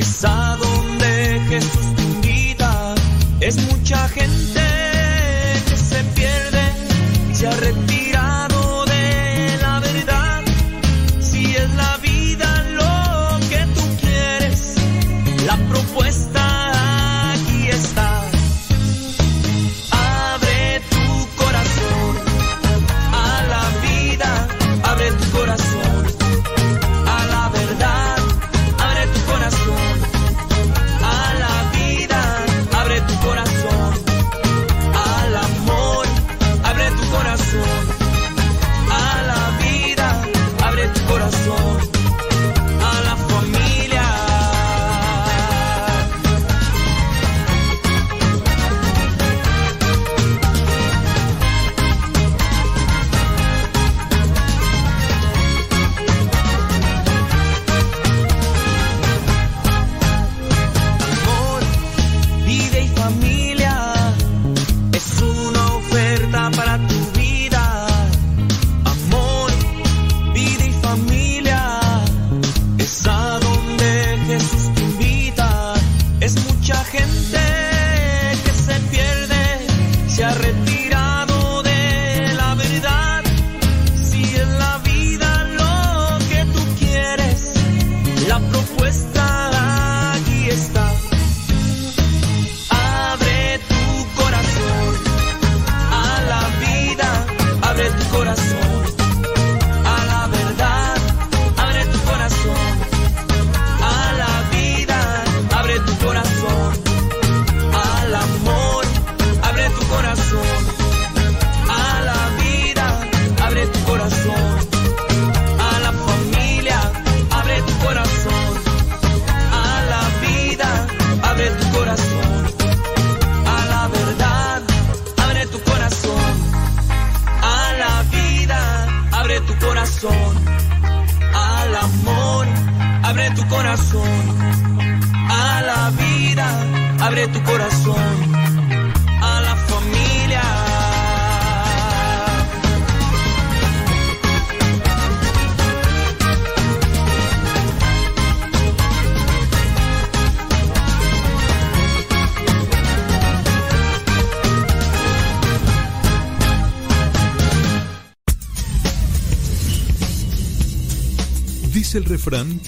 es 0.00 0.24
a 0.24 0.39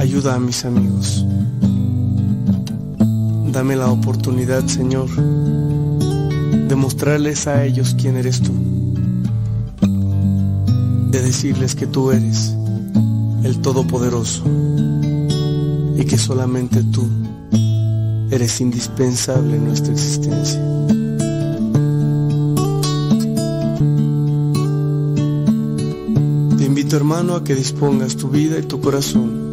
ayuda 0.00 0.34
a 0.34 0.38
mis 0.38 0.64
amigos. 0.64 1.26
Dame 3.52 3.76
la 3.76 3.90
oportunidad, 3.90 4.66
Señor, 4.66 5.10
de 5.10 6.74
mostrarles 6.74 7.46
a 7.46 7.66
ellos 7.66 7.94
quién 8.00 8.16
eres 8.16 8.40
tú, 8.40 8.50
de 11.10 11.20
decirles 11.20 11.74
que 11.74 11.86
tú 11.86 12.12
eres 12.12 12.56
el 13.44 13.60
Todopoderoso 13.60 14.42
y 15.96 16.04
que 16.06 16.16
solamente 16.16 16.82
tú 16.82 17.06
eres 18.30 18.58
indispensable 18.62 19.56
en 19.56 19.66
nuestra 19.66 19.92
existencia. 19.92 20.60
Te 26.56 26.64
invito 26.64 26.96
hermano 26.96 27.34
a 27.34 27.44
que 27.44 27.54
dispongas 27.54 28.16
tu 28.16 28.28
vida 28.28 28.58
y 28.58 28.62
tu 28.62 28.80
corazón 28.80 29.49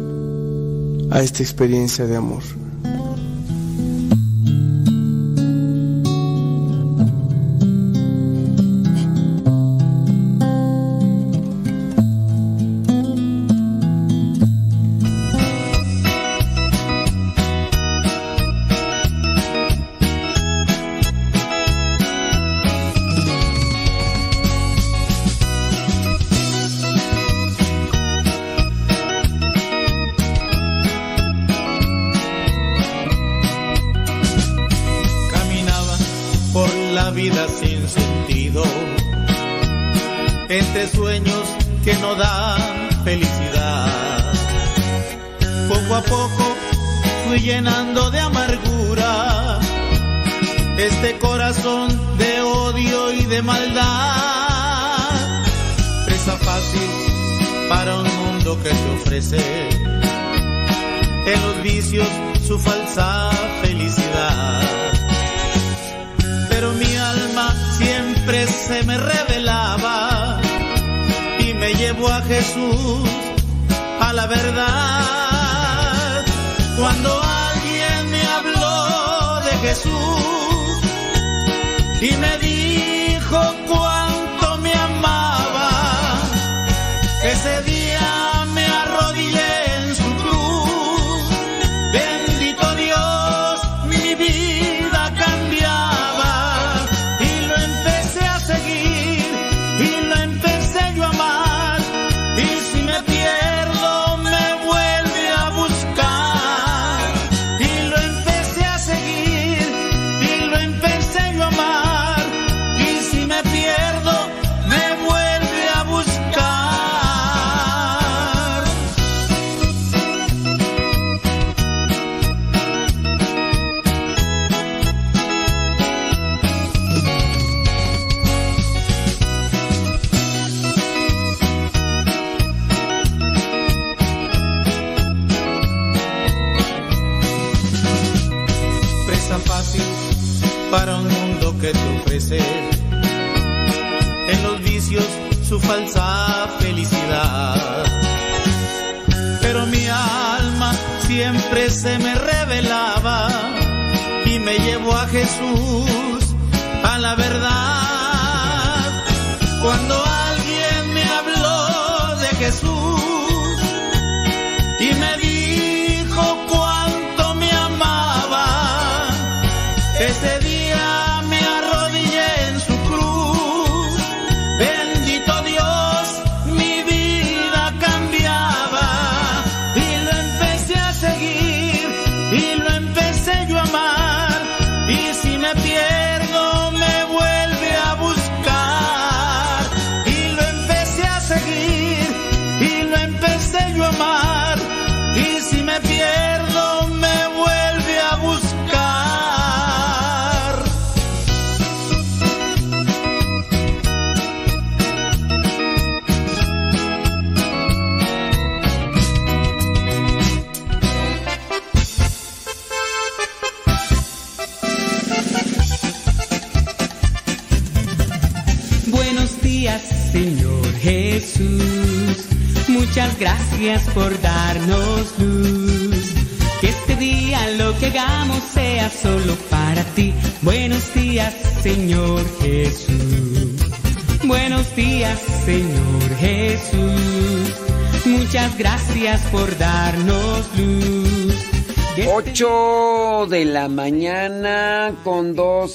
a 1.10 1.20
esta 1.20 1.42
experiencia 1.42 2.06
de 2.06 2.16
amor. 2.16 2.42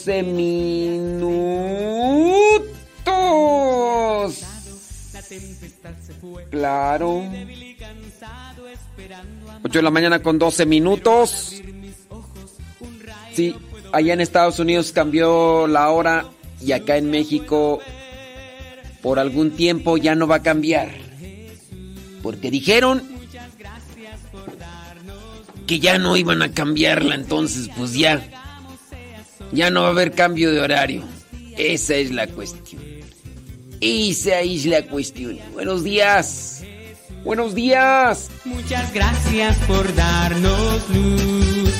12 0.03 0.23
minutos. 0.23 1.63
Claro. 6.51 7.23
8 9.63 9.71
de 9.71 9.81
la 9.81 9.91
mañana 9.91 10.21
con 10.21 10.37
12 10.37 10.65
minutos. 10.65 11.61
Sí, 13.33 13.55
allá 13.93 14.13
en 14.13 14.19
Estados 14.19 14.59
Unidos 14.59 14.91
cambió 14.91 15.67
la 15.67 15.89
hora 15.89 16.25
y 16.59 16.73
acá 16.73 16.97
en 16.97 17.09
México 17.09 17.79
por 19.01 19.19
algún 19.19 19.51
tiempo 19.51 19.95
ya 19.95 20.15
no 20.15 20.27
va 20.27 20.35
a 20.35 20.43
cambiar. 20.43 20.91
Porque 22.21 22.51
dijeron 22.51 23.01
que 25.65 25.79
ya 25.79 25.97
no 25.97 26.17
iban 26.17 26.41
a 26.41 26.51
cambiarla, 26.51 27.15
entonces 27.15 27.69
pues 27.77 27.93
ya. 27.93 28.42
Ya 29.53 29.69
no 29.69 29.81
va 29.81 29.87
a 29.87 29.91
haber 29.91 30.13
cambio 30.13 30.51
de 30.51 30.59
horario. 30.59 31.03
Esa 31.55 31.95
es 31.95 32.11
la 32.11 32.25
cuestión. 32.27 32.81
Esa 33.79 34.39
es 34.39 34.65
la 34.65 34.81
cuestión. 34.83 35.37
Buenos 35.53 35.83
días. 35.83 36.63
Buenos 37.23 37.53
días. 37.53 38.29
Muchas 38.45 38.91
gracias 38.93 39.57
por 39.67 39.93
darnos 39.95 40.89
luz. 40.89 41.73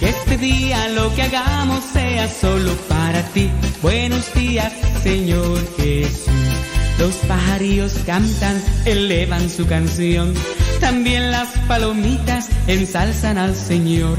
Este 0.00 0.38
día 0.38 0.88
lo 0.90 1.12
que 1.16 1.22
hagamos 1.22 1.82
sea 1.92 2.28
solo 2.28 2.72
para 2.88 3.22
ti. 3.32 3.50
Buenos 3.82 4.32
días, 4.34 4.72
Señor 5.02 5.58
Jesús. 5.76 6.28
Los 6.98 7.14
pajarillos 7.26 7.94
cantan, 8.06 8.62
elevan 8.84 9.50
su 9.50 9.66
canción. 9.66 10.34
También 10.80 11.32
las 11.32 11.48
palomitas 11.66 12.48
ensalzan 12.68 13.38
al 13.38 13.56
Señor. 13.56 14.18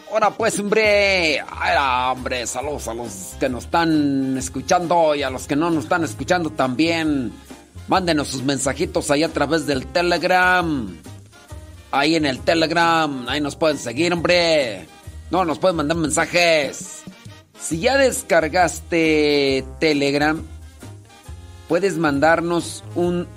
Ahora 0.11 0.29
pues, 0.29 0.59
hombre. 0.59 1.41
Hombre, 1.41 2.45
saludos 2.45 2.85
a 2.89 2.93
los 2.93 3.35
que 3.39 3.47
nos 3.47 3.63
están 3.63 4.37
escuchando 4.37 5.15
y 5.15 5.23
a 5.23 5.29
los 5.29 5.47
que 5.47 5.55
no 5.55 5.69
nos 5.69 5.85
están 5.85 6.03
escuchando 6.03 6.49
también. 6.49 7.31
Mándenos 7.87 8.27
sus 8.27 8.43
mensajitos 8.43 9.09
ahí 9.09 9.23
a 9.23 9.29
través 9.29 9.65
del 9.65 9.87
Telegram. 9.87 10.97
Ahí 11.91 12.15
en 12.15 12.25
el 12.25 12.39
Telegram, 12.41 13.25
ahí 13.29 13.39
nos 13.39 13.55
pueden 13.55 13.77
seguir, 13.77 14.11
hombre. 14.11 14.85
No, 15.29 15.45
nos 15.45 15.59
pueden 15.59 15.77
mandar 15.77 15.95
mensajes. 15.95 17.03
Si 17.57 17.79
ya 17.79 17.95
descargaste 17.95 19.63
Telegram, 19.79 20.43
puedes 21.69 21.97
mandarnos 21.97 22.83
un 22.95 23.27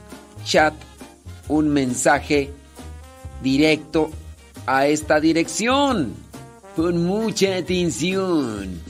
chat, 0.45 0.75
un 1.47 1.69
mensaje 1.69 2.51
directo 3.43 4.11
a 4.67 4.89
esta 4.89 5.21
dirección. 5.21 6.24
Con 6.77 7.05
mucha 7.05 7.57
atención. 7.57 8.81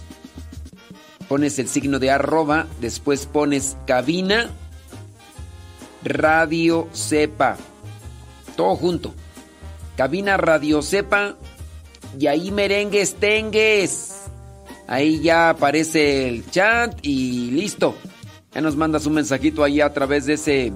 Pones 1.29 1.59
el 1.59 1.69
signo 1.69 1.99
de 1.99 2.11
arroba, 2.11 2.67
después 2.81 3.27
pones 3.27 3.77
cabina, 3.87 4.51
radio 6.03 6.89
sepa. 6.93 7.57
Todo 8.57 8.77
junto. 8.77 9.15
Cabina 9.97 10.37
radio 10.37 10.83
sepa. 10.83 11.37
Y 12.19 12.27
ahí 12.27 12.51
merengues 12.51 13.15
tengues. 13.17 14.15
Ahí 14.87 15.21
ya 15.21 15.51
aparece 15.51 16.29
el 16.29 16.49
chat 16.51 16.99
y 17.03 17.51
listo. 17.51 17.95
Ya 18.55 18.61
nos 18.61 18.77
mandas 18.77 19.07
un 19.07 19.15
mensajito 19.15 19.65
ahí 19.65 19.81
a 19.81 19.93
través 19.93 20.27
de 20.27 20.35
ese. 20.35 20.73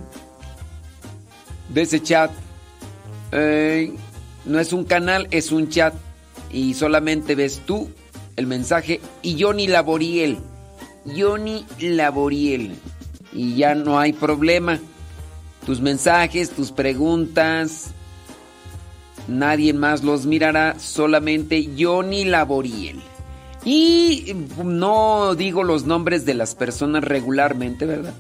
de 1.69 1.83
ese 1.83 2.03
chat. 2.03 2.31
Eh, 3.33 3.93
no 4.45 4.59
es 4.59 4.73
un 4.73 4.85
canal, 4.85 5.29
es 5.31 5.53
un 5.53 5.69
chat. 5.69 5.95
Y 6.51 6.75
solamente 6.75 7.35
ves 7.35 7.61
tú 7.67 7.89
el 8.37 8.47
mensaje 8.47 9.01
y 9.23 9.41
Johnny 9.41 9.67
Laboriel. 9.67 10.39
Johnny 11.17 11.67
Laboriel. 11.81 12.77
Y 13.33 13.57
ya 13.57 13.75
no 13.75 13.99
hay 13.99 14.13
problema. 14.13 14.79
Tus 15.67 15.81
mensajes, 15.81 16.51
tus 16.51 16.73
preguntas. 16.73 17.91
Nadie 19.27 19.75
más 19.75 20.03
los 20.03 20.25
mirará, 20.25 20.79
solamente 20.79 21.69
Johnny 21.79 22.25
Laboriel. 22.25 23.01
Y 23.65 24.35
no 24.65 25.35
digo 25.35 25.63
los 25.65 25.85
nombres 25.85 26.25
de 26.25 26.35
las 26.35 26.55
personas 26.55 27.05
regularmente, 27.05 27.85
¿verdad? 27.85 28.15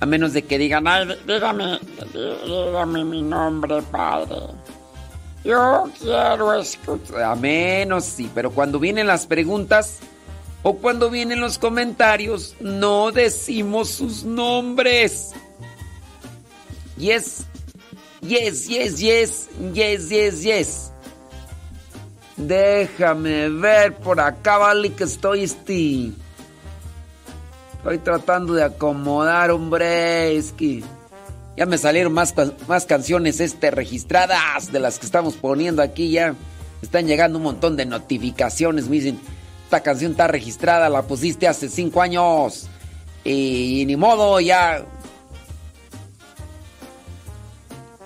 A 0.00 0.06
menos 0.06 0.32
de 0.32 0.42
que 0.42 0.58
digan, 0.58 0.88
ay, 0.88 1.06
dígame, 1.26 1.78
dígame 2.12 3.04
mi 3.04 3.22
nombre, 3.22 3.82
padre. 3.82 4.36
Yo 5.48 5.90
quiero 5.98 6.52
escuchar. 6.52 7.22
A 7.22 7.34
menos 7.34 8.04
sí, 8.04 8.30
pero 8.34 8.50
cuando 8.50 8.78
vienen 8.78 9.06
las 9.06 9.26
preguntas 9.26 10.00
o 10.62 10.76
cuando 10.76 11.08
vienen 11.08 11.40
los 11.40 11.58
comentarios, 11.58 12.54
no 12.60 13.12
decimos 13.12 13.88
sus 13.88 14.24
nombres. 14.24 15.30
Yes, 16.98 17.46
yes, 18.20 18.68
yes, 18.68 18.98
yes, 18.98 19.48
yes, 19.72 20.10
yes, 20.10 20.42
yes. 20.42 20.92
Déjame 22.36 23.48
ver 23.48 23.96
por 23.96 24.20
acá, 24.20 24.58
vale 24.58 24.92
que 24.92 25.04
estoy 25.04 25.44
este. 25.44 26.12
Estoy 27.78 27.98
tratando 28.00 28.52
de 28.52 28.64
acomodar, 28.64 29.50
hombre. 29.50 30.36
Es 30.36 30.52
que 30.52 30.84
ya 31.58 31.66
me 31.66 31.76
salieron 31.76 32.12
más, 32.12 32.34
más 32.68 32.86
canciones 32.86 33.40
este, 33.40 33.72
registradas 33.72 34.70
de 34.70 34.78
las 34.78 35.00
que 35.00 35.06
estamos 35.06 35.34
poniendo 35.34 35.82
aquí 35.82 36.12
ya. 36.12 36.36
Están 36.82 37.08
llegando 37.08 37.38
un 37.38 37.42
montón 37.42 37.76
de 37.76 37.84
notificaciones. 37.84 38.88
Me 38.88 38.94
dicen, 38.94 39.18
esta 39.64 39.82
canción 39.82 40.12
está 40.12 40.28
registrada, 40.28 40.88
la 40.88 41.02
pusiste 41.02 41.48
hace 41.48 41.68
cinco 41.68 42.00
años. 42.00 42.68
Y, 43.24 43.82
ni 43.88 43.96
modo, 43.96 44.38
ya. 44.38 44.84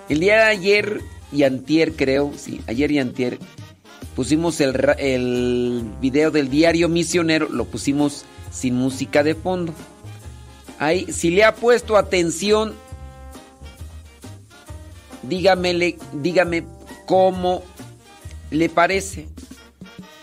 El 0.09 0.19
día 0.19 0.37
de 0.37 0.43
ayer 0.45 1.01
y 1.31 1.43
antier, 1.43 1.93
creo, 1.93 2.33
sí, 2.35 2.59
ayer 2.65 2.91
y 2.91 2.97
antier, 2.97 3.37
pusimos 4.15 4.59
el, 4.61 4.75
el 4.97 5.83
video 6.01 6.31
del 6.31 6.49
diario 6.49 6.89
misionero, 6.89 7.49
lo 7.49 7.65
pusimos 7.65 8.25
sin 8.51 8.73
música 8.73 9.21
de 9.21 9.35
fondo. 9.35 9.75
Ahí, 10.79 11.05
si 11.13 11.29
le 11.29 11.43
ha 11.43 11.53
puesto 11.53 11.97
atención, 11.97 12.73
dígamele, 15.23 15.97
dígame 16.13 16.63
cómo 17.05 17.63
le 18.51 18.69
parece. 18.69 19.27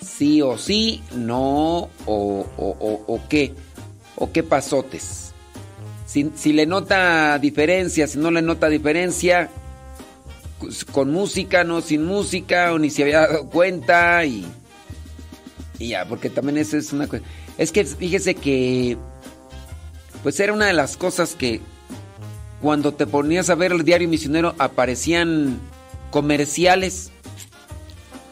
Sí 0.05 0.43
o 0.43 0.59
sí, 0.59 1.03
no, 1.15 1.89
o, 2.07 2.47
o, 2.57 3.05
o, 3.07 3.21
qué, 3.29 3.55
o 4.17 4.31
qué 4.33 4.43
pasotes. 4.43 5.33
Si, 6.07 6.31
si 6.35 6.53
le 6.53 6.67
nota 6.67 7.39
diferencia, 7.39 8.07
si 8.07 8.19
no 8.19 8.31
le 8.31 8.43
nota 8.43 8.69
diferencia, 8.69 9.51
con 10.93 11.11
música, 11.11 11.65
no 11.65 11.81
sin 11.81 12.05
música, 12.05 12.73
o 12.73 12.79
ni 12.79 12.91
se 12.91 13.03
había 13.03 13.21
dado 13.21 13.49
cuenta 13.49 14.25
y, 14.25 14.45
y 15.79 15.89
ya, 15.89 16.05
porque 16.07 16.29
también 16.29 16.59
eso 16.59 16.77
es 16.77 16.93
una 16.93 17.07
cosa. 17.07 17.23
Es 17.57 17.73
que 17.73 17.85
fíjese 17.85 18.35
que, 18.35 18.99
pues 20.23 20.39
era 20.41 20.53
una 20.53 20.67
de 20.67 20.73
las 20.73 20.97
cosas 20.97 21.35
que 21.35 21.61
cuando 22.61 22.93
te 22.93 23.07
ponías 23.07 23.51
a 23.51 23.55
ver 23.55 23.73
el 23.73 23.85
diario 23.85 24.09
misionero 24.09 24.55
aparecían 24.59 25.61
comerciales 26.11 27.11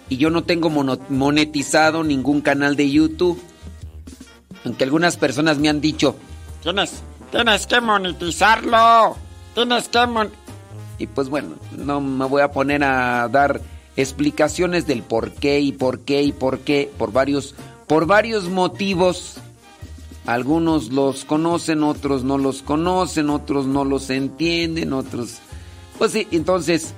y 0.09 0.17
yo 0.17 0.31
no 0.31 0.45
tengo 0.45 0.71
monetizado 0.71 2.03
ningún 2.05 2.41
canal 2.41 2.77
de 2.77 2.91
YouTube. 2.91 3.41
Aunque 4.65 4.85
algunas 4.85 5.17
personas 5.17 5.59
me 5.59 5.69
han 5.69 5.81
dicho, 5.81 6.17
tienes, 6.63 7.03
tienes 7.31 7.67
que 7.67 7.81
monetizarlo, 7.81 9.17
tienes 9.55 9.89
que 9.89 9.99
y 10.99 11.07
pues 11.07 11.29
bueno, 11.29 11.57
no 11.77 12.01
me 12.01 12.27
voy 12.27 12.43
a 12.43 12.51
poner 12.51 12.83
a 12.83 13.29
dar 13.29 13.61
explicaciones 13.97 14.87
del 14.87 15.03
por 15.03 15.33
qué 15.33 15.61
y 15.61 15.73
por 15.73 16.01
qué 16.01 16.23
y 16.23 16.33
por 16.33 16.61
qué, 16.61 16.91
por 16.99 17.13
varios, 17.13 17.55
por 17.87 18.07
varios 18.07 18.49
motivos. 18.49 19.39
Algunos 20.29 20.93
los 20.93 21.25
conocen, 21.25 21.83
otros 21.83 22.23
no 22.23 22.37
los 22.37 22.61
conocen, 22.61 23.31
otros 23.31 23.65
no 23.65 23.87
los 23.87 24.11
entienden, 24.11 24.93
otros... 24.93 25.39
Pues 25.97 26.13
sí, 26.13 26.29
entonces, 26.31 26.93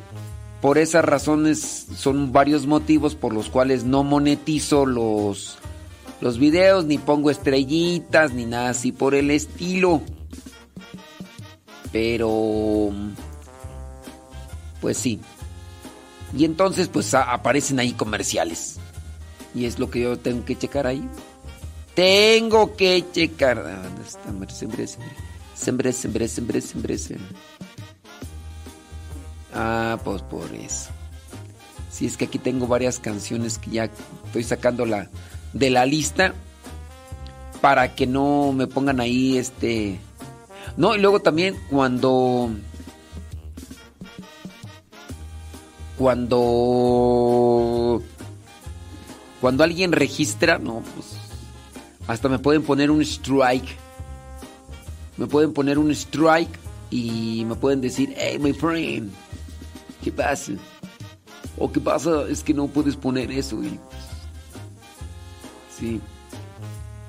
por 0.61 0.79
esas 0.79 1.05
razones 1.05 1.87
son 1.97 2.33
varios 2.33 2.67
motivos 2.67 3.15
por 3.15 3.33
los 3.33 3.49
cuales 3.49 3.85
no 3.85 4.03
monetizo 4.03 4.85
los, 4.85 5.59
los 6.21 6.39
videos, 6.41 6.87
ni 6.87 6.99
pongo 6.99 7.31
estrellitas, 7.31 8.33
ni 8.33 8.47
nada 8.47 8.71
así 8.71 8.91
por 8.91 9.15
el 9.15 9.31
estilo. 9.31 10.03
Pero 11.93 12.91
pues 14.81 14.97
sí. 14.97 15.21
Y 16.37 16.45
entonces 16.45 16.89
pues 16.89 17.15
aparecen 17.15 17.79
ahí 17.79 17.93
comerciales. 17.93 18.81
Y 19.55 19.67
es 19.67 19.79
lo 19.79 19.89
que 19.89 20.01
yo 20.01 20.19
tengo 20.19 20.45
que 20.45 20.59
checar 20.59 20.89
ahí. 20.89 21.09
Tengo 21.95 22.77
que 22.77 23.05
checar. 23.13 23.59
Ah, 23.59 23.83
¿Dónde 23.83 24.03
está? 24.03 24.25
Sembre, 24.55 24.87
sembre, 25.55 25.93
sembre, 25.93 26.29
sembre, 26.29 26.61
sembre, 26.61 26.99
sembre. 26.99 27.37
Ah, 29.53 29.99
pues 30.05 30.23
por 30.23 30.55
eso. 30.55 30.91
Si 31.91 32.07
es 32.07 32.17
que 32.17 32.27
aquí 32.27 32.39
tengo 32.39 32.67
varias 32.67 32.99
canciones 32.99 33.59
que 33.59 33.71
ya 33.71 33.91
estoy 34.27 34.45
sacando 34.45 34.87
la, 34.87 35.11
de 35.53 35.71
la 35.71 35.85
lista 35.85 36.35
para 37.61 37.95
que 37.95 38.07
no 38.07 38.53
me 38.53 38.67
pongan 38.67 39.01
ahí 39.01 39.37
este... 39.37 39.99
No, 40.77 40.95
y 40.95 40.99
luego 41.01 41.21
también 41.21 41.57
cuando 41.69 42.51
cuando 45.99 46.41
cuando 49.41 49.65
alguien 49.65 49.93
registra, 49.93 50.59
no, 50.59 50.83
pues 50.95 51.20
hasta 52.11 52.29
me 52.29 52.41
pueden 52.41 52.65
poner 52.65 52.91
un 52.91 53.01
strike. 53.03 53.77
Me 55.17 55.29
pueden 55.29 55.53
poner 55.53 55.79
un 55.79 55.93
strike 55.93 56.59
y 56.91 57.45
me 57.45 57.55
pueden 57.55 57.81
decir, 57.81 58.13
hey, 58.17 58.37
my 58.41 58.53
friend, 58.53 59.13
¿qué 60.03 60.11
pasa? 60.11 60.55
O 61.57 61.71
qué 61.71 61.81
pasa 61.81 62.29
es 62.29 62.43
que 62.43 62.53
no 62.53 62.67
puedes 62.67 62.97
poner 62.97 63.31
eso. 63.31 63.63
Y, 63.63 63.79
sí. 65.79 66.01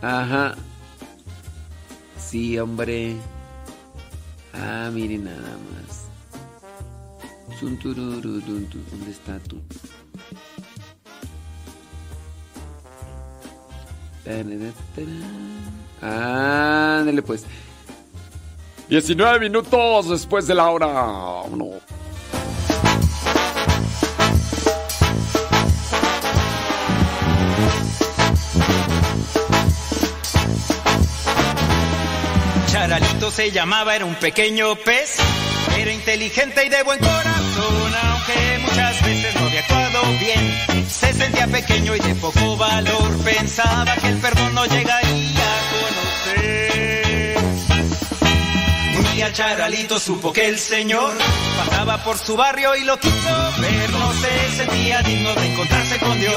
Ajá. 0.04 0.56
Sí, 2.20 2.60
hombre. 2.60 3.16
Ah, 4.54 4.92
miren 4.94 5.24
nada 5.24 5.58
más. 5.74 6.06
¿Dónde 7.60 9.10
está 9.10 9.40
tú? 9.40 9.58
Ándale 16.02 17.22
pues. 17.22 17.46
19 18.90 19.40
minutos 19.40 20.10
después 20.10 20.48
de 20.48 20.56
la 20.56 20.70
hora. 20.70 20.88
Uno. 21.50 21.80
Charalito 32.68 33.32
se 33.32 33.52
llamaba, 33.52 33.96
era 33.96 34.06
un 34.06 34.16
pequeño 34.16 34.76
pez. 34.76 35.18
Era 35.78 35.94
inteligente 35.94 36.66
y 36.66 36.70
de 36.70 36.84
buen 36.84 37.00
corazón 37.00 37.94
aunque 38.04 38.60
muchas 38.62 39.02
veces 39.06 39.36
no 39.36 39.48
había 39.48 39.60
actuado 39.62 40.02
bien. 40.20 40.71
Se 41.32 41.38
sentía 41.38 41.48
pequeño 41.48 41.96
y 41.96 42.00
de 42.00 42.16
poco 42.16 42.58
valor, 42.58 43.18
pensaba 43.24 43.96
que 43.96 44.08
el 44.10 44.18
perdón 44.18 44.54
no 44.54 44.66
llegaría 44.66 45.46
a 45.46 45.60
conocer. 46.36 47.38
Un 48.98 49.14
día 49.16 49.32
Charalito 49.32 49.98
supo 49.98 50.34
que 50.34 50.50
el 50.50 50.60
Señor 50.60 51.14
pasaba 51.58 52.04
por 52.04 52.18
su 52.18 52.36
barrio 52.36 52.76
y 52.76 52.84
lo 52.84 53.00
quiso 53.00 53.52
ver, 53.62 53.90
no 53.92 54.12
se 54.14 54.52
sentía 54.58 55.02
digno 55.04 55.34
de 55.36 55.54
encontrarse 55.54 56.00
con 56.00 56.20
Dios. 56.20 56.36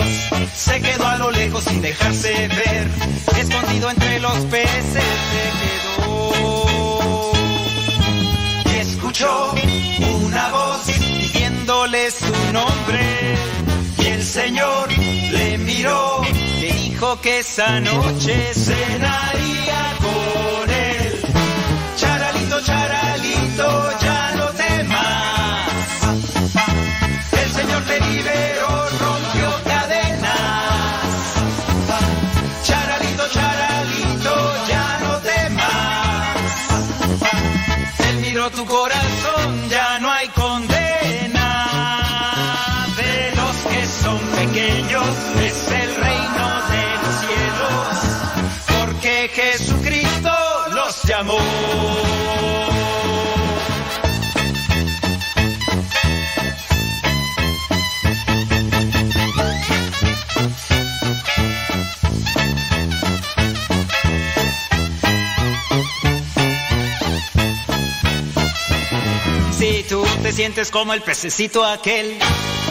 Se 0.55 0.81
quedó 0.81 1.07
a 1.07 1.19
lo 1.19 1.33
lejos 1.33 1.65
sin 1.65 1.83
dejarse 1.83 2.47
ver, 2.49 2.89
escondido 3.37 3.91
entre 3.91 4.21
los 4.21 4.39
peces 4.47 4.85
se 4.93 5.01
quedó. 6.03 7.33
Y 8.67 8.79
escuchó 8.79 9.55
una 10.23 10.49
voz 10.51 10.87
diciéndole 10.87 12.11
su 12.13 12.53
nombre. 12.53 13.54
Señor 14.35 14.89
le 14.99 15.59
miró, 15.59 16.21
le 16.61 16.73
dijo 16.73 17.21
que 17.21 17.39
esa 17.39 17.79
noche 17.79 18.53
cenaría 18.53 19.97
con 20.01 20.71
él. 20.71 21.23
Charalito, 21.97 22.61
charalito, 22.63 23.91
ya 24.01 24.33
no 24.35 24.47
temas. 24.65 25.69
El 27.31 27.51
Señor 27.53 27.83
te 27.85 28.01
liberó, 28.01 28.89
rompió 29.05 29.63
cadenas. 29.71 31.13
Charalito, 32.65 33.29
charalito, 33.31 34.35
ya 34.69 34.99
no 35.05 35.13
temas. 35.31 36.37
Él 38.09 38.17
miró 38.17 38.51
tu 38.51 38.67
Si 69.59 69.85
tú 69.89 70.05
te 70.23 70.33
sientes 70.33 70.71
como 70.71 70.93
el 70.93 71.03
pececito 71.03 71.65
aquel, 71.65 72.19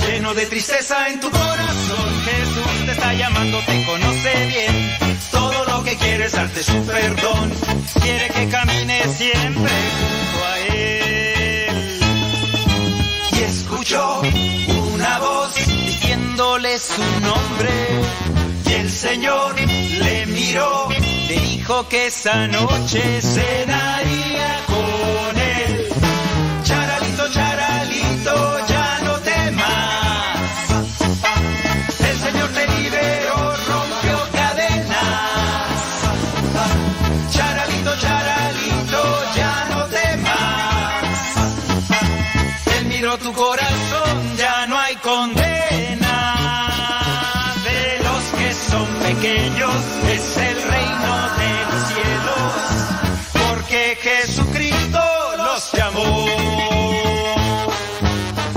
lleno 0.08 0.34
de 0.36 0.46
tristeza 0.46 1.08
en 1.10 1.20
tu 1.20 1.32
corazón, 1.32 2.24
Jesús 2.26 2.86
te 2.86 2.92
está 2.92 3.14
llamando, 3.14 3.60
te 3.66 3.86
conoce 3.86 4.46
bien. 4.48 4.83
Todo 6.04 6.10
lo 6.10 6.10
que 6.10 6.10
quiere 6.10 6.26
es 6.26 6.32
darte 6.34 6.64
su 6.64 6.86
perdón. 6.86 7.52
Quiere 8.02 8.28
que 8.30 8.50
camines 8.50 9.18
siempre 9.18 9.72
junto 10.00 10.46
a 10.46 10.60
Él. 10.60 12.00
Y 13.32 13.40
escuchó 13.44 14.22
una 14.94 15.20
voz 15.20 15.56
diciéndole 15.56 16.78
su 16.80 17.02
nombre. 17.22 17.72
Y 18.70 18.74
el 18.74 18.90
Señor 18.92 19.56
le 19.60 20.26
miró, 20.28 20.90
le 20.90 21.40
dijo 21.40 21.88
que 21.88 22.08
esa 22.08 22.48
noche 22.48 23.22
cenaría 23.22 24.60
con 24.68 25.38
Él. 25.38 25.88
Charalito, 26.64 27.30
charalito, 27.32 28.68
ya 28.68 28.73
Tu 43.22 43.32
corazón, 43.32 44.38
ya 44.38 44.66
no 44.66 44.76
hay 44.80 44.96
condena. 44.96 46.36
De 47.64 48.00
los 48.04 48.24
que 48.40 48.54
son 48.56 48.88
pequeños 49.04 49.76
es 50.10 50.38
el 50.38 50.62
reino 50.64 51.30
de 51.38 51.66
los 51.70 51.84
cielos. 51.94 52.54
Porque 53.34 53.98
Jesucristo 54.02 55.00
los 55.38 55.72
llamó. 55.74 56.26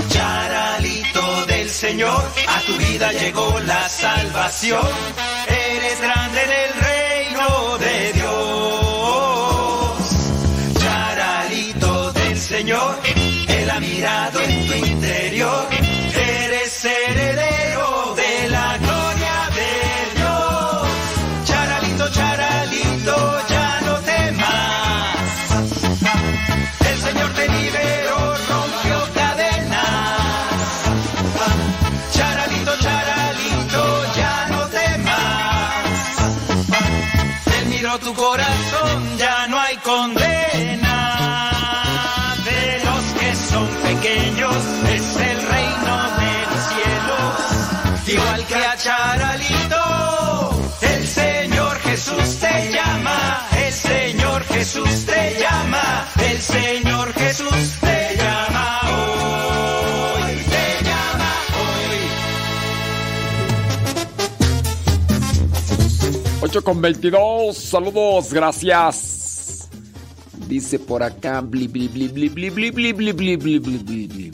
Charalito, 0.09 1.45
Señor, 1.69 2.23
a 2.47 2.61
tu 2.61 2.77
vida 2.77 3.11
llegó 3.11 3.59
la 3.59 3.87
salvación. 3.87 4.89
Eres 5.47 6.01
grande 6.01 6.41
en 6.41 6.66
Mercado 14.27 14.43
em 14.73 15.26
El 56.19 56.41
Señor 56.41 57.13
Jesús 57.13 57.79
te 57.79 58.15
llama 58.17 58.81
hoy. 58.91 60.33
Te 60.49 60.83
llama 60.85 61.31
hoy. 61.59 61.97
8 66.41 66.63
con 66.63 66.81
22, 66.81 67.57
saludos, 67.57 68.33
gracias. 68.33 69.69
Dice 70.47 70.79
por 70.79 71.03
acá, 71.03 71.41
bli, 71.41 71.67
bli, 71.67 71.87
bli, 71.87 72.07
bli, 72.07 72.29
bli, 72.29 72.49
bli, 72.49 72.71
bli, 72.71 72.93
bli, 72.93 73.13
bli, 73.13 73.35
bli, 73.37 73.59
bli, 73.59 74.07
bli. 74.07 74.31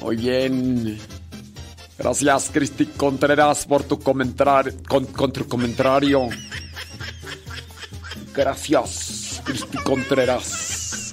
Muy 0.00 0.16
bien. 0.16 0.98
Gracias, 1.98 2.50
Cristi 2.50 2.86
Contreras, 2.86 3.66
por 3.66 3.82
tu 3.82 3.98
comentario. 3.98 4.72
Con, 4.88 5.04
con 5.06 5.32
tu 5.32 5.46
comentario. 5.46 6.28
Gracias, 8.32 9.29
Cristi 9.44 9.78
Contreras. 9.78 11.12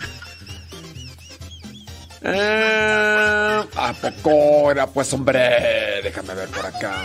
Eh, 2.21 3.63
¿A 3.75 3.93
poco 3.93 4.71
era 4.71 4.87
pues, 4.87 5.13
hombre? 5.13 6.01
Déjame 6.03 6.33
ver 6.33 6.49
por 6.49 6.65
acá. 6.65 6.95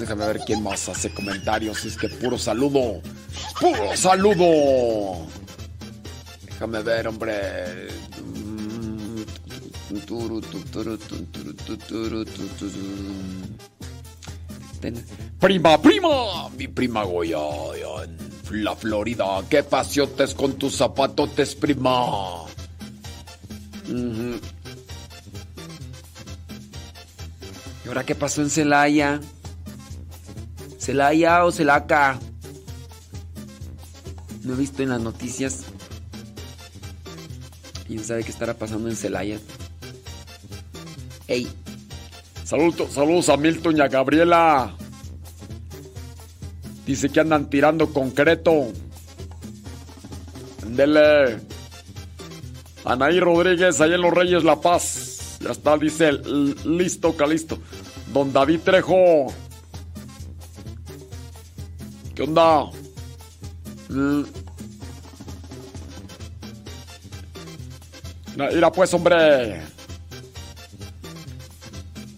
Déjame 0.00 0.26
ver 0.26 0.40
quién 0.46 0.62
más 0.62 0.88
hace 0.88 1.12
comentarios. 1.12 1.84
Es 1.84 1.96
que 1.96 2.08
puro 2.08 2.38
saludo. 2.38 3.00
¡Puro 3.60 3.96
saludo! 3.96 5.26
Déjame 6.46 6.82
ver, 6.82 7.08
hombre. 7.08 7.88
Prima, 15.40 15.80
prima, 15.80 16.48
mi 16.50 16.68
prima 16.68 17.04
Goya, 17.04 17.38
la 18.50 18.76
Florida. 18.76 19.24
¿Qué 19.48 19.62
pasiotes 19.62 20.34
con 20.34 20.54
tus 20.54 20.76
zapatotes, 20.76 21.54
prima? 21.54 22.44
¿Y 27.84 27.88
ahora 27.88 28.04
qué 28.04 28.14
pasó 28.14 28.42
en 28.42 28.50
Celaya? 28.50 29.20
¿Celaya 30.78 31.44
o 31.44 31.52
Celaca? 31.52 32.18
No 34.42 34.54
he 34.54 34.56
visto 34.56 34.82
en 34.82 34.90
las 34.90 35.00
noticias. 35.00 35.64
¿Quién 37.86 38.04
sabe 38.04 38.24
qué 38.24 38.30
estará 38.30 38.54
pasando 38.54 38.88
en 38.88 38.96
Celaya? 38.96 39.38
¡Ey! 41.28 41.48
Saludos, 42.44 42.92
saludos 42.92 43.28
a 43.30 43.36
Milton 43.36 43.76
y 43.78 43.80
a 43.80 43.88
Gabriela. 43.88 44.74
Dice 46.86 47.08
que 47.08 47.20
andan 47.20 47.48
tirando 47.48 47.92
concreto. 47.92 48.68
Andele. 50.62 51.40
Anaí 52.84 53.18
Rodríguez, 53.20 53.80
ahí 53.80 53.94
en 53.94 54.02
Los 54.02 54.12
Reyes 54.12 54.44
La 54.44 54.60
Paz. 54.60 55.38
Ya 55.40 55.50
está, 55.50 55.76
dice 55.78 56.12
listo, 56.64 57.16
calisto. 57.16 57.58
Don 58.12 58.32
David 58.32 58.60
Trejo. 58.60 59.26
¿Qué 62.14 62.22
onda? 62.22 62.70
Mira 68.36 68.70
pues, 68.72 68.92
hombre. 68.94 69.62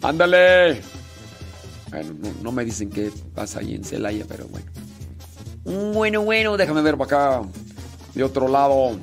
Ándale. 0.02 0.95
Bueno, 1.90 2.14
no, 2.20 2.32
no 2.42 2.52
me 2.52 2.64
dicen 2.64 2.90
qué 2.90 3.12
pasa 3.34 3.60
ahí 3.60 3.74
en 3.74 3.84
Celaya, 3.84 4.24
pero 4.28 4.46
bueno. 4.48 4.66
Bueno, 5.92 6.22
bueno, 6.22 6.56
déjame 6.56 6.82
ver 6.82 6.96
para 6.96 7.36
acá. 7.38 7.48
De 8.14 8.22
otro 8.22 8.48
lado. 8.48 8.98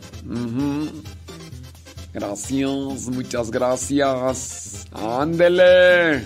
Gracias, 2.14 3.08
muchas 3.10 3.52
gracias. 3.52 4.88
Ándele. 4.92 6.24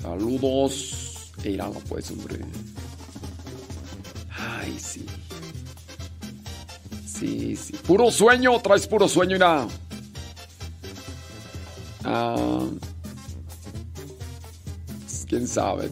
Saludos. 0.00 1.32
Irán, 1.44 1.72
pues, 1.88 2.10
hombre. 2.10 2.38
Ay, 4.30 4.78
sí. 4.78 5.06
Sí, 7.06 7.56
sí. 7.56 7.72
Puro 7.86 8.10
sueño, 8.10 8.58
traes 8.60 8.86
puro 8.86 9.08
sueño, 9.08 9.34
mira. 9.34 9.66
Pues, 12.02 12.80
¿Quién 15.28 15.46
sabe? 15.46 15.90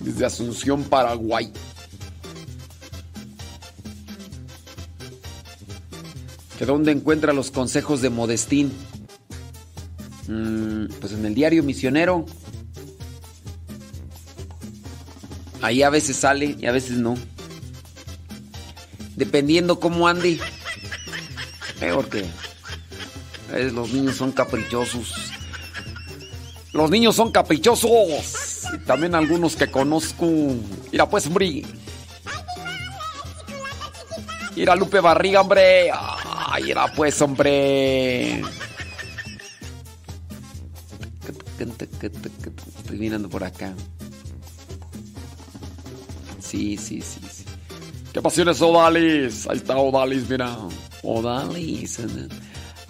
Desde 0.00 0.26
Asunción, 0.26 0.84
Paraguay. 0.84 1.52
¿Que 6.58 6.66
dónde 6.66 6.92
encuentra 6.92 7.32
los 7.32 7.50
consejos 7.50 8.02
de 8.02 8.10
Modestín? 8.10 8.70
Mm, 10.28 10.86
pues 11.00 11.12
en 11.12 11.24
el 11.24 11.34
diario 11.34 11.62
Misionero. 11.62 12.26
Ahí 15.62 15.82
a 15.82 15.90
veces 15.90 16.16
sale 16.16 16.56
y 16.58 16.66
a 16.66 16.72
veces 16.72 16.98
no. 16.98 17.14
Dependiendo 19.16 19.80
cómo 19.80 20.06
ande. 20.06 20.38
Eh, 21.80 21.92
porque 21.94 22.26
los 23.50 23.92
niños 23.92 24.16
son 24.16 24.32
caprichosos. 24.32 25.14
Los 26.72 26.90
niños 26.90 27.16
son 27.16 27.32
caprichosos. 27.32 28.64
Y 28.74 28.78
también 28.78 29.14
algunos 29.14 29.56
que 29.56 29.70
conozco. 29.70 30.26
Mira 30.92 31.08
pues, 31.08 31.26
hombre. 31.26 31.64
Mira 34.56 34.76
Lupe 34.76 35.00
Barriga, 35.00 35.40
hombre. 35.40 35.90
Ay, 35.92 36.64
mira 36.64 36.86
pues, 36.94 37.20
hombre. 37.22 38.42
Estoy 41.58 42.98
mirando 42.98 43.28
por 43.28 43.44
acá. 43.44 43.72
Sí, 46.40 46.76
sí, 46.76 47.00
sí, 47.00 47.20
sí. 47.30 47.44
¿Qué 48.12 48.20
pasiones, 48.20 48.60
Odalis? 48.60 49.46
Ahí 49.48 49.58
está 49.58 49.76
Odalis, 49.76 50.28
mira. 50.28 50.56
Odalis. 51.02 52.00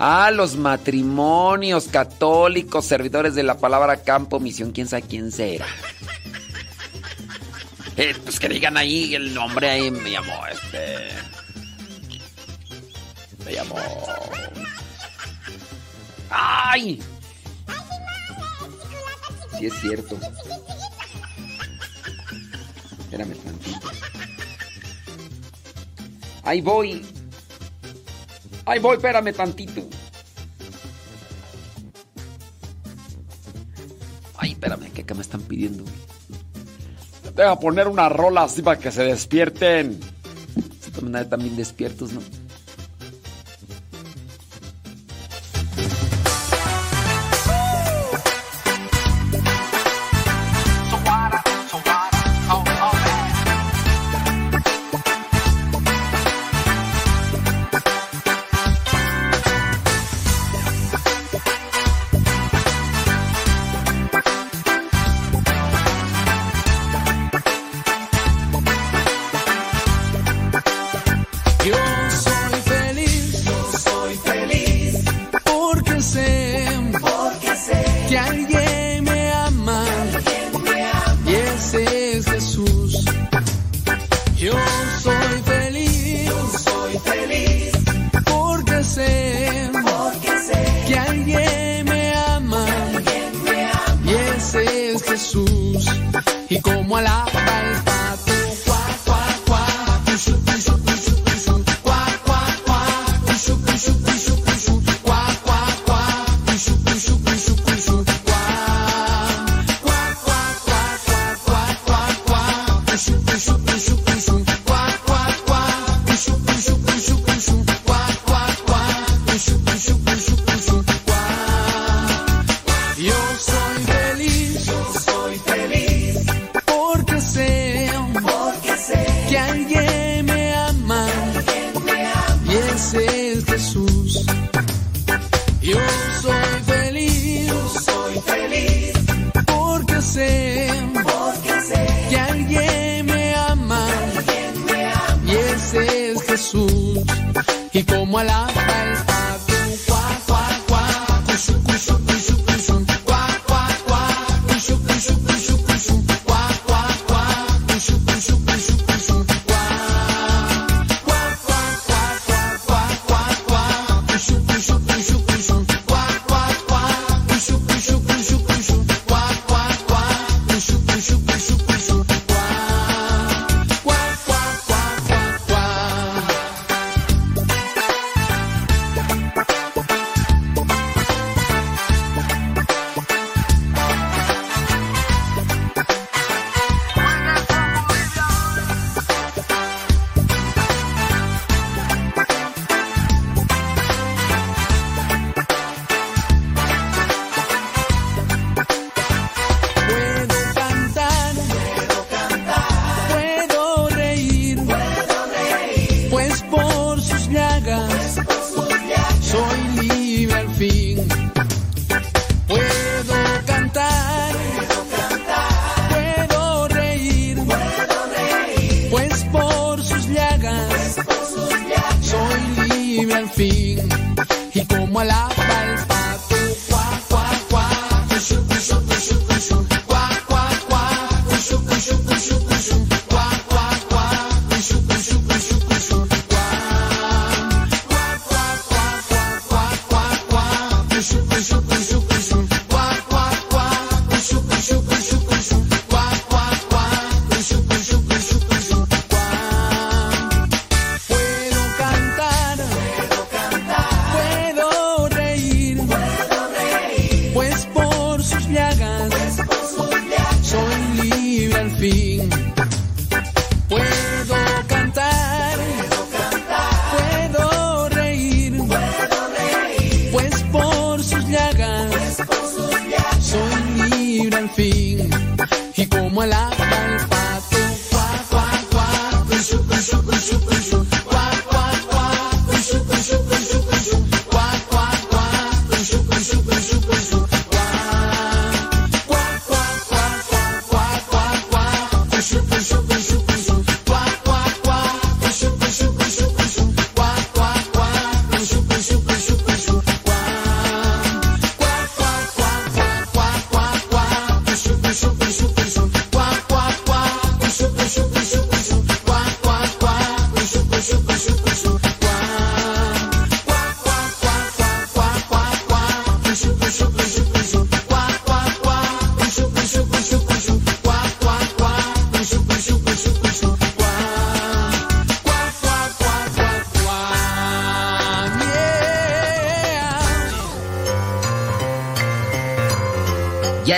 Ah, 0.02 0.30
los 0.30 0.56
matrimonios 0.56 1.88
católicos, 1.88 2.86
servidores 2.86 3.34
de 3.34 3.42
la 3.42 3.58
palabra 3.58 4.02
campo, 4.02 4.40
misión, 4.40 4.72
quién 4.72 4.88
sabe 4.88 5.02
quién 5.02 5.30
será. 5.30 5.66
Eh, 7.98 8.16
pues 8.24 8.40
que 8.40 8.48
digan 8.48 8.78
ahí 8.78 9.14
el 9.14 9.34
nombre 9.34 9.68
ahí, 9.68 9.90
me 9.90 10.10
llamó 10.10 10.46
este. 10.46 11.08
Me 13.44 13.52
llamó. 13.52 13.76
¡Ay! 16.30 17.02
Sí 19.58 19.66
es 19.66 19.74
cierto. 19.82 20.18
Espérame 23.00 23.34
tantito. 23.34 23.90
Ahí 26.42 26.62
voy. 26.62 27.19
Ahí 28.66 28.78
voy, 28.78 28.96
espérame 28.96 29.32
tantito. 29.32 29.82
Ay, 34.36 34.52
espérame, 34.52 34.90
que 34.92 35.02
acá 35.02 35.14
me 35.14 35.22
están 35.22 35.42
pidiendo. 35.42 35.84
Deja 37.34 37.58
poner 37.58 37.88
una 37.88 38.08
rola 38.08 38.44
así 38.44 38.62
para 38.62 38.78
que 38.78 38.90
se 38.90 39.04
despierten. 39.04 40.00
Están 40.84 41.28
también 41.28 41.56
despiertos, 41.56 42.12
¿no? 42.12 42.20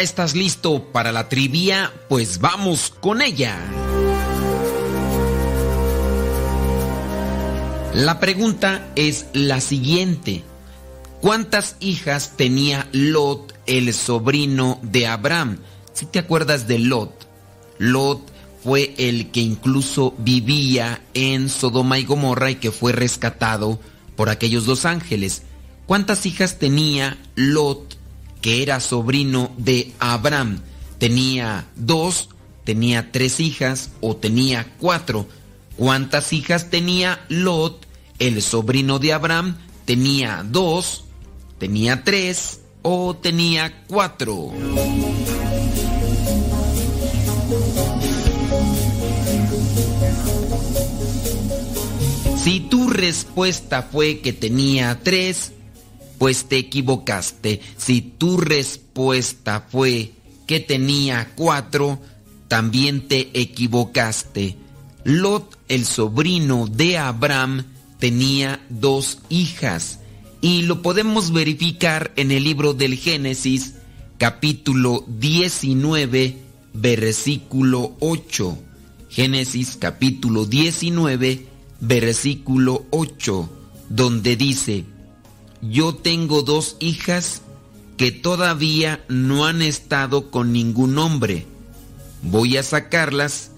Estás 0.02 0.34
listo 0.34 0.92
para 0.92 1.12
la 1.12 1.28
trivia? 1.28 1.92
Pues 2.08 2.38
vamos 2.38 2.92
con 3.00 3.22
ella. 3.22 3.58
La 7.94 8.18
pregunta 8.20 8.90
es 8.96 9.26
la 9.32 9.60
siguiente. 9.60 10.42
¿Cuántas 11.20 11.76
hijas 11.80 12.32
tenía 12.36 12.88
Lot, 12.92 13.54
el 13.66 13.92
sobrino 13.94 14.80
de 14.82 15.06
Abraham? 15.06 15.58
Si 15.92 16.06
te 16.06 16.18
acuerdas 16.18 16.66
de 16.66 16.78
Lot, 16.78 17.28
Lot 17.78 18.20
fue 18.64 18.94
el 18.98 19.30
que 19.30 19.40
incluso 19.40 20.14
vivía 20.18 21.02
en 21.14 21.48
Sodoma 21.48 21.98
y 21.98 22.04
Gomorra 22.04 22.50
y 22.50 22.56
que 22.56 22.72
fue 22.72 22.92
rescatado 22.92 23.78
por 24.16 24.30
aquellos 24.30 24.66
dos 24.66 24.84
ángeles. 24.84 25.42
¿Cuántas 25.86 26.26
hijas 26.26 26.58
tenía 26.58 27.18
Lot, 27.34 27.91
que 28.42 28.62
era 28.62 28.81
sobrino 28.81 29.52
de 29.57 29.92
Abraham? 29.98 30.61
¿Tenía 30.98 31.64
dos, 31.76 32.28
tenía 32.64 33.11
tres 33.11 33.40
hijas 33.40 33.90
o 34.02 34.16
tenía 34.16 34.66
cuatro? 34.78 35.26
¿Cuántas 35.76 36.33
hijas 36.35 36.68
tenía 36.68 37.24
Lot, 37.28 37.87
el 38.18 38.42
sobrino 38.42 38.98
de 38.98 39.14
Abraham? 39.14 39.57
¿Tenía 39.87 40.44
dos, 40.46 41.05
tenía 41.59 42.05
tres 42.05 42.61
o 42.83 43.16
tenía 43.16 43.85
cuatro? 43.87 44.52
Si 52.42 52.59
tu 52.59 52.90
respuesta 52.90 53.83
fue 53.85 54.18
que 54.18 54.33
tenía 54.33 54.98
tres, 55.00 55.52
pues 56.22 56.44
te 56.44 56.56
equivocaste. 56.56 57.61
Si 57.76 58.00
tu 58.00 58.37
respuesta 58.37 59.66
fue 59.68 60.12
que 60.46 60.61
tenía 60.61 61.32
cuatro, 61.35 62.00
también 62.46 63.08
te 63.08 63.40
equivocaste. 63.40 64.56
Lot, 65.02 65.58
el 65.66 65.85
sobrino 65.85 66.68
de 66.68 66.96
Abraham, 66.96 67.64
tenía 67.98 68.64
dos 68.68 69.18
hijas 69.30 69.98
y 70.40 70.62
lo 70.62 70.80
podemos 70.80 71.32
verificar 71.32 72.12
en 72.14 72.30
el 72.30 72.44
libro 72.44 72.72
del 72.72 72.94
Génesis, 72.98 73.74
capítulo 74.16 75.04
19, 75.08 76.37
versículo 76.72 77.96
8. 77.98 78.58
Génesis 79.11 79.76
capítulo 79.76 80.46
19, 80.46 81.48
versículo 81.80 82.87
8, 82.90 83.50
donde 83.88 84.37
dice, 84.37 84.85
yo 85.62 85.94
tengo 85.94 86.42
dos 86.42 86.77
hijas 86.81 87.42
que 87.96 88.11
todavía 88.11 89.05
no 89.09 89.46
han 89.46 89.62
estado 89.62 90.31
con 90.31 90.53
ningún 90.53 90.98
hombre. 90.98 91.46
Voy 92.22 92.57
a 92.57 92.62
sacarlas 92.62 93.53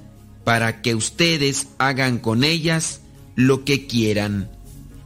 para 0.45 0.83
que 0.83 0.95
ustedes 0.95 1.69
hagan 1.79 2.19
con 2.19 2.45
ellas 2.45 3.01
lo 3.35 3.65
que 3.65 3.87
quieran, 3.87 4.51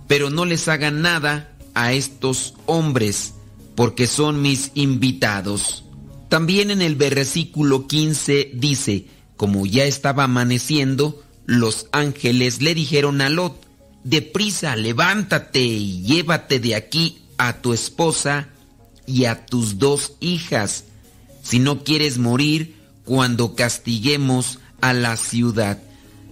pero 0.09 0.31
no 0.31 0.45
les 0.45 0.67
hagan 0.67 1.01
nada 1.01 1.57
a 1.75 1.93
estos 1.93 2.55
hombres, 2.67 3.35
porque 3.77 4.09
son 4.09 4.43
mis 4.43 4.73
invitados. 4.75 5.85
También 6.29 6.73
en 6.73 6.83
el 6.83 6.97
versículo 6.97 7.87
15 7.87 8.51
dice, 8.55 9.07
como 9.37 9.65
ya 9.67 9.85
estaba 9.85 10.25
amaneciendo, 10.25 11.23
los 11.47 11.87
ángeles 11.93 12.61
le 12.61 12.75
dijeron 12.75 13.21
a 13.21 13.29
Lot, 13.29 13.68
deprisa, 14.05 14.77
levántate 14.77 15.61
y 15.61 16.03
llévate 16.03 16.61
de 16.61 16.75
aquí 16.75 17.19
a 17.37 17.61
tu 17.61 17.73
esposa 17.73 18.49
y 19.07 19.25
a 19.25 19.47
tus 19.47 19.79
dos 19.79 20.13
hijas, 20.21 20.85
si 21.43 21.59
no 21.59 21.85
quieres 21.85 22.19
morir 22.19 22.77
cuando 23.05 23.55
castiguemos 23.55 24.59
a 24.81 24.93
la 24.93 25.17
ciudad. 25.17 25.83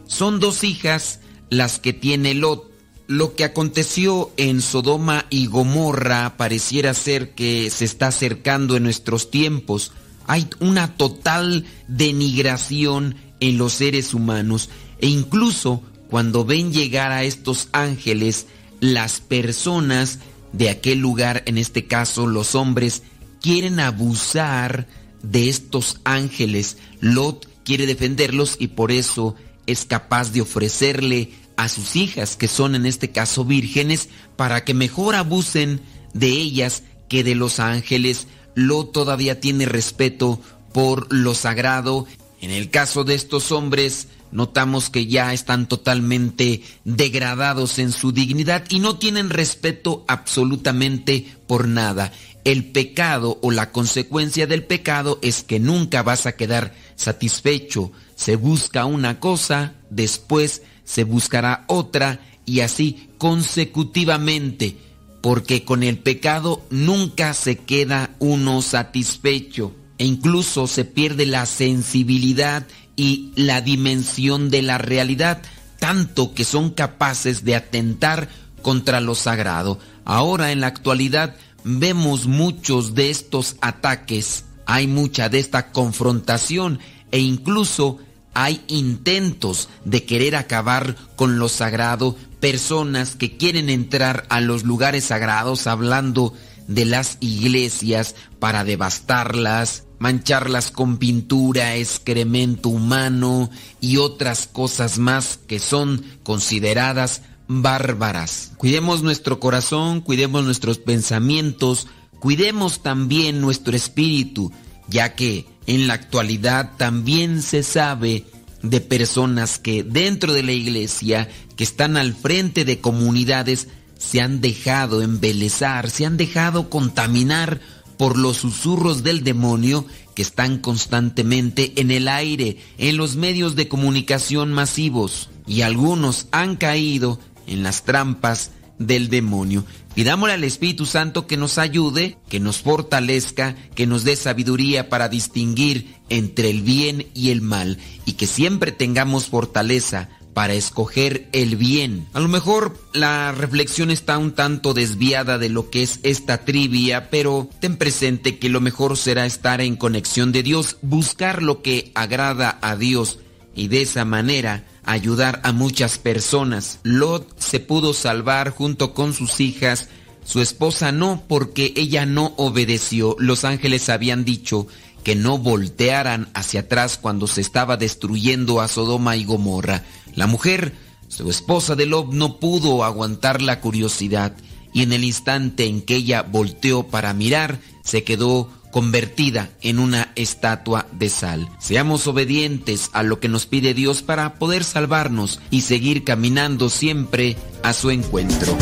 Son 0.06 0.40
dos 0.40 0.62
hijas 0.62 1.20
las 1.50 1.78
que 1.78 1.92
tiene 1.92 2.34
Lot. 2.34 2.70
Lo 3.08 3.36
que 3.36 3.44
aconteció 3.44 4.32
en 4.36 4.60
Sodoma 4.60 5.26
y 5.30 5.46
Gomorra 5.46 6.36
pareciera 6.36 6.92
ser 6.92 7.34
que 7.34 7.70
se 7.70 7.84
está 7.84 8.08
acercando 8.08 8.76
en 8.76 8.82
nuestros 8.82 9.30
tiempos. 9.30 9.92
Hay 10.26 10.48
una 10.58 10.96
total 10.96 11.64
denigración 11.86 13.14
en 13.38 13.58
los 13.58 13.74
seres 13.74 14.12
humanos 14.12 14.70
e 14.98 15.06
incluso 15.06 15.82
cuando 16.10 16.44
ven 16.44 16.72
llegar 16.72 17.12
a 17.12 17.24
estos 17.24 17.68
ángeles, 17.72 18.46
las 18.80 19.20
personas 19.20 20.18
de 20.52 20.70
aquel 20.70 20.98
lugar, 20.98 21.42
en 21.46 21.58
este 21.58 21.86
caso 21.86 22.26
los 22.26 22.54
hombres, 22.54 23.02
quieren 23.40 23.80
abusar 23.80 24.86
de 25.22 25.48
estos 25.48 26.00
ángeles. 26.04 26.78
Lot 27.00 27.48
quiere 27.64 27.86
defenderlos 27.86 28.56
y 28.58 28.68
por 28.68 28.92
eso 28.92 29.34
es 29.66 29.84
capaz 29.84 30.32
de 30.32 30.40
ofrecerle 30.40 31.32
a 31.56 31.68
sus 31.68 31.96
hijas, 31.96 32.36
que 32.36 32.48
son 32.48 32.74
en 32.74 32.86
este 32.86 33.10
caso 33.10 33.44
vírgenes, 33.44 34.08
para 34.36 34.64
que 34.64 34.74
mejor 34.74 35.14
abusen 35.14 35.80
de 36.14 36.28
ellas 36.28 36.82
que 37.08 37.24
de 37.24 37.34
los 37.34 37.60
ángeles. 37.60 38.26
Lot 38.54 38.92
todavía 38.92 39.40
tiene 39.40 39.66
respeto 39.66 40.40
por 40.72 41.12
lo 41.12 41.34
sagrado. 41.34 42.06
En 42.40 42.50
el 42.50 42.70
caso 42.70 43.04
de 43.04 43.14
estos 43.14 43.50
hombres, 43.52 44.08
notamos 44.32 44.90
que 44.90 45.06
ya 45.06 45.32
están 45.32 45.68
totalmente 45.68 46.62
degradados 46.84 47.78
en 47.78 47.92
su 47.92 48.12
dignidad 48.12 48.64
y 48.68 48.80
no 48.80 48.98
tienen 48.98 49.30
respeto 49.30 50.04
absolutamente 50.08 51.26
por 51.46 51.68
nada. 51.68 52.12
El 52.44 52.66
pecado 52.66 53.38
o 53.42 53.50
la 53.50 53.72
consecuencia 53.72 54.46
del 54.46 54.64
pecado 54.64 55.18
es 55.22 55.42
que 55.42 55.58
nunca 55.58 56.02
vas 56.02 56.26
a 56.26 56.36
quedar 56.36 56.74
satisfecho. 56.94 57.90
Se 58.14 58.36
busca 58.36 58.84
una 58.84 59.18
cosa, 59.18 59.74
después 59.90 60.62
se 60.84 61.04
buscará 61.04 61.64
otra 61.66 62.20
y 62.44 62.60
así 62.60 63.10
consecutivamente, 63.18 64.76
porque 65.20 65.64
con 65.64 65.82
el 65.82 65.98
pecado 65.98 66.64
nunca 66.70 67.34
se 67.34 67.58
queda 67.58 68.14
uno 68.20 68.62
satisfecho 68.62 69.74
e 69.98 70.04
incluso 70.04 70.66
se 70.66 70.84
pierde 70.84 71.26
la 71.26 71.46
sensibilidad 71.46 72.66
y 72.96 73.32
la 73.36 73.60
dimensión 73.60 74.50
de 74.50 74.62
la 74.62 74.78
realidad, 74.78 75.42
tanto 75.78 76.34
que 76.34 76.44
son 76.44 76.70
capaces 76.70 77.44
de 77.44 77.54
atentar 77.54 78.28
contra 78.62 79.00
lo 79.00 79.14
sagrado. 79.14 79.78
Ahora 80.04 80.50
en 80.50 80.60
la 80.60 80.68
actualidad 80.68 81.36
vemos 81.62 82.26
muchos 82.26 82.94
de 82.94 83.10
estos 83.10 83.56
ataques, 83.60 84.44
hay 84.66 84.86
mucha 84.86 85.28
de 85.28 85.38
esta 85.38 85.70
confrontación 85.70 86.80
e 87.12 87.20
incluso 87.20 87.98
hay 88.34 88.62
intentos 88.68 89.68
de 89.84 90.04
querer 90.04 90.36
acabar 90.36 90.96
con 91.16 91.38
lo 91.38 91.48
sagrado, 91.48 92.16
personas 92.40 93.16
que 93.16 93.36
quieren 93.36 93.70
entrar 93.70 94.26
a 94.28 94.40
los 94.40 94.64
lugares 94.64 95.04
sagrados 95.04 95.66
hablando 95.66 96.34
de 96.68 96.84
las 96.84 97.16
iglesias 97.20 98.14
para 98.38 98.62
devastarlas, 98.62 99.85
mancharlas 99.98 100.70
con 100.70 100.98
pintura, 100.98 101.76
excremento 101.76 102.68
humano 102.68 103.50
y 103.80 103.96
otras 103.96 104.46
cosas 104.46 104.98
más 104.98 105.38
que 105.46 105.58
son 105.58 106.04
consideradas 106.22 107.22
bárbaras. 107.48 108.52
Cuidemos 108.56 109.02
nuestro 109.02 109.40
corazón, 109.40 110.00
cuidemos 110.00 110.44
nuestros 110.44 110.78
pensamientos, 110.78 111.86
cuidemos 112.18 112.82
también 112.82 113.40
nuestro 113.40 113.76
espíritu, 113.76 114.52
ya 114.88 115.14
que 115.14 115.46
en 115.66 115.86
la 115.86 115.94
actualidad 115.94 116.72
también 116.76 117.42
se 117.42 117.62
sabe 117.62 118.24
de 118.62 118.80
personas 118.80 119.58
que 119.58 119.82
dentro 119.82 120.32
de 120.32 120.42
la 120.42 120.52
iglesia, 120.52 121.28
que 121.56 121.64
están 121.64 121.96
al 121.96 122.14
frente 122.14 122.64
de 122.64 122.80
comunidades, 122.80 123.68
se 123.98 124.20
han 124.20 124.40
dejado 124.40 125.02
embelezar, 125.02 125.90
se 125.90 126.04
han 126.04 126.16
dejado 126.16 126.68
contaminar 126.68 127.60
por 127.96 128.18
los 128.18 128.38
susurros 128.38 129.02
del 129.02 129.24
demonio 129.24 129.86
que 130.14 130.22
están 130.22 130.58
constantemente 130.58 131.72
en 131.76 131.90
el 131.90 132.08
aire, 132.08 132.58
en 132.78 132.96
los 132.96 133.16
medios 133.16 133.56
de 133.56 133.68
comunicación 133.68 134.52
masivos, 134.52 135.30
y 135.46 135.62
algunos 135.62 136.26
han 136.30 136.56
caído 136.56 137.18
en 137.46 137.62
las 137.62 137.84
trampas 137.84 138.50
del 138.78 139.08
demonio. 139.08 139.64
Pidámosle 139.94 140.34
al 140.34 140.44
Espíritu 140.44 140.84
Santo 140.84 141.26
que 141.26 141.36
nos 141.36 141.56
ayude, 141.56 142.18
que 142.28 142.40
nos 142.40 142.58
fortalezca, 142.58 143.56
que 143.74 143.86
nos 143.86 144.04
dé 144.04 144.16
sabiduría 144.16 144.90
para 144.90 145.08
distinguir 145.08 145.94
entre 146.08 146.50
el 146.50 146.62
bien 146.62 147.06
y 147.14 147.30
el 147.30 147.40
mal, 147.40 147.78
y 148.04 148.12
que 148.12 148.26
siempre 148.26 148.72
tengamos 148.72 149.26
fortaleza 149.26 150.10
para 150.36 150.52
escoger 150.52 151.30
el 151.32 151.56
bien. 151.56 152.08
A 152.12 152.20
lo 152.20 152.28
mejor 152.28 152.78
la 152.92 153.32
reflexión 153.32 153.90
está 153.90 154.18
un 154.18 154.32
tanto 154.32 154.74
desviada 154.74 155.38
de 155.38 155.48
lo 155.48 155.70
que 155.70 155.82
es 155.82 155.98
esta 156.02 156.44
trivia, 156.44 157.08
pero 157.08 157.48
ten 157.58 157.78
presente 157.78 158.38
que 158.38 158.50
lo 158.50 158.60
mejor 158.60 158.98
será 158.98 159.24
estar 159.24 159.62
en 159.62 159.76
conexión 159.76 160.32
de 160.32 160.42
Dios, 160.42 160.76
buscar 160.82 161.42
lo 161.42 161.62
que 161.62 161.90
agrada 161.94 162.58
a 162.60 162.76
Dios 162.76 163.18
y 163.54 163.68
de 163.68 163.80
esa 163.80 164.04
manera 164.04 164.66
ayudar 164.84 165.40
a 165.42 165.52
muchas 165.52 165.96
personas. 165.96 166.80
Lot 166.82 167.40
se 167.40 167.58
pudo 167.58 167.94
salvar 167.94 168.50
junto 168.50 168.92
con 168.92 169.14
sus 169.14 169.40
hijas, 169.40 169.88
su 170.22 170.42
esposa 170.42 170.92
no 170.92 171.24
porque 171.26 171.72
ella 171.76 172.04
no 172.04 172.34
obedeció. 172.36 173.16
Los 173.18 173.46
ángeles 173.46 173.88
habían 173.88 174.26
dicho 174.26 174.66
que 175.06 175.14
no 175.14 175.38
voltearan 175.38 176.28
hacia 176.34 176.62
atrás 176.62 176.98
cuando 177.00 177.28
se 177.28 177.40
estaba 177.40 177.76
destruyendo 177.76 178.60
a 178.60 178.66
Sodoma 178.66 179.16
y 179.16 179.24
Gomorra. 179.24 179.84
La 180.16 180.26
mujer 180.26 180.74
Su 181.08 181.30
esposa 181.30 181.76
de 181.76 181.86
Lob 181.86 182.12
no 182.12 182.40
pudo 182.40 182.82
aguantar 182.82 183.40
la 183.40 183.60
curiosidad 183.60 184.34
y 184.72 184.82
en 184.82 184.92
el 184.92 185.04
instante 185.04 185.66
en 185.66 185.80
que 185.80 185.96
ella 185.96 186.22
volteó 186.22 186.88
para 186.88 187.14
mirar, 187.14 187.60
se 187.84 188.02
quedó 188.02 188.50
convertida 188.70 189.48
en 189.62 189.78
una 189.78 190.12
estatua 190.16 190.86
de 190.92 191.08
sal. 191.08 191.48
Seamos 191.58 192.06
obedientes 192.06 192.90
a 192.92 193.02
lo 193.02 193.18
que 193.18 193.28
nos 193.28 193.46
pide 193.46 193.72
Dios 193.72 194.02
para 194.02 194.34
poder 194.34 194.64
salvarnos 194.64 195.40
y 195.50 195.62
seguir 195.62 196.04
caminando 196.04 196.68
siempre 196.68 197.38
a 197.62 197.72
su 197.72 197.90
encuentro. 197.90 198.54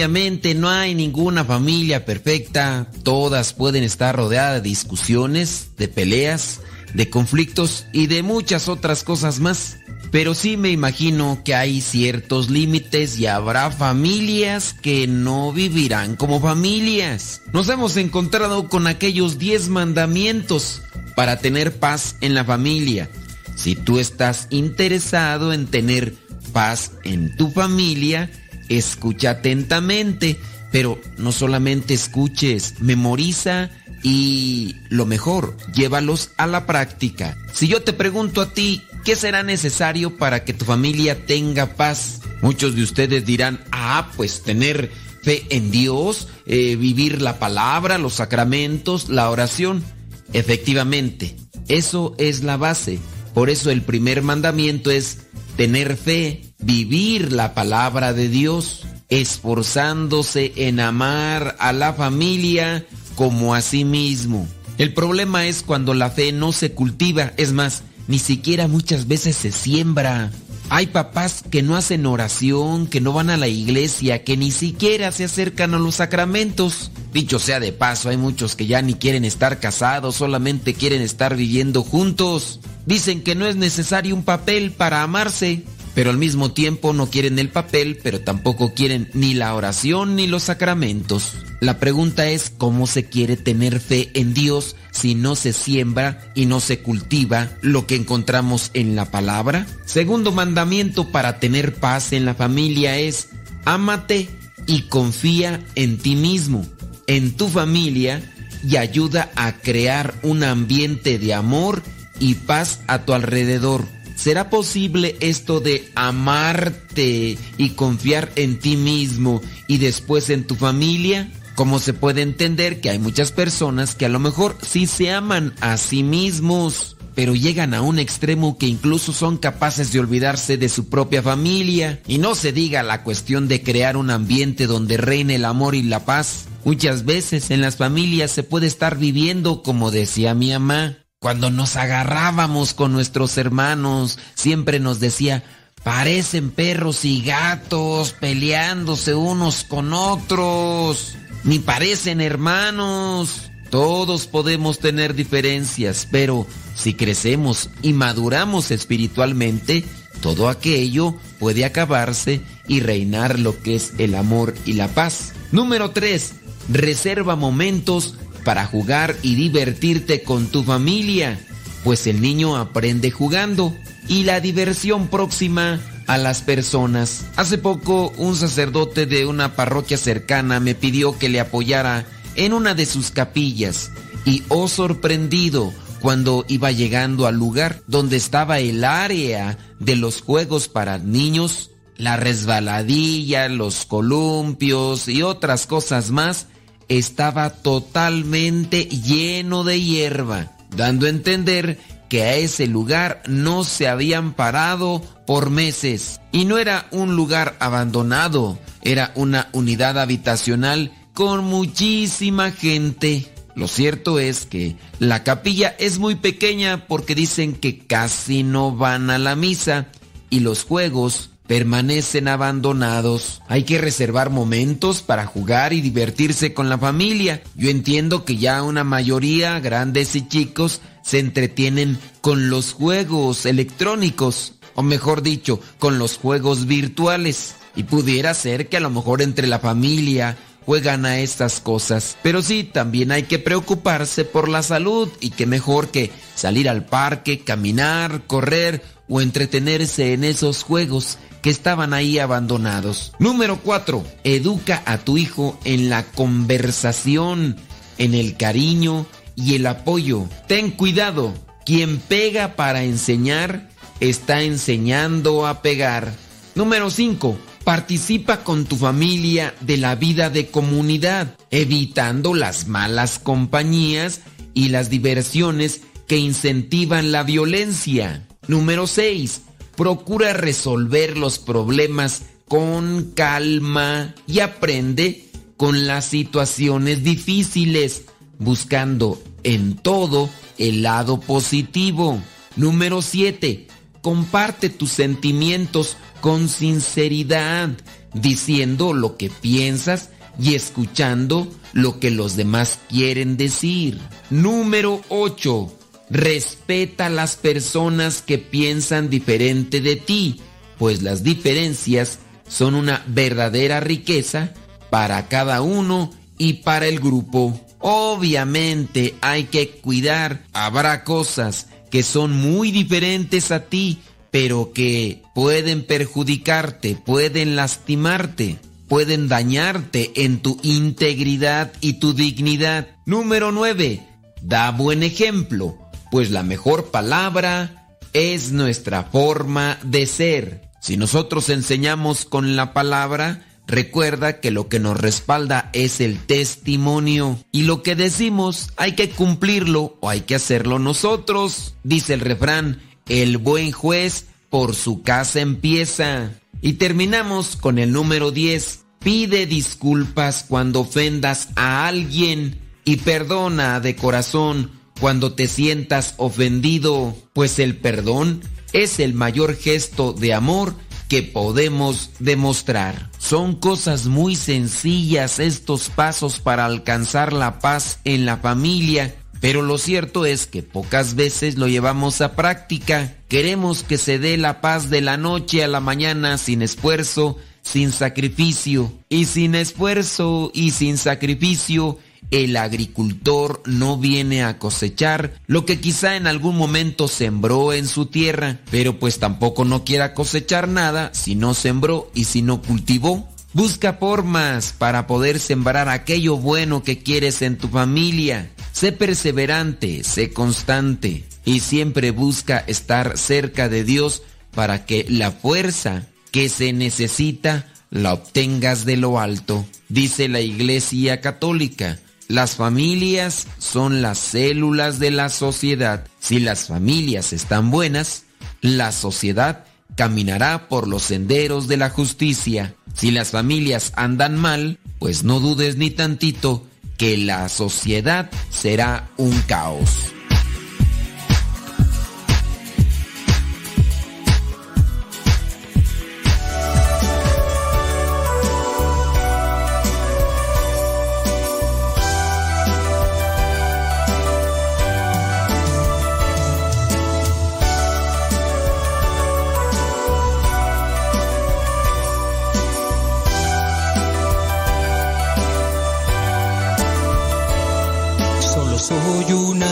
Obviamente 0.00 0.54
no 0.54 0.70
hay 0.70 0.94
ninguna 0.94 1.44
familia 1.44 2.06
perfecta, 2.06 2.86
todas 3.02 3.52
pueden 3.52 3.84
estar 3.84 4.16
rodeadas 4.16 4.62
de 4.62 4.68
discusiones, 4.70 5.72
de 5.76 5.88
peleas, 5.88 6.62
de 6.94 7.10
conflictos 7.10 7.84
y 7.92 8.06
de 8.06 8.22
muchas 8.22 8.70
otras 8.70 9.04
cosas 9.04 9.40
más. 9.40 9.76
Pero 10.10 10.34
sí 10.34 10.56
me 10.56 10.70
imagino 10.70 11.42
que 11.44 11.54
hay 11.54 11.82
ciertos 11.82 12.48
límites 12.48 13.18
y 13.18 13.26
habrá 13.26 13.70
familias 13.70 14.72
que 14.72 15.06
no 15.06 15.52
vivirán 15.52 16.16
como 16.16 16.40
familias. 16.40 17.42
Nos 17.52 17.68
hemos 17.68 17.98
encontrado 17.98 18.70
con 18.70 18.86
aquellos 18.86 19.38
10 19.38 19.68
mandamientos 19.68 20.80
para 21.14 21.40
tener 21.40 21.78
paz 21.78 22.16
en 22.22 22.32
la 22.32 22.46
familia. 22.46 23.10
Si 23.54 23.74
tú 23.74 23.98
estás 23.98 24.46
interesado 24.48 25.52
en 25.52 25.66
tener 25.66 26.14
paz 26.54 26.92
en 27.04 27.36
tu 27.36 27.50
familia, 27.50 28.30
escucha 28.70 29.30
atentamente, 29.30 30.38
pero 30.72 30.98
no 31.18 31.32
solamente 31.32 31.92
escuches, 31.92 32.80
memoriza 32.80 33.70
y 34.02 34.76
lo 34.88 35.04
mejor, 35.04 35.56
llévalos 35.74 36.30
a 36.38 36.46
la 36.46 36.64
práctica. 36.66 37.36
Si 37.52 37.68
yo 37.68 37.82
te 37.82 37.92
pregunto 37.92 38.40
a 38.40 38.54
ti, 38.54 38.82
¿qué 39.04 39.16
será 39.16 39.42
necesario 39.42 40.16
para 40.16 40.44
que 40.44 40.54
tu 40.54 40.64
familia 40.64 41.26
tenga 41.26 41.74
paz? 41.76 42.22
Muchos 42.40 42.74
de 42.74 42.82
ustedes 42.82 43.26
dirán, 43.26 43.60
ah, 43.72 44.10
pues 44.16 44.42
tener 44.42 44.90
fe 45.22 45.44
en 45.50 45.70
Dios, 45.70 46.28
eh, 46.46 46.76
vivir 46.76 47.20
la 47.20 47.38
palabra, 47.38 47.98
los 47.98 48.14
sacramentos, 48.14 49.10
la 49.10 49.28
oración. 49.28 49.84
Efectivamente, 50.32 51.36
eso 51.68 52.14
es 52.18 52.42
la 52.42 52.56
base. 52.56 52.98
Por 53.34 53.50
eso 53.50 53.70
el 53.70 53.82
primer 53.82 54.22
mandamiento 54.22 54.90
es 54.90 55.18
tener 55.56 55.96
fe, 55.96 56.42
vivir 56.62 57.32
la 57.32 57.54
palabra 57.54 58.12
de 58.12 58.28
Dios, 58.28 58.86
esforzándose 59.08 60.52
en 60.56 60.80
amar 60.80 61.56
a 61.58 61.72
la 61.72 61.92
familia 61.92 62.86
como 63.14 63.54
a 63.54 63.60
sí 63.60 63.84
mismo. 63.84 64.46
El 64.78 64.94
problema 64.94 65.46
es 65.46 65.62
cuando 65.62 65.92
la 65.94 66.10
fe 66.10 66.32
no 66.32 66.52
se 66.52 66.72
cultiva, 66.72 67.32
es 67.36 67.52
más, 67.52 67.82
ni 68.08 68.18
siquiera 68.18 68.66
muchas 68.66 69.06
veces 69.08 69.36
se 69.36 69.52
siembra. 69.52 70.30
Hay 70.72 70.86
papás 70.86 71.42
que 71.50 71.62
no 71.62 71.76
hacen 71.76 72.06
oración, 72.06 72.86
que 72.86 73.00
no 73.00 73.12
van 73.12 73.28
a 73.28 73.36
la 73.36 73.48
iglesia, 73.48 74.22
que 74.22 74.36
ni 74.36 74.52
siquiera 74.52 75.10
se 75.10 75.24
acercan 75.24 75.74
a 75.74 75.78
los 75.78 75.96
sacramentos. 75.96 76.92
Dicho 77.12 77.40
sea 77.40 77.58
de 77.58 77.72
paso, 77.72 78.08
hay 78.08 78.16
muchos 78.16 78.54
que 78.54 78.66
ya 78.66 78.80
ni 78.80 78.94
quieren 78.94 79.24
estar 79.24 79.58
casados, 79.58 80.14
solamente 80.14 80.74
quieren 80.74 81.02
estar 81.02 81.36
viviendo 81.36 81.82
juntos. 81.82 82.60
Dicen 82.86 83.22
que 83.22 83.34
no 83.34 83.46
es 83.46 83.56
necesario 83.56 84.14
un 84.14 84.22
papel 84.22 84.70
para 84.70 85.02
amarse, 85.02 85.64
pero 86.00 86.08
al 86.08 86.16
mismo 86.16 86.52
tiempo 86.52 86.94
no 86.94 87.10
quieren 87.10 87.38
el 87.38 87.50
papel, 87.50 87.98
pero 88.02 88.22
tampoco 88.22 88.72
quieren 88.72 89.10
ni 89.12 89.34
la 89.34 89.54
oración 89.54 90.16
ni 90.16 90.28
los 90.28 90.44
sacramentos. 90.44 91.34
La 91.60 91.78
pregunta 91.78 92.30
es 92.30 92.50
cómo 92.56 92.86
se 92.86 93.04
quiere 93.04 93.36
tener 93.36 93.80
fe 93.80 94.10
en 94.14 94.32
Dios 94.32 94.76
si 94.92 95.14
no 95.14 95.36
se 95.36 95.52
siembra 95.52 96.32
y 96.34 96.46
no 96.46 96.60
se 96.60 96.78
cultiva 96.78 97.50
lo 97.60 97.86
que 97.86 97.96
encontramos 97.96 98.70
en 98.72 98.96
la 98.96 99.10
palabra. 99.10 99.66
Segundo 99.84 100.32
mandamiento 100.32 101.12
para 101.12 101.38
tener 101.38 101.74
paz 101.74 102.14
en 102.14 102.24
la 102.24 102.34
familia 102.34 102.96
es 102.96 103.28
ámate 103.66 104.30
y 104.66 104.84
confía 104.88 105.60
en 105.74 105.98
ti 105.98 106.16
mismo, 106.16 106.64
en 107.08 107.36
tu 107.36 107.46
familia 107.46 108.22
y 108.66 108.78
ayuda 108.78 109.30
a 109.36 109.52
crear 109.58 110.14
un 110.22 110.44
ambiente 110.44 111.18
de 111.18 111.34
amor 111.34 111.82
y 112.18 112.36
paz 112.36 112.80
a 112.86 113.04
tu 113.04 113.12
alrededor. 113.12 113.99
¿Será 114.20 114.50
posible 114.50 115.16
esto 115.20 115.60
de 115.60 115.88
amarte 115.94 117.38
y 117.56 117.70
confiar 117.70 118.30
en 118.36 118.58
ti 118.58 118.76
mismo 118.76 119.40
y 119.66 119.78
después 119.78 120.28
en 120.28 120.46
tu 120.46 120.56
familia? 120.56 121.32
Como 121.54 121.78
se 121.78 121.94
puede 121.94 122.20
entender 122.20 122.82
que 122.82 122.90
hay 122.90 122.98
muchas 122.98 123.32
personas 123.32 123.94
que 123.94 124.04
a 124.04 124.10
lo 124.10 124.18
mejor 124.18 124.58
sí 124.60 124.86
se 124.86 125.10
aman 125.10 125.54
a 125.62 125.78
sí 125.78 126.02
mismos, 126.02 126.98
pero 127.14 127.34
llegan 127.34 127.72
a 127.72 127.80
un 127.80 127.98
extremo 127.98 128.58
que 128.58 128.66
incluso 128.66 129.14
son 129.14 129.38
capaces 129.38 129.90
de 129.90 130.00
olvidarse 130.00 130.58
de 130.58 130.68
su 130.68 130.90
propia 130.90 131.22
familia. 131.22 132.02
Y 132.06 132.18
no 132.18 132.34
se 132.34 132.52
diga 132.52 132.82
la 132.82 133.02
cuestión 133.04 133.48
de 133.48 133.62
crear 133.62 133.96
un 133.96 134.10
ambiente 134.10 134.66
donde 134.66 134.98
reine 134.98 135.36
el 135.36 135.46
amor 135.46 135.74
y 135.74 135.82
la 135.82 136.04
paz. 136.04 136.44
Muchas 136.66 137.06
veces 137.06 137.50
en 137.50 137.62
las 137.62 137.76
familias 137.76 138.30
se 138.32 138.42
puede 138.42 138.66
estar 138.66 138.98
viviendo 138.98 139.62
como 139.62 139.90
decía 139.90 140.34
mi 140.34 140.50
mamá. 140.50 140.98
Cuando 141.22 141.50
nos 141.50 141.76
agarrábamos 141.76 142.72
con 142.72 142.92
nuestros 142.92 143.36
hermanos, 143.36 144.18
siempre 144.34 144.80
nos 144.80 145.00
decía, 145.00 145.44
parecen 145.82 146.50
perros 146.50 147.04
y 147.04 147.20
gatos 147.20 148.12
peleándose 148.18 149.14
unos 149.14 149.64
con 149.64 149.92
otros 149.92 151.18
ni 151.44 151.58
parecen 151.58 152.22
hermanos. 152.22 153.50
Todos 153.68 154.28
podemos 154.28 154.78
tener 154.78 155.14
diferencias, 155.14 156.08
pero 156.10 156.46
si 156.74 156.94
crecemos 156.94 157.68
y 157.82 157.92
maduramos 157.92 158.70
espiritualmente, 158.70 159.84
todo 160.22 160.48
aquello 160.48 161.16
puede 161.38 161.66
acabarse 161.66 162.40
y 162.66 162.80
reinar 162.80 163.38
lo 163.38 163.60
que 163.62 163.74
es 163.74 163.92
el 163.98 164.14
amor 164.14 164.54
y 164.64 164.72
la 164.72 164.88
paz. 164.88 165.34
Número 165.52 165.90
3. 165.90 166.32
Reserva 166.70 167.36
momentos 167.36 168.14
para 168.44 168.66
jugar 168.66 169.16
y 169.22 169.34
divertirte 169.34 170.22
con 170.22 170.46
tu 170.46 170.62
familia, 170.62 171.38
pues 171.84 172.06
el 172.06 172.20
niño 172.20 172.56
aprende 172.56 173.10
jugando 173.10 173.74
y 174.08 174.24
la 174.24 174.40
diversión 174.40 175.08
próxima 175.08 175.80
a 176.06 176.18
las 176.18 176.42
personas. 176.42 177.26
Hace 177.36 177.58
poco 177.58 178.12
un 178.16 178.34
sacerdote 178.34 179.06
de 179.06 179.26
una 179.26 179.54
parroquia 179.54 179.96
cercana 179.96 180.58
me 180.58 180.74
pidió 180.74 181.18
que 181.18 181.28
le 181.28 181.40
apoyara 181.40 182.04
en 182.34 182.52
una 182.52 182.74
de 182.74 182.86
sus 182.86 183.10
capillas 183.10 183.90
y 184.24 184.42
oh 184.48 184.68
sorprendido 184.68 185.72
cuando 186.00 186.44
iba 186.48 186.72
llegando 186.72 187.26
al 187.26 187.36
lugar 187.36 187.82
donde 187.86 188.16
estaba 188.16 188.58
el 188.58 188.84
área 188.84 189.58
de 189.78 189.96
los 189.96 190.22
juegos 190.22 190.68
para 190.68 190.98
niños, 190.98 191.70
la 191.96 192.16
resbaladilla, 192.16 193.48
los 193.48 193.84
columpios 193.84 195.08
y 195.08 195.22
otras 195.22 195.66
cosas 195.66 196.10
más, 196.10 196.46
estaba 196.90 197.50
totalmente 197.50 198.84
lleno 198.84 199.64
de 199.64 199.80
hierba, 199.80 200.50
dando 200.76 201.06
a 201.06 201.10
entender 201.10 201.78
que 202.08 202.24
a 202.24 202.34
ese 202.34 202.66
lugar 202.66 203.22
no 203.28 203.62
se 203.62 203.86
habían 203.86 204.34
parado 204.34 205.00
por 205.26 205.48
meses. 205.50 206.20
Y 206.32 206.44
no 206.44 206.58
era 206.58 206.88
un 206.90 207.14
lugar 207.14 207.56
abandonado, 207.60 208.58
era 208.82 209.12
una 209.14 209.48
unidad 209.52 209.98
habitacional 209.98 210.92
con 211.14 211.44
muchísima 211.44 212.50
gente. 212.50 213.32
Lo 213.54 213.68
cierto 213.68 214.18
es 214.18 214.44
que 214.44 214.76
la 214.98 215.22
capilla 215.22 215.76
es 215.78 216.00
muy 216.00 216.16
pequeña 216.16 216.88
porque 216.88 217.14
dicen 217.14 217.54
que 217.54 217.78
casi 217.78 218.42
no 218.42 218.74
van 218.74 219.10
a 219.10 219.18
la 219.18 219.36
misa 219.36 219.86
y 220.28 220.40
los 220.40 220.64
juegos 220.64 221.29
permanecen 221.50 222.28
abandonados. 222.28 223.42
Hay 223.48 223.64
que 223.64 223.78
reservar 223.78 224.30
momentos 224.30 225.02
para 225.02 225.26
jugar 225.26 225.72
y 225.72 225.80
divertirse 225.80 226.54
con 226.54 226.68
la 226.68 226.78
familia. 226.78 227.42
Yo 227.56 227.70
entiendo 227.70 228.24
que 228.24 228.36
ya 228.36 228.62
una 228.62 228.84
mayoría, 228.84 229.58
grandes 229.58 230.14
y 230.14 230.28
chicos, 230.28 230.80
se 231.02 231.18
entretienen 231.18 231.98
con 232.20 232.50
los 232.50 232.72
juegos 232.72 233.46
electrónicos, 233.46 234.54
o 234.76 234.84
mejor 234.84 235.22
dicho, 235.22 235.58
con 235.80 235.98
los 235.98 236.18
juegos 236.18 236.66
virtuales. 236.66 237.56
Y 237.74 237.82
pudiera 237.82 238.32
ser 238.32 238.68
que 238.68 238.76
a 238.76 238.80
lo 238.80 238.90
mejor 238.90 239.20
entre 239.20 239.48
la 239.48 239.58
familia 239.58 240.38
juegan 240.64 241.04
a 241.04 241.18
estas 241.18 241.58
cosas. 241.58 242.16
Pero 242.22 242.42
sí, 242.42 242.62
también 242.62 243.10
hay 243.10 243.24
que 243.24 243.40
preocuparse 243.40 244.24
por 244.24 244.48
la 244.48 244.62
salud 244.62 245.08
y 245.18 245.30
que 245.30 245.46
mejor 245.46 245.88
que 245.88 246.12
salir 246.36 246.68
al 246.68 246.84
parque, 246.84 247.40
caminar, 247.40 248.22
correr 248.28 248.84
o 249.08 249.20
entretenerse 249.20 250.12
en 250.12 250.22
esos 250.22 250.62
juegos 250.62 251.18
que 251.42 251.50
estaban 251.50 251.94
ahí 251.94 252.18
abandonados. 252.18 253.12
Número 253.18 253.60
4. 253.60 254.04
Educa 254.24 254.82
a 254.86 254.98
tu 254.98 255.18
hijo 255.18 255.58
en 255.64 255.88
la 255.88 256.04
conversación, 256.04 257.56
en 257.98 258.14
el 258.14 258.36
cariño 258.36 259.06
y 259.36 259.54
el 259.54 259.66
apoyo. 259.66 260.26
Ten 260.46 260.70
cuidado, 260.70 261.34
quien 261.64 261.98
pega 261.98 262.56
para 262.56 262.84
enseñar 262.84 263.70
está 264.00 264.42
enseñando 264.42 265.46
a 265.46 265.62
pegar. 265.62 266.12
Número 266.54 266.90
5. 266.90 267.38
Participa 267.64 268.42
con 268.42 268.64
tu 268.64 268.76
familia 268.76 269.54
de 269.60 269.76
la 269.76 269.94
vida 269.94 270.30
de 270.30 270.48
comunidad, 270.48 271.36
evitando 271.50 272.34
las 272.34 272.66
malas 272.66 273.18
compañías 273.18 274.22
y 274.54 274.70
las 274.70 274.90
diversiones 274.90 275.82
que 276.08 276.16
incentivan 276.16 277.12
la 277.12 277.22
violencia. 277.22 278.26
Número 278.48 278.86
6. 278.86 279.42
Procura 279.80 280.34
resolver 280.34 281.16
los 281.16 281.38
problemas 281.38 282.24
con 282.46 283.12
calma 283.14 284.14
y 284.26 284.40
aprende 284.40 285.24
con 285.56 285.86
las 285.86 286.04
situaciones 286.04 287.02
difíciles, 287.02 288.02
buscando 288.38 289.18
en 289.42 289.76
todo 289.76 290.28
el 290.58 290.82
lado 290.82 291.18
positivo. 291.18 292.20
Número 292.56 293.00
7. 293.00 293.68
Comparte 294.02 294.68
tus 294.68 294.90
sentimientos 294.90 295.96
con 296.20 296.50
sinceridad, 296.50 297.70
diciendo 298.12 298.92
lo 298.92 299.16
que 299.16 299.30
piensas 299.30 300.10
y 300.38 300.56
escuchando 300.56 301.48
lo 301.72 301.98
que 302.00 302.10
los 302.10 302.36
demás 302.36 302.80
quieren 302.90 303.38
decir. 303.38 303.98
Número 304.28 305.00
8. 305.08 305.72
Respeta 306.10 307.06
a 307.06 307.10
las 307.10 307.36
personas 307.36 308.20
que 308.20 308.38
piensan 308.38 309.10
diferente 309.10 309.80
de 309.80 309.96
ti, 309.96 310.40
pues 310.76 311.02
las 311.02 311.22
diferencias 311.22 312.18
son 312.48 312.74
una 312.74 313.04
verdadera 313.06 313.78
riqueza 313.78 314.52
para 314.90 315.28
cada 315.28 315.62
uno 315.62 316.12
y 316.36 316.54
para 316.54 316.88
el 316.88 316.98
grupo. 316.98 317.60
Obviamente 317.78 319.14
hay 319.20 319.44
que 319.44 319.70
cuidar, 319.70 320.42
habrá 320.52 321.04
cosas 321.04 321.68
que 321.90 322.02
son 322.02 322.32
muy 322.32 322.72
diferentes 322.72 323.52
a 323.52 323.66
ti, 323.66 324.00
pero 324.30 324.72
que 324.72 325.22
pueden 325.34 325.84
perjudicarte, 325.84 326.94
pueden 326.94 327.56
lastimarte, 327.56 328.58
pueden 328.88 329.28
dañarte 329.28 330.10
en 330.16 330.40
tu 330.40 330.58
integridad 330.62 331.72
y 331.80 331.94
tu 331.94 332.14
dignidad. 332.14 332.88
Número 333.06 333.52
9. 333.52 334.06
Da 334.42 334.70
buen 334.70 335.02
ejemplo, 335.02 335.78
pues 336.10 336.30
la 336.30 336.42
mejor 336.42 336.90
palabra 336.90 337.88
es 338.12 338.52
nuestra 338.52 339.04
forma 339.04 339.78
de 339.82 340.06
ser. 340.06 340.62
Si 340.80 340.96
nosotros 340.96 341.48
enseñamos 341.48 342.24
con 342.24 342.56
la 342.56 342.72
palabra, 342.72 343.44
Recuerda 343.70 344.40
que 344.40 344.50
lo 344.50 344.68
que 344.68 344.80
nos 344.80 345.00
respalda 345.00 345.70
es 345.72 346.00
el 346.00 346.18
testimonio 346.18 347.38
y 347.52 347.62
lo 347.62 347.84
que 347.84 347.94
decimos 347.94 348.70
hay 348.76 348.96
que 348.96 349.10
cumplirlo 349.10 349.96
o 350.00 350.08
hay 350.08 350.22
que 350.22 350.34
hacerlo 350.34 350.80
nosotros. 350.80 351.74
Dice 351.84 352.14
el 352.14 352.20
refrán, 352.20 352.82
el 353.08 353.38
buen 353.38 353.70
juez 353.70 354.26
por 354.48 354.74
su 354.74 355.02
casa 355.02 355.40
empieza. 355.40 356.32
Y 356.60 356.74
terminamos 356.74 357.54
con 357.54 357.78
el 357.78 357.92
número 357.92 358.32
10. 358.32 358.80
Pide 358.98 359.46
disculpas 359.46 360.44
cuando 360.48 360.80
ofendas 360.80 361.50
a 361.54 361.86
alguien 361.86 362.58
y 362.84 362.96
perdona 362.96 363.78
de 363.78 363.94
corazón 363.94 364.79
cuando 365.00 365.32
te 365.32 365.48
sientas 365.48 366.14
ofendido, 366.18 367.16
pues 367.32 367.58
el 367.58 367.76
perdón 367.76 368.42
es 368.72 369.00
el 369.00 369.14
mayor 369.14 369.56
gesto 369.56 370.12
de 370.12 370.34
amor 370.34 370.74
que 371.08 371.22
podemos 371.22 372.10
demostrar. 372.20 373.10
Son 373.18 373.56
cosas 373.56 374.06
muy 374.06 374.36
sencillas 374.36 375.40
estos 375.40 375.88
pasos 375.88 376.38
para 376.38 376.66
alcanzar 376.66 377.32
la 377.32 377.58
paz 377.58 377.98
en 378.04 378.26
la 378.26 378.36
familia, 378.36 379.16
pero 379.40 379.62
lo 379.62 379.78
cierto 379.78 380.26
es 380.26 380.46
que 380.46 380.62
pocas 380.62 381.16
veces 381.16 381.56
lo 381.56 381.66
llevamos 381.66 382.20
a 382.20 382.36
práctica. 382.36 383.16
Queremos 383.28 383.82
que 383.82 383.98
se 383.98 384.18
dé 384.18 384.36
la 384.36 384.60
paz 384.60 384.90
de 384.90 385.00
la 385.00 385.16
noche 385.16 385.64
a 385.64 385.68
la 385.68 385.80
mañana 385.80 386.38
sin 386.38 386.62
esfuerzo, 386.62 387.38
sin 387.62 387.90
sacrificio. 387.90 388.92
Y 389.08 389.24
sin 389.24 389.54
esfuerzo 389.54 390.52
y 390.54 390.72
sin 390.72 390.98
sacrificio, 390.98 391.98
el 392.30 392.56
agricultor 392.56 393.62
no 393.66 393.98
viene 393.98 394.44
a 394.44 394.58
cosechar 394.58 395.34
lo 395.46 395.64
que 395.64 395.80
quizá 395.80 396.16
en 396.16 396.26
algún 396.26 396.56
momento 396.56 397.08
sembró 397.08 397.72
en 397.72 397.86
su 397.86 398.06
tierra, 398.06 398.60
pero 398.70 398.98
pues 398.98 399.18
tampoco 399.18 399.64
no 399.64 399.84
quiera 399.84 400.14
cosechar 400.14 400.68
nada 400.68 401.10
si 401.12 401.34
no 401.34 401.54
sembró 401.54 402.10
y 402.14 402.24
si 402.24 402.42
no 402.42 402.62
cultivó. 402.62 403.28
Busca 403.52 403.94
formas 403.94 404.72
para 404.78 405.08
poder 405.08 405.40
sembrar 405.40 405.88
aquello 405.88 406.36
bueno 406.36 406.84
que 406.84 407.02
quieres 407.02 407.42
en 407.42 407.58
tu 407.58 407.68
familia. 407.68 408.50
Sé 408.72 408.92
perseverante, 408.92 410.04
sé 410.04 410.32
constante 410.32 411.24
y 411.44 411.60
siempre 411.60 412.12
busca 412.12 412.58
estar 412.58 413.18
cerca 413.18 413.68
de 413.68 413.82
Dios 413.82 414.22
para 414.54 414.86
que 414.86 415.04
la 415.08 415.32
fuerza 415.32 416.06
que 416.30 416.48
se 416.48 416.72
necesita 416.72 417.66
la 417.90 418.12
obtengas 418.12 418.84
de 418.84 418.96
lo 418.96 419.18
alto. 419.18 419.66
Dice 419.88 420.28
la 420.28 420.40
Iglesia 420.40 421.20
Católica, 421.20 421.98
las 422.30 422.54
familias 422.54 423.48
son 423.58 424.02
las 424.02 424.16
células 424.18 425.00
de 425.00 425.10
la 425.10 425.30
sociedad. 425.30 426.06
Si 426.20 426.38
las 426.38 426.68
familias 426.68 427.32
están 427.32 427.72
buenas, 427.72 428.22
la 428.60 428.92
sociedad 428.92 429.64
caminará 429.96 430.68
por 430.68 430.86
los 430.86 431.02
senderos 431.02 431.66
de 431.66 431.76
la 431.76 431.90
justicia. 431.90 432.76
Si 432.94 433.10
las 433.10 433.30
familias 433.30 433.92
andan 433.96 434.36
mal, 434.36 434.78
pues 435.00 435.24
no 435.24 435.40
dudes 435.40 435.76
ni 435.76 435.90
tantito 435.90 436.64
que 436.96 437.16
la 437.16 437.48
sociedad 437.48 438.30
será 438.48 439.10
un 439.16 439.36
caos. 439.48 439.90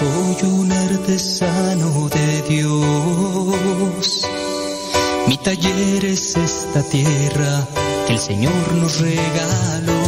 Artesano 0.00 2.08
de 2.08 2.42
Dios. 2.42 4.26
Mi 5.26 5.36
taller 5.38 6.04
es 6.04 6.36
esta 6.36 6.82
tierra 6.82 7.66
que 8.06 8.12
el 8.12 8.18
Señor 8.18 8.74
nos 8.74 9.00
regaló. 9.00 10.02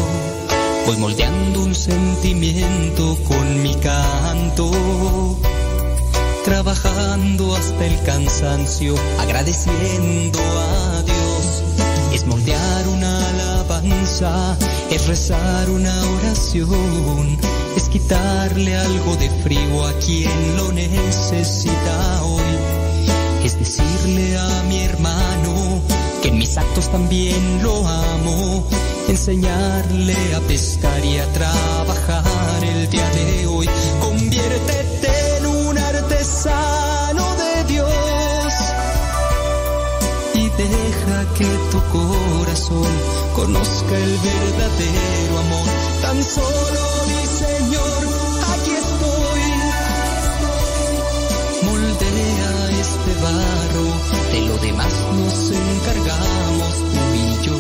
Voy 0.87 0.97
moldeando 0.97 1.63
un 1.63 1.75
sentimiento 1.75 3.19
con 3.27 3.63
mi 3.63 3.75
canto. 3.77 4.71
Trabajando 6.45 7.57
hasta 7.57 7.87
el 7.87 8.03
cansancio, 8.05 8.95
agradeciendo 9.19 10.39
a 10.39 11.03
Dios. 11.03 11.63
Es 12.13 12.27
moldear 12.27 12.89
una 12.89 13.29
alabanza, 13.29 14.57
es 14.91 15.07
rezar 15.07 15.71
una 15.71 15.95
oración 16.19 17.39
es 17.77 17.89
quitarle 17.89 18.77
algo 18.77 19.17
de 19.17 19.31
frío 19.43 19.87
a 19.87 19.93
quien 19.95 20.57
lo 20.57 20.73
necesita 20.73 22.25
hoy. 22.25 22.43
Es 23.45 23.59
decirle 23.59 24.39
a 24.39 24.63
mi 24.69 24.81
hermano 24.81 25.81
que 26.23 26.29
en 26.29 26.39
mis 26.39 26.57
actos 26.57 26.91
también 26.91 27.63
lo 27.63 27.87
amo. 27.87 28.67
Enseñarle 29.09 30.17
a 30.35 30.41
pescar 30.41 31.05
y 31.05 31.19
a 31.19 31.27
trabajar 31.33 32.65
el 32.65 32.89
día 32.91 33.09
de 33.11 33.47
hoy. 33.47 33.69
Conviértete 34.01 35.37
en 35.39 35.47
un 35.47 35.79
artesano 35.79 37.25
de 37.37 37.65
Dios. 37.65 38.53
Y 40.35 40.49
deja 40.49 41.35
que 41.35 41.49
tu 41.71 41.81
corazón 41.91 42.93
conozca 43.35 43.97
el 43.97 44.19
verdadero 44.19 45.39
amor. 45.39 45.69
Tan 46.03 46.23
solo 46.23 47.00
de 53.21 54.41
lo 54.47 54.57
demás 54.59 54.93
nos 55.13 55.51
encargamos 55.51 56.75
tú 56.79 57.01
y 57.15 57.45
yo, 57.45 57.59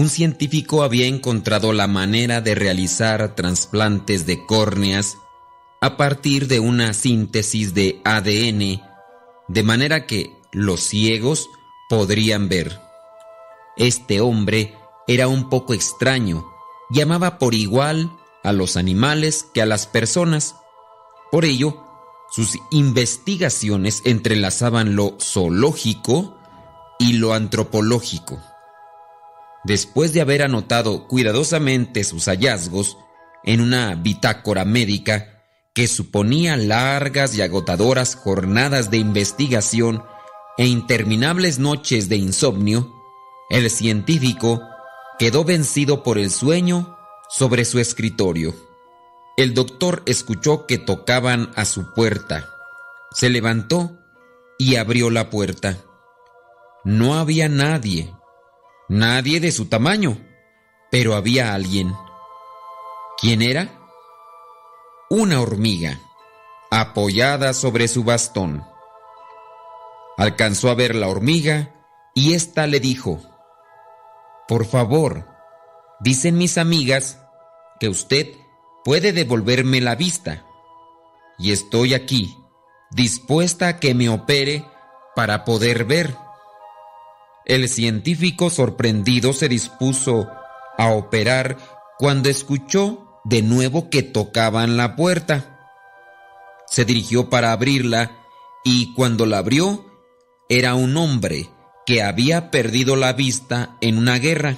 un 0.00 0.08
científico 0.08 0.82
había 0.82 1.06
encontrado 1.06 1.74
la 1.74 1.86
manera 1.86 2.40
de 2.40 2.54
realizar 2.54 3.34
trasplantes 3.34 4.24
de 4.24 4.46
córneas 4.46 5.18
a 5.82 5.98
partir 5.98 6.48
de 6.48 6.58
una 6.58 6.94
síntesis 6.94 7.74
de 7.74 8.00
ADN, 8.06 8.80
de 9.48 9.62
manera 9.62 10.06
que 10.06 10.34
los 10.52 10.80
ciegos 10.80 11.50
podrían 11.90 12.48
ver. 12.48 12.80
Este 13.76 14.22
hombre 14.22 14.74
era 15.06 15.28
un 15.28 15.50
poco 15.50 15.74
extraño, 15.74 16.46
llamaba 16.88 17.38
por 17.38 17.52
igual 17.52 18.10
a 18.42 18.54
los 18.54 18.78
animales 18.78 19.44
que 19.52 19.60
a 19.60 19.66
las 19.66 19.86
personas. 19.86 20.54
Por 21.30 21.44
ello, 21.44 21.76
sus 22.30 22.56
investigaciones 22.70 24.00
entrelazaban 24.06 24.96
lo 24.96 25.18
zoológico 25.20 26.38
y 26.98 27.14
lo 27.18 27.34
antropológico. 27.34 28.40
Después 29.64 30.12
de 30.12 30.20
haber 30.20 30.42
anotado 30.42 31.06
cuidadosamente 31.06 32.04
sus 32.04 32.26
hallazgos 32.26 32.96
en 33.44 33.60
una 33.60 33.94
bitácora 33.94 34.64
médica 34.64 35.44
que 35.74 35.86
suponía 35.86 36.56
largas 36.56 37.34
y 37.36 37.42
agotadoras 37.42 38.16
jornadas 38.16 38.90
de 38.90 38.98
investigación 38.98 40.02
e 40.56 40.66
interminables 40.66 41.58
noches 41.58 42.08
de 42.08 42.16
insomnio, 42.16 42.92
el 43.50 43.70
científico 43.70 44.62
quedó 45.18 45.44
vencido 45.44 46.02
por 46.02 46.18
el 46.18 46.30
sueño 46.30 46.96
sobre 47.28 47.64
su 47.64 47.78
escritorio. 47.78 48.54
El 49.36 49.54
doctor 49.54 50.02
escuchó 50.06 50.66
que 50.66 50.78
tocaban 50.78 51.50
a 51.54 51.64
su 51.64 51.94
puerta. 51.94 52.48
Se 53.12 53.30
levantó 53.30 53.98
y 54.58 54.76
abrió 54.76 55.10
la 55.10 55.30
puerta. 55.30 55.78
No 56.84 57.14
había 57.14 57.48
nadie, 57.48 58.12
nadie 58.90 59.38
de 59.38 59.52
su 59.52 59.66
tamaño, 59.66 60.18
pero 60.90 61.14
había 61.14 61.54
alguien. 61.54 61.94
¿Quién 63.18 63.40
era? 63.40 63.78
Una 65.08 65.40
hormiga, 65.40 66.00
apoyada 66.72 67.54
sobre 67.54 67.86
su 67.86 68.02
bastón. 68.02 68.64
Alcanzó 70.18 70.70
a 70.70 70.74
ver 70.74 70.96
la 70.96 71.06
hormiga 71.06 71.72
y 72.14 72.34
ésta 72.34 72.66
le 72.66 72.80
dijo, 72.80 73.22
Por 74.48 74.66
favor, 74.66 75.28
dicen 76.00 76.36
mis 76.36 76.58
amigas 76.58 77.20
que 77.78 77.88
usted 77.88 78.34
puede 78.84 79.12
devolverme 79.12 79.80
la 79.80 79.94
vista. 79.94 80.44
Y 81.38 81.52
estoy 81.52 81.94
aquí, 81.94 82.36
dispuesta 82.90 83.68
a 83.68 83.78
que 83.78 83.94
me 83.94 84.08
opere 84.08 84.66
para 85.14 85.44
poder 85.44 85.84
ver. 85.84 86.16
El 87.50 87.68
científico 87.68 88.48
sorprendido 88.48 89.32
se 89.32 89.48
dispuso 89.48 90.30
a 90.78 90.90
operar 90.90 91.56
cuando 91.98 92.28
escuchó 92.28 93.20
de 93.24 93.42
nuevo 93.42 93.90
que 93.90 94.04
tocaban 94.04 94.76
la 94.76 94.94
puerta. 94.94 95.58
Se 96.68 96.84
dirigió 96.84 97.28
para 97.28 97.50
abrirla 97.50 98.12
y 98.62 98.94
cuando 98.94 99.26
la 99.26 99.38
abrió 99.38 99.84
era 100.48 100.76
un 100.76 100.96
hombre 100.96 101.50
que 101.86 102.04
había 102.04 102.52
perdido 102.52 102.94
la 102.94 103.14
vista 103.14 103.76
en 103.80 103.98
una 103.98 104.20
guerra. 104.20 104.54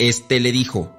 Este 0.00 0.40
le 0.40 0.50
dijo, 0.50 0.90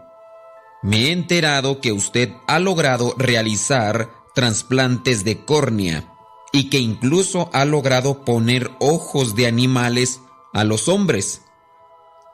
me 0.81 1.07
he 1.07 1.11
enterado 1.11 1.81
que 1.81 1.91
usted 1.91 2.31
ha 2.47 2.59
logrado 2.59 3.15
realizar 3.17 4.11
trasplantes 4.33 5.25
de 5.25 5.43
córnea 5.43 6.13
y 6.53 6.69
que 6.69 6.79
incluso 6.79 7.49
ha 7.51 7.65
logrado 7.65 8.23
poner 8.23 8.71
ojos 8.79 9.35
de 9.35 9.47
animales 9.47 10.21
a 10.55 10.63
los 10.63 10.87
hombres. 10.87 11.41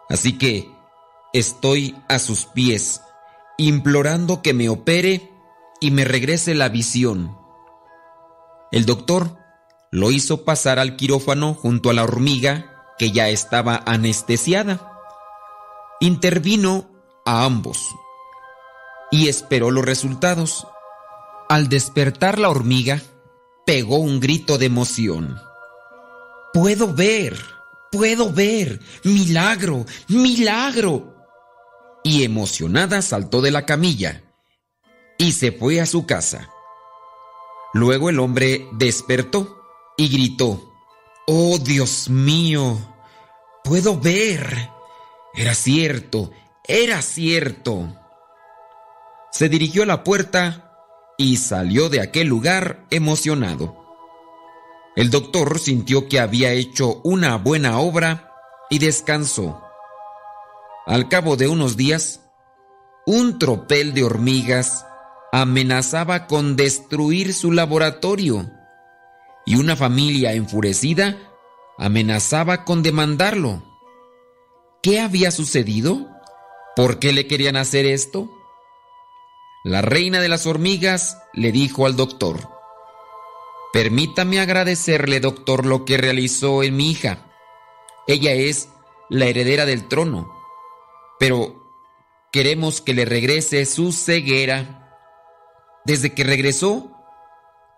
Así 0.08 0.38
que 0.38 0.72
estoy 1.34 1.98
a 2.08 2.20
sus 2.20 2.46
pies, 2.46 3.02
implorando 3.58 4.44
que 4.44 4.54
me 4.54 4.70
opere 4.70 5.32
y 5.80 5.90
me 5.90 6.06
regrese 6.06 6.54
la 6.54 6.70
visión. 6.70 7.36
El 8.72 8.86
doctor 8.86 9.38
lo 9.90 10.12
hizo 10.12 10.46
pasar 10.46 10.78
al 10.78 10.98
quirófano 10.98 11.56
junto 11.56 11.90
a 11.90 11.94
la 11.94 12.04
hormiga 12.04 12.94
que 13.00 13.10
ya 13.12 13.28
estaba 13.30 13.82
anestesiada. 13.88 15.00
Intervino 16.00 16.92
a 17.26 17.44
ambos 17.44 17.90
y 19.10 19.30
esperó 19.30 19.72
los 19.72 19.84
resultados. 19.84 20.68
Al 21.50 21.70
despertar 21.70 22.38
la 22.38 22.50
hormiga, 22.50 23.02
pegó 23.66 23.98
un 23.98 24.20
grito 24.20 24.60
de 24.60 24.68
emoción. 24.68 25.40
Puedo 26.54 26.94
ver, 26.94 27.36
puedo 27.92 28.32
ver, 28.32 28.80
milagro, 29.04 29.86
milagro. 30.08 31.16
Y 32.04 32.24
emocionada 32.24 33.02
saltó 33.02 33.42
de 33.42 33.52
la 33.52 33.66
camilla 33.66 34.24
y 35.18 35.34
se 35.34 35.52
fue 35.52 35.80
a 35.82 35.86
su 35.86 36.06
casa. 36.06 36.50
Luego 37.74 38.10
el 38.10 38.20
hombre 38.20 38.68
despertó 38.74 39.62
y 39.98 40.10
gritó, 40.10 40.74
Oh 41.28 41.58
Dios 41.60 42.10
mío, 42.10 42.78
puedo 43.64 44.00
ver. 44.00 44.70
Era 45.34 45.54
cierto, 45.54 46.32
era 46.68 47.02
cierto 47.02 48.02
se 49.32 49.48
dirigió 49.48 49.84
a 49.84 49.86
la 49.86 50.04
puerta 50.04 50.76
y 51.18 51.38
salió 51.38 51.90
de 51.90 52.02
aquel 52.02 52.28
lugar 52.28 52.86
emocionado. 52.90 53.81
El 54.96 55.10
doctor 55.10 55.60
sintió 55.60 56.10
que 56.10 56.20
había 56.20 56.52
hecho 56.52 57.00
una 57.04 57.38
buena 57.38 57.80
obra 57.80 58.34
y 58.70 58.80
descansó. 58.80 59.62
Al 60.86 61.08
cabo 61.08 61.38
de 61.38 61.48
unos 61.48 61.78
días, 61.78 62.22
un 63.06 63.40
tropel 63.40 63.94
de 63.94 64.04
hormigas 64.04 64.86
amenazaba 65.32 66.28
con 66.28 66.56
destruir 66.56 67.34
su 67.34 67.52
laboratorio 67.52 68.52
y 69.46 69.56
una 69.56 69.76
familia 69.76 70.34
enfurecida 70.34 71.18
amenazaba 71.78 72.66
con 72.66 72.84
demandarlo. 72.84 73.64
¿Qué 74.84 75.00
había 75.00 75.32
sucedido? 75.32 76.10
¿Por 76.76 77.00
qué 77.00 77.14
le 77.14 77.28
querían 77.28 77.56
hacer 77.56 77.86
esto? 77.86 78.30
La 79.64 79.82
reina 79.82 80.20
de 80.20 80.30
las 80.30 80.48
hormigas 80.48 81.18
le 81.34 81.52
dijo 81.52 81.86
al 81.86 81.96
doctor, 81.96 82.50
Permítame 83.74 84.40
agradecerle, 84.40 85.20
doctor, 85.20 85.66
lo 85.66 85.86
que 85.86 85.98
realizó 85.98 86.64
en 86.64 86.76
mi 86.76 86.92
hija. 86.92 87.32
Ella 88.08 88.34
es 88.34 88.70
la 89.10 89.26
heredera 89.26 89.66
del 89.66 89.88
trono, 89.88 90.34
pero 91.20 91.62
queremos 92.32 92.82
que 92.82 92.94
le 92.94 93.06
regrese 93.06 93.66
su 93.66 93.92
ceguera. 93.92 94.98
Desde 95.86 96.14
que 96.14 96.24
regresó, 96.24 96.92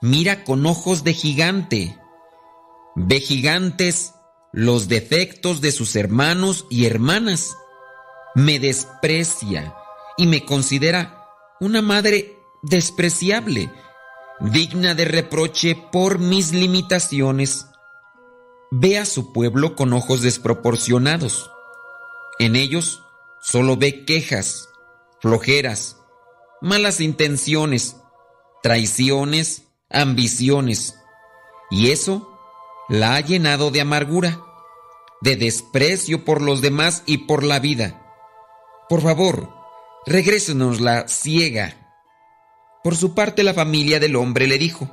mira 0.01 0.43
con 0.43 0.65
ojos 0.65 1.03
de 1.03 1.13
gigante. 1.13 1.97
Ve 2.95 3.19
gigantes 3.19 4.13
los 4.51 4.87
defectos 4.87 5.61
de 5.61 5.71
sus 5.71 5.95
hermanos 5.95 6.65
y 6.69 6.85
hermanas. 6.85 7.55
Me 8.35 8.59
desprecia 8.59 9.75
y 10.17 10.27
me 10.27 10.45
considera 10.45 11.25
una 11.59 11.81
madre 11.81 12.39
despreciable, 12.61 13.69
digna 14.43 14.93
de 14.93 15.05
reproche 15.05 15.75
por 15.75 16.19
mis 16.19 16.51
limitaciones. 16.51 17.67
Ve 18.71 18.97
a 18.97 19.05
su 19.05 19.31
pueblo 19.31 19.75
con 19.75 19.93
ojos 19.93 20.21
desproporcionados. 20.21 21.49
En 22.39 22.55
ellos 22.55 23.03
solo 23.41 23.77
ve 23.77 24.03
quejas, 24.03 24.67
flojeras, 25.21 25.97
malas 26.61 26.99
intenciones, 26.99 27.95
traiciones, 28.61 29.63
ambiciones. 29.89 30.95
Y 31.71 31.91
eso 31.91 32.29
la 32.89 33.15
ha 33.15 33.21
llenado 33.21 33.71
de 33.71 33.79
amargura, 33.79 34.41
de 35.21 35.37
desprecio 35.37 36.25
por 36.25 36.41
los 36.41 36.61
demás 36.61 37.03
y 37.05 37.19
por 37.19 37.43
la 37.43 37.59
vida. 37.59 38.01
Por 38.89 39.01
favor, 39.01 39.49
regrésenos 40.05 40.81
la 40.81 41.07
ciega. 41.07 41.82
Por 42.83 42.97
su 42.97 43.13
parte, 43.13 43.43
la 43.43 43.53
familia 43.53 43.99
del 43.99 44.15
hombre 44.17 44.45
le 44.45 44.57
dijo, 44.57 44.89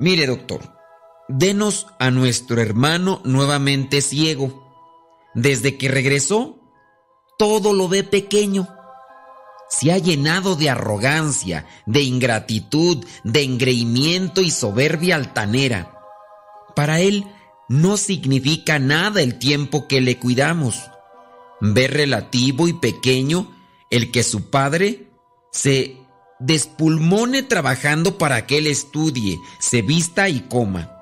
mire 0.00 0.26
doctor, 0.26 0.76
denos 1.28 1.86
a 2.00 2.10
nuestro 2.10 2.60
hermano 2.60 3.20
nuevamente 3.24 4.00
ciego. 4.00 4.64
Desde 5.34 5.78
que 5.78 5.88
regresó, 5.88 6.58
todo 7.38 7.72
lo 7.72 7.88
ve 7.88 8.02
pequeño. 8.02 8.66
Se 9.70 9.92
ha 9.92 9.98
llenado 9.98 10.56
de 10.56 10.70
arrogancia, 10.70 11.66
de 11.86 12.02
ingratitud, 12.02 13.04
de 13.22 13.42
engreimiento 13.42 14.40
y 14.40 14.50
soberbia 14.50 15.14
altanera. 15.14 15.94
Para 16.74 17.00
él 17.00 17.26
no 17.68 17.96
significa 17.96 18.78
nada 18.80 19.20
el 19.22 19.38
tiempo 19.38 19.86
que 19.86 20.00
le 20.00 20.18
cuidamos. 20.18 20.90
Ve 21.60 21.86
relativo 21.86 22.66
y 22.66 22.72
pequeño 22.72 23.54
el 23.90 24.10
que 24.10 24.24
su 24.24 24.50
padre 24.50 25.10
se 25.52 26.07
despulmone 26.38 27.42
trabajando 27.42 28.18
para 28.18 28.46
que 28.46 28.58
él 28.58 28.66
estudie, 28.66 29.38
se 29.58 29.82
vista 29.82 30.28
y 30.28 30.40
coma. 30.40 30.92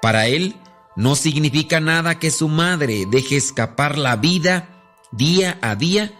Para 0.00 0.26
él 0.26 0.56
no 0.96 1.14
significa 1.14 1.80
nada 1.80 2.18
que 2.18 2.30
su 2.30 2.48
madre 2.48 3.06
deje 3.10 3.36
escapar 3.36 3.96
la 3.96 4.16
vida 4.16 4.68
día 5.12 5.58
a 5.62 5.76
día 5.76 6.12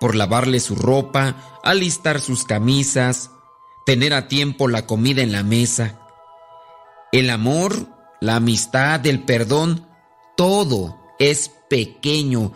por 0.00 0.14
lavarle 0.14 0.60
su 0.60 0.74
ropa, 0.74 1.60
alistar 1.62 2.20
sus 2.20 2.44
camisas, 2.44 3.30
tener 3.86 4.14
a 4.14 4.28
tiempo 4.28 4.68
la 4.68 4.86
comida 4.86 5.22
en 5.22 5.32
la 5.32 5.42
mesa. 5.42 5.98
El 7.12 7.30
amor, 7.30 7.88
la 8.20 8.36
amistad, 8.36 9.04
el 9.06 9.24
perdón, 9.24 9.86
todo 10.36 10.98
es 11.18 11.50
pequeño, 11.68 12.52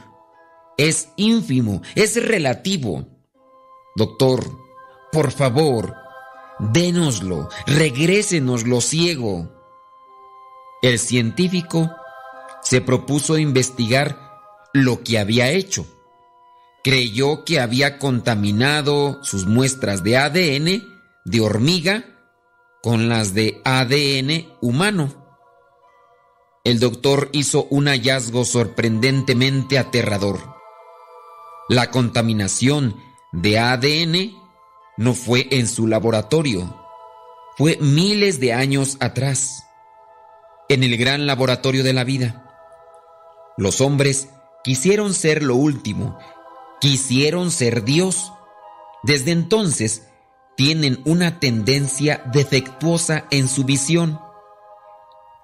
es 0.76 1.08
ínfimo, 1.16 1.82
es 1.94 2.22
relativo. 2.22 3.06
Doctor, 3.96 4.61
por 5.12 5.30
favor, 5.30 5.94
dénoslo, 6.58 7.50
regrésenos 7.66 8.66
lo 8.66 8.80
ciego. 8.80 9.48
El 10.80 10.98
científico 10.98 11.94
se 12.62 12.80
propuso 12.80 13.38
investigar 13.38 14.18
lo 14.72 15.02
que 15.02 15.18
había 15.18 15.50
hecho. 15.50 15.86
Creyó 16.82 17.44
que 17.44 17.60
había 17.60 17.98
contaminado 17.98 19.22
sus 19.22 19.46
muestras 19.46 20.02
de 20.02 20.16
ADN 20.16 20.82
de 21.24 21.40
hormiga 21.40 22.04
con 22.82 23.08
las 23.08 23.34
de 23.34 23.60
ADN 23.64 24.48
humano. 24.60 25.14
El 26.64 26.80
doctor 26.80 27.28
hizo 27.32 27.64
un 27.70 27.86
hallazgo 27.86 28.44
sorprendentemente 28.44 29.78
aterrador. 29.78 30.56
La 31.68 31.90
contaminación 31.90 32.96
de 33.32 33.58
ADN 33.58 34.41
no 35.03 35.14
fue 35.14 35.48
en 35.50 35.66
su 35.66 35.88
laboratorio, 35.88 36.80
fue 37.59 37.76
miles 37.80 38.38
de 38.38 38.53
años 38.53 38.96
atrás, 39.00 39.64
en 40.68 40.84
el 40.84 40.96
gran 40.96 41.26
laboratorio 41.26 41.82
de 41.82 41.92
la 41.92 42.05
vida. 42.05 42.48
Los 43.57 43.80
hombres 43.80 44.28
quisieron 44.62 45.12
ser 45.12 45.42
lo 45.42 45.57
último, 45.57 46.18
quisieron 46.80 47.50
ser 47.50 47.82
Dios. 47.82 48.32
Desde 49.03 49.32
entonces 49.32 50.05
tienen 50.57 51.03
una 51.05 51.40
tendencia 51.40 52.22
defectuosa 52.32 53.26
en 53.32 53.48
su 53.48 53.64
visión. 53.64 54.20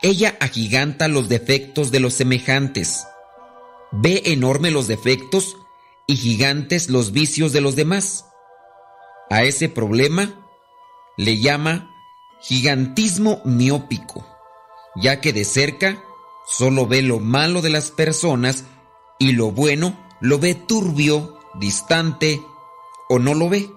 Ella 0.02 0.36
agiganta 0.38 1.08
los 1.08 1.28
defectos 1.28 1.90
de 1.90 1.98
los 1.98 2.14
semejantes, 2.14 3.08
ve 3.90 4.22
enorme 4.26 4.70
los 4.70 4.86
defectos 4.86 5.56
y 6.06 6.14
gigantes 6.14 6.88
los 6.88 7.10
vicios 7.10 7.52
de 7.52 7.60
los 7.60 7.74
demás. 7.74 8.27
A 9.30 9.42
ese 9.42 9.68
problema 9.68 10.34
le 11.16 11.38
llama 11.38 11.90
gigantismo 12.40 13.42
miópico, 13.44 14.26
ya 14.96 15.20
que 15.20 15.32
de 15.32 15.44
cerca 15.44 16.02
solo 16.46 16.86
ve 16.86 17.02
lo 17.02 17.20
malo 17.20 17.60
de 17.60 17.70
las 17.70 17.90
personas 17.90 18.64
y 19.18 19.32
lo 19.32 19.50
bueno 19.50 19.98
lo 20.20 20.38
ve 20.38 20.54
turbio, 20.54 21.38
distante 21.54 22.42
o 23.08 23.18
no 23.18 23.34
lo 23.34 23.48
ve. 23.48 23.70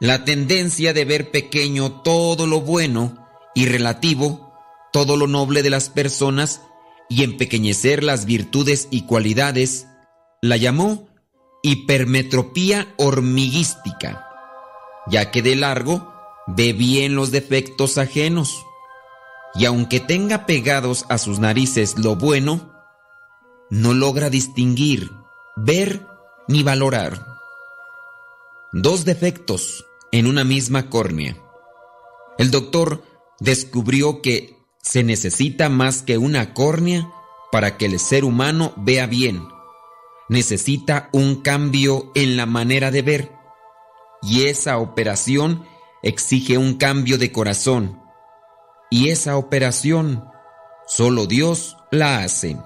La 0.00 0.24
tendencia 0.24 0.92
de 0.92 1.04
ver 1.04 1.30
pequeño 1.30 2.02
todo 2.02 2.46
lo 2.46 2.60
bueno 2.60 3.26
y 3.54 3.66
relativo, 3.66 4.52
todo 4.92 5.16
lo 5.16 5.26
noble 5.26 5.62
de 5.62 5.70
las 5.70 5.88
personas 5.88 6.62
y 7.08 7.24
empequeñecer 7.24 8.04
las 8.04 8.26
virtudes 8.26 8.88
y 8.90 9.02
cualidades 9.02 9.88
la 10.40 10.56
llamó 10.56 11.07
hipermetropía 11.62 12.94
hormiguística, 12.96 14.26
ya 15.06 15.30
que 15.30 15.42
de 15.42 15.56
largo 15.56 16.12
ve 16.46 16.72
bien 16.72 17.14
los 17.14 17.30
defectos 17.30 17.98
ajenos, 17.98 18.64
y 19.54 19.64
aunque 19.64 20.00
tenga 20.00 20.46
pegados 20.46 21.04
a 21.08 21.18
sus 21.18 21.38
narices 21.38 21.98
lo 21.98 22.16
bueno, 22.16 22.72
no 23.70 23.94
logra 23.94 24.30
distinguir, 24.30 25.10
ver 25.56 26.06
ni 26.46 26.62
valorar. 26.62 27.26
Dos 28.72 29.04
defectos 29.04 29.86
en 30.12 30.26
una 30.26 30.44
misma 30.44 30.88
córnea. 30.90 31.36
El 32.38 32.50
doctor 32.50 33.02
descubrió 33.40 34.22
que 34.22 34.56
se 34.82 35.02
necesita 35.02 35.68
más 35.68 36.02
que 36.02 36.18
una 36.18 36.54
córnea 36.54 37.10
para 37.50 37.76
que 37.76 37.86
el 37.86 37.98
ser 37.98 38.24
humano 38.24 38.72
vea 38.76 39.06
bien 39.06 39.48
necesita 40.28 41.08
un 41.12 41.36
cambio 41.42 42.12
en 42.14 42.36
la 42.36 42.46
manera 42.46 42.90
de 42.90 43.02
ver 43.02 43.32
y 44.22 44.44
esa 44.44 44.78
operación 44.78 45.64
exige 46.02 46.58
un 46.58 46.74
cambio 46.74 47.18
de 47.18 47.32
corazón 47.32 48.02
y 48.90 49.10
esa 49.10 49.36
operación 49.36 50.24
solo 50.86 51.26
Dios 51.26 51.76
la 51.90 52.20
hace. 52.20 52.56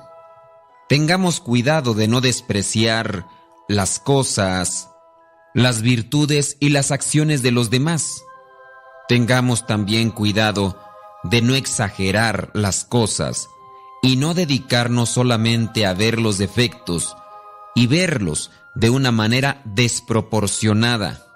Tengamos 0.88 1.40
cuidado 1.40 1.94
de 1.94 2.08
no 2.08 2.20
despreciar 2.20 3.26
las 3.68 3.98
cosas, 3.98 4.90
las 5.54 5.82
virtudes 5.82 6.56
y 6.60 6.68
las 6.68 6.90
acciones 6.90 7.42
de 7.42 7.50
los 7.50 7.70
demás. 7.70 8.22
Tengamos 9.08 9.66
también 9.66 10.10
cuidado 10.10 10.78
de 11.24 11.42
no 11.42 11.54
exagerar 11.54 12.50
las 12.54 12.84
cosas 12.84 13.48
y 14.02 14.16
no 14.16 14.34
dedicarnos 14.34 15.10
solamente 15.10 15.86
a 15.86 15.94
ver 15.94 16.20
los 16.20 16.38
defectos, 16.38 17.16
y 17.74 17.86
verlos 17.86 18.50
de 18.74 18.90
una 18.90 19.12
manera 19.12 19.62
desproporcionada, 19.64 21.26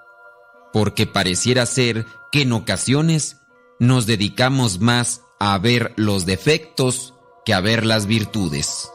porque 0.73 1.07
pareciera 1.07 1.65
ser 1.65 2.05
que 2.31 2.41
en 2.41 2.53
ocasiones 2.53 3.37
nos 3.79 4.05
dedicamos 4.05 4.79
más 4.79 5.21
a 5.39 5.57
ver 5.57 5.93
los 5.97 6.25
defectos 6.25 7.13
que 7.45 7.53
a 7.53 7.61
ver 7.61 7.85
las 7.85 8.07
virtudes. 8.07 8.89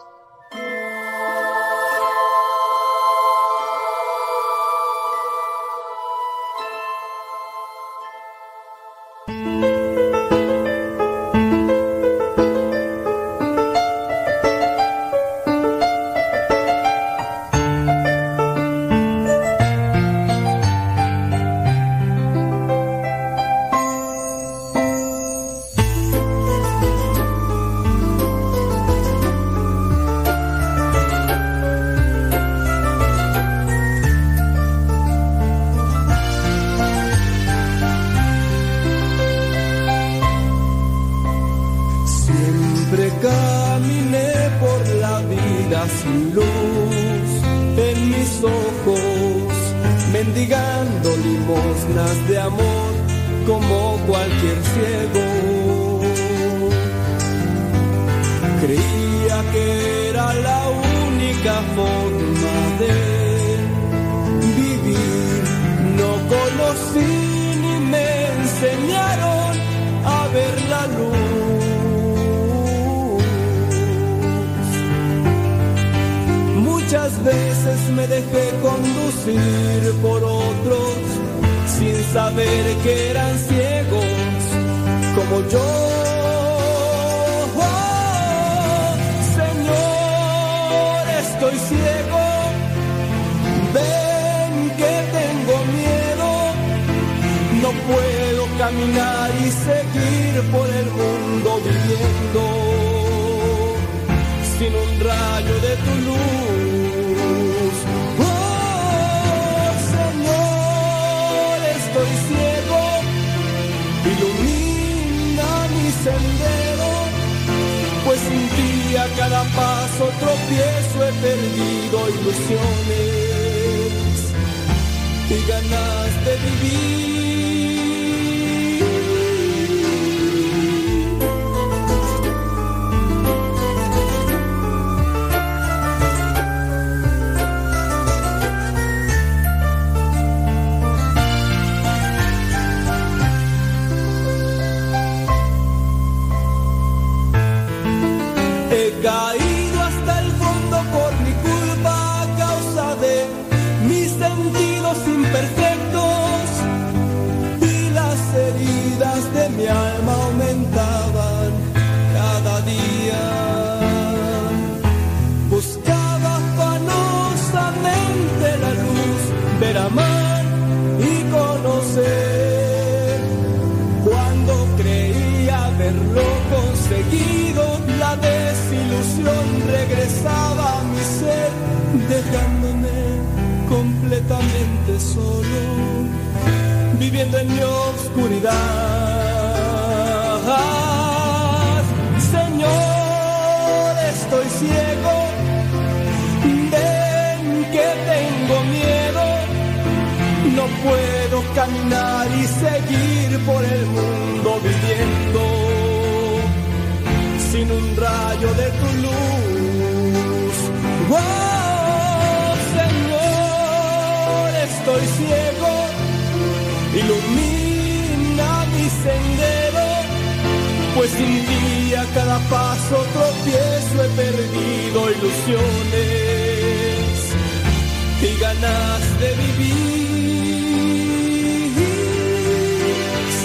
y 228.22 228.36
ganas 228.40 229.20
de 229.20 229.34
vivir. 229.34 230.12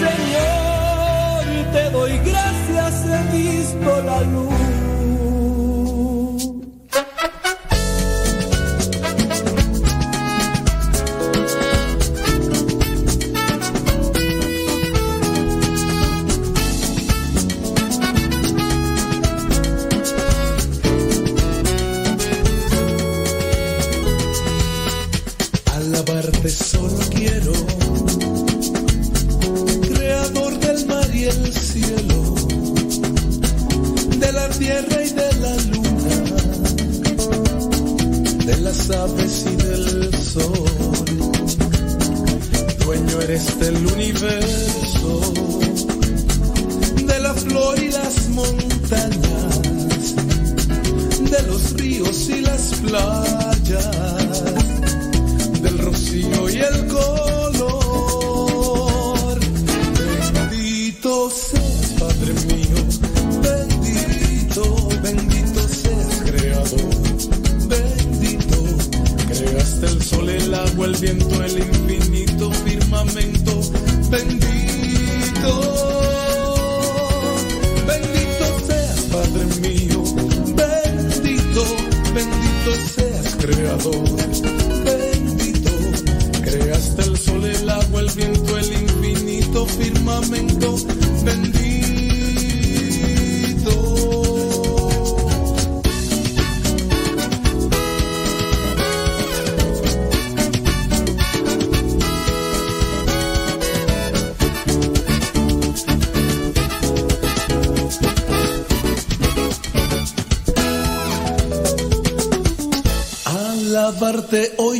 Señor, 0.04 1.42
te 1.72 1.90
doy 1.90 2.18
gracias, 2.18 3.04
he 3.06 3.36
visto 3.36 4.02
la 4.02 4.20
luz 4.22 4.67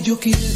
yo 0.08 0.18
quiero. 0.18 0.47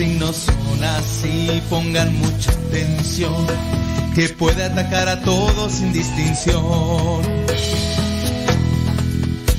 Signos 0.00 0.36
son 0.36 0.82
así, 0.82 1.62
pongan 1.68 2.16
mucha 2.16 2.50
atención, 2.52 3.46
que 4.14 4.30
puede 4.30 4.64
atacar 4.64 5.10
a 5.10 5.20
todos 5.20 5.72
sin 5.72 5.92
distinción. 5.92 7.20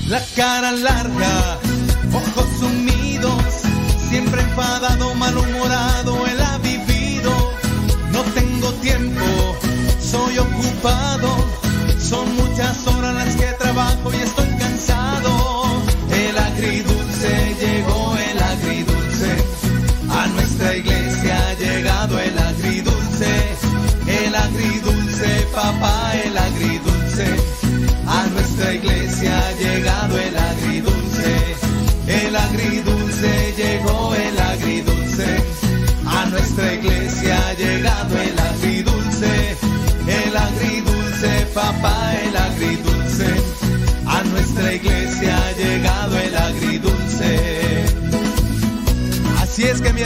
La 0.07 0.19
cara 0.35 0.71
larga, 0.71 1.59
ojos 2.11 2.47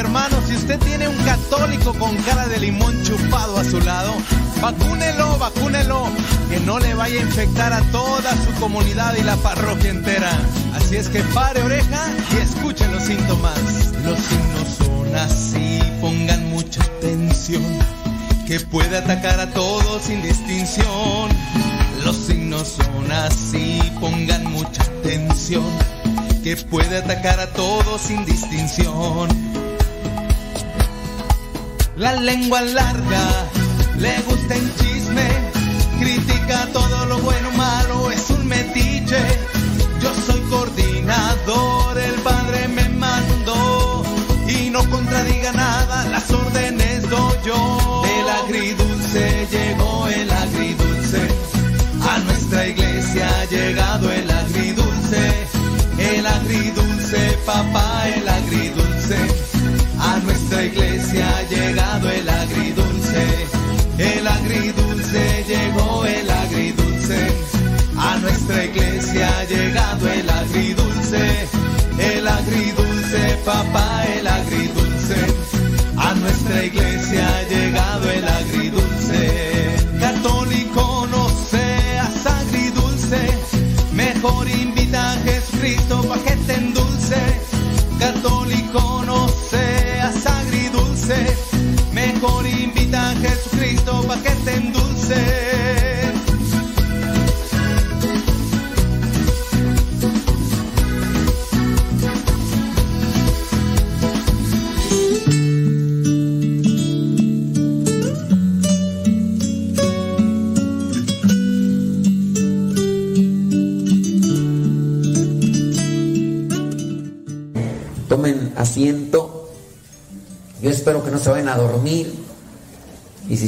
hermano, 0.06 0.38
si 0.48 0.56
usted 0.56 0.80
tiene 0.80 1.08
un 1.08 1.18
católico 1.24 1.94
con 1.96 2.16
cara 2.18 2.48
de 2.48 2.60
limón 2.60 3.02
chupado 3.04 3.58
a 3.58 3.64
su 3.64 3.80
lado, 3.82 4.14
vacúnelo, 4.62 5.38
vacúnelo, 5.38 6.08
que 6.50 6.60
no 6.60 6.80
le 6.80 6.94
vaya 6.94 7.20
a 7.20 7.24
infectar 7.24 7.74
a 7.74 7.82
toda 7.92 8.32
su 8.46 8.52
comunidad 8.60 9.16
y 9.18 9.24
la 9.24 9.36
parroquia 9.38 9.90
entera. 9.90 10.32
Así 10.76 10.98
es 10.98 11.10
que 11.10 11.22
pare 11.34 11.62
oreja 11.64 12.08
y 12.34 12.38
escuche 12.38 12.88
los 12.88 13.04
síntomas. 13.04 13.58
Los 14.04 14.20
signos 14.20 14.68
son 14.78 15.16
así, 15.16 15.80
pongan 16.00 16.50
mucha 16.52 16.84
atención, 16.84 17.64
que 18.46 18.60
puede 18.60 18.98
atacar 18.98 19.40
a 19.40 19.50
todos 19.52 20.04
sin 20.04 20.22
distinción. 20.22 21.30
Los 22.04 22.16
signos 22.16 22.68
son 22.78 23.12
así, 23.12 23.82
pongan 24.00 24.44
mucha 24.52 24.84
atención, 24.84 25.66
que 26.44 26.56
puede 26.58 26.98
atacar 26.98 27.40
a 27.40 27.48
todos 27.48 28.02
sin 28.02 28.24
distinción. 28.26 29.45
La 31.98 32.14
lengua 32.14 32.62
larga, 32.62 33.48
le 33.98 34.20
gusta 34.28 34.56
el 34.56 34.76
chisme, 34.76 35.28
critica 35.98 36.68
todo 36.74 36.95
mejor 84.46 84.85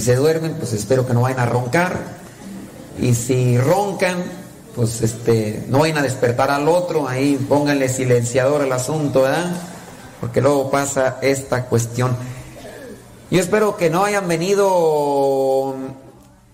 se 0.07 0.15
duermen, 0.15 0.53
pues 0.53 0.71
espero 0.71 1.05
que 1.05 1.13
no 1.13 1.19
vayan 1.19 1.41
a 1.41 1.45
roncar. 1.45 1.99
Y 2.97 3.13
si 3.13 3.57
roncan, 3.57 4.23
pues 4.73 5.01
este, 5.01 5.65
no 5.67 5.79
vayan 5.79 5.97
a 5.97 6.01
despertar 6.01 6.49
al 6.49 6.69
otro. 6.69 7.09
Ahí 7.09 7.35
pónganle 7.49 7.89
silenciador 7.89 8.61
al 8.61 8.71
asunto. 8.71 9.25
Porque 10.21 10.39
luego 10.39 10.71
pasa 10.71 11.17
esta 11.21 11.65
cuestión. 11.65 12.15
Yo 13.29 13.41
espero 13.41 13.75
que 13.75 13.89
no 13.89 14.05
hayan 14.05 14.29
venido 14.29 15.75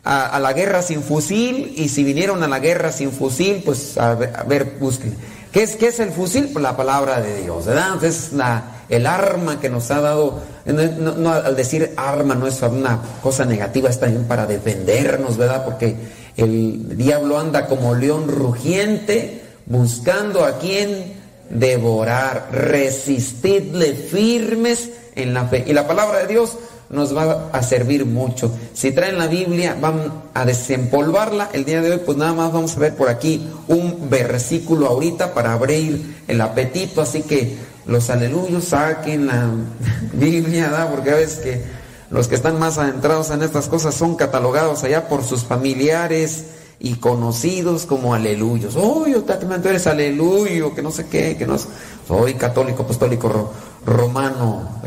a, 0.04 0.40
la 0.40 0.54
guerra 0.54 0.82
sin 0.82 1.04
fusil. 1.04 1.76
Y 1.78 1.90
si 1.90 2.04
vinieron 2.04 2.42
a 2.42 2.48
la 2.48 2.58
guerra 2.58 2.92
sin 2.92 3.12
fusil, 3.12 3.62
pues 3.64 4.00
a 4.00 4.16
ver, 4.16 4.34
a 4.36 4.42
ver 4.46 4.78
busquen. 4.80 5.16
¿Qué 5.52 5.62
es, 5.62 5.76
¿Qué 5.76 5.90
es 5.90 6.00
el 6.00 6.10
fusil? 6.10 6.50
Pues 6.52 6.64
la 6.64 6.76
palabra 6.76 7.22
de 7.22 7.44
Dios, 7.44 7.68
¿verdad? 7.68 8.04
Es 8.04 8.34
la, 8.34 8.82
el 8.90 9.06
arma 9.06 9.60
que 9.60 9.70
nos 9.70 9.92
ha 9.92 10.02
dado. 10.02 10.42
No, 10.66 11.32
al 11.32 11.56
decir 11.56 11.94
arma 11.98 12.36
no 12.36 12.48
es 12.48 12.62
una 12.62 13.00
cosa 13.22 13.44
negativa, 13.44 13.90
es 13.90 14.00
también 14.00 14.24
para 14.26 14.46
defendernos, 14.46 15.38
¿verdad? 15.38 15.66
Porque 15.66 15.96
el 16.38 16.98
diablo 16.98 17.38
anda 17.38 17.68
como 17.68 17.96
león 17.96 18.28
rugiente 18.28 19.42
buscando 19.66 20.46
a 20.46 20.60
quien 20.60 21.14
devorar. 21.50 22.50
Resistidle 22.52 23.94
firmes 23.94 24.90
en 25.16 25.34
la 25.34 25.46
fe. 25.46 25.64
Y 25.68 25.74
la 25.74 25.88
palabra 25.88 26.20
de 26.20 26.28
Dios 26.28 26.58
nos 26.90 27.16
va 27.16 27.50
a 27.52 27.64
servir 27.64 28.06
mucho. 28.06 28.52
Si 28.74 28.92
traen 28.92 29.18
la 29.18 29.28
Biblia, 29.28 29.76
van 29.80 30.24
a 30.34 30.46
desempolvarla. 30.46 31.50
El 31.52 31.66
día 31.66 31.82
de 31.82 31.92
hoy, 31.92 32.02
pues 32.06 32.18
nada 32.18 32.34
más 32.34 32.54
vamos 32.54 32.78
a 32.78 32.80
ver 32.80 32.96
por 32.96 33.10
aquí 33.10 33.50
un 33.68 34.10
versículo 34.10 34.88
ahorita 34.88 35.34
para 35.34 35.54
abrir 35.54 36.24
el 36.28 36.40
apetito. 36.40 37.02
Así 37.02 37.24
que 37.24 37.58
los 37.86 38.10
aleluyos 38.10 38.66
saquen 38.66 39.28
la 39.28 39.50
Biblia. 40.14 40.88
Porque 40.92 41.12
a 41.12 41.16
veces 41.16 41.40
que 41.40 41.62
los 42.10 42.28
que 42.28 42.36
están 42.36 42.60
más 42.60 42.78
adentrados 42.78 43.30
en 43.32 43.42
estas 43.44 43.68
cosas 43.68 43.96
son 43.96 44.16
catalogados 44.16 44.84
allá 44.84 45.08
por 45.08 45.24
sus 45.24 45.44
familiares 45.44 46.46
y 46.80 46.96
conocidos 46.96 47.86
como 47.86 48.14
aleluyos. 48.14 48.76
Uy, 48.76 49.14
tú 49.14 49.70
eres 49.70 49.88
aleluyo, 49.88 50.76
que 50.76 50.82
no 50.82 50.92
sé 50.92 51.08
qué, 51.08 51.38
que 51.38 51.48
no 51.48 51.58
sé. 51.58 51.68
Soy 52.08 52.34
católico, 52.34 52.84
apostólico 52.84 53.30
ro- 53.30 53.52
romano. 53.86 54.82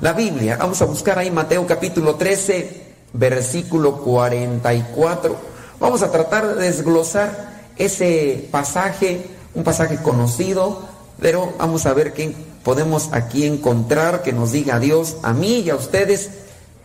La 0.00 0.12
Biblia, 0.14 0.56
vamos 0.56 0.80
a 0.80 0.86
buscar 0.86 1.18
ahí 1.18 1.30
Mateo 1.30 1.66
capítulo 1.66 2.14
13, 2.14 2.82
versículo 3.12 3.98
44. 3.98 5.36
Vamos 5.78 6.02
a 6.02 6.10
tratar 6.10 6.54
de 6.56 6.64
desglosar 6.64 7.50
ese 7.76 8.48
pasaje, 8.50 9.26
un 9.54 9.62
pasaje 9.64 9.96
conocido, 9.98 10.88
pero 11.20 11.54
vamos 11.58 11.86
a 11.86 11.94
ver 11.94 12.12
qué 12.12 12.34
podemos 12.62 13.10
aquí 13.12 13.46
encontrar 13.46 14.22
que 14.22 14.32
nos 14.32 14.52
diga 14.52 14.78
Dios 14.78 15.16
a 15.22 15.32
mí 15.32 15.60
y 15.60 15.70
a 15.70 15.76
ustedes 15.76 16.30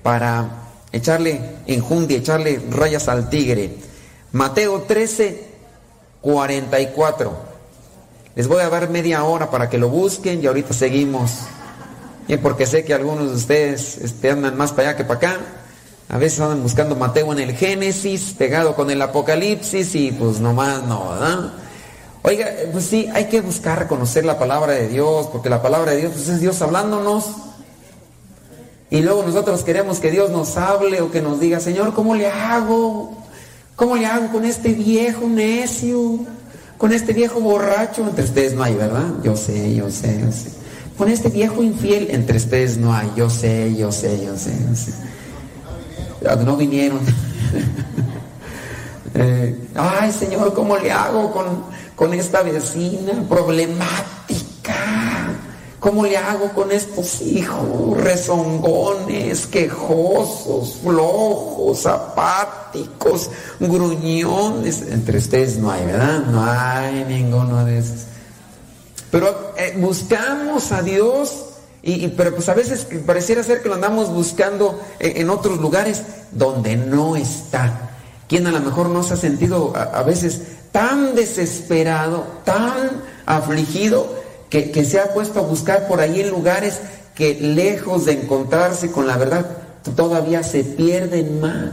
para 0.03 0.49
echarle 0.91 1.57
enjundia, 1.67 2.17
echarle 2.17 2.61
rayas 2.69 3.07
al 3.07 3.29
tigre. 3.29 3.77
Mateo 4.31 4.81
13, 4.81 5.47
44. 6.21 7.55
Les 8.35 8.47
voy 8.47 8.61
a 8.61 8.69
dar 8.69 8.89
media 8.89 9.23
hora 9.23 9.49
para 9.49 9.69
que 9.69 9.77
lo 9.77 9.89
busquen 9.89 10.43
y 10.43 10.47
ahorita 10.47 10.73
seguimos. 10.73 11.31
Bien, 12.27 12.41
porque 12.41 12.65
sé 12.65 12.83
que 12.83 12.93
algunos 12.93 13.29
de 13.29 13.35
ustedes 13.35 13.97
este, 13.97 14.31
andan 14.31 14.57
más 14.57 14.71
para 14.71 14.89
allá 14.89 14.97
que 14.97 15.05
para 15.05 15.17
acá. 15.17 15.39
A 16.09 16.17
veces 16.17 16.39
andan 16.39 16.61
buscando 16.61 16.95
Mateo 16.95 17.31
en 17.33 17.39
el 17.39 17.55
Génesis, 17.55 18.33
pegado 18.37 18.75
con 18.75 18.91
el 18.91 19.01
Apocalipsis 19.01 19.95
y 19.95 20.11
pues 20.11 20.39
nomás 20.39 20.83
no, 20.83 21.09
¿verdad? 21.09 21.53
Oiga, 22.27 22.47
eh, 22.49 22.69
pues 22.71 22.85
sí, 22.85 23.07
hay 23.13 23.25
que 23.25 23.39
buscar 23.39 23.87
conocer 23.87 24.25
la 24.25 24.39
palabra 24.39 24.73
de 24.73 24.87
Dios, 24.87 25.27
porque 25.27 25.47
la 25.47 25.61
palabra 25.61 25.91
de 25.91 25.97
Dios 25.97 26.13
pues 26.15 26.27
es 26.27 26.39
Dios 26.39 26.59
hablándonos. 26.63 27.27
Y 28.89 29.01
luego 29.01 29.21
nosotros 29.21 29.63
queremos 29.63 29.99
que 29.99 30.09
Dios 30.09 30.31
nos 30.31 30.57
hable 30.57 31.01
o 31.01 31.11
que 31.11 31.21
nos 31.21 31.39
diga, 31.39 31.59
Señor, 31.59 31.93
¿cómo 31.93 32.15
le 32.15 32.25
hago? 32.27 33.15
¿Cómo 33.75 33.95
le 33.95 34.07
hago 34.07 34.31
con 34.31 34.43
este 34.43 34.73
viejo 34.73 35.27
necio? 35.27 36.17
Con 36.79 36.93
este 36.93 37.13
viejo 37.13 37.39
borracho. 37.41 38.01
Entre 38.01 38.23
ustedes 38.23 38.55
no 38.55 38.63
hay, 38.63 38.73
¿verdad? 38.73 39.05
Yo 39.23 39.37
sé, 39.37 39.75
yo 39.75 39.91
sé, 39.91 40.19
yo 40.19 40.31
sé. 40.31 40.49
Con 40.97 41.09
este 41.09 41.29
viejo 41.29 41.61
infiel, 41.61 42.07
entre 42.09 42.37
ustedes 42.37 42.77
no 42.77 42.91
hay. 42.91 43.11
Yo 43.15 43.29
sé, 43.29 43.75
yo 43.75 43.91
sé, 43.91 44.25
yo 44.25 44.35
sé, 44.35 44.51
yo 44.67 44.75
sé. 44.75 44.93
Ah, 46.27 46.37
No 46.37 46.57
vinieron. 46.57 47.01
Eh, 49.17 49.55
ay, 49.75 50.11
Señor, 50.11 50.53
¿cómo 50.53 50.75
le 50.75 50.91
hago 50.91 51.31
con, 51.31 51.63
con 51.95 52.13
esta 52.13 52.43
vecina 52.43 53.23
problemática? 53.27 53.95
¿Cómo 55.79 56.03
le 56.03 56.17
hago 56.17 56.49
con 56.53 56.71
estos 56.71 57.21
hijos 57.21 57.95
rezongones, 57.97 59.45
quejosos, 59.45 60.77
flojos, 60.81 61.85
apáticos, 61.85 63.29
gruñones? 63.59 64.81
Entre 64.81 65.19
ustedes 65.19 65.57
no 65.57 65.69
hay, 65.69 65.85
¿verdad? 65.85 66.23
No 66.25 66.43
hay 66.43 67.05
ninguno 67.07 67.63
de 67.65 67.77
esos. 67.77 68.05
Pero 69.11 69.53
eh, 69.57 69.75
buscamos 69.77 70.71
a 70.71 70.81
Dios, 70.81 71.45
y, 71.83 72.07
pero 72.07 72.33
pues 72.33 72.49
a 72.49 72.55
veces 72.55 72.87
pareciera 73.05 73.43
ser 73.43 73.61
que 73.61 73.69
lo 73.69 73.75
andamos 73.75 74.09
buscando 74.09 74.81
en 74.97 75.29
otros 75.29 75.59
lugares 75.59 76.01
donde 76.31 76.77
no 76.77 77.15
está. 77.15 77.91
Quien 78.27 78.47
a 78.47 78.51
lo 78.51 78.59
mejor 78.59 78.89
no 78.89 79.03
se 79.03 79.13
ha 79.13 79.17
sentido 79.17 79.71
a 79.75 80.01
veces 80.01 80.41
tan 80.75 81.15
desesperado, 81.15 82.27
tan 82.43 83.01
afligido, 83.25 84.13
que, 84.49 84.83
se 84.83 84.99
ha 84.99 85.13
puesto 85.13 85.39
a 85.39 85.43
buscar 85.43 85.87
por 85.87 86.01
ahí 86.01 86.19
en 86.19 86.31
lugares 86.31 86.81
que 87.15 87.35
lejos 87.35 88.03
de 88.03 88.11
encontrarse 88.11 88.91
con 88.91 89.07
la 89.07 89.15
verdad, 89.15 89.45
todavía 89.95 90.43
se 90.43 90.65
pierden 90.65 91.39
más 91.39 91.71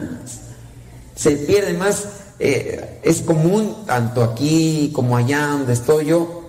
se 1.17 1.33
pierde 1.33 1.75
más. 1.75 2.05
eh, 2.39 3.01
es 3.03 3.23
común, 3.23 3.85
tanto 3.87 4.23
aquí 4.23 4.93
como 4.95 5.17
allá 5.17 5.49
donde 5.49 5.73
estoy 5.73 6.07
yo, 6.07 6.43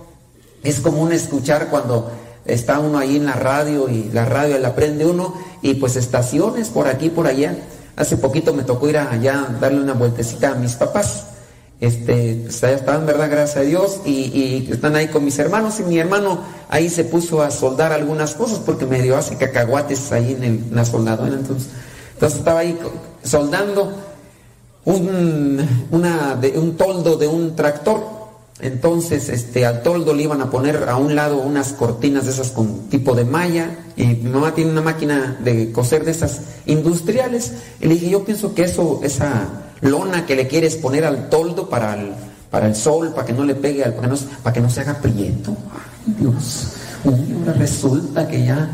es 0.64 0.80
común 0.80 1.12
escuchar 1.12 1.70
cuando 1.70 2.12
está 2.46 2.80
uno 2.80 3.00
ahí 3.00 3.18
en 3.18 3.26
la 3.26 3.34
radio 3.34 3.90
y 3.90 4.12
la 4.14 4.26
radio 4.26 4.60
la 4.60 4.76
prende 4.76 5.08
uno 5.08 5.34
y 5.64 5.74
pues 5.76 5.96
estaciones 5.96 6.70
por 6.70 6.88
aquí, 6.88 7.10
por 7.10 7.26
allá. 7.26 7.58
Hace 7.96 8.18
poquito 8.18 8.54
me 8.54 8.62
tocó 8.62 8.90
ir 8.90 8.98
allá 9.00 9.48
darle 9.60 9.82
una 9.82 9.94
vueltecita 9.94 10.52
a 10.52 10.56
mis 10.56 10.74
papás. 10.74 11.33
Este, 11.82 12.40
pues 12.46 12.64
allá 12.64 12.76
estaban, 12.76 13.06
¿verdad? 13.06 13.30
Gracias 13.30 13.58
a 13.58 13.62
Dios. 13.62 14.00
Y, 14.06 14.68
están 14.72 14.96
ahí 14.96 15.08
con 15.08 15.26
mis 15.26 15.38
hermanos. 15.40 15.80
Y 15.80 15.84
mi 15.84 16.00
hermano 16.00 16.40
ahí 16.70 16.90
se 16.90 17.04
puso 17.04 17.42
a 17.42 17.52
soldar 17.52 17.92
algunas 17.92 18.36
cosas 18.36 18.60
porque 18.60 18.86
me 18.86 19.02
dio 19.02 19.18
hace 19.18 19.36
cacahuates 19.38 20.12
ahí 20.12 20.34
en, 20.34 20.44
el- 20.44 20.64
en 20.70 20.76
la 20.76 20.86
soldadora. 20.86 21.34
Entonces, 21.34 21.70
entonces 22.14 22.40
estaba 22.40 22.60
ahí 22.62 22.78
soldando 23.24 23.92
un, 24.86 25.60
una, 25.92 26.36
de, 26.36 26.58
un 26.58 26.78
toldo 26.78 27.18
de 27.18 27.28
un 27.28 27.56
tractor. 27.56 28.23
Entonces, 28.60 29.30
este, 29.30 29.66
al 29.66 29.82
toldo 29.84 30.14
le 30.14 30.24
iban 30.24 30.42
a 30.42 30.50
poner 30.50 30.88
a 30.88 30.96
un 30.96 31.16
lado 31.16 31.38
unas 31.38 31.74
cortinas 31.74 32.26
de 32.26 32.32
esas 32.32 32.52
con 32.52 32.90
tipo 32.90 33.16
de 33.16 33.26
malla. 33.26 33.78
Y 33.96 34.06
mi 34.06 34.30
mamá 34.30 34.54
tiene 34.56 34.72
una 34.72 34.82
máquina 34.82 35.38
de 35.44 35.72
coser 35.72 36.06
de 36.06 36.12
esas 36.12 36.42
industriales. 36.66 37.54
Y 37.82 37.88
le 37.88 37.96
dije, 37.96 38.10
yo 38.10 38.24
pienso 38.24 38.54
que 38.54 38.64
eso, 38.64 39.02
esa 39.04 39.50
lona 39.82 40.26
que 40.26 40.36
le 40.36 40.48
quieres 40.48 40.76
poner 40.76 41.06
al 41.06 41.30
toldo 41.30 41.70
para 41.70 42.00
el, 42.00 42.12
para 42.50 42.68
el 42.68 42.76
sol, 42.76 43.12
para 43.14 43.26
que 43.26 43.34
no 43.34 43.44
le 43.44 43.56
pegue, 43.56 43.84
para 43.84 44.02
que 44.02 44.08
no, 44.08 44.16
para 44.44 44.54
que 44.54 44.62
no 44.62 44.70
se 44.70 44.82
haga 44.82 44.96
prieto. 44.96 45.56
Ay, 45.74 46.16
Dios. 46.20 46.68
Uy, 47.04 47.36
ahora 47.40 47.54
resulta 47.54 48.28
que 48.28 48.46
ya 48.46 48.70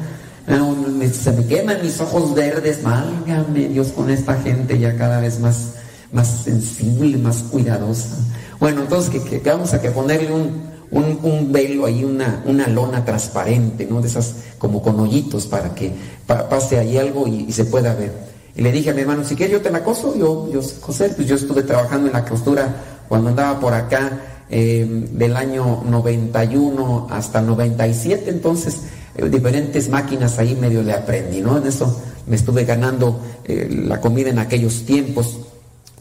se 1.12 1.32
me 1.32 1.46
queman 1.46 1.78
mis 1.82 2.00
ojos 2.00 2.34
verdes. 2.34 2.84
Válgame 2.84 3.68
Dios 3.70 3.90
con 3.90 4.10
esta 4.10 4.36
gente 4.36 4.80
ya 4.80 4.96
cada 4.98 5.20
vez 5.20 5.40
más, 5.40 5.74
más 6.12 6.44
sensible, 6.44 7.18
más 7.18 7.38
cuidadosa. 7.52 8.18
Bueno, 8.60 8.82
entonces 8.82 9.22
que, 9.24 9.40
vamos 9.40 9.74
a 9.74 9.82
que 9.82 9.90
ponerle 9.92 10.32
un, 10.34 10.64
un, 10.92 11.20
un 11.24 11.52
velo 11.52 11.86
ahí, 11.86 12.04
una, 12.04 12.44
una 12.46 12.68
lona 12.68 13.06
transparente, 13.06 13.88
¿no? 13.90 14.02
De 14.02 14.08
esas 14.08 14.34
como 14.58 14.82
con 14.82 15.00
hoyitos 15.00 15.48
para 15.48 15.74
que 15.74 15.92
pa- 16.28 16.50
pase 16.50 16.78
ahí 16.78 16.98
algo 16.98 17.28
y, 17.28 17.46
y 17.48 17.52
se 17.54 17.66
pueda 17.66 17.94
ver. 17.96 18.12
Y 18.56 18.62
le 18.62 18.72
dije 18.72 18.90
a 18.90 18.94
mi 18.94 19.02
hermano, 19.02 19.24
si 19.24 19.36
quieres 19.36 19.54
yo 19.54 19.62
te 19.62 19.72
la 19.72 19.84
coso, 19.84 20.16
yo, 20.18 20.50
yo 20.52 20.62
sé 20.62 20.80
coser, 20.82 21.16
pues 21.16 21.28
yo 21.28 21.36
estuve 21.36 21.64
trabajando 21.64 22.08
en 22.08 22.14
la 22.14 22.26
costura 22.26 22.76
cuando 23.08 23.30
andaba 23.30 23.60
por 23.60 23.74
acá 23.74 24.20
eh, 24.50 24.86
del 25.14 25.38
año 25.38 25.84
91 25.86 27.08
hasta 27.10 27.42
97, 27.42 28.30
entonces 28.30 28.80
eh, 29.16 29.30
diferentes 29.30 29.88
máquinas 29.90 30.38
ahí 30.40 30.56
medio 30.56 30.84
le 30.84 30.92
aprendí, 30.94 31.40
¿no? 31.42 31.58
En 31.58 31.68
eso 31.68 32.02
me 32.28 32.36
estuve 32.36 32.66
ganando 32.66 33.22
eh, 33.46 33.70
la 33.88 34.02
comida 34.02 34.30
en 34.30 34.40
aquellos 34.40 34.84
tiempos, 34.86 35.38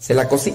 se 0.01 0.15
la 0.15 0.29
cosí. 0.29 0.53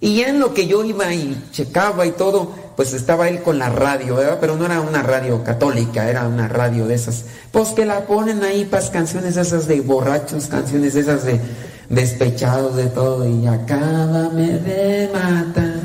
Y 0.00 0.16
ya 0.16 0.28
en 0.28 0.40
lo 0.40 0.52
que 0.52 0.66
yo 0.66 0.84
iba 0.84 1.12
y 1.14 1.42
checaba 1.52 2.04
y 2.04 2.10
todo, 2.10 2.52
pues 2.76 2.92
estaba 2.92 3.28
él 3.28 3.42
con 3.42 3.58
la 3.58 3.70
radio, 3.70 4.16
¿verdad? 4.16 4.38
Pero 4.40 4.56
no 4.56 4.66
era 4.66 4.80
una 4.82 5.02
radio 5.02 5.42
católica, 5.42 6.10
era 6.10 6.28
una 6.28 6.48
radio 6.48 6.86
de 6.86 6.94
esas. 6.94 7.24
Pues 7.50 7.70
que 7.70 7.86
la 7.86 8.06
ponen 8.06 8.42
ahí 8.44 8.66
para 8.66 8.86
canciones 8.90 9.38
esas 9.38 9.66
de 9.66 9.80
borrachos, 9.80 10.46
canciones 10.46 10.94
esas 10.94 11.24
de 11.24 11.40
despechados 11.88 12.76
de 12.76 12.86
todo. 12.86 13.26
Y 13.26 13.46
acábame 13.46 14.58
de 14.58 15.10
matar, 15.12 15.76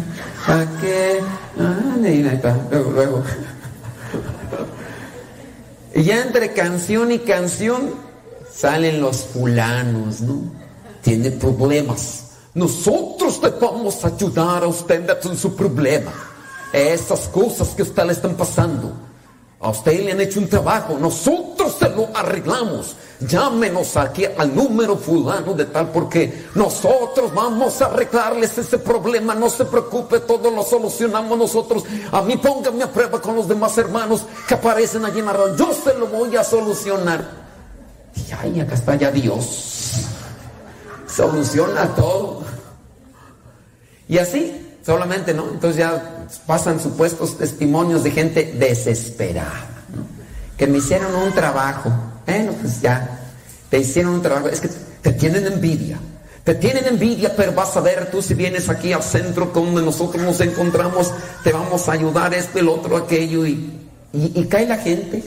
¿pa' 0.45 0.67
qué? 0.81 1.19
Ah, 1.57 1.95
y 2.01 2.05
ahí 2.05 2.27
está, 2.33 2.57
luego, 2.69 2.91
luego. 2.91 3.23
Y 5.93 6.03
ya 6.03 6.21
entre 6.21 6.53
canción 6.53 7.11
y 7.11 7.19
canción 7.19 7.93
salen 8.49 9.01
los 9.01 9.25
fulanos, 9.25 10.21
¿no? 10.21 10.41
Tiene 11.01 11.31
problemas. 11.31 12.30
Nosotros 12.53 13.39
le 13.41 13.49
vamos 13.51 14.03
a 14.03 14.07
ayudar 14.07 14.63
a 14.63 14.67
usted 14.67 15.09
en 15.23 15.37
su 15.37 15.55
problema. 15.55 16.11
Esas 16.73 17.27
cosas 17.29 17.69
que 17.69 17.83
usted 17.83 18.05
le 18.05 18.13
están 18.13 18.35
pasando. 18.35 18.91
A 19.63 19.69
usted 19.69 20.03
le 20.03 20.11
han 20.11 20.21
hecho 20.21 20.39
un 20.39 20.49
trabajo, 20.49 20.97
nosotros 20.97 21.75
se 21.77 21.87
lo 21.89 22.09
arreglamos. 22.15 22.95
Llámenos 23.19 23.95
aquí 23.95 24.25
al 24.25 24.55
número 24.55 24.97
fulano 24.97 25.53
de 25.53 25.65
tal 25.65 25.89
porque 25.91 26.47
nosotros 26.55 27.31
vamos 27.31 27.79
a 27.79 27.85
arreglarles 27.85 28.57
ese 28.57 28.79
problema. 28.79 29.35
No 29.35 29.47
se 29.49 29.65
preocupe, 29.65 30.21
todo 30.21 30.49
lo 30.49 30.63
solucionamos 30.63 31.37
nosotros. 31.37 31.83
A 32.11 32.23
mí 32.23 32.37
póngame 32.37 32.83
a 32.83 32.91
prueba 32.91 33.21
con 33.21 33.35
los 33.35 33.47
demás 33.47 33.77
hermanos 33.77 34.23
que 34.47 34.55
aparecen 34.55 35.05
allí 35.05 35.19
en 35.19 35.27
la. 35.27 35.55
Yo 35.55 35.71
se 35.71 35.93
lo 35.93 36.07
voy 36.07 36.35
a 36.35 36.43
solucionar. 36.43 37.29
Y 38.15 38.31
ay, 38.33 38.59
acá 38.61 38.73
está 38.73 38.95
ya 38.95 39.11
Dios. 39.11 39.80
Soluciona 41.13 41.95
todo. 41.95 42.43
Y 44.07 44.17
así, 44.17 44.75
solamente, 44.85 45.33
¿no? 45.33 45.49
Entonces 45.51 45.77
ya 45.77 46.27
pasan 46.45 46.79
supuestos 46.79 47.37
testimonios 47.37 48.03
de 48.03 48.11
gente 48.11 48.53
desesperada, 48.57 49.67
¿no? 49.95 50.05
Que 50.57 50.67
me 50.67 50.79
hicieron 50.79 51.13
un 51.15 51.31
trabajo. 51.33 51.91
Bueno, 52.25 52.53
pues 52.61 52.81
ya, 52.81 53.19
te 53.69 53.79
hicieron 53.79 54.15
un 54.15 54.21
trabajo. 54.21 54.47
Es 54.49 54.61
que 54.61 54.69
te 55.01 55.13
tienen 55.13 55.47
envidia. 55.47 55.99
Te 56.43 56.55
tienen 56.55 56.85
envidia, 56.87 57.35
pero 57.35 57.53
vas 57.53 57.77
a 57.77 57.81
ver 57.81 58.09
tú 58.09 58.21
si 58.21 58.33
vienes 58.33 58.67
aquí 58.69 58.93
al 58.93 59.03
centro 59.03 59.51
donde 59.53 59.81
nosotros 59.83 60.23
nos 60.23 60.39
encontramos, 60.41 61.13
te 61.43 61.51
vamos 61.51 61.87
a 61.87 61.91
ayudar 61.91 62.33
esto, 62.33 62.57
el 62.57 62.67
otro, 62.67 62.97
aquello, 62.97 63.45
y, 63.45 63.79
y, 64.11 64.45
cae 64.45 64.65
la 64.65 64.77
gente. 64.77 65.23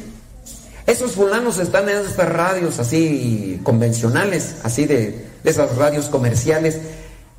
Esos 0.86 1.12
fulanos 1.12 1.58
están 1.58 1.88
en 1.88 1.98
estas 1.98 2.28
radios 2.28 2.80
así 2.80 3.60
convencionales, 3.62 4.56
así 4.64 4.86
de 4.86 5.33
esas 5.44 5.76
radios 5.76 6.06
comerciales. 6.06 6.80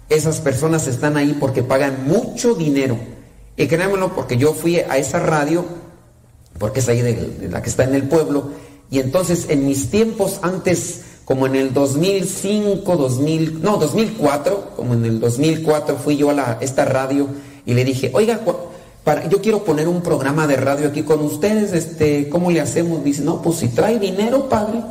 Esas 0.07 0.39
personas 0.39 0.87
están 0.87 1.17
ahí 1.17 1.35
porque 1.39 1.63
pagan 1.63 2.07
mucho 2.07 2.53
dinero. 2.53 2.97
Y 3.57 3.67
créanmelo, 3.67 4.13
porque 4.13 4.37
yo 4.37 4.53
fui 4.53 4.79
a 4.79 4.97
esa 4.97 5.19
radio, 5.19 5.65
porque 6.59 6.79
es 6.79 6.89
ahí 6.89 7.01
de, 7.01 7.49
la 7.49 7.61
que 7.61 7.69
está 7.69 7.83
en 7.83 7.95
el 7.95 8.03
pueblo, 8.03 8.49
y 8.91 8.99
entonces 8.99 9.47
en 9.49 9.65
mis 9.65 9.89
tiempos 9.89 10.39
antes, 10.41 11.01
como 11.23 11.47
en 11.47 11.55
el 11.55 11.73
2005, 11.73 12.97
2000, 12.97 13.61
no, 13.61 13.77
2004, 13.77 14.73
como 14.75 14.93
en 14.93 15.05
el 15.05 15.19
2004 15.19 15.97
fui 15.97 16.17
yo 16.17 16.29
a 16.31 16.57
esta 16.61 16.85
radio 16.85 17.27
y 17.65 17.73
le 17.73 17.83
dije, 17.83 18.11
oiga, 18.13 18.41
para, 19.03 19.27
yo 19.27 19.41
quiero 19.41 19.63
poner 19.63 19.87
un 19.87 20.01
programa 20.01 20.45
de 20.47 20.57
radio 20.57 20.89
aquí 20.89 21.03
con 21.03 21.21
ustedes, 21.21 21.71
este, 21.71 22.27
¿cómo 22.29 22.51
le 22.51 22.59
hacemos? 22.59 23.03
Dice, 23.03 23.23
no, 23.23 23.41
pues 23.41 23.57
si 23.57 23.69
trae 23.69 23.97
dinero, 23.99 24.49
padre. 24.49 24.81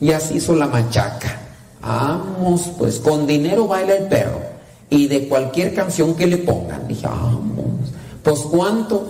Y 0.00 0.12
así 0.12 0.36
hizo 0.36 0.54
la 0.54 0.66
machaca. 0.66 1.43
Vamos, 1.84 2.70
pues 2.78 2.98
con 2.98 3.26
dinero 3.26 3.66
baila 3.66 3.96
el 3.96 4.06
perro. 4.06 4.40
Y 4.88 5.06
de 5.08 5.28
cualquier 5.28 5.74
canción 5.74 6.14
que 6.14 6.26
le 6.26 6.38
pongan. 6.38 6.88
Dije, 6.88 7.06
vamos. 7.06 7.92
Pues 8.22 8.40
cuánto. 8.40 9.06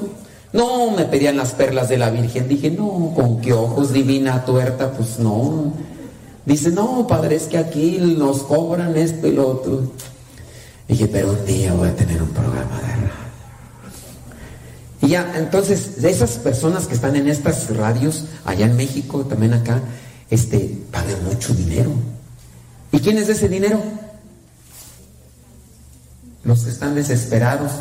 No, 0.52 0.90
me 0.90 1.04
pedían 1.04 1.36
las 1.36 1.52
perlas 1.52 1.88
de 1.88 1.98
la 1.98 2.10
Virgen. 2.10 2.48
Dije, 2.48 2.70
no, 2.70 3.12
con 3.14 3.40
qué 3.40 3.52
ojos 3.52 3.92
divina 3.92 4.44
tuerta, 4.44 4.92
pues 4.92 5.18
no. 5.18 5.72
Dice, 6.44 6.70
no, 6.70 7.06
padre, 7.06 7.36
es 7.36 7.44
que 7.44 7.58
aquí 7.58 7.98
nos 8.00 8.42
cobran 8.42 8.96
esto 8.96 9.26
y 9.26 9.32
lo 9.32 9.48
otro. 9.48 9.82
Dije, 10.88 11.08
pero 11.08 11.30
un 11.30 11.46
día 11.46 11.72
voy 11.72 11.88
a 11.88 11.96
tener 11.96 12.22
un 12.22 12.28
programa 12.28 12.76
de 12.80 12.86
radio. 12.86 13.24
Y 15.00 15.08
ya, 15.08 15.34
entonces, 15.36 16.02
de 16.02 16.10
esas 16.10 16.32
personas 16.32 16.86
que 16.86 16.94
están 16.94 17.16
en 17.16 17.28
estas 17.28 17.74
radios, 17.76 18.24
allá 18.44 18.66
en 18.66 18.76
México, 18.76 19.20
también 19.24 19.54
acá, 19.54 19.80
este, 20.30 20.78
pagan 20.90 21.24
mucho 21.24 21.54
dinero. 21.54 21.90
¿Y 22.94 23.00
quién 23.00 23.18
es 23.18 23.28
ese 23.28 23.48
dinero? 23.48 23.82
Los 26.44 26.60
que 26.60 26.70
están 26.70 26.94
desesperados, 26.94 27.72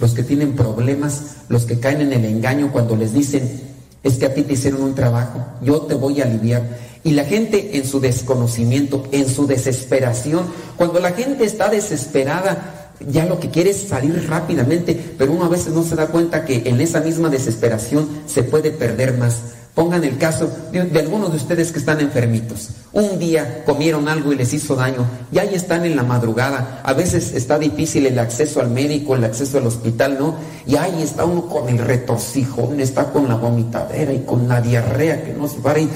los 0.00 0.14
que 0.14 0.22
tienen 0.22 0.56
problemas, 0.56 1.36
los 1.50 1.66
que 1.66 1.78
caen 1.78 2.00
en 2.00 2.14
el 2.14 2.24
engaño 2.24 2.72
cuando 2.72 2.96
les 2.96 3.12
dicen, 3.12 3.60
es 4.02 4.14
que 4.14 4.24
a 4.24 4.32
ti 4.32 4.42
te 4.42 4.54
hicieron 4.54 4.80
un 4.80 4.94
trabajo, 4.94 5.44
yo 5.60 5.82
te 5.82 5.92
voy 5.92 6.22
a 6.22 6.24
aliviar. 6.24 6.62
Y 7.02 7.10
la 7.10 7.26
gente 7.26 7.76
en 7.76 7.86
su 7.86 8.00
desconocimiento, 8.00 9.06
en 9.12 9.28
su 9.28 9.46
desesperación, 9.46 10.46
cuando 10.78 10.98
la 10.98 11.12
gente 11.12 11.44
está 11.44 11.68
desesperada, 11.68 12.94
ya 13.06 13.26
lo 13.26 13.38
que 13.40 13.50
quiere 13.50 13.68
es 13.68 13.88
salir 13.88 14.26
rápidamente, 14.30 15.14
pero 15.18 15.32
uno 15.32 15.44
a 15.44 15.50
veces 15.50 15.74
no 15.74 15.84
se 15.84 15.94
da 15.94 16.06
cuenta 16.06 16.46
que 16.46 16.62
en 16.64 16.80
esa 16.80 17.00
misma 17.00 17.28
desesperación 17.28 18.08
se 18.24 18.42
puede 18.42 18.70
perder 18.70 19.18
más. 19.18 19.42
Pongan 19.74 20.04
el 20.04 20.18
caso 20.18 20.48
de, 20.70 21.00
algunos 21.00 21.32
de 21.32 21.36
ustedes 21.36 21.72
que 21.72 21.80
están 21.80 22.00
enfermitos. 22.00 22.68
Un 22.92 23.18
día 23.18 23.64
comieron 23.66 24.08
algo 24.08 24.32
y 24.32 24.36
les 24.36 24.54
hizo 24.54 24.76
daño 24.76 25.04
y 25.32 25.38
ahí 25.38 25.52
están 25.52 25.84
en 25.84 25.96
la 25.96 26.04
madrugada. 26.04 26.80
A 26.84 26.92
veces 26.92 27.32
está 27.34 27.58
difícil 27.58 28.06
el 28.06 28.20
acceso 28.20 28.60
al 28.60 28.70
médico, 28.70 29.16
el 29.16 29.24
acceso 29.24 29.58
al 29.58 29.66
hospital, 29.66 30.16
¿no? 30.16 30.36
Y 30.64 30.76
ahí 30.76 31.02
está 31.02 31.24
uno 31.24 31.48
con 31.48 31.68
el 31.68 31.78
retorcijón, 31.78 32.78
está 32.78 33.10
con 33.10 33.28
la 33.28 33.34
vomitadera 33.34 34.12
y 34.12 34.20
con 34.20 34.46
la 34.46 34.60
diarrea 34.60 35.24
que 35.24 35.32
no 35.32 35.48
se 35.48 35.58
para 35.58 35.80
y 35.80 35.90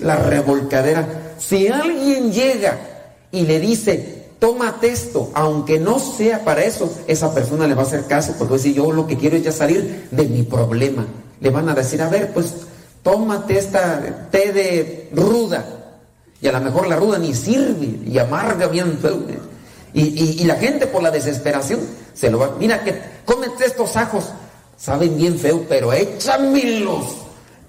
la 0.00 0.16
revolcadera. 0.16 1.34
Si 1.38 1.68
alguien 1.68 2.32
llega 2.32 2.78
y 3.30 3.42
le 3.42 3.60
dice, 3.60 4.24
tómate 4.40 4.88
esto, 4.88 5.30
aunque 5.34 5.78
no 5.78 6.00
sea 6.00 6.44
para 6.44 6.64
eso, 6.64 6.92
esa 7.06 7.32
persona 7.32 7.68
le 7.68 7.74
va 7.74 7.82
a 7.82 7.86
hacer 7.86 8.06
caso 8.06 8.34
porque 8.36 8.50
va 8.50 8.56
a 8.56 8.58
decir, 8.58 8.74
yo 8.74 8.90
lo 8.90 9.06
que 9.06 9.16
quiero 9.16 9.36
es 9.36 9.44
ya 9.44 9.52
salir 9.52 10.08
de 10.10 10.26
mi 10.26 10.42
problema. 10.42 11.06
Le 11.40 11.50
van 11.50 11.68
a 11.68 11.74
decir, 11.74 12.02
a 12.02 12.08
ver, 12.08 12.32
pues 12.34 12.54
tómate 13.02 13.58
esta 13.58 14.28
té 14.30 14.52
de 14.52 15.10
ruda. 15.12 15.64
Y 16.40 16.48
a 16.48 16.52
lo 16.52 16.60
mejor 16.60 16.86
la 16.88 16.96
ruda 16.96 17.18
ni 17.18 17.34
sirve 17.34 17.98
y 18.06 18.18
amarga 18.18 18.66
bien 18.68 18.98
feo. 18.98 19.18
Y, 19.92 20.40
y- 20.42 20.44
la 20.44 20.54
gente 20.56 20.86
por 20.86 21.02
la 21.02 21.10
desesperación 21.10 21.80
se 22.14 22.30
lo 22.30 22.38
va. 22.38 22.56
Mira 22.58 22.82
que 22.84 23.00
cómete 23.24 23.66
estos 23.66 23.96
ajos, 23.96 24.26
saben 24.76 25.16
bien 25.16 25.38
feo, 25.38 25.66
pero 25.68 25.92
échamelos. 25.92 27.04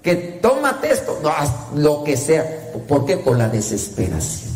Que 0.02 0.16
tómate 0.16 0.91
esto, 0.91 1.20
no, 1.22 1.32
lo 1.80 2.03
que 2.03 2.16
sea. 2.18 2.72
¿Por 2.88 3.06
qué? 3.06 3.18
Por 3.18 3.38
la 3.38 3.49
desesperación. 3.49 4.52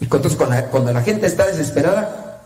Y 0.00 0.04
entonces 0.04 0.36
cuando 0.70 0.92
la 0.92 1.02
gente 1.02 1.26
está 1.26 1.46
desesperada, 1.46 2.42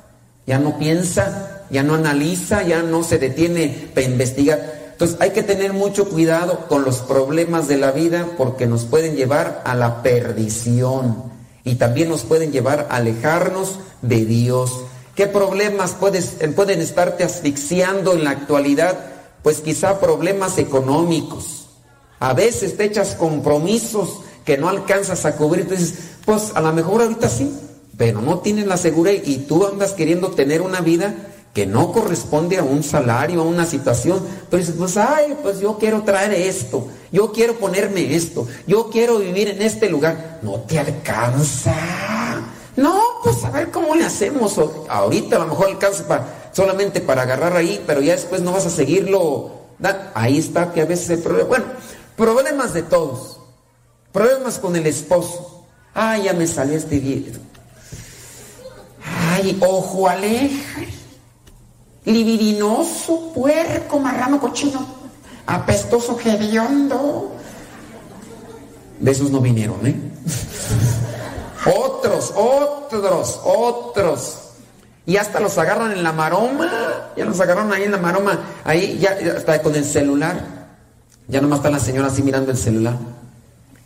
ya 0.47 0.59
no 0.59 0.79
piensa, 0.79 1.63
ya 1.71 1.83
no 1.83 1.95
analiza, 1.95 2.63
ya 2.63 2.83
no 2.83 3.03
se 3.03 3.19
detiene 3.19 3.91
para 3.95 4.07
investigar. 4.07 4.82
Entonces 5.03 5.21
hay 5.21 5.31
que 5.31 5.43
tener 5.43 5.73
mucho 5.73 6.09
cuidado 6.09 6.69
con 6.69 6.85
los 6.85 6.99
problemas 6.99 7.67
de 7.67 7.77
la 7.77 7.91
vida 7.91 8.25
porque 8.39 8.69
nos 8.69 8.85
pueden 8.85 9.17
llevar 9.17 9.61
a 9.67 9.75
la 9.75 10.01
perdición 10.01 11.25
y 11.65 11.75
también 11.75 12.09
nos 12.09 12.23
pueden 12.23 12.53
llevar 12.53 12.87
a 12.89 12.99
alejarnos 12.99 13.81
de 14.01 14.25
Dios. 14.25 14.71
¿Qué 15.17 15.27
problemas 15.27 15.97
puedes- 15.99 16.37
pueden 16.55 16.81
estarte 16.81 17.25
asfixiando 17.25 18.13
en 18.13 18.23
la 18.23 18.31
actualidad? 18.31 18.97
Pues 19.43 19.61
quizá 19.61 19.99
problemas 19.99 20.57
económicos. 20.59 21.67
A 22.21 22.33
veces 22.33 22.77
te 22.77 22.85
echas 22.85 23.17
compromisos 23.17 24.21
que 24.45 24.57
no 24.57 24.69
alcanzas 24.69 25.25
a 25.25 25.35
cubrir. 25.35 25.67
Pues 26.25 26.53
a 26.55 26.61
lo 26.61 26.73
mejor 26.73 27.03
ahorita 27.03 27.29
sí, 27.29 27.53
pero 27.97 28.21
no 28.21 28.39
tienes 28.39 28.69
la 28.69 28.77
seguridad 28.77 29.21
y 29.25 29.39
tú 29.39 29.67
andas 29.67 29.95
queriendo 29.95 30.29
tener 30.31 30.63
una 30.63 30.81
vida 30.81 31.13
que 31.53 31.67
no 31.67 31.93
corresponde 31.93 32.59
a 32.59 32.65
un 32.65 32.83
salario, 32.83 33.41
a 33.41 33.45
una 33.45 33.67
situación. 33.67 34.21
Pero 34.51 34.61
dices, 34.61 34.75
pues 34.79 34.97
ay, 34.97 35.37
pues 35.43 35.61
yo 35.61 35.79
quiero 35.79 36.03
traer 36.03 36.33
esto, 36.33 36.89
yo 37.11 37.33
quiero 37.33 37.55
ponerme 37.59 38.15
esto, 38.15 38.47
yo 38.67 38.89
quiero 38.91 39.19
vivir 39.19 39.49
en 39.49 39.63
este 39.63 39.89
lugar. 39.89 40.39
No 40.43 40.61
te 40.61 40.79
alcanza. 40.79 41.75
No, 42.77 43.01
pues 43.23 43.45
a 43.45 43.51
ver 43.51 43.71
cómo 43.71 43.95
le 43.95 44.05
hacemos. 44.05 44.59
Ahorita 44.89 45.37
a 45.37 45.41
lo 45.41 45.47
mejor 45.49 45.67
alcanza 45.69 46.07
para, 46.09 46.51
solamente 46.53 47.01
para 47.01 47.23
agarrar 47.23 47.55
ahí, 47.57 47.83
pero 47.87 48.01
ya 48.01 48.13
después 48.13 48.41
no 48.41 48.53
vas 48.53 48.67
a 48.67 48.71
seguirlo. 48.71 49.51
Ahí 50.15 50.39
está 50.39 50.73
que 50.73 50.81
a 50.81 50.87
veces 50.87 51.11
el 51.11 51.19
problema. 51.19 51.49
Bueno, 51.49 51.65
problemas 52.17 52.73
de 52.73 52.83
todos. 52.83 53.41
Problemas 54.13 54.59
con 54.59 54.77
el 54.77 54.87
esposo. 54.87 55.65
Ay, 55.95 56.25
ya 56.25 56.33
me 56.33 56.47
salió 56.47 56.77
este 56.77 56.99
viejo. 56.99 57.39
Ay, 59.05 59.59
ojo 59.61 60.09
alegre. 60.09 60.51
Libidinoso, 62.05 63.33
puerco, 63.33 63.99
marrano, 63.99 64.41
cochino. 64.41 64.85
Apestoso, 65.47 66.19
hediondo. 66.25 67.33
De 68.99 69.11
esos 69.11 69.31
no 69.31 69.41
vinieron, 69.41 69.87
¿eh? 69.87 69.97
Otros, 71.65 72.33
otros, 72.35 73.41
otros. 73.45 74.39
Y 75.07 75.17
hasta 75.17 75.39
los 75.39 75.57
agarran 75.59 75.93
en 75.93 76.03
la 76.03 76.13
maroma. 76.13 76.69
Ya 77.17 77.25
los 77.25 77.39
agarraron 77.41 77.73
ahí 77.73 77.85
en 77.85 77.93
la 77.93 77.99
maroma. 77.99 78.41
Ahí 78.65 78.99
ya 78.99 79.11
está 79.11 79.63
con 79.63 79.75
el 79.77 79.85
celular. 79.85 80.41
Ya 81.29 81.41
nomás 81.41 81.59
está 81.59 81.71
la 81.71 81.79
señora 81.79 82.09
así 82.09 82.23
mirando 82.23 82.51
el 82.51 82.59
celular. 82.59 82.97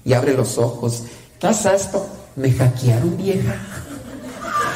Y 0.04 0.14
abre 0.14 0.34
los 0.34 0.56
ojos. 0.56 1.04
¿Qué 1.38 1.48
es 1.48 1.66
esto? 1.66 2.06
Me 2.34 2.50
hackearon, 2.50 3.16
vieja. 3.16 3.56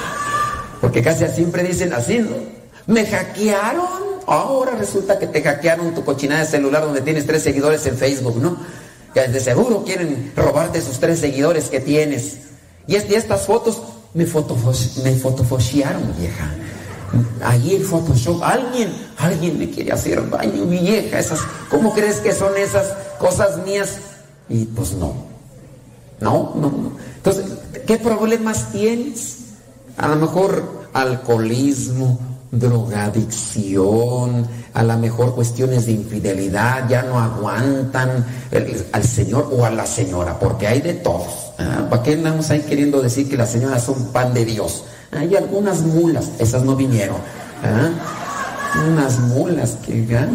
Porque 0.82 1.02
casi 1.02 1.26
siempre 1.28 1.62
dicen 1.62 1.94
así, 1.94 2.18
¿no? 2.18 2.59
Me 2.90 3.06
hackearon. 3.06 4.10
Ahora 4.26 4.72
resulta 4.72 5.18
que 5.18 5.26
te 5.26 5.42
hackearon 5.42 5.94
tu 5.94 6.04
cochinada 6.04 6.40
de 6.42 6.46
celular 6.46 6.82
donde 6.84 7.00
tienes 7.00 7.26
tres 7.26 7.42
seguidores 7.42 7.84
en 7.86 7.96
Facebook, 7.96 8.36
¿no? 8.40 8.56
Que 9.14 9.26
de 9.26 9.40
seguro 9.40 9.82
quieren 9.84 10.32
robarte 10.36 10.78
esos 10.78 11.00
tres 11.00 11.18
seguidores 11.18 11.68
que 11.68 11.80
tienes. 11.80 12.36
Y, 12.86 12.94
es- 12.96 13.08
y 13.10 13.14
estas 13.14 13.42
fotos 13.46 13.82
me, 14.14 14.26
fotofos, 14.26 14.98
me 15.02 15.14
fotofoshearon, 15.16 16.14
vieja. 16.18 16.50
Ahí 17.42 17.74
el 17.74 17.84
Photoshop, 17.84 18.40
alguien, 18.42 18.92
alguien 19.18 19.58
me 19.58 19.68
quiere 19.68 19.90
hacer 19.90 20.30
daño, 20.30 20.64
vieja. 20.66 21.18
Esas, 21.18 21.40
¿Cómo 21.68 21.92
crees 21.92 22.18
que 22.18 22.32
son 22.32 22.56
esas 22.56 22.86
cosas 23.18 23.58
mías? 23.64 23.96
Y 24.48 24.64
pues 24.66 24.92
no. 24.92 25.12
No, 26.20 26.52
no, 26.54 26.70
no. 26.70 26.92
Entonces, 27.16 27.46
¿qué 27.86 27.96
problemas 27.98 28.70
tienes? 28.70 29.38
A 29.96 30.06
lo 30.06 30.16
mejor 30.16 30.86
alcoholismo, 30.92 32.18
drogadicción, 32.52 34.46
a 34.74 34.82
lo 34.82 34.98
mejor 34.98 35.34
cuestiones 35.34 35.86
de 35.86 35.92
infidelidad, 35.92 36.88
ya 36.88 37.02
no 37.02 37.18
aguantan 37.20 38.24
al 38.92 39.04
señor 39.04 39.50
o 39.52 39.64
a 39.64 39.70
la 39.70 39.86
señora, 39.86 40.38
porque 40.38 40.66
hay 40.66 40.80
de 40.80 40.94
todos. 40.94 41.52
Ah, 41.58 41.86
¿Para 41.88 42.02
qué 42.02 42.14
andamos 42.14 42.50
ahí 42.50 42.60
queriendo 42.60 43.00
decir 43.02 43.28
que 43.28 43.36
las 43.36 43.50
señoras 43.50 43.84
son 43.84 44.12
pan 44.12 44.34
de 44.34 44.44
Dios? 44.44 44.84
Hay 45.12 45.34
algunas 45.36 45.82
mulas, 45.82 46.30
esas 46.38 46.62
no 46.62 46.76
vinieron. 46.76 47.16
¿ah? 47.64 47.90
Unas 48.88 49.18
mulas 49.20 49.76
que 49.84 50.16
¿ah? 50.16 50.28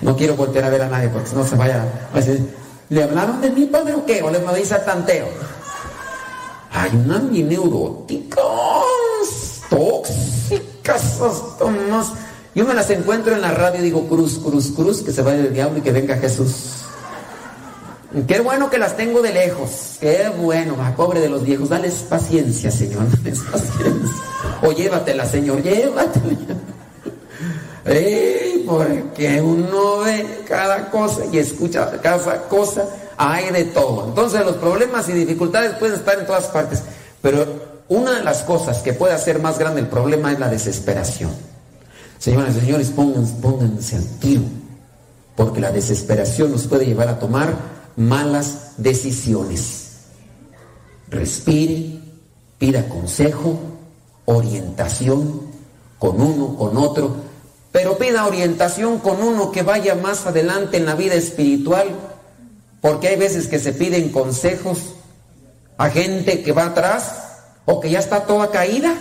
No 0.00 0.16
quiero 0.16 0.36
voltear 0.36 0.64
a 0.64 0.68
ver 0.68 0.82
a 0.82 0.88
nadie 0.88 1.08
porque 1.08 1.28
si 1.28 1.34
no 1.34 1.46
se 1.46 1.56
vaya 1.56 1.84
¿le 2.90 3.02
hablaron 3.02 3.40
de 3.40 3.50
mi 3.50 3.66
padre 3.66 3.94
o 3.94 4.04
qué? 4.04 4.22
¿O 4.22 4.30
le 4.30 4.38
dice 4.58 4.74
a 4.74 4.84
tanteo? 4.84 5.26
Hay 6.72 6.90
unas 6.94 7.30
bien 7.30 7.48
neuróticas, 7.48 8.42
tóxicas, 9.70 11.18
más. 11.90 12.12
Yo 12.54 12.64
me 12.64 12.74
las 12.74 12.88
encuentro 12.90 13.34
en 13.34 13.40
la 13.40 13.50
radio 13.50 13.80
y 13.80 13.84
digo, 13.84 14.06
cruz, 14.08 14.38
cruz, 14.38 14.72
cruz, 14.74 15.02
que 15.02 15.12
se 15.12 15.22
vaya 15.22 15.40
el 15.40 15.52
diablo 15.52 15.78
y 15.78 15.80
que 15.82 15.90
venga 15.90 16.16
Jesús. 16.16 16.84
Qué 18.28 18.38
bueno 18.38 18.70
que 18.70 18.78
las 18.78 18.96
tengo 18.96 19.22
de 19.22 19.32
lejos. 19.32 19.96
Qué 20.00 20.30
bueno, 20.38 20.76
ah, 20.80 20.94
pobre 20.96 21.20
de 21.20 21.28
los 21.28 21.42
viejos. 21.42 21.68
Dales 21.68 21.94
paciencia, 22.08 22.70
Señor. 22.70 23.06
Dales 23.22 23.40
paciencia. 23.40 24.22
O 24.62 24.70
llévatela, 24.70 25.26
Señor, 25.26 25.62
llévatela. 25.62 26.38
Porque 28.66 29.42
uno 29.42 29.98
ve 29.98 30.44
cada 30.46 30.90
cosa 30.90 31.22
y 31.30 31.38
escucha 31.38 31.90
cada 32.00 32.42
cosa, 32.48 32.86
hay 33.16 33.50
de 33.50 33.64
todo. 33.64 34.06
Entonces 34.08 34.44
los 34.44 34.56
problemas 34.56 35.08
y 35.08 35.12
dificultades 35.12 35.76
pueden 35.76 35.96
estar 35.96 36.18
en 36.18 36.26
todas 36.26 36.46
partes, 36.46 36.82
pero 37.20 37.73
una 37.88 38.12
de 38.12 38.24
las 38.24 38.42
cosas 38.42 38.78
que 38.78 38.92
puede 38.92 39.12
hacer 39.12 39.40
más 39.40 39.58
grande 39.58 39.80
el 39.80 39.88
problema 39.88 40.32
es 40.32 40.38
la 40.38 40.48
desesperación. 40.48 41.30
Señoras 42.18 42.56
y 42.56 42.60
señores, 42.60 42.88
pónganse, 42.88 43.34
pónganse 43.42 43.96
al 43.96 44.06
tiro, 44.18 44.42
porque 45.36 45.60
la 45.60 45.72
desesperación 45.72 46.52
nos 46.52 46.66
puede 46.66 46.86
llevar 46.86 47.08
a 47.08 47.18
tomar 47.18 47.54
malas 47.96 48.72
decisiones. 48.78 49.90
Respire, 51.08 52.00
pida 52.58 52.88
consejo, 52.88 53.58
orientación 54.24 55.42
con 55.98 56.20
uno, 56.20 56.56
con 56.56 56.76
otro, 56.78 57.16
pero 57.70 57.98
pida 57.98 58.26
orientación 58.26 58.98
con 59.00 59.22
uno 59.22 59.50
que 59.50 59.62
vaya 59.62 59.94
más 59.94 60.26
adelante 60.26 60.78
en 60.78 60.86
la 60.86 60.94
vida 60.94 61.14
espiritual, 61.14 61.88
porque 62.80 63.08
hay 63.08 63.16
veces 63.16 63.48
que 63.48 63.58
se 63.58 63.72
piden 63.72 64.10
consejos 64.10 64.78
a 65.76 65.90
gente 65.90 66.42
que 66.42 66.52
va 66.52 66.66
atrás 66.66 67.23
o 67.66 67.80
que 67.80 67.90
ya 67.90 67.98
está 67.98 68.24
toda 68.24 68.50
caída. 68.50 68.94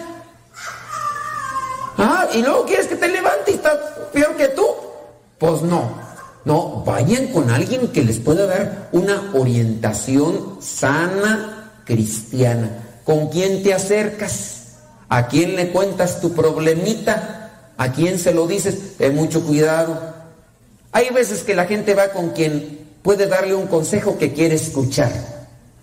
Ah, 1.98 2.28
y 2.34 2.42
luego 2.42 2.66
quieres 2.66 2.88
que 2.88 2.96
te 2.96 3.08
levante 3.08 3.52
y 3.52 3.56
está 3.56 4.10
peor 4.12 4.36
que 4.36 4.52
Pues 5.38 5.62
no, 5.62 5.92
no, 6.46 6.84
vayan 6.86 7.28
con 7.28 7.50
alguien 7.50 7.90
que 7.90 8.04
les 8.04 8.20
pueda 8.20 8.46
dar 8.46 8.90
una 8.92 9.32
orientación 9.34 10.58
sana 10.62 11.72
cristiana. 11.86 13.02
¿Con 13.04 13.30
quién 13.30 13.64
te 13.64 13.74
acercas? 13.74 14.78
¿A 15.10 15.28
quién 15.28 15.56
le 15.56 15.72
cuentas 15.72 16.22
tu 16.22 16.34
problemita? 16.34 17.72
¿A 17.78 17.92
quién 17.92 18.18
se 18.18 18.34
lo 18.34 18.48
dices? 18.48 18.98
Ten 18.98 19.16
mucho 19.16 19.46
cuidado. 19.46 20.14
Hay 20.92 21.10
veces 21.10 21.44
que 21.44 21.56
la 21.56 21.66
gente 21.66 21.96
va 21.96 22.10
con 22.10 22.30
quien 22.30 22.88
puede 23.02 23.28
darle 23.28 23.56
un 23.56 23.68
consejo 23.68 24.18
que 24.18 24.34
quiere 24.34 24.56
escuchar. 24.56 25.12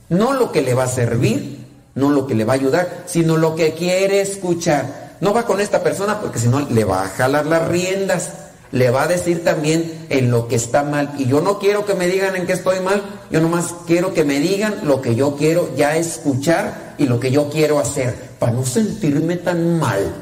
No 0.09 0.33
lo 0.33 0.51
que 0.51 0.63
le 0.63 0.75
va 0.75 0.85
a 0.85 0.89
servir, 0.89 1.60
no 1.95 2.11
lo 2.11 2.27
que 2.27 2.35
le 2.35 2.45
va 2.45 2.55
a 2.55 2.57
ayudar, 2.57 3.05
sino 3.07 3.37
lo 3.37 3.55
que 3.55 3.75
quiere 3.75 4.21
escuchar. 4.21 5.17
No 5.21 5.35
va 5.35 5.45
con 5.45 5.61
esta 5.61 5.83
persona 5.83 6.21
porque 6.21 6.39
si 6.39 6.49
no 6.49 6.61
le 6.61 6.85
va 6.85 7.05
a 7.05 7.09
jalar 7.09 7.47
las 7.47 7.69
riendas, 7.69 8.31
le 8.73 8.91
va 8.91 9.03
a 9.03 9.09
decir 9.09 9.45
también 9.45 10.07
en 10.09 10.31
lo 10.31 10.49
que 10.49 10.57
está 10.57 10.83
mal. 10.83 11.13
Y 11.19 11.27
yo 11.27 11.41
no 11.41 11.59
quiero 11.59 11.85
que 11.85 11.95
me 11.95 12.07
digan 12.07 12.37
en 12.37 12.47
qué 12.47 12.53
estoy 12.53 12.81
mal, 12.81 13.03
yo 13.31 13.41
nomás 13.41 13.75
quiero 13.87 14.15
que 14.15 14.25
me 14.25 14.39
digan 14.39 14.81
lo 14.85 15.03
que 15.03 15.15
yo 15.15 15.37
quiero 15.37 15.75
ya 15.77 15.97
escuchar 15.97 16.95
y 16.99 17.07
lo 17.07 17.19
que 17.19 17.31
yo 17.31 17.51
quiero 17.51 17.79
hacer, 17.79 18.15
para 18.39 18.53
no 18.53 18.65
sentirme 18.65 19.37
tan 19.37 19.79
mal. 19.79 20.15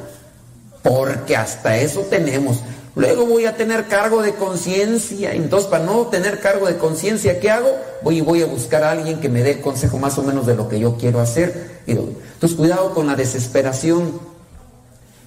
Porque 0.83 1.37
hasta 1.37 1.77
eso 1.77 2.01
tenemos. 2.09 2.59
Luego 2.99 3.27
voy 3.27 3.47
a 3.47 3.57
tener 3.57 3.87
cargo 3.87 4.23
de 4.23 4.35
conciencia. 4.35 5.33
Entonces, 5.33 5.71
para 5.71 5.85
no 5.85 6.09
tener 6.09 6.41
cargo 6.41 6.67
de 6.67 6.79
conciencia, 6.79 7.39
¿qué 7.39 7.49
hago? 7.49 7.71
Voy 8.03 8.19
y 8.19 8.21
voy 8.23 8.43
a 8.43 8.47
buscar 8.47 8.83
a 8.83 8.91
alguien 8.91 9.21
que 9.21 9.29
me 9.29 9.45
dé 9.45 9.53
el 9.53 9.61
consejo 9.61 9.99
más 9.99 10.19
o 10.19 10.25
menos 10.25 10.47
de 10.47 10.57
lo 10.57 10.69
que 10.69 10.81
yo 10.81 10.97
quiero 10.97 11.21
hacer. 11.21 11.79
Entonces, 11.87 12.59
cuidado 12.59 12.93
con 12.95 13.07
la 13.07 13.15
desesperación. 13.15 14.19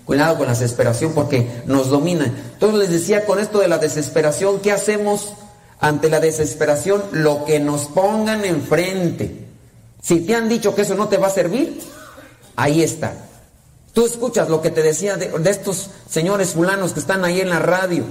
Cuidado 0.04 0.38
con 0.38 0.48
la 0.48 0.52
desesperación 0.52 1.14
porque 1.14 1.64
nos 1.66 1.88
domina. 1.88 2.26
Entonces 2.26 2.78
les 2.78 2.90
decía 2.90 3.24
con 3.24 3.40
esto 3.40 3.60
de 3.60 3.70
la 3.70 3.78
desesperación, 3.78 4.60
¿qué 4.60 4.74
hacemos 4.74 5.32
ante 5.80 6.10
la 6.10 6.20
desesperación? 6.20 7.02
Lo 7.14 7.46
que 7.46 7.62
nos 7.62 7.86
pongan 7.86 8.44
enfrente. 8.44 9.46
Si 10.02 10.20
te 10.20 10.36
han 10.36 10.50
dicho 10.50 10.76
que 10.76 10.82
eso 10.82 10.96
no 10.96 11.08
te 11.08 11.16
va 11.16 11.28
a 11.28 11.32
servir, 11.32 11.80
ahí 12.58 12.84
está. 12.84 13.14
Tú 13.94 14.06
escuchas 14.06 14.50
lo 14.50 14.62
que 14.62 14.70
te 14.72 14.82
decía 14.82 15.18
de, 15.18 15.32
estos 15.50 15.90
señores 16.10 16.52
fulanos 16.52 16.94
que 16.94 17.00
están 17.02 17.26
ahí 17.26 17.42
en 17.42 17.50
la 17.50 17.60
radio, 17.60 18.06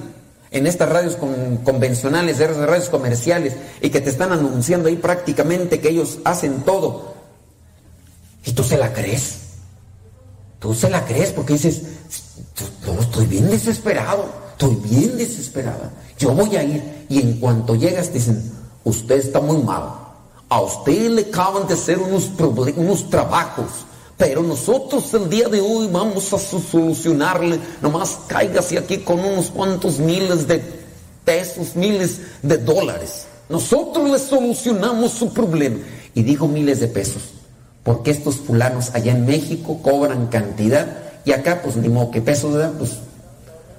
en 0.51 0.67
estas 0.67 0.89
radios 0.89 1.17
con- 1.17 1.59
convencionales, 1.59 2.39
de 2.39 2.49
radios 2.49 2.91
comerciales, 2.91 3.55
y 3.81 3.91
que 3.91 4.01
te 4.01 4.11
están 4.11 4.33
anunciando 4.33 4.89
ahí 4.89 4.97
prácticamente 4.97 5.81
que 5.81 5.89
ellos 5.89 6.19
hacen 6.25 6.63
todo. 6.63 7.15
Y 8.45 8.53
tú 8.53 8.63
se 8.63 8.77
la 8.77 8.93
crees. 8.93 9.37
Tú 10.59 10.75
se 10.75 10.91
la 10.91 11.05
crees 11.07 11.31
porque 11.31 11.55
dices, 11.55 11.83
yo 12.87 13.01
estoy 13.01 13.27
bien 13.27 13.49
desesperado, 13.51 14.27
estoy 14.53 14.75
bien 14.77 15.17
desesperada. 15.17 15.91
Yo 16.19 16.33
voy 16.33 16.55
a 16.57 16.63
ir 16.63 17.07
y 17.09 17.21
en 17.21 17.41
cuanto 17.41 17.75
llegas 17.75 18.09
te 18.09 18.15
dicen, 18.15 18.53
usted 18.85 19.17
está 19.19 19.41
muy 19.41 19.57
mal. 19.63 19.95
A 20.51 20.61
usted 20.61 21.11
le 21.11 21.23
acaban 21.23 21.67
de 21.67 21.75
hacer 21.75 21.99
unos, 21.99 22.31
unos 22.77 23.09
trabajos, 23.09 23.87
pero 24.21 24.43
nosotros 24.43 25.15
el 25.15 25.31
día 25.31 25.49
de 25.49 25.63
hoy 25.63 25.89
vamos 25.91 26.31
a 26.35 26.39
so- 26.39 26.61
solucionarle. 26.61 27.59
Nomás 27.81 28.19
cáigase 28.27 28.77
aquí 28.77 28.99
con 28.99 29.19
unos 29.19 29.47
cuantos 29.47 29.99
miles 29.99 30.47
de 30.47 30.63
pesos, 31.25 31.75
miles 31.75 32.21
de 32.43 32.59
dólares. 32.59 33.25
Nosotros 33.49 34.11
le 34.11 34.19
solucionamos 34.19 35.13
su 35.13 35.33
problema. 35.33 35.79
Y 36.15 36.23
digo 36.23 36.47
miles 36.49 36.81
de 36.81 36.89
pesos, 36.89 37.23
porque 37.83 38.11
estos 38.11 38.37
fulanos 38.37 38.91
allá 38.93 39.13
en 39.13 39.25
México 39.25 39.81
cobran 39.83 40.27
cantidad 40.27 40.87
y 41.25 41.33
acá 41.33 41.63
pues 41.63 41.77
ni 41.77 41.89
modo 41.89 42.11
que 42.11 42.21
pesos, 42.21 42.53
¿verdad? 42.53 42.73
Pues 42.77 42.91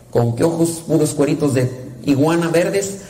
con 0.09 0.35
qué 0.35 0.43
ojos 0.43 0.81
puros 0.87 1.13
cueritos 1.13 1.53
de 1.53 1.69
iguana 2.03 2.47
verdes. 2.47 3.01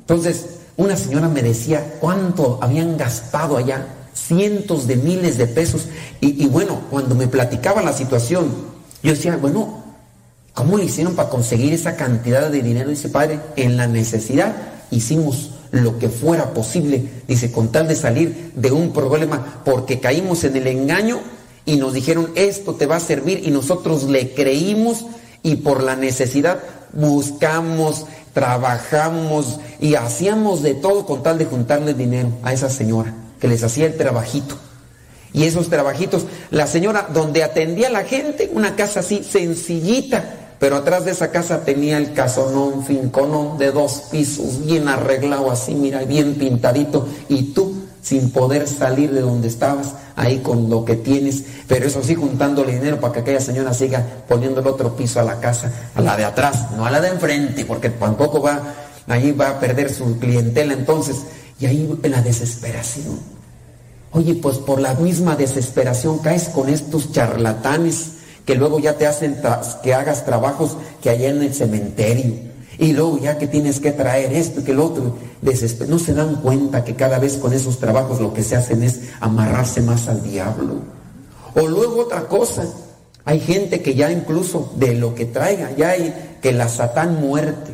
Entonces, 0.00 0.46
una 0.78 0.96
señora 0.96 1.28
me 1.28 1.42
decía 1.42 1.96
cuánto 2.00 2.58
habían 2.62 2.96
gastado 2.96 3.58
allá, 3.58 3.86
cientos 4.16 4.86
de 4.86 4.96
miles 4.96 5.38
de 5.38 5.46
pesos. 5.46 5.86
Y, 6.20 6.46
bueno, 6.46 6.80
cuando 6.90 7.14
me 7.14 7.28
platicaba 7.28 7.82
la 7.82 7.92
situación, 7.92 8.50
yo 9.02 9.12
decía, 9.12 9.36
bueno, 9.36 9.84
¿cómo 10.54 10.78
le 10.78 10.84
hicieron 10.84 11.14
para 11.14 11.28
conseguir 11.28 11.72
esa 11.72 11.96
cantidad 11.96 12.50
de 12.50 12.62
dinero? 12.62 12.90
Dice, 12.90 13.08
padre, 13.08 13.40
en 13.56 13.76
la 13.76 13.86
necesidad 13.86 14.56
hicimos 14.90 15.50
lo 15.70 15.98
que 15.98 16.08
fuera 16.08 16.54
posible, 16.54 17.08
dice, 17.28 17.52
con 17.52 17.70
tal 17.70 17.88
de 17.88 17.96
salir 17.96 18.52
de 18.54 18.72
un 18.72 18.92
problema, 18.92 19.60
porque 19.64 20.00
caímos 20.00 20.44
en 20.44 20.56
el 20.56 20.66
engaño 20.68 21.20
y 21.66 21.76
nos 21.76 21.92
dijeron, 21.92 22.30
esto 22.36 22.74
te 22.74 22.86
va 22.86 22.96
a 22.96 23.00
servir, 23.00 23.42
y 23.44 23.50
nosotros 23.50 24.04
le 24.04 24.32
creímos 24.32 25.04
y 25.42 25.56
por 25.56 25.82
la 25.82 25.96
necesidad 25.96 26.60
buscamos, 26.92 28.06
trabajamos 28.32 29.58
y 29.80 29.96
hacíamos 29.96 30.62
de 30.62 30.74
todo 30.74 31.04
con 31.04 31.22
tal 31.22 31.36
de 31.36 31.46
juntarle 31.46 31.94
dinero 31.94 32.30
a 32.42 32.52
esa 32.52 32.70
señora 32.70 33.12
que 33.40 33.48
les 33.48 33.62
hacía 33.62 33.86
el 33.86 33.96
trabajito. 33.96 34.56
Y 35.32 35.44
esos 35.44 35.68
trabajitos, 35.68 36.24
la 36.50 36.66
señora 36.66 37.08
donde 37.12 37.44
atendía 37.44 37.88
a 37.88 37.92
la 37.92 38.04
gente, 38.04 38.50
una 38.52 38.74
casa 38.74 39.00
así 39.00 39.22
sencillita, 39.22 40.24
pero 40.58 40.76
atrás 40.76 41.04
de 41.04 41.10
esa 41.10 41.30
casa 41.30 41.64
tenía 41.64 41.98
el 41.98 42.14
casonón, 42.14 42.84
finconón 42.84 43.58
de 43.58 43.70
dos 43.70 44.04
pisos, 44.10 44.64
bien 44.64 44.88
arreglado 44.88 45.50
así, 45.50 45.74
mira, 45.74 46.02
bien 46.04 46.36
pintadito, 46.36 47.06
y 47.28 47.52
tú 47.52 47.86
sin 48.00 48.30
poder 48.30 48.68
salir 48.68 49.10
de 49.10 49.20
donde 49.20 49.48
estabas, 49.48 49.94
ahí 50.14 50.38
con 50.38 50.70
lo 50.70 50.84
que 50.84 50.94
tienes, 50.94 51.42
pero 51.66 51.86
eso 51.86 52.02
sí 52.04 52.14
juntándole 52.14 52.74
dinero 52.74 53.00
para 53.00 53.12
que 53.12 53.20
aquella 53.20 53.40
señora 53.40 53.74
siga 53.74 54.06
poniendo 54.28 54.60
el 54.60 54.66
otro 54.68 54.94
piso 54.94 55.18
a 55.18 55.24
la 55.24 55.40
casa, 55.40 55.72
a 55.92 56.00
la 56.00 56.16
de 56.16 56.24
atrás, 56.24 56.70
no 56.76 56.86
a 56.86 56.90
la 56.90 57.00
de 57.00 57.08
enfrente, 57.08 57.64
porque 57.64 57.90
tampoco 57.90 58.40
va, 58.40 58.62
ahí 59.08 59.32
va 59.32 59.50
a 59.50 59.60
perder 59.60 59.92
su 59.92 60.20
clientela 60.20 60.72
entonces, 60.72 61.16
y 61.58 61.66
ahí 61.66 61.98
en 62.02 62.10
la 62.10 62.22
desesperación. 62.22 63.18
Oye, 64.12 64.34
pues 64.34 64.58
por 64.58 64.80
la 64.80 64.94
misma 64.94 65.36
desesperación 65.36 66.18
caes 66.18 66.48
con 66.48 66.68
estos 66.68 67.12
charlatanes 67.12 68.12
que 68.46 68.54
luego 68.54 68.78
ya 68.78 68.96
te 68.96 69.06
hacen 69.06 69.36
que 69.82 69.92
hagas 69.92 70.24
trabajos 70.24 70.76
que 71.02 71.10
allá 71.10 71.28
en 71.28 71.42
el 71.42 71.52
cementerio. 71.52 72.34
Y 72.78 72.92
luego 72.92 73.18
ya 73.18 73.38
que 73.38 73.46
tienes 73.46 73.80
que 73.80 73.92
traer 73.92 74.32
esto 74.32 74.60
y 74.60 74.64
que 74.64 74.74
lo 74.74 74.86
otro, 74.86 75.16
no 75.88 75.98
se 75.98 76.14
dan 76.14 76.36
cuenta 76.36 76.84
que 76.84 76.94
cada 76.94 77.18
vez 77.18 77.36
con 77.36 77.52
esos 77.52 77.78
trabajos 77.78 78.20
lo 78.20 78.32
que 78.32 78.42
se 78.42 78.54
hacen 78.54 78.82
es 78.82 79.00
amarrarse 79.20 79.80
más 79.80 80.08
al 80.08 80.22
diablo. 80.22 80.80
O 81.54 81.66
luego 81.66 82.02
otra 82.02 82.28
cosa, 82.28 82.64
hay 83.24 83.40
gente 83.40 83.80
que 83.80 83.94
ya 83.94 84.12
incluso 84.12 84.72
de 84.76 84.94
lo 84.94 85.14
que 85.14 85.24
traiga, 85.24 85.72
ya 85.72 85.90
hay 85.90 86.38
que 86.40 86.52
la 86.52 86.68
satán 86.68 87.20
muerte. 87.20 87.72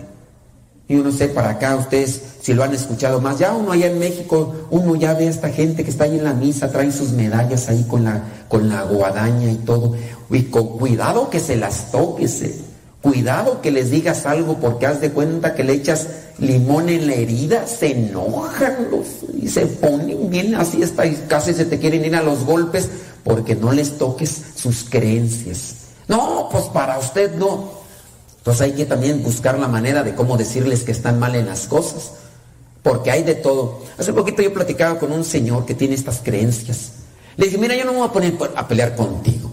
Yo 0.88 1.02
no 1.02 1.10
sé 1.12 1.28
para 1.28 1.50
acá 1.50 1.76
ustedes 1.76 2.20
si 2.42 2.52
lo 2.52 2.64
han 2.64 2.74
escuchado 2.74 3.20
más. 3.20 3.38
Ya 3.38 3.54
uno 3.54 3.72
allá 3.72 3.86
en 3.86 3.98
México, 3.98 4.54
uno 4.70 4.94
ya 4.96 5.14
ve 5.14 5.26
a 5.26 5.30
esta 5.30 5.48
gente 5.48 5.84
que 5.84 5.90
está 5.90 6.04
ahí 6.04 6.18
en 6.18 6.24
la 6.24 6.34
misa, 6.34 6.70
traen 6.70 6.92
sus 6.92 7.12
medallas 7.12 7.68
ahí 7.68 7.84
con 7.88 8.04
la, 8.04 8.22
con 8.48 8.68
la 8.68 8.82
guadaña 8.82 9.50
y 9.50 9.56
todo. 9.56 9.94
Y 10.30 10.42
con 10.44 10.78
cuidado 10.78 11.30
que 11.30 11.40
se 11.40 11.56
las 11.56 11.90
toques. 11.90 12.42
eh. 12.42 12.54
Cuidado 13.00 13.60
que 13.60 13.72
les 13.72 13.90
digas 13.90 14.26
algo 14.26 14.58
porque 14.58 14.86
haz 14.86 15.00
de 15.00 15.10
cuenta 15.10 15.54
que 15.54 15.64
le 15.64 15.72
echas 15.72 16.06
limón 16.38 16.88
en 16.88 17.08
la 17.08 17.14
herida, 17.14 17.66
se 17.66 17.92
enojan 17.92 18.88
los, 18.92 19.06
y 19.34 19.48
se 19.48 19.66
ponen 19.66 20.30
bien 20.30 20.54
así 20.54 20.84
hasta 20.84 21.04
y 21.06 21.16
casi 21.28 21.52
se 21.52 21.64
te 21.64 21.80
quieren 21.80 22.04
ir 22.04 22.14
a 22.14 22.22
los 22.22 22.44
golpes 22.44 22.88
porque 23.24 23.56
no 23.56 23.72
les 23.72 23.98
toques 23.98 24.42
sus 24.54 24.84
creencias. 24.88 25.74
No, 26.06 26.48
pues 26.50 26.64
para 26.66 26.98
usted 26.98 27.34
no. 27.36 27.81
Entonces 28.42 28.62
hay 28.62 28.72
que 28.72 28.86
también 28.86 29.22
buscar 29.22 29.56
la 29.56 29.68
manera 29.68 30.02
de 30.02 30.16
cómo 30.16 30.36
decirles 30.36 30.82
que 30.82 30.90
están 30.90 31.20
mal 31.20 31.36
en 31.36 31.46
las 31.46 31.68
cosas, 31.68 32.14
porque 32.82 33.12
hay 33.12 33.22
de 33.22 33.36
todo. 33.36 33.82
Hace 33.96 34.12
poquito 34.12 34.42
yo 34.42 34.52
platicaba 34.52 34.98
con 34.98 35.12
un 35.12 35.24
señor 35.24 35.64
que 35.64 35.76
tiene 35.76 35.94
estas 35.94 36.18
creencias. 36.24 36.90
Le 37.36 37.44
dije, 37.46 37.56
mira, 37.56 37.76
yo 37.76 37.84
no 37.84 37.92
me 37.92 37.98
voy 37.98 38.08
a 38.08 38.12
poner 38.12 38.36
a 38.56 38.66
pelear 38.66 38.96
contigo. 38.96 39.48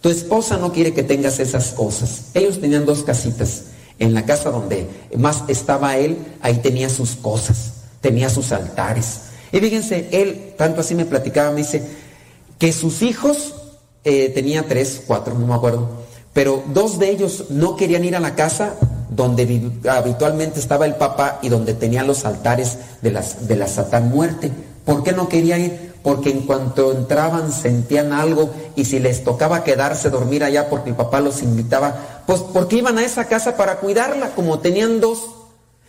Tu 0.00 0.08
esposa 0.08 0.56
no 0.56 0.72
quiere 0.72 0.92
que 0.92 1.04
tengas 1.04 1.38
esas 1.38 1.74
cosas. 1.74 2.24
Ellos 2.34 2.60
tenían 2.60 2.84
dos 2.84 3.04
casitas. 3.04 3.66
En 4.00 4.14
la 4.14 4.24
casa 4.24 4.50
donde 4.50 4.88
más 5.16 5.44
estaba 5.46 5.96
él, 5.96 6.18
ahí 6.40 6.56
tenía 6.56 6.90
sus 6.90 7.10
cosas, 7.10 7.74
tenía 8.00 8.28
sus 8.28 8.50
altares. 8.50 9.20
Y 9.52 9.60
fíjense, 9.60 10.08
él, 10.10 10.54
tanto 10.58 10.80
así 10.80 10.96
me 10.96 11.04
platicaba, 11.04 11.52
me 11.52 11.58
dice 11.58 11.86
que 12.58 12.72
sus 12.72 13.02
hijos, 13.02 13.54
eh, 14.02 14.30
tenía 14.30 14.66
tres, 14.66 15.02
cuatro, 15.06 15.38
no 15.38 15.46
me 15.46 15.54
acuerdo, 15.54 16.03
pero 16.34 16.62
dos 16.66 16.98
de 16.98 17.10
ellos 17.10 17.46
no 17.48 17.76
querían 17.76 18.04
ir 18.04 18.16
a 18.16 18.20
la 18.20 18.34
casa 18.34 18.74
donde 19.08 19.70
habitualmente 19.88 20.58
estaba 20.58 20.84
el 20.84 20.96
papá 20.96 21.38
y 21.40 21.48
donde 21.48 21.74
tenía 21.74 22.02
los 22.02 22.24
altares 22.24 22.78
de, 23.00 23.12
las, 23.12 23.46
de 23.46 23.56
la 23.56 23.68
Satán 23.68 24.10
muerte. 24.10 24.50
¿Por 24.84 25.04
qué 25.04 25.12
no 25.12 25.28
quería 25.28 25.56
ir? 25.56 25.94
Porque 26.02 26.30
en 26.30 26.40
cuanto 26.40 26.92
entraban 26.92 27.52
sentían 27.52 28.12
algo 28.12 28.50
y 28.74 28.84
si 28.84 28.98
les 28.98 29.24
tocaba 29.24 29.64
quedarse 29.64 30.10
dormir 30.10 30.44
allá 30.44 30.68
porque 30.68 30.90
el 30.90 30.96
papá 30.96 31.20
los 31.20 31.42
invitaba, 31.42 32.22
pues 32.26 32.40
porque 32.40 32.76
iban 32.76 32.98
a 32.98 33.04
esa 33.04 33.26
casa 33.26 33.56
para 33.56 33.76
cuidarla, 33.76 34.30
como 34.30 34.58
tenían 34.58 35.00
dos. 35.00 35.30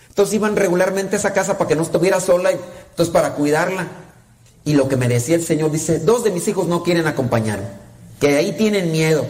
Entonces 0.08 0.36
iban 0.36 0.56
regularmente 0.56 1.16
a 1.16 1.20
esa 1.20 1.34
casa 1.34 1.58
para 1.58 1.68
que 1.68 1.76
no 1.76 1.82
estuviera 1.82 2.22
sola, 2.22 2.52
y, 2.52 2.60
entonces 2.92 3.12
para 3.12 3.34
cuidarla. 3.34 3.88
Y 4.64 4.74
lo 4.74 4.88
que 4.88 4.96
me 4.96 5.08
decía 5.10 5.36
el 5.36 5.44
Señor, 5.44 5.72
dice, 5.72 6.00
dos 6.00 6.24
de 6.24 6.32
mis 6.32 6.48
hijos 6.48 6.68
no 6.68 6.84
quieren 6.84 7.08
acompañarme, 7.08 7.68
que 8.20 8.38
ahí 8.38 8.54
tienen 8.54 8.92
miedo, 8.92 9.26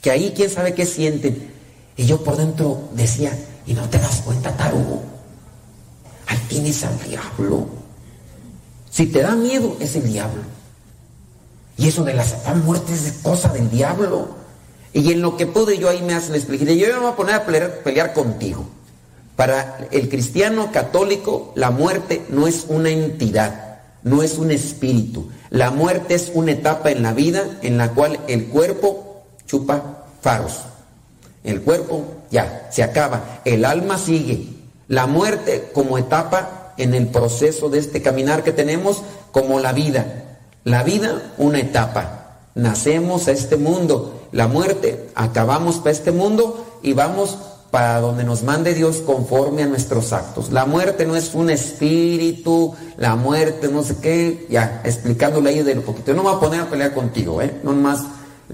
que 0.00 0.10
ahí 0.10 0.32
quién 0.34 0.50
sabe 0.50 0.74
qué 0.74 0.86
sienten. 0.86 1.52
Y 1.96 2.06
yo 2.06 2.22
por 2.22 2.36
dentro 2.36 2.88
decía, 2.92 3.36
¿y 3.66 3.74
no 3.74 3.88
te 3.88 3.98
das 3.98 4.22
cuenta, 4.22 4.56
tarugo? 4.56 5.02
Ahí 6.26 6.38
tienes 6.48 6.84
al 6.84 6.98
diablo. 7.02 7.68
Si 8.90 9.06
te 9.06 9.22
da 9.22 9.34
miedo, 9.34 9.76
es 9.80 9.96
el 9.96 10.08
diablo. 10.08 10.42
Y 11.76 11.88
eso 11.88 12.04
de 12.04 12.14
la 12.14 12.24
Satan 12.24 12.64
muerte 12.64 12.92
es 12.92 13.12
cosa 13.22 13.48
del 13.52 13.70
diablo. 13.70 14.36
Y 14.92 15.12
en 15.12 15.22
lo 15.22 15.36
que 15.36 15.46
pude 15.46 15.78
yo 15.78 15.88
ahí 15.88 16.02
me 16.02 16.12
la 16.12 16.18
explicación. 16.18 16.76
Yo 16.76 16.86
me 16.94 16.98
voy 16.98 17.12
a 17.12 17.16
poner 17.16 17.34
a 17.34 17.44
pelear 17.84 18.12
contigo. 18.12 18.66
Para 19.36 19.86
el 19.92 20.08
cristiano 20.08 20.72
católico, 20.72 21.52
la 21.54 21.70
muerte 21.70 22.26
no 22.28 22.48
es 22.48 22.66
una 22.68 22.90
entidad, 22.90 23.78
no 24.02 24.24
es 24.24 24.36
un 24.36 24.50
espíritu. 24.50 25.30
La 25.50 25.70
muerte 25.70 26.14
es 26.14 26.32
una 26.34 26.50
etapa 26.50 26.90
en 26.90 27.04
la 27.04 27.12
vida 27.12 27.44
en 27.62 27.78
la 27.78 27.92
cual 27.92 28.18
el 28.26 28.46
cuerpo 28.46 29.07
chupa 29.48 30.04
faros. 30.20 30.60
El 31.42 31.62
cuerpo 31.62 32.04
ya 32.30 32.68
se 32.70 32.84
acaba, 32.84 33.40
el 33.44 33.64
alma 33.64 33.98
sigue. 33.98 34.46
La 34.86 35.06
muerte 35.06 35.70
como 35.74 35.98
etapa 35.98 36.74
en 36.76 36.94
el 36.94 37.08
proceso 37.08 37.68
de 37.68 37.78
este 37.78 38.02
caminar 38.02 38.44
que 38.44 38.52
tenemos, 38.52 39.02
como 39.32 39.58
la 39.58 39.72
vida. 39.72 40.38
La 40.64 40.82
vida, 40.82 41.32
una 41.38 41.58
etapa. 41.58 42.36
Nacemos 42.54 43.26
a 43.28 43.32
este 43.32 43.56
mundo. 43.56 44.28
La 44.32 44.46
muerte, 44.46 45.08
acabamos 45.14 45.76
para 45.76 45.90
este 45.90 46.12
mundo 46.12 46.78
y 46.82 46.92
vamos 46.92 47.38
para 47.70 48.00
donde 48.00 48.24
nos 48.24 48.42
mande 48.42 48.74
Dios 48.74 48.98
conforme 48.98 49.62
a 49.62 49.66
nuestros 49.66 50.12
actos. 50.12 50.50
La 50.50 50.64
muerte 50.64 51.06
no 51.06 51.16
es 51.16 51.34
un 51.34 51.50
espíritu, 51.50 52.74
la 52.96 53.14
muerte 53.16 53.68
no 53.68 53.82
sé 53.82 53.96
qué, 54.00 54.46
ya, 54.48 54.80
explicándole 54.84 55.50
ahí 55.50 55.62
de 55.62 55.74
lo 55.74 55.82
poquito. 55.82 56.14
No 56.14 56.22
me 56.22 56.30
voy 56.30 56.36
a 56.36 56.40
poner 56.40 56.60
a 56.60 56.70
pelear 56.70 56.94
contigo, 56.94 57.42
¿eh? 57.42 57.60
No 57.62 57.72
más 57.72 58.04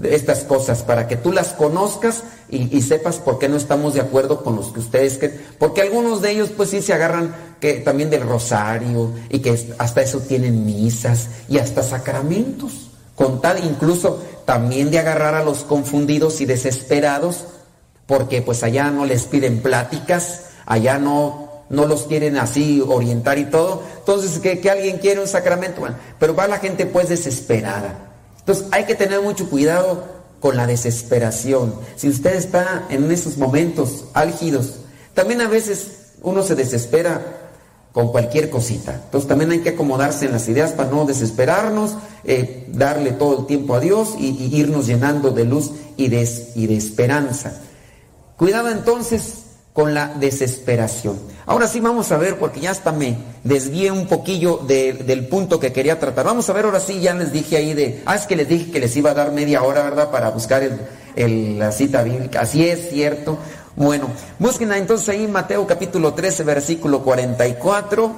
estas 0.03 0.43
cosas, 0.43 0.83
para 0.83 1.07
que 1.07 1.15
tú 1.15 1.31
las 1.31 1.53
conozcas 1.53 2.23
y, 2.49 2.81
sepas 2.81 3.17
por 3.17 3.39
qué 3.39 3.47
no 3.49 3.57
estamos 3.57 3.93
de 3.93 4.01
acuerdo 4.01 4.43
con 4.43 4.55
los 4.55 4.67
que 4.67 4.79
ustedes 4.79 5.17
que 5.17 5.29
porque 5.57 5.81
algunos 5.81 6.21
de 6.21 6.31
ellos 6.31 6.49
pues 6.55 6.69
sí 6.69 6.81
se 6.81 6.93
agarran 6.93 7.35
que 7.59 7.75
también 7.75 8.09
del 8.09 8.21
rosario 8.21 9.11
y 9.29 9.39
que 9.39 9.73
hasta 9.79 10.01
eso 10.01 10.19
tienen 10.19 10.65
misas 10.65 11.29
y 11.49 11.57
hasta 11.57 11.81
sacramentos 11.81 12.91
con 13.15 13.41
tal 13.41 13.63
incluso 13.63 14.21
también 14.45 14.91
de 14.91 14.99
agarrar 14.99 15.33
a 15.33 15.43
los 15.43 15.63
confundidos 15.63 16.39
y 16.41 16.45
desesperados 16.45 17.45
porque 18.05 18.41
pues 18.41 18.61
allá 18.63 18.91
no 18.91 19.05
les 19.05 19.23
piden 19.23 19.61
pláticas 19.61 20.41
allá 20.65 20.99
no 20.99 21.45
no 21.67 21.87
los 21.87 22.03
quieren 22.03 22.37
así 22.37 22.79
orientar 22.87 23.39
y 23.39 23.45
todo. 23.45 23.81
Entonces 23.97 24.37
que, 24.37 24.59
que 24.59 24.69
alguien 24.69 24.99
quiere 24.99 25.19
un 25.19 25.27
sacramento 25.27 25.81
bueno, 25.81 25.95
pero 26.19 26.35
va 26.35 26.47
la 26.47 26.59
gente 26.59 26.85
pues 26.85 27.09
desesperada 27.09 28.14
entonces 28.45 28.67
hay 28.69 28.85
que 28.85 28.93
tener 28.93 29.21
mucho 29.21 29.49
cuidado 29.49 30.03
con 30.39 30.55
la 30.55 30.67
desesperación. 30.67 31.73
Si 31.95 32.07
usted 32.07 32.35
está 32.35 32.85
en 32.89 33.11
esos 33.11 33.37
momentos 33.37 34.05
álgidos, 34.13 34.75
también 35.15 35.41
a 35.41 35.47
veces 35.47 36.13
uno 36.21 36.43
se 36.43 36.53
desespera 36.53 37.49
con 37.91 38.09
cualquier 38.09 38.51
cosita. 38.51 39.01
Entonces 39.05 39.27
también 39.27 39.49
hay 39.49 39.61
que 39.61 39.69
acomodarse 39.69 40.25
en 40.25 40.31
las 40.31 40.47
ideas 40.47 40.73
para 40.73 40.91
no 40.91 41.05
desesperarnos, 41.05 41.95
eh, 42.23 42.67
darle 42.71 43.13
todo 43.13 43.39
el 43.39 43.45
tiempo 43.47 43.73
a 43.73 43.79
Dios 43.79 44.13
y, 44.19 44.55
irnos 44.55 44.85
llenando 44.85 45.31
de 45.31 45.45
luz 45.45 45.71
y 45.97 46.09
de 46.09 46.21
esperanza. 46.77 47.59
Cuidado 48.37 48.69
entonces 48.69 49.44
con 49.75 49.93
la 49.93 50.07
desesperación. 50.07 51.19
Ahora 51.45 51.67
sí 51.67 51.81
vamos 51.81 52.09
a 52.13 52.17
ver, 52.17 52.39
porque 52.39 52.61
ya 52.61 52.71
hasta 52.71 52.93
me 52.93 53.17
desvié 53.43 53.91
un 53.91 54.07
poquillo 54.07 54.61
de, 54.65 54.93
del 54.93 55.27
punto 55.27 55.59
que 55.59 55.73
quería 55.73 55.99
tratar. 55.99 56.25
Vamos 56.25 56.49
a 56.49 56.53
ver, 56.53 56.63
ahora 56.63 56.79
sí, 56.79 57.01
ya 57.01 57.13
les 57.13 57.33
dije 57.33 57.57
ahí 57.57 57.73
de, 57.73 58.01
ah, 58.05 58.15
es 58.15 58.25
que 58.25 58.37
les 58.37 58.47
dije 58.47 58.71
que 58.71 58.79
les 58.79 58.95
iba 58.95 59.11
a 59.11 59.13
dar 59.13 59.33
media 59.33 59.63
hora, 59.63 59.83
¿verdad? 59.83 60.11
Para 60.11 60.29
buscar 60.29 60.63
el, 60.63 61.59
la 61.59 61.73
cita 61.73 62.03
bíblica. 62.03 62.39
Así 62.39 62.65
es, 62.65 62.89
cierto. 62.89 63.37
Bueno, 63.75 64.07
busquen 64.39 64.71
entonces 64.71 65.09
ahí 65.09 65.27
Mateo 65.27 65.67
capítulo 65.67 66.13
13, 66.13 66.45
versículo 66.45 67.03
44. 67.03 68.15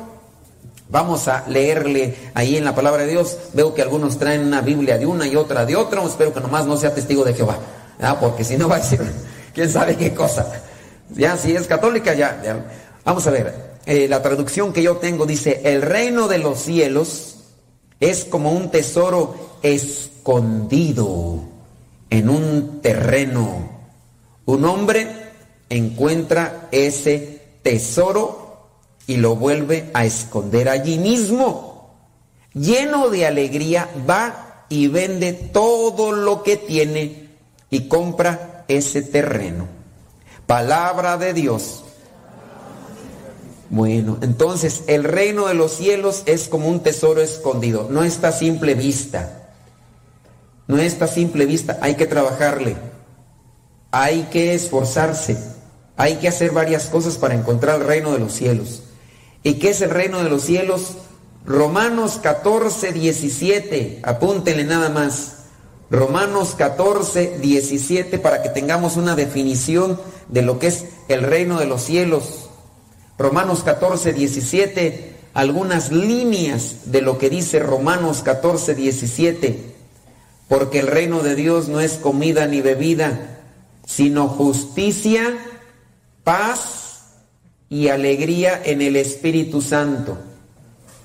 Vamos 0.90 1.28
a 1.28 1.44
leerle 1.48 2.16
ahí 2.36 2.56
en 2.56 2.66
la 2.66 2.76
palabra 2.76 3.02
de 3.02 3.14
Dios. 3.14 3.36
Veo 3.54 3.74
que 3.74 3.82
algunos 3.82 4.20
traen 4.20 4.46
una 4.46 4.62
Biblia 4.62 5.00
de 5.00 5.08
una 5.08 5.26
y 5.26 5.36
otra 5.36 5.66
de 5.66 5.76
otra. 5.76 6.04
Espero 6.04 6.32
que 6.32 6.40
nomás 6.40 6.68
no 6.68 6.78
sea 6.78 6.94
testigo 6.94 7.26
de 7.26 7.34
Jehová. 7.34 7.58
¿verdad? 7.98 8.20
Porque 8.20 8.44
si 8.44 8.58
no 8.58 8.70
va 8.70 8.76
a 8.76 8.80
decir, 8.80 9.02
quién 9.56 9.72
sabe 9.72 9.96
qué 9.96 10.14
cosa. 10.14 10.46
Ya, 11.10 11.38
si 11.38 11.56
es 11.56 11.68
católica, 11.68 12.14
ya. 12.14 12.66
Vamos 13.06 13.26
a 13.28 13.32
ver. 13.32 13.68
Eh, 13.86 14.08
la 14.10 14.22
traducción 14.22 14.74
que 14.74 14.84
yo 14.84 14.98
tengo 14.98 15.26
dice, 15.26 15.62
el 15.64 15.82
reino 15.82 16.28
de 16.28 16.40
los 16.40 16.60
cielos 16.60 17.38
es 18.00 18.26
como 18.26 18.52
un 18.52 18.70
tesoro 18.70 19.60
escondido 19.62 21.40
en 22.10 22.30
un 22.30 22.82
terreno. 22.82 23.70
Un 24.46 24.66
hombre 24.66 25.08
encuentra 25.70 26.68
ese 26.72 27.42
tesoro 27.64 28.68
y 29.08 29.18
lo 29.18 29.36
vuelve 29.36 29.90
a 29.94 30.06
esconder 30.06 30.70
allí 30.70 30.98
mismo. 30.98 31.96
Lleno 32.54 33.10
de 33.10 33.26
alegría, 33.26 33.90
va 34.10 34.66
y 34.70 34.88
vende 34.88 35.32
todo 35.32 36.12
lo 36.12 36.44
que 36.44 36.58
tiene 36.58 37.30
y 37.70 37.88
compra 37.88 38.66
ese 38.68 39.02
terreno. 39.02 39.77
Palabra 40.48 41.18
de 41.18 41.34
Dios. 41.34 41.84
Bueno, 43.70 44.18
entonces 44.22 44.84
el 44.88 45.04
reino 45.04 45.48
de 45.48 45.54
los 45.54 45.74
cielos 45.74 46.24
es 46.26 46.48
como 46.48 46.70
un 46.70 46.80
tesoro 46.80 47.22
escondido, 47.22 47.88
no 47.90 48.04
está 48.04 48.30
a 48.30 48.32
simple 48.32 48.74
vista. 48.74 49.50
No 50.68 50.78
está 50.78 51.06
a 51.06 51.10
simple 51.10 51.46
vista, 51.46 51.78
hay 51.82 51.96
que 51.96 52.08
trabajarle. 52.08 52.76
Hay 53.92 54.24
que 54.32 54.54
esforzarse. 54.54 55.38
Hay 55.96 56.16
que 56.16 56.28
hacer 56.28 56.52
varias 56.52 56.88
cosas 56.88 57.18
para 57.18 57.36
encontrar 57.36 57.82
el 57.82 57.88
reino 57.88 58.12
de 58.12 58.20
los 58.20 58.34
cielos. 58.34 58.84
¿Y 59.44 59.56
qué 59.56 59.70
es 59.70 59.82
el 59.82 59.90
reino 59.90 60.22
de 60.24 60.30
los 60.30 60.44
cielos? 60.44 60.98
Romanos 61.46 62.20
14, 62.22 62.92
17. 62.92 64.02
Apúntenle 64.04 64.66
nada 64.66 64.90
más. 64.90 65.37
Romanos 65.90 66.56
14, 66.58 67.40
17 67.40 68.20
para 68.20 68.42
que 68.42 68.50
tengamos 68.50 68.98
una 68.98 69.16
definición 69.16 70.00
de 70.28 70.42
lo 70.42 70.60
que 70.60 70.68
es 70.68 70.86
el 71.08 71.24
reino 71.24 71.60
de 71.60 71.66
los 71.66 71.84
cielos. 71.84 72.50
Romanos 73.18 73.64
14, 73.64 74.14
17, 74.14 75.16
algunas 75.34 75.92
líneas 75.92 76.92
de 76.92 77.02
lo 77.02 77.18
que 77.18 77.30
dice 77.30 77.60
Romanos 77.60 78.22
14, 78.22 78.76
17. 78.76 79.76
Porque 80.50 80.80
el 80.80 80.88
reino 80.88 81.22
de 81.22 81.36
Dios 81.36 81.68
no 81.70 81.80
es 81.80 81.94
comida 81.94 82.48
ni 82.48 82.62
bebida, 82.62 83.40
sino 83.86 84.28
justicia, 84.28 85.38
paz 86.24 86.88
y 87.70 87.88
alegría 87.88 88.62
en 88.64 88.82
el 88.82 88.98
Espíritu 88.98 89.62
Santo. 89.62 90.18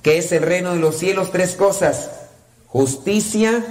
¿Qué 0.02 0.18
es 0.18 0.32
el 0.32 0.42
reino 0.42 0.72
de 0.72 0.80
los 0.80 0.96
cielos? 0.96 1.30
Tres 1.30 1.54
cosas. 1.54 2.10
Justicia, 2.66 3.64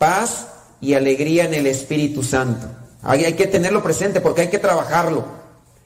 paz 0.00 0.46
y 0.80 0.94
alegría 0.94 1.44
en 1.44 1.52
el 1.52 1.66
Espíritu 1.66 2.22
Santo. 2.22 2.66
Hay, 3.02 3.26
hay, 3.26 3.34
que 3.34 3.46
tenerlo 3.46 3.82
presente 3.82 4.22
porque 4.22 4.40
hay 4.40 4.48
que 4.48 4.58
trabajarlo. 4.58 5.26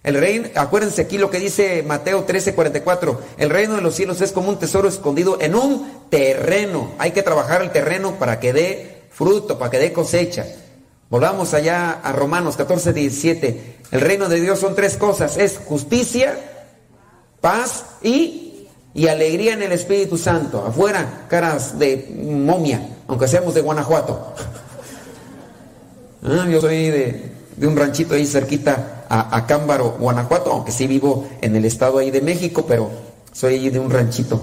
El 0.05 0.15
reino, 0.15 0.49
acuérdense 0.55 1.03
aquí 1.03 1.19
lo 1.19 1.31
que 1.31 1.41
dice 1.41 1.82
Mateo 1.82 2.23
13, 2.23 2.55
44. 2.55 3.20
El 3.39 3.51
reino 3.51 3.74
de 3.74 3.81
los 3.81 3.97
cielos 3.97 4.20
es 4.20 4.31
como 4.31 4.51
un 4.51 4.59
tesoro 4.61 4.86
escondido 4.86 5.39
en 5.41 5.57
un 5.57 6.07
terreno. 6.11 6.93
Hay 6.99 7.11
que 7.11 7.24
trabajar 7.24 7.61
el 7.61 7.73
terreno 7.73 8.15
para 8.16 8.39
que 8.39 8.53
dé 8.53 9.03
fruto, 9.11 9.59
para 9.59 9.73
que 9.73 9.78
dé 9.81 9.93
cosecha. 9.93 10.47
Volvamos 11.11 11.53
allá 11.53 11.91
a 11.91 12.12
Romanos 12.12 12.57
14, 12.57 12.93
17. 12.93 13.77
El 13.91 14.01
reino 14.01 14.28
de 14.28 14.41
Dios 14.41 14.61
son 14.61 14.77
tres 14.77 14.97
cosas. 14.97 15.36
Es 15.39 15.59
justicia, 15.59 16.39
paz 17.41 17.85
y, 18.01 18.69
y 18.95 19.09
alegría 19.09 19.55
en 19.55 19.62
el 19.65 19.73
Espíritu 19.73 20.16
Santo. 20.19 20.65
Afuera, 20.65 21.27
caras 21.28 21.81
de 21.81 22.15
momia 22.16 22.94
aunque 23.09 23.28
seamos 23.28 23.55
de 23.55 23.60
Guanajuato. 23.60 24.35
Ah, 26.26 26.48
yo 26.48 26.59
soy 26.59 26.89
de, 26.89 27.32
un 27.60 27.76
ranchito 27.76 28.14
ahí 28.14 28.24
cerquita 28.24 29.05
a, 29.10 29.47
Cámbaro, 29.47 29.98
Guanajuato, 30.01 30.51
aunque 30.51 30.72
sí 30.72 30.86
vivo 30.86 31.28
en 31.43 31.55
el 31.55 31.66
estado 31.66 31.98
ahí 31.98 32.10
de 32.10 32.22
México, 32.22 32.64
pero 32.66 32.90
soy 33.31 33.68
de 33.68 33.78
un 33.78 33.90
ranchito. 33.90 34.43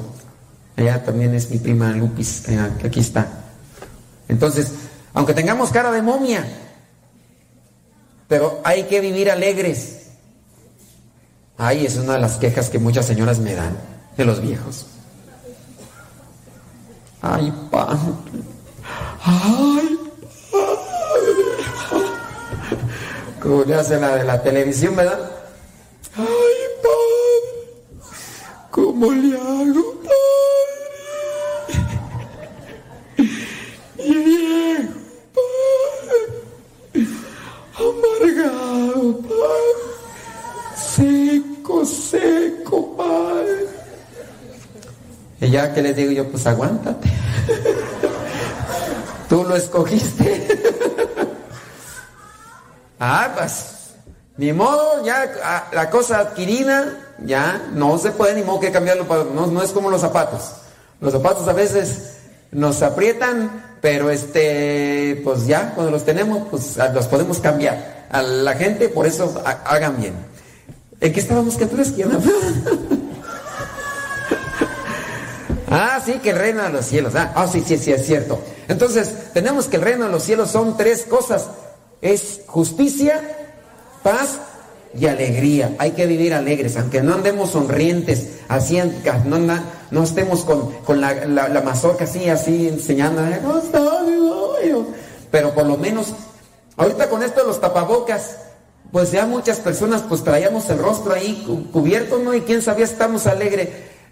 Allá 0.77 1.03
también 1.03 1.33
es 1.33 1.49
mi 1.49 1.57
prima 1.57 1.91
Lupis, 1.93 2.47
allá, 2.47 2.77
aquí 2.85 2.99
está. 2.99 3.27
Entonces, 4.29 4.73
aunque 5.15 5.33
tengamos 5.33 5.71
cara 5.71 5.91
de 5.91 6.03
momia, 6.03 6.45
pero 8.27 8.61
hay 8.63 8.83
que 8.83 9.01
vivir 9.01 9.31
alegres. 9.31 10.01
Ay, 11.57 11.85
es 11.85 11.97
una 11.97 12.13
de 12.13 12.19
las 12.19 12.37
quejas 12.37 12.69
que 12.69 12.77
muchas 12.79 13.07
señoras 13.07 13.39
me 13.39 13.55
dan 13.55 13.75
de 14.15 14.23
los 14.23 14.39
viejos. 14.39 14.85
Ay, 17.21 17.53
pa. 17.69 17.97
Ay, 19.23 19.99
padre. 20.51 22.01
Como 23.39 23.63
le 23.63 23.75
hace 23.75 23.99
la 23.99 24.15
de 24.15 24.23
la 24.23 24.41
televisión, 24.41 24.95
¿verdad? 24.95 25.19
Ay, 26.17 26.25
padre. 26.81 28.09
¿Cómo 28.71 29.11
le 29.11 29.37
hago, 29.37 30.01
padre? 30.01 30.17
Viejo, 33.97 34.93
padre. 35.35 37.07
Amargado, 37.77 39.17
padre. 39.19 39.81
seco, 40.75 41.85
padre. 41.85 42.60
Ya 45.51 45.73
que 45.73 45.81
les 45.81 45.95
digo 45.95 46.11
yo, 46.11 46.27
pues 46.29 46.47
aguántate. 46.47 47.09
Tú 49.29 49.43
lo 49.43 49.55
escogiste. 49.55 50.47
ah, 52.99 53.33
pues, 53.37 53.65
ni 54.37 54.53
modo, 54.53 55.03
ya 55.05 55.29
ah, 55.43 55.67
la 55.73 55.89
cosa 55.89 56.19
adquirida, 56.19 56.97
ya 57.25 57.69
no 57.73 57.97
se 57.97 58.11
puede 58.11 58.33
ni 58.35 58.43
modo 58.43 58.61
que 58.61 58.71
cambiarlo, 58.71 59.05
no, 59.35 59.47
no 59.47 59.61
es 59.61 59.71
como 59.71 59.89
los 59.89 60.01
zapatos. 60.01 60.53
Los 61.01 61.11
zapatos 61.11 61.47
a 61.47 61.53
veces 61.53 62.13
nos 62.51 62.81
aprietan, 62.81 63.77
pero 63.81 64.09
este, 64.09 65.19
pues 65.23 65.47
ya, 65.47 65.73
cuando 65.73 65.91
los 65.91 66.05
tenemos, 66.05 66.47
pues 66.49 66.79
ah, 66.79 66.89
los 66.93 67.07
podemos 67.07 67.39
cambiar. 67.39 68.07
A 68.09 68.21
la 68.21 68.53
gente, 68.53 68.87
por 68.89 69.05
eso 69.05 69.41
ha- 69.45 69.63
hagan 69.65 69.97
bien. 69.97 70.13
¿En 71.01 71.11
qué 71.11 71.19
estábamos 71.19 71.57
quien 71.57 72.11
habla? 72.11 72.31
Ah, 75.71 76.01
sí, 76.05 76.13
que 76.21 76.31
el 76.31 76.35
reino 76.37 76.61
de 76.63 76.69
los 76.69 76.85
cielos. 76.85 77.15
Ah, 77.15 77.31
ah, 77.33 77.47
sí, 77.47 77.63
sí, 77.65 77.77
sí, 77.77 77.93
es 77.93 78.05
cierto. 78.05 78.39
Entonces, 78.67 79.09
tenemos 79.33 79.67
que 79.67 79.77
el 79.77 79.81
reino 79.83 80.05
de 80.05 80.11
los 80.11 80.21
cielos 80.23 80.51
son 80.51 80.75
tres 80.75 81.03
cosas. 81.05 81.47
Es 82.01 82.41
justicia, 82.45 83.21
paz 84.03 84.39
y 84.93 85.05
alegría. 85.07 85.73
Hay 85.79 85.91
que 85.91 86.05
vivir 86.07 86.33
alegres, 86.33 86.75
aunque 86.75 87.01
no 87.01 87.13
andemos 87.13 87.51
sonrientes, 87.51 88.39
así, 88.49 88.79
no, 89.91 90.03
estemos 90.03 90.41
con, 90.43 90.99
la, 90.99 91.13
la, 91.25 91.61
mazorca 91.61 92.03
así, 92.03 92.27
así, 92.27 92.67
enseñando. 92.67 93.21
Pero 95.31 95.53
por 95.53 95.65
lo 95.65 95.77
menos, 95.77 96.07
ahorita 96.75 97.09
con 97.09 97.23
esto 97.23 97.41
de 97.41 97.47
los 97.47 97.61
tapabocas, 97.61 98.35
pues 98.91 99.11
ya 99.11 99.25
muchas 99.25 99.59
personas 99.59 100.01
pues 100.01 100.21
traíamos 100.21 100.69
el 100.69 100.79
rostro 100.79 101.13
ahí 101.13 101.43
cu- 101.47 101.71
cubierto, 101.71 102.19
¿no? 102.19 102.33
Y 102.33 102.41
quién 102.41 102.61
sabía, 102.61 102.83
estamos 102.83 103.25
alegres. 103.25 103.69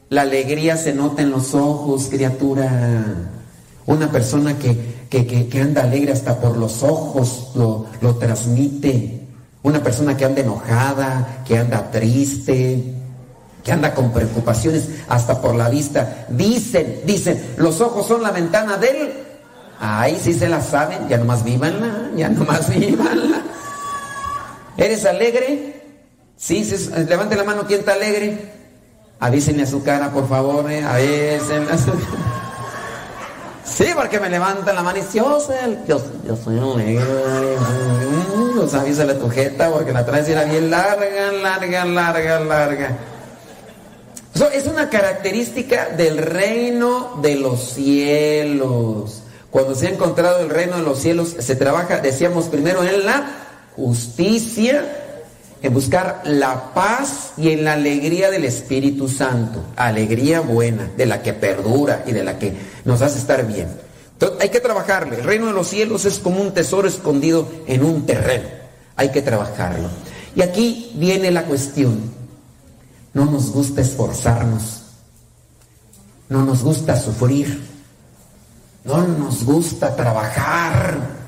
La 0.10 0.24
alegría 0.24 0.76
se 0.78 0.94
nota 0.94 1.22
en 1.22 1.30
los 1.32 1.54
ojos, 1.54 2.08
criatura. 2.10 3.04
Una 3.86 4.12
persona 4.12 4.58
que, 4.58 5.06
que, 5.10 5.26
que- 5.48 5.62
anda 5.62 5.84
alegre 5.84 6.12
hasta 6.12 6.40
por 6.40 6.58
los 6.58 6.84
ojos 6.84 7.52
lo, 7.56 7.86
lo 8.02 8.16
transmite. 8.16 9.28
Una 9.62 9.84
persona 9.84 10.16
que 10.18 10.26
anda 10.26 10.42
enojada, 10.42 11.44
que 11.46 11.58
anda 11.58 11.92
triste, 11.92 12.96
que 13.64 13.72
anda 13.72 13.94
con 13.94 14.12
preocupaciones 14.12 14.88
hasta 15.08 15.42
por 15.42 15.56
la 15.56 15.70
vista. 15.70 16.26
Dicen, 16.30 17.02
dicen, 17.06 17.54
los 17.58 17.82
ojos 17.82 18.08
son 18.08 18.24
la 18.24 18.32
ventana 18.32 18.78
del... 18.78 19.14
Ay, 19.82 20.20
sí 20.22 20.34
se 20.34 20.50
la 20.50 20.62
saben, 20.62 21.08
ya 21.08 21.18
nomás 21.18 21.44
vívanla, 21.44 22.10
ya 22.16 22.30
nomás 22.30 22.70
vívanla. 22.74 23.42
¿Eres 24.76 25.06
alegre? 25.06 25.82
Sí, 26.36 26.66
sí, 26.66 26.90
levante 27.08 27.36
la 27.36 27.44
mano, 27.44 27.66
¿quién 27.68 27.82
está 27.82 27.94
alegre? 27.94 28.59
Avísenle 29.20 29.64
a 29.64 29.66
su 29.66 29.84
cara, 29.84 30.12
por 30.12 30.28
favor, 30.30 30.70
eh, 30.72 30.84
avísenle 30.84 31.72
a 31.72 31.78
su 31.78 31.92
Sí, 33.66 33.86
porque 33.96 34.20
me 34.20 34.30
levantan 34.30 34.76
la 34.76 34.82
mano 34.84 34.98
y 34.98 35.02
dice, 35.02 35.20
yo 35.20 35.40
soy, 35.40 35.56
el- 35.64 35.86
yo, 35.86 36.02
yo 36.26 36.36
soy 36.36 36.58
alegre. 36.60 37.06
Mm, 38.36 38.58
Pues 38.60 38.74
avísale 38.74 39.14
a 39.14 39.20
tu 39.20 39.30
jeta 39.30 39.70
porque 39.70 39.94
la 39.94 40.06
traes 40.06 40.28
era 40.28 40.44
bien 40.46 40.70
larga, 40.72 41.32
larga, 41.32 41.86
larga, 41.86 42.40
larga. 42.42 42.98
Eso 44.36 44.50
es 44.52 44.66
una 44.68 44.90
característica 44.90 45.90
del 45.90 46.18
reino 46.18 47.20
de 47.22 47.36
los 47.36 47.60
cielos. 47.74 49.22
Cuando 49.52 49.76
se 49.76 49.88
ha 49.88 49.90
encontrado 49.92 50.40
el 50.40 50.50
reino 50.50 50.78
de 50.78 50.84
los 50.84 51.00
cielos, 51.00 51.36
se 51.40 51.56
trabaja, 51.56 52.00
decíamos 52.00 52.46
primero, 52.46 52.84
en 52.84 53.06
la 53.06 53.24
justicia, 53.76 55.09
en 55.62 55.74
buscar 55.74 56.22
la 56.26 56.74
paz 56.74 57.34
y 57.38 57.50
en 57.50 57.66
la 57.66 57.74
alegría 57.74 58.32
del 58.32 58.46
Espíritu 58.46 59.10
Santo. 59.10 59.64
Alegría 59.76 60.40
buena, 60.40 60.90
de 60.96 61.06
la 61.06 61.22
que 61.22 61.34
perdura 61.34 62.04
y 62.06 62.12
de 62.12 62.24
la 62.24 62.40
que 62.40 62.54
nos 62.86 63.02
hace 63.02 63.20
estar 63.20 63.46
bien. 63.46 63.68
Entonces, 64.14 64.40
hay 64.42 64.50
que 64.50 64.60
trabajarle. 64.60 65.18
El 65.18 65.24
reino 65.24 65.48
de 65.48 65.54
los 65.54 65.68
cielos 65.68 66.06
es 66.06 66.20
como 66.20 66.42
un 66.42 66.54
tesoro 66.54 66.88
escondido 66.88 67.50
en 67.68 67.84
un 67.84 68.06
terreno. 68.06 68.48
Hay 68.96 69.10
que 69.10 69.22
trabajarlo. 69.22 69.90
Y 70.36 70.42
aquí 70.42 70.92
viene 70.96 71.32
la 71.32 71.44
cuestión. 71.44 72.00
No 73.14 73.26
nos 73.26 73.52
gusta 73.52 73.82
esforzarnos. 73.82 74.84
No 76.30 76.46
nos 76.46 76.64
gusta 76.64 77.00
sufrir. 77.00 77.62
No 78.84 79.08
nos 79.08 79.44
gusta 79.44 79.96
trabajar. 79.96 81.19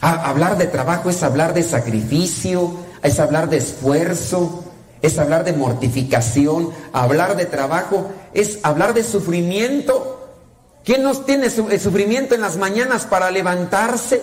Hablar 0.00 0.56
de 0.58 0.66
trabajo 0.66 1.10
es 1.10 1.22
hablar 1.22 1.54
de 1.54 1.62
sacrificio, 1.62 2.72
es 3.02 3.18
hablar 3.18 3.48
de 3.48 3.56
esfuerzo, 3.56 4.64
es 5.02 5.18
hablar 5.18 5.44
de 5.44 5.52
mortificación. 5.52 6.70
Hablar 6.92 7.36
de 7.36 7.46
trabajo 7.46 8.10
es 8.32 8.60
hablar 8.62 8.94
de 8.94 9.02
sufrimiento. 9.02 10.14
¿Quién 10.84 11.02
nos 11.02 11.26
tiene 11.26 11.46
el 11.46 11.80
sufrimiento 11.80 12.34
en 12.34 12.40
las 12.40 12.56
mañanas 12.56 13.06
para 13.06 13.30
levantarse? 13.30 14.22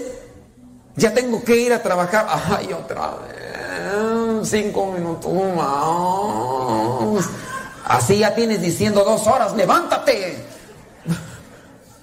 Ya 0.95 1.14
tengo 1.14 1.43
que 1.43 1.57
ir 1.57 1.73
a 1.73 1.84
trabajar. 1.84 2.26
Ay, 2.30 2.72
otra 2.73 3.15
vez. 3.18 4.49
Cinco 4.49 4.91
minutos 4.91 5.31
más. 5.56 7.26
Así 7.85 8.19
ya 8.19 8.34
tienes 8.34 8.61
diciendo 8.61 9.03
dos 9.03 9.27
horas. 9.27 9.53
¡Levántate! 9.56 10.38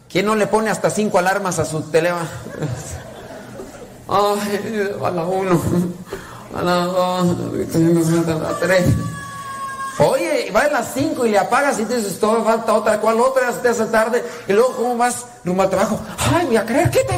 ¿Quién 0.09 0.27
no 0.27 0.36
le 0.36 0.47
pone 0.47 0.70
hasta 0.70 0.90
cinco 0.90 1.19
alarmas 1.19 1.59
a 1.59 1.65
su 1.65 1.81
teléfono? 1.82 2.28
Ay, 4.14 4.90
a 5.02 5.10
la 5.10 5.24
uno, 5.24 5.59
a 6.55 6.62
la 6.62 6.74
dos, 6.84 7.28
a 7.30 8.30
la 8.30 8.59
tres. 8.60 8.84
Oye, 9.98 10.51
va 10.55 10.60
a 10.60 10.68
las 10.68 10.93
cinco 10.93 11.24
y 11.24 11.30
le 11.30 11.39
apagas 11.39 11.78
y 11.78 11.86
dices, 11.86 12.20
todo 12.20 12.44
falta 12.44 12.74
otra, 12.74 13.01
¿cuál 13.01 13.20
otra? 13.20 13.51
Te 13.52 13.72
tarde. 13.86 14.22
Y 14.48 14.52
luego, 14.52 14.74
¿cómo 14.76 14.97
vas 14.98 15.24
rumbo 15.44 15.62
al 15.62 15.70
trabajo? 15.70 15.98
Ay, 16.34 16.47
voy 16.47 16.56
a 16.56 16.66
creer 16.66 16.90
que 16.90 17.05
te 17.05 17.14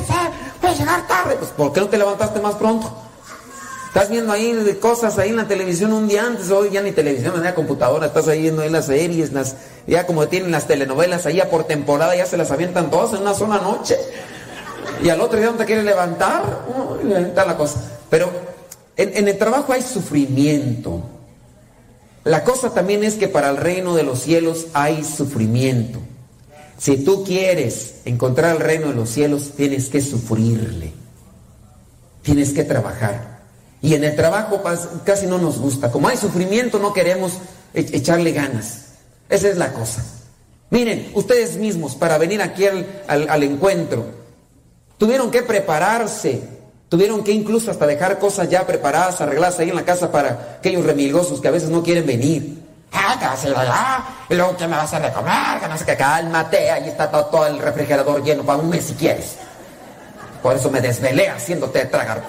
voy 0.63 0.71
a 0.71 0.75
llegar 0.75 1.07
tarde. 1.09 1.35
Pues, 1.37 1.51
¿por 1.51 1.73
qué 1.73 1.81
no 1.81 1.89
te 1.89 1.99
levantaste 1.99 2.41
más 2.41 2.55
pronto? 2.55 2.93
Estás 3.89 4.11
viendo 4.11 4.33
ahí 4.33 4.79
cosas 4.81 5.19
ahí 5.19 5.31
en 5.31 5.37
la 5.37 5.49
televisión 5.49 5.93
un 5.93 6.07
día 6.07 6.25
antes, 6.27 6.51
hoy 6.51 6.71
ya 6.71 6.83
ni 6.83 6.93
televisión, 6.93 7.41
ni 7.41 7.53
computadora, 7.53 8.07
estás 8.07 8.27
ahí 8.27 8.43
viendo 8.43 8.63
ahí 8.63 8.71
las 8.71 8.87
series, 8.87 9.33
las, 9.33 9.55
ya 9.87 10.05
como 10.05 10.27
tienen 10.27 10.51
las 10.51 10.67
telenovelas 10.67 11.27
ahí 11.27 11.37
ya 11.37 11.49
por 11.49 11.65
temporada, 11.65 12.17
ya 12.17 12.27
se 12.27 12.37
las 12.37 12.51
avientan 12.51 12.91
todas 12.91 13.13
en 13.15 13.23
una 13.23 13.35
sola 13.35 13.59
noche. 13.59 13.97
Y 15.03 15.09
al 15.09 15.21
otro 15.21 15.39
día 15.39 15.51
no 15.51 15.57
te 15.57 15.65
quieres 15.65 15.85
levantar, 15.85 16.65
está 17.17 17.45
la 17.45 17.57
cosa. 17.57 17.81
Pero 18.11 18.31
en, 18.97 19.29
el 19.29 19.39
trabajo 19.39 19.73
hay 19.73 19.83
sufrimiento. 19.83 21.03
La 22.25 22.45
cosa 22.45 22.71
también 22.71 23.05
es 23.05 23.15
que 23.15 23.29
para 23.29 23.51
el 23.51 23.57
reino 23.57 23.95
de 23.95 24.03
los 24.03 24.21
cielos 24.21 24.67
hay 24.73 25.05
sufrimiento. 25.05 25.99
Si 26.79 26.97
tú 26.99 27.25
quieres 27.25 27.97
encontrar 28.05 28.57
el 28.57 28.63
reino 28.63 28.89
de 28.89 28.95
los 28.95 29.11
cielos, 29.11 29.53
tienes 29.57 29.89
que 29.89 30.01
sufrirle. 30.01 30.93
Tienes 32.23 32.53
que 32.53 32.65
trabajar. 32.65 33.43
Y 33.83 33.95
en 33.95 34.05
el 34.05 34.17
trabajo 34.17 34.63
casi 35.05 35.27
no 35.27 35.39
nos 35.39 35.59
gusta. 35.59 35.93
Como 35.93 36.09
hay 36.09 36.17
sufrimiento, 36.17 36.79
no 36.79 36.95
queremos 36.95 37.35
e- 37.75 37.87
echarle 37.93 38.33
ganas. 38.33 38.87
Esa 39.29 39.49
es 39.49 39.59
la 39.59 39.73
cosa. 39.73 40.03
Miren, 40.71 41.11
ustedes 41.15 41.57
mismos, 41.57 41.95
para 41.95 42.17
venir 42.17 42.41
aquí 42.41 42.65
al 42.67 43.43
encuentro, 43.43 44.24
tuvieron 44.99 45.31
que 45.31 45.43
prepararse, 45.43 46.43
tuvieron 46.89 47.23
que 47.25 47.33
incluso 47.33 47.71
hasta 47.71 47.87
dejar 47.87 48.19
cosas 48.19 48.49
ya 48.49 48.67
preparadas, 48.67 49.21
arregladas 49.21 49.59
ahí 49.59 49.71
en 49.71 49.77
la 49.77 49.85
casa 49.85 50.11
para 50.11 50.57
aquellos 50.59 50.85
remilgosos 50.85 51.41
que 51.41 51.49
a 51.49 51.53
veces 51.53 51.71
no 51.71 51.83
quieren 51.83 52.07
venir. 52.07 52.63
Ah, 52.93 53.17
te 53.19 53.27
vas 53.27 53.45
a 53.45 53.49
ir 53.49 53.57
allá, 53.57 54.05
y 54.29 54.35
luego 54.35 54.57
¿qué 54.57 54.69
me 54.69 54.77
vas 54.77 54.95
a 54.95 55.13
comer? 55.13 55.61
Que 55.61 55.69
no 55.69 55.77
sé 55.77 55.85
qué, 55.85 55.97
cálmate, 55.97 56.71
ahí 56.71 56.89
está 56.89 57.11
todo, 57.11 57.47
el 57.47 57.59
refrigerador 57.59 58.23
lleno 58.23 58.45
para 58.45 58.59
un 58.59 58.69
mes 58.69 58.85
si 58.85 58.95
quieres. 58.95 59.37
Por 60.41 60.55
eso 60.55 60.71
me 60.71 60.81
desvelé 60.81 61.29
haciéndote 61.29 61.87
tragar. 61.87 62.23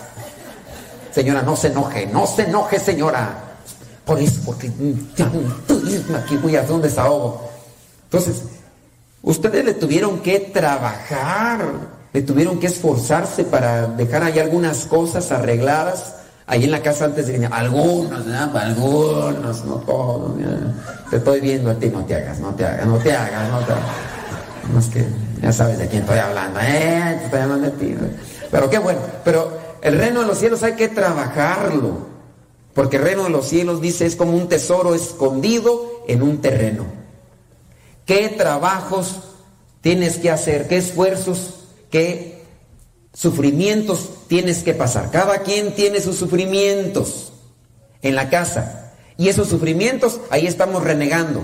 Señora, 1.11 1.41
no 1.43 1.55
se 1.55 1.67
enoje, 1.67 2.07
no 2.07 2.25
se 2.25 2.43
enoje, 2.43 2.79
señora. 2.79 3.45
Por 4.05 4.19
eso, 4.19 4.41
porque 4.45 4.71
aquí 6.17 6.37
voy 6.37 6.55
a 6.55 6.61
hacer 6.61 6.71
un 6.71 6.81
desahogo. 6.81 7.49
Entonces, 8.03 8.43
ustedes 9.21 9.65
le 9.65 9.73
tuvieron 9.73 10.19
que 10.19 10.39
trabajar, 10.39 11.65
le 12.15 12.21
tuvieron 12.21 12.59
que 12.59 12.67
esforzarse 12.67 13.43
para 13.43 13.87
dejar 13.87 14.23
ahí 14.23 14.39
algunas 14.39 14.85
cosas 14.85 15.33
arregladas 15.33 16.15
ahí 16.47 16.63
en 16.63 16.71
la 16.71 16.81
casa 16.81 17.03
antes 17.03 17.27
de 17.27 17.33
venir. 17.33 17.49
Algunos, 17.51 18.25
¿verdad? 18.25 18.55
algunos, 18.55 19.65
no 19.65 19.75
todos. 19.79 20.31
Te 21.09 21.17
estoy 21.17 21.41
viendo 21.41 21.71
a 21.71 21.73
ti, 21.75 21.89
no 21.89 22.05
te 22.05 22.15
hagas, 22.15 22.39
no 22.39 22.55
te 22.55 22.65
hagas, 22.65 22.85
no 22.85 22.97
te 22.99 23.11
hagas, 23.11 23.49
es 24.79 24.85
que 24.87 25.05
ya 25.41 25.51
sabes 25.51 25.77
de 25.77 25.89
quién 25.89 26.03
estoy 26.03 26.19
hablando, 26.19 26.57
¿eh? 26.61 27.17
Te 27.19 27.25
estoy 27.25 27.39
hablando 27.41 27.69
de 27.69 27.73
ti. 27.73 27.95
Pero 28.49 28.69
qué 28.69 28.79
bueno, 28.79 29.01
pero 29.25 29.59
el 29.81 29.97
reino 29.97 30.21
de 30.21 30.27
los 30.27 30.37
cielos 30.37 30.63
hay 30.63 30.75
que 30.75 30.87
trabajarlo. 30.87 32.15
Porque 32.73 32.95
el 32.95 33.03
reino 33.03 33.25
de 33.25 33.29
los 33.29 33.45
cielos, 33.45 33.81
dice, 33.81 34.05
es 34.05 34.15
como 34.15 34.37
un 34.37 34.47
tesoro 34.47 34.95
escondido 34.95 36.05
en 36.07 36.21
un 36.21 36.37
terreno. 36.37 36.85
¿Qué 38.05 38.29
trabajos 38.29 39.19
tienes 39.81 40.17
que 40.17 40.31
hacer? 40.31 40.69
¿Qué 40.69 40.77
esfuerzos? 40.77 41.64
¿Qué 41.89 42.41
sufrimientos 43.13 44.09
tienes 44.27 44.63
que 44.63 44.73
pasar? 44.73 45.11
Cada 45.11 45.39
quien 45.39 45.73
tiene 45.75 46.01
sus 46.01 46.17
sufrimientos. 46.17 47.31
en 48.01 48.13
la 48.13 48.29
casa. 48.29 48.93
Y 49.17 49.29
esos 49.29 49.49
sufrimientos, 49.49 50.19
ahí 50.29 50.45
estamos 50.45 50.83
renegando. 50.83 51.41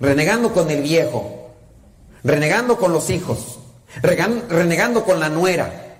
Renegando 0.00 0.54
con 0.54 0.70
el 0.70 0.82
viejo, 0.82 1.50
renegando 2.22 2.78
con 2.78 2.92
los 2.92 3.10
hijos, 3.10 3.58
renegando 4.02 5.04
con 5.04 5.20
la 5.20 5.28
nuera, 5.28 5.98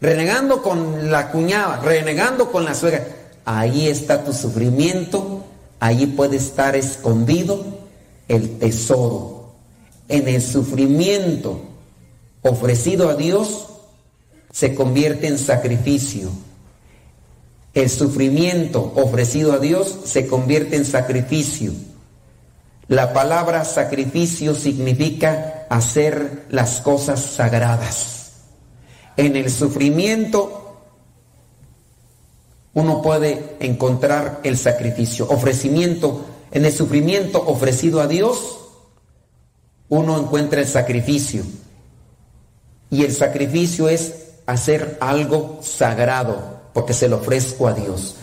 renegando 0.00 0.62
con 0.62 1.10
la 1.10 1.30
cuñada, 1.30 1.80
renegando 1.80 2.52
con 2.52 2.64
la 2.64 2.74
suegra. 2.74 3.06
Ahí 3.44 3.88
está 3.88 4.24
tu 4.24 4.32
sufrimiento, 4.32 5.44
ahí 5.80 6.06
puede 6.06 6.36
estar 6.36 6.76
escondido 6.76 7.64
el 8.28 8.58
tesoro. 8.58 9.52
En 10.08 10.28
el 10.28 10.42
sufrimiento 10.42 11.60
ofrecido 12.44 13.08
a 13.08 13.14
Dios 13.14 13.66
se 14.52 14.74
convierte 14.74 15.26
en 15.26 15.38
sacrificio. 15.38 16.30
El 17.72 17.90
sufrimiento 17.90 18.92
ofrecido 18.94 19.52
a 19.54 19.58
Dios 19.58 19.98
se 20.04 20.28
convierte 20.28 20.76
en 20.76 20.84
sacrificio. 20.84 21.72
La 22.86 23.12
palabra 23.12 23.64
sacrificio 23.64 24.54
significa 24.54 25.66
hacer 25.70 26.44
las 26.50 26.80
cosas 26.82 27.20
sagradas. 27.20 28.32
En 29.16 29.36
el 29.36 29.50
sufrimiento 29.50 30.60
uno 32.74 33.00
puede 33.00 33.56
encontrar 33.60 34.40
el 34.44 34.58
sacrificio, 34.58 35.28
ofrecimiento. 35.30 36.26
En 36.50 36.64
el 36.64 36.72
sufrimiento 36.72 37.42
ofrecido 37.44 38.00
a 38.00 38.06
Dios, 38.06 38.58
uno 39.88 40.18
encuentra 40.18 40.60
el 40.60 40.68
sacrificio. 40.68 41.42
Y 42.90 43.04
el 43.04 43.14
sacrificio 43.14 43.88
es 43.88 44.14
hacer 44.46 44.98
algo 45.00 45.60
sagrado, 45.62 46.60
porque 46.72 46.92
se 46.92 47.08
lo 47.08 47.16
ofrezco 47.16 47.68
a 47.68 47.72
Dios. 47.72 48.16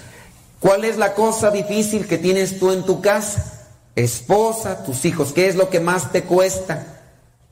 ¿Cuál 0.60 0.86
es 0.86 0.98
la 0.98 1.14
cosa 1.14 1.50
difícil 1.50 2.08
que 2.08 2.18
tienes 2.18 2.60
tú 2.60 2.72
en 2.72 2.84
tu 2.84 3.02
casa? 3.02 3.68
Esposa, 3.96 4.84
tus 4.84 5.04
hijos, 5.06 5.34
¿qué 5.34 5.48
es 5.48 5.56
lo 5.56 5.70
que 5.70 5.80
más 5.80 6.12
te 6.12 6.24
cuesta? 6.24 7.02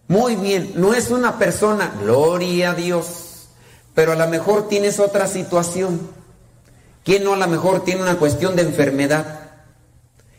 Muy 0.07 0.35
bien, 0.35 0.71
no 0.75 0.93
es 0.93 1.09
una 1.09 1.37
persona, 1.37 1.93
gloria 2.01 2.71
a 2.71 2.75
Dios, 2.75 3.49
pero 3.93 4.13
a 4.13 4.15
lo 4.15 4.27
mejor 4.27 4.67
tienes 4.67 4.99
otra 4.99 5.27
situación. 5.27 5.99
¿Quién 7.03 7.23
no 7.23 7.33
a 7.33 7.37
lo 7.37 7.47
mejor 7.47 7.83
tiene 7.83 8.01
una 8.03 8.17
cuestión 8.17 8.55
de 8.55 8.61
enfermedad? 8.61 9.39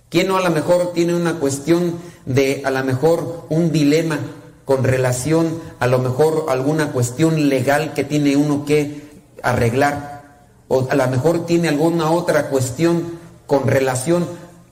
¿Quién 0.09 0.29
no 0.29 0.37
a 0.37 0.41
lo 0.41 0.51
mejor 0.51 0.93
tiene 0.93 1.15
una 1.15 1.35
cuestión 1.35 1.99
de, 2.25 2.63
a 2.65 2.71
lo 2.71 2.83
mejor, 2.85 3.47
un 3.49 3.71
dilema 3.73 4.19
con 4.65 4.85
relación, 4.85 5.61
a 5.79 5.87
lo 5.87 5.99
mejor, 5.99 6.47
alguna 6.49 6.93
cuestión 6.93 7.49
legal 7.49 7.93
que 7.95 8.05
tiene 8.05 8.37
uno 8.37 8.65
que 8.65 9.11
arreglar? 9.43 10.49
O 10.69 10.87
a 10.91 10.95
lo 10.95 11.07
mejor 11.09 11.47
tiene 11.47 11.69
alguna 11.69 12.11
otra 12.11 12.49
cuestión 12.49 13.19
con 13.47 13.67
relación 13.67 14.27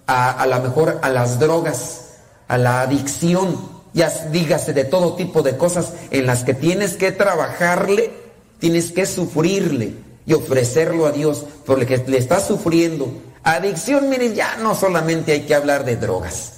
a, 0.07 0.31
a 0.31 0.47
lo 0.47 0.61
mejor 0.61 0.99
a 1.03 1.09
las 1.09 1.39
drogas, 1.41 2.19
a 2.47 2.59
la 2.59 2.83
adicción, 2.83 3.79
ya 3.93 4.11
dígase 4.31 4.73
de 4.73 4.85
todo 4.85 5.15
tipo 5.15 5.43
de 5.43 5.57
cosas 5.57 5.93
en 6.11 6.27
las 6.27 6.45
que 6.45 6.55
tienes 6.55 6.97
que 6.97 7.11
trabajarle, 7.11 8.13
tienes 8.61 8.93
que 8.93 9.07
sufrirle 9.07 9.95
y 10.27 10.35
ofrecerlo 10.35 11.07
a 11.07 11.13
Dios 11.13 11.45
por 11.65 11.79
lo 11.79 11.87
que 11.87 11.99
le 12.07 12.19
estás 12.19 12.47
sufriendo. 12.47 13.11
Adicción, 13.43 14.09
miren, 14.11 14.35
ya 14.35 14.57
no 14.57 14.75
solamente 14.75 15.33
hay 15.33 15.41
que 15.47 15.55
hablar 15.55 15.85
de 15.85 15.97
drogas. 15.97 16.58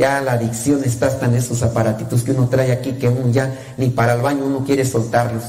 Ya 0.00 0.20
la 0.22 0.32
adicción 0.32 0.82
está 0.82 1.08
hasta 1.08 1.26
en 1.26 1.34
esos 1.34 1.62
aparatitos 1.62 2.22
que 2.22 2.30
uno 2.32 2.48
trae 2.48 2.72
aquí 2.72 2.92
que 2.92 3.06
uno 3.06 3.30
ya 3.30 3.52
ni 3.76 3.90
para 3.90 4.14
el 4.14 4.22
baño 4.22 4.46
uno 4.46 4.64
quiere 4.64 4.86
soltarlos. 4.86 5.44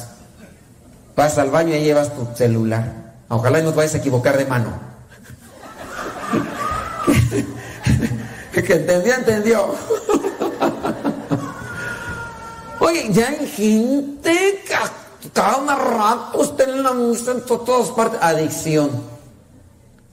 Vas 1.16 1.38
al 1.38 1.50
baño 1.52 1.74
y 1.74 1.80
llevas 1.80 2.14
tu 2.14 2.28
celular. 2.36 3.14
Ojalá 3.30 3.60
y 3.60 3.64
no 3.64 3.70
te 3.70 3.78
vayas 3.78 3.94
a 3.96 4.00
equivocar 4.00 4.38
de 4.38 4.46
mano. 4.46 4.74
que 8.52 8.74
entendió, 8.74 9.16
entendió. 9.16 9.68
Oye, 12.82 13.08
ya 13.14 13.30
hay 13.30 13.48
gente 13.48 14.64
que 14.68 15.30
cada 15.32 15.76
rato 15.78 16.44
está 16.44 16.66
en 16.66 16.84
la 16.84 16.92
misa 16.92 17.32
en 17.32 17.46
to- 17.46 17.60
todas 17.62 17.88
partes. 17.92 18.20
Adicción. 18.22 18.90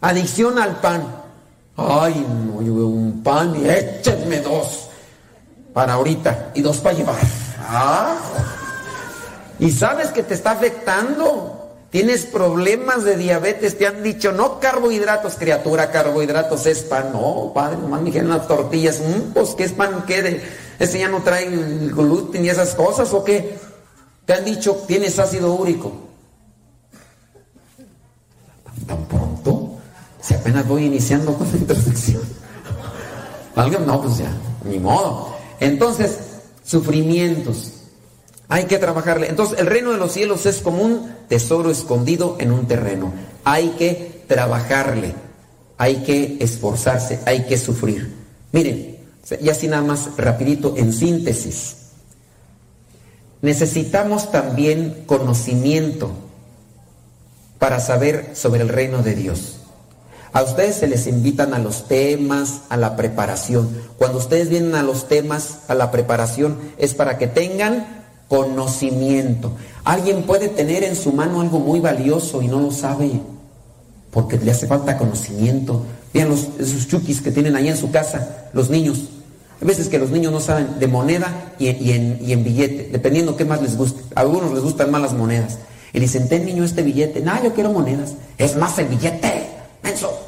Adicción 0.01 0.61
al 0.61 0.77
pan. 0.77 1.03
Ay, 1.81 2.27
no, 2.29 2.61
yo 2.61 2.75
veo 2.75 2.87
un 2.89 3.23
pan 3.23 3.55
y 3.55 3.69
échenme 3.69 4.41
dos 4.41 4.89
para 5.73 5.93
ahorita 5.93 6.51
y 6.55 6.61
dos 6.61 6.79
para 6.79 6.97
llevar. 6.97 7.21
Ah. 7.61 8.17
Y 9.61 9.71
sabes 9.71 10.09
que 10.09 10.25
te 10.25 10.35
está 10.35 10.53
afectando. 10.53 11.55
Tienes 11.91 12.27
problemas 12.27 13.05
de 13.05 13.17
diabetes, 13.17 13.79
te 13.79 13.87
han 13.87 14.03
dicho, 14.03 14.33
no 14.33 14.59
carbohidratos, 14.61 15.37
criatura, 15.37 15.91
carbohidratos 15.91 16.67
es 16.67 16.81
pan. 16.81 17.13
No, 17.13 17.53
padre, 17.55 17.79
nomás 17.79 18.01
me 18.01 18.07
dijeron 18.07 18.31
las 18.31 18.49
tortillas. 18.49 19.01
Mm, 19.01 19.33
pues, 19.33 19.51
¿qué 19.51 19.65
es 19.65 19.73
pan? 19.73 20.05
¿Qué? 20.05 20.21
De, 20.21 20.43
¿Ese 20.81 20.99
ya 20.99 21.09
no 21.09 21.23
trae 21.23 21.47
gluten 21.47 22.45
y 22.45 22.51
esas 22.51 22.75
cosas 22.75 23.15
o 23.15 23.23
qué? 23.23 23.57
Te 24.27 24.35
han 24.35 24.45
dicho, 24.45 24.83
tienes 24.87 25.19
ácido 25.19 25.55
úrico. 25.55 25.93
¿Tan 28.87 29.05
pronto? 29.07 29.18
Si 30.29 30.35
apenas 30.35 30.69
voy 30.69 30.85
iniciando 30.85 31.33
con 31.33 31.51
la 31.51 31.57
introducción. 31.57 32.21
¿Alguien? 33.57 33.87
No, 33.87 34.03
pues 34.03 34.19
ya, 34.19 34.31
ni 34.63 34.79
modo. 34.79 35.35
Entonces, 35.59 36.19
sufrimientos. 36.63 37.73
Hay 38.47 38.65
que 38.65 38.77
trabajarle. 38.77 39.31
Entonces, 39.31 39.59
el 39.59 39.67
reino 39.67 39.91
de 39.91 39.97
los 39.97 40.13
cielos 40.13 40.45
es 40.45 40.59
como 40.59 40.83
un 40.83 41.15
tesoro 41.31 41.71
escondido 41.71 42.37
en 42.41 42.53
un 42.53 42.67
terreno. 42.67 43.11
Hay 43.45 43.71
que 43.79 44.23
trabajarle. 44.29 45.15
Hay 45.79 46.03
que 46.03 46.37
esforzarse. 46.41 47.21
Hay 47.25 47.47
que 47.47 47.57
sufrir. 47.57 48.15
Miren, 48.53 48.99
y 49.41 49.49
así 49.49 49.67
nada 49.67 49.83
más 49.83 50.11
rapidito, 50.19 50.75
en 50.77 50.93
síntesis. 50.93 51.77
Necesitamos 53.41 54.31
también 54.31 55.05
conocimiento 55.07 56.11
para 57.59 57.81
saber 57.81 58.33
sobre 58.35 58.61
el 58.61 58.69
reino 58.69 59.03
de 59.03 59.15
Dios. 59.15 59.58
A 60.33 60.43
ustedes 60.43 60.77
se 60.77 60.89
les 60.89 61.07
invitan 61.07 61.55
a 61.55 61.59
los 61.59 61.89
temas, 61.89 62.61
a 62.69 62.77
la 62.77 62.97
preparación. 62.97 63.69
Cuando 63.97 64.19
ustedes 64.19 64.49
vienen 64.49 64.75
a 64.75 64.83
los 64.83 65.09
temas, 65.09 65.61
a 65.69 65.75
la 65.75 65.91
preparación, 65.91 66.59
es 66.79 66.95
para 66.95 67.19
que 67.19 67.27
tengan 67.27 68.05
conocimiento. 68.29 69.53
Alguien 69.85 70.25
puede 70.25 70.49
tener 70.49 70.85
en 70.85 70.97
su 70.97 71.13
mano 71.13 71.41
algo 71.41 71.61
muy 71.61 71.81
valioso 71.81 72.43
y 72.43 72.49
no 72.49 72.61
lo 72.61 72.71
sabe, 72.71 73.11
porque 74.11 74.37
le 74.39 74.51
hace 74.51 74.67
falta 74.67 74.99
conocimiento. 74.99 75.85
Vean 76.13 76.29
los, 76.29 76.49
esos 76.59 76.87
chukis 76.89 77.23
que 77.23 77.31
tienen 77.31 77.57
ahí 77.57 77.69
en 77.69 77.77
su 77.77 77.91
casa, 77.91 78.49
los 78.53 78.69
niños. 78.69 79.05
Hay 79.61 79.67
veces 79.67 79.89
que 79.89 79.99
los 79.99 80.11
niños 80.11 80.31
no 80.31 80.41
saben 80.41 80.79
de 80.79 80.87
moneda 80.87 81.55
y, 81.59 81.69
en 81.69 82.45
billete, 82.45 82.91
dependiendo 82.93 83.37
qué 83.37 83.45
más 83.45 83.61
les 83.61 83.77
guste. 83.77 84.03
A 84.15 84.21
algunos 84.21 84.53
les 84.53 84.63
gustan 84.63 84.91
más 84.91 85.03
las 85.03 85.15
monedas. 85.15 85.59
Y 85.93 86.01
dicen, 86.01 86.29
ten 86.29 86.45
niño 86.45 86.65
este 86.65 86.83
billete. 86.83 87.23
No, 87.23 87.43
yo 87.43 87.55
quiero 87.55 87.73
monedas. 87.73 88.13
Es 88.37 88.57
más 88.57 88.79
el 88.79 88.87
billete. 88.87 89.58
Menso. 89.83 90.19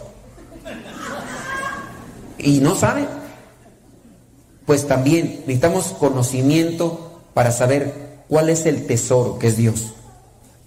Y 2.39 2.61
no 2.61 2.75
sabe. 2.75 3.07
Pues 4.67 4.87
también 4.87 5.41
necesitamos 5.47 5.87
conocimiento 5.99 7.23
para 7.35 7.51
saber 7.51 8.25
cuál 8.29 8.49
es 8.49 8.67
el 8.67 8.87
tesoro 8.87 9.39
que 9.39 9.49
es 9.49 9.57
Dios. 9.57 9.95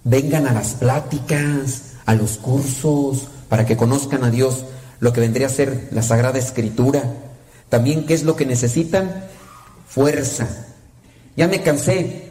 Vengan 0.04 0.46
a 0.46 0.52
las 0.52 0.74
pláticas, 0.74 1.94
a 2.04 2.14
los 2.14 2.36
cursos, 2.36 3.28
para 3.48 3.64
que 3.64 3.76
conozcan 3.76 4.24
a 4.24 4.30
Dios, 4.30 4.64
lo 5.00 5.12
que 5.12 5.20
vendría 5.20 5.46
a 5.46 5.50
ser 5.50 5.88
la 5.90 6.02
Sagrada 6.02 6.38
Escritura. 6.38 7.02
También, 7.68 8.04
¿qué 8.04 8.14
es 8.14 8.22
lo 8.22 8.36
que 8.36 8.46
necesitan? 8.46 9.24
Fuerza. 9.88 10.48
Ya 11.36 11.48
me 11.48 11.62
cansé. 11.62 12.30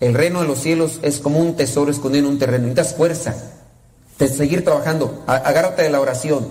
El 0.00 0.14
reino 0.14 0.40
de 0.40 0.46
los 0.46 0.60
cielos 0.60 1.00
es 1.02 1.18
como 1.18 1.40
un 1.40 1.56
tesoro 1.56 1.90
escondido 1.90 2.26
en 2.26 2.32
un 2.32 2.38
terreno. 2.38 2.66
Necesitas 2.66 2.94
fuerza. 2.94 3.34
De 4.18 4.28
seguir 4.28 4.64
trabajando. 4.64 5.22
Agárrate 5.26 5.82
de 5.82 5.90
la 5.90 6.00
oración. 6.00 6.48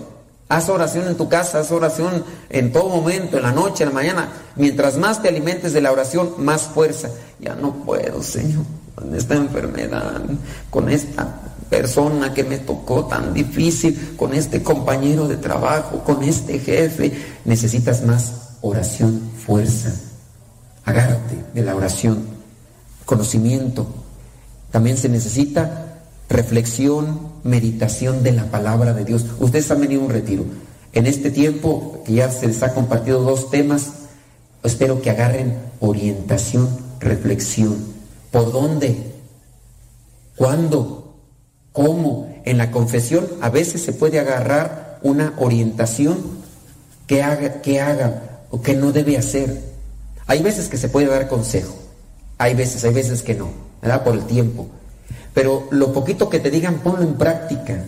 Haz 0.48 0.70
oración 0.70 1.06
en 1.06 1.16
tu 1.16 1.28
casa, 1.28 1.60
haz 1.60 1.70
oración 1.72 2.24
en 2.48 2.72
todo 2.72 2.88
momento, 2.88 3.36
en 3.36 3.42
la 3.42 3.52
noche, 3.52 3.84
en 3.84 3.90
la 3.90 3.94
mañana. 3.94 4.32
Mientras 4.56 4.96
más 4.96 5.20
te 5.20 5.28
alimentes 5.28 5.74
de 5.74 5.82
la 5.82 5.92
oración, 5.92 6.32
más 6.38 6.62
fuerza. 6.62 7.10
Ya 7.38 7.54
no 7.54 7.74
puedo, 7.84 8.22
Señor, 8.22 8.64
con 8.94 9.14
esta 9.14 9.34
enfermedad, 9.34 10.22
con 10.70 10.88
esta 10.88 11.28
persona 11.68 12.32
que 12.32 12.44
me 12.44 12.58
tocó 12.58 13.04
tan 13.04 13.34
difícil, 13.34 14.14
con 14.16 14.32
este 14.32 14.62
compañero 14.62 15.28
de 15.28 15.36
trabajo, 15.36 16.02
con 16.02 16.22
este 16.22 16.58
jefe. 16.58 17.12
Necesitas 17.44 18.02
más 18.02 18.32
oración, 18.62 19.20
fuerza. 19.44 19.92
Agárrate 20.86 21.44
de 21.52 21.62
la 21.62 21.76
oración, 21.76 22.24
conocimiento. 23.04 23.86
También 24.70 24.96
se 24.96 25.10
necesita 25.10 25.87
reflexión, 26.28 27.32
meditación 27.44 28.22
de 28.22 28.32
la 28.32 28.50
palabra 28.50 28.94
de 28.94 29.04
Dios. 29.04 29.26
Ustedes 29.40 29.70
han 29.70 29.80
venido 29.80 30.02
a 30.02 30.04
un 30.04 30.10
retiro. 30.10 30.44
En 30.92 31.06
este 31.06 31.30
tiempo 31.30 32.02
que 32.06 32.14
ya 32.14 32.30
se 32.30 32.46
les 32.46 32.62
ha 32.62 32.74
compartido 32.74 33.22
dos 33.22 33.50
temas, 33.50 33.90
espero 34.62 35.00
que 35.02 35.10
agarren 35.10 35.56
orientación, 35.80 36.68
reflexión. 37.00 37.76
¿Por 38.30 38.52
dónde? 38.52 38.96
¿Cuándo? 40.36 41.14
¿Cómo? 41.72 42.28
en 42.48 42.56
la 42.56 42.70
confesión 42.70 43.28
a 43.42 43.50
veces 43.50 43.82
se 43.82 43.92
puede 43.92 44.18
agarrar 44.18 44.98
una 45.02 45.34
orientación 45.38 46.18
que 47.06 47.22
haga, 47.22 47.60
que 47.60 47.80
haga 47.80 48.40
o 48.50 48.62
que 48.62 48.74
no 48.74 48.90
debe 48.90 49.18
hacer. 49.18 49.60
Hay 50.26 50.42
veces 50.42 50.68
que 50.68 50.78
se 50.78 50.88
puede 50.88 51.08
dar 51.08 51.28
consejo, 51.28 51.74
hay 52.38 52.54
veces, 52.54 52.84
hay 52.84 52.94
veces 52.94 53.22
que 53.22 53.34
no, 53.34 53.50
¿verdad? 53.82 54.02
Por 54.02 54.14
el 54.14 54.24
tiempo. 54.24 54.66
Pero 55.38 55.68
lo 55.70 55.92
poquito 55.92 56.28
que 56.28 56.40
te 56.40 56.50
digan, 56.50 56.80
ponlo 56.80 57.02
en 57.02 57.14
práctica. 57.14 57.84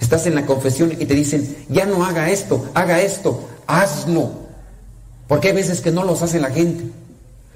Estás 0.00 0.26
en 0.26 0.34
la 0.34 0.46
confesión 0.46 0.90
y 0.90 1.04
te 1.04 1.12
dicen, 1.12 1.66
ya 1.68 1.84
no 1.84 2.02
haga 2.02 2.30
esto, 2.30 2.64
haga 2.72 3.02
esto, 3.02 3.46
hazlo. 3.66 4.30
Porque 5.28 5.48
hay 5.48 5.54
veces 5.54 5.82
que 5.82 5.90
no 5.90 6.02
los 6.02 6.22
hace 6.22 6.40
la 6.40 6.50
gente. 6.50 6.84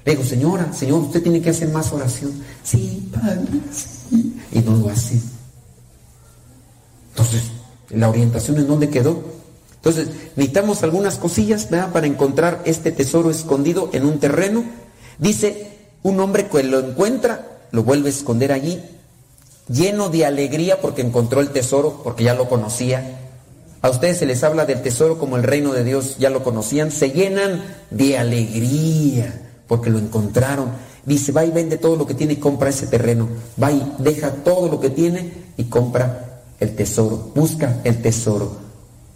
Le 0.05 0.11
digo, 0.11 0.23
señora, 0.23 0.71
señor, 0.71 0.99
usted 0.99 1.23
tiene 1.23 1.41
que 1.41 1.49
hacer 1.49 1.69
más 1.69 1.91
oración. 1.91 2.31
Sí, 2.61 3.09
padre, 3.11 3.59
sí. 3.73 4.39
Y 4.51 4.59
no 4.59 4.75
lo 4.75 4.87
hace. 4.87 5.19
Entonces, 7.09 7.41
la 7.89 8.09
orientación 8.09 8.59
en 8.59 8.67
dónde 8.67 8.89
quedó. 8.89 9.19
Entonces, 9.77 10.09
necesitamos 10.35 10.83
algunas 10.83 11.17
cosillas 11.17 11.65
para 11.65 12.05
encontrar 12.05 12.61
este 12.65 12.91
tesoro 12.91 13.31
escondido 13.31 13.89
en 13.93 14.05
un 14.05 14.19
terreno. 14.19 14.63
Dice, 15.17 15.71
un 16.03 16.19
hombre 16.19 16.49
que 16.49 16.61
lo 16.61 16.81
encuentra, 16.81 17.61
lo 17.71 17.81
vuelve 17.81 18.09
a 18.09 18.11
esconder 18.11 18.51
allí, 18.51 18.79
lleno 19.69 20.09
de 20.09 20.25
alegría 20.25 20.81
porque 20.81 21.01
encontró 21.01 21.41
el 21.41 21.49
tesoro, 21.49 22.01
porque 22.03 22.23
ya 22.23 22.33
lo 22.33 22.49
conocía. 22.49 23.19
A 23.81 23.89
ustedes 23.89 24.17
se 24.17 24.25
les 24.25 24.43
habla 24.43 24.65
del 24.65 24.81
tesoro 24.81 25.19
como 25.19 25.37
el 25.37 25.43
reino 25.43 25.73
de 25.73 25.83
Dios, 25.83 26.17
ya 26.17 26.29
lo 26.29 26.43
conocían, 26.43 26.91
se 26.91 27.11
llenan 27.11 27.63
de 27.91 28.17
alegría 28.17 29.41
porque 29.67 29.89
lo 29.89 29.99
encontraron. 29.99 30.71
Dice, 31.05 31.31
va 31.31 31.45
y 31.45 31.51
vende 31.51 31.77
todo 31.77 31.95
lo 31.95 32.05
que 32.05 32.13
tiene 32.13 32.33
y 32.33 32.37
compra 32.37 32.69
ese 32.69 32.87
terreno. 32.87 33.29
Va 33.61 33.71
y 33.71 33.95
deja 33.99 34.31
todo 34.31 34.69
lo 34.69 34.79
que 34.79 34.89
tiene 34.89 35.31
y 35.55 35.65
compra 35.65 36.41
el 36.59 36.75
tesoro, 36.75 37.31
busca 37.35 37.81
el 37.83 38.01
tesoro. 38.01 38.57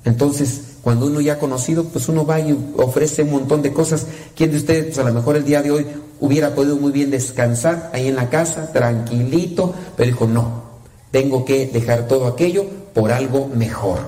Entonces, 0.06 0.62
cuando 0.82 1.08
uno 1.08 1.22
ya 1.22 1.34
ha 1.34 1.40
conocido, 1.40 1.86
pues 1.86 2.08
uno 2.08 2.26
va 2.26 2.40
y 2.40 2.58
ofrece 2.78 3.24
un 3.24 3.32
montón 3.32 3.62
de 3.62 3.74
cosas. 3.74 4.06
¿Quién 4.36 4.52
de 4.52 4.58
ustedes, 4.58 4.86
pues 4.86 5.00
a 5.00 5.04
lo 5.04 5.14
mejor 5.14 5.36
el 5.36 5.46
día 5.46 5.62
de 5.62 5.72
hoy 5.72 5.86
hubiera 6.22 6.56
podido 6.56 6.78
muy 6.78 6.92
bien 6.92 7.12
descansar 7.12 7.90
ahí 7.94 8.08
en 8.08 8.16
la 8.16 8.30
casa, 8.30 8.72
tranquilito, 8.72 9.74
pero 9.98 10.12
dijo, 10.12 10.28
no, 10.28 10.64
tengo 11.10 11.44
que 11.44 11.66
dejar 11.68 12.08
todo 12.08 12.28
aquello 12.28 12.66
por 12.94 13.12
algo 13.12 13.50
mejor. 13.54 14.00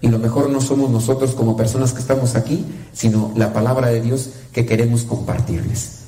Y 0.00 0.08
lo 0.08 0.18
mejor 0.18 0.50
no 0.50 0.60
somos 0.60 0.90
nosotros 0.90 1.34
como 1.34 1.56
personas 1.56 1.92
que 1.92 2.00
estamos 2.00 2.34
aquí, 2.34 2.64
sino 2.92 3.32
la 3.36 3.52
palabra 3.52 3.88
de 3.88 4.00
Dios 4.00 4.30
que 4.52 4.66
queremos 4.66 5.04
compartirles. 5.04 6.00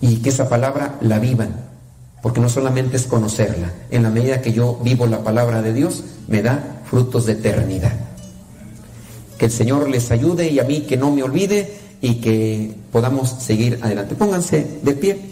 Y 0.00 0.16
que 0.16 0.30
esa 0.30 0.48
palabra 0.48 0.98
la 1.00 1.20
vivan, 1.20 1.54
porque 2.22 2.40
no 2.40 2.48
solamente 2.48 2.96
es 2.96 3.06
conocerla, 3.06 3.72
en 3.90 4.02
la 4.02 4.10
medida 4.10 4.42
que 4.42 4.52
yo 4.52 4.78
vivo 4.82 5.06
la 5.06 5.22
palabra 5.22 5.62
de 5.62 5.72
Dios, 5.72 6.04
me 6.26 6.42
da 6.42 6.82
frutos 6.88 7.26
de 7.26 7.32
eternidad. 7.32 7.94
Que 9.38 9.46
el 9.46 9.52
Señor 9.52 9.88
les 9.88 10.10
ayude 10.10 10.48
y 10.50 10.58
a 10.58 10.64
mí 10.64 10.82
que 10.82 10.96
no 10.96 11.10
me 11.10 11.22
olvide 11.22 11.78
y 12.02 12.16
que 12.16 12.74
podamos 12.90 13.30
seguir 13.30 13.78
adelante. 13.80 14.14
Pónganse 14.14 14.80
de 14.82 14.92
pie. 14.92 15.31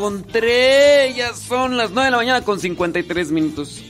encontré. 0.00 1.12
Ya 1.14 1.34
son 1.34 1.76
las 1.76 1.90
9 1.90 2.06
de 2.06 2.10
la 2.10 2.16
mañana 2.16 2.44
con 2.44 2.58
53 2.58 3.30
minutos. 3.30 3.82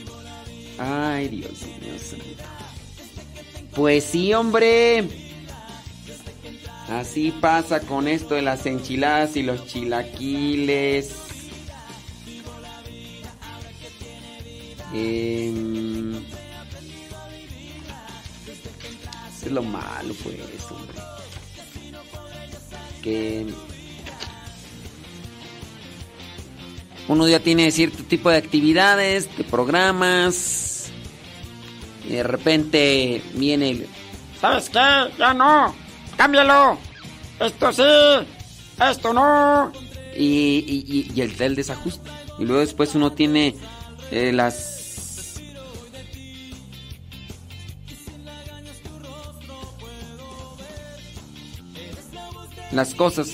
Ay, 0.77 1.29
Dios 1.29 1.51
mío. 1.63 1.93
Pues 3.73 4.03
sí, 4.03 4.33
hombre. 4.33 5.07
Así 6.89 7.31
pasa 7.31 7.79
con 7.79 8.09
esto 8.09 8.35
de 8.35 8.41
las 8.41 8.65
enchiladas 8.65 9.37
y 9.37 9.43
los 9.43 9.65
chilaquiles. 9.65 11.13
Uno 27.11 27.27
ya 27.27 27.41
tiene 27.41 27.69
cierto 27.71 28.05
tipo 28.05 28.29
de 28.29 28.37
actividades, 28.37 29.37
de 29.37 29.43
programas. 29.43 30.89
Y 32.07 32.13
de 32.13 32.23
repente 32.23 33.21
viene 33.33 33.71
el... 33.71 33.87
¿Sabes 34.39 34.69
qué? 34.69 34.79
Ya 35.19 35.33
no. 35.33 35.75
Cámbialo. 36.15 36.77
Esto 37.37 37.73
sí. 37.73 37.83
Esto 38.81 39.11
no. 39.11 39.73
Y, 40.15 41.11
y, 41.13 41.19
el, 41.19 41.53
desajuste. 41.53 42.09
Y 42.39 42.45
luego 42.45 42.61
después 42.61 42.95
uno 42.95 43.11
tiene 43.11 43.57
eh, 44.09 44.31
las 44.31 45.41
las 52.71 52.95
cosas 52.95 53.29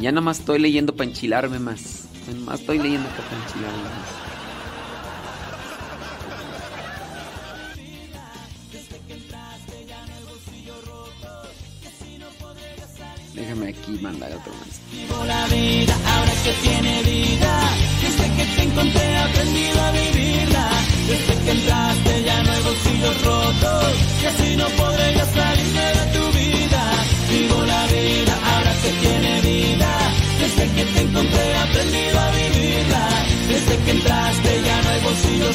Ya 0.00 0.12
nada 0.12 0.20
más 0.20 0.38
estoy 0.38 0.60
leyendo 0.60 0.94
para 0.94 1.10
enchilarme 1.10 1.58
más. 1.58 2.04
Nada 2.28 2.40
más 2.40 2.60
estoy 2.60 2.78
leyendo 2.78 3.08
para 3.08 3.42
enchilarme 3.42 3.82
más. 3.82 4.28
Déjame 13.34 13.68
aquí 13.68 13.92
mandar 14.00 14.32
otro 14.32 14.52
más. 14.54 14.80
Vivo 14.92 15.24
la 15.24 15.46
vida, 15.46 15.94
ahora 16.06 16.32
que 16.44 16.52
tiene 16.62 17.02
vida. 17.02 17.60
Desde 18.02 18.36
que 18.36 18.44
te 18.56 18.62
encontré, 18.62 19.16
aprendido 19.16 19.80
a 19.80 19.92
vivirla. 19.92 20.70
Desde 21.08 21.44
que 21.44 21.50
entraste. 21.50 21.77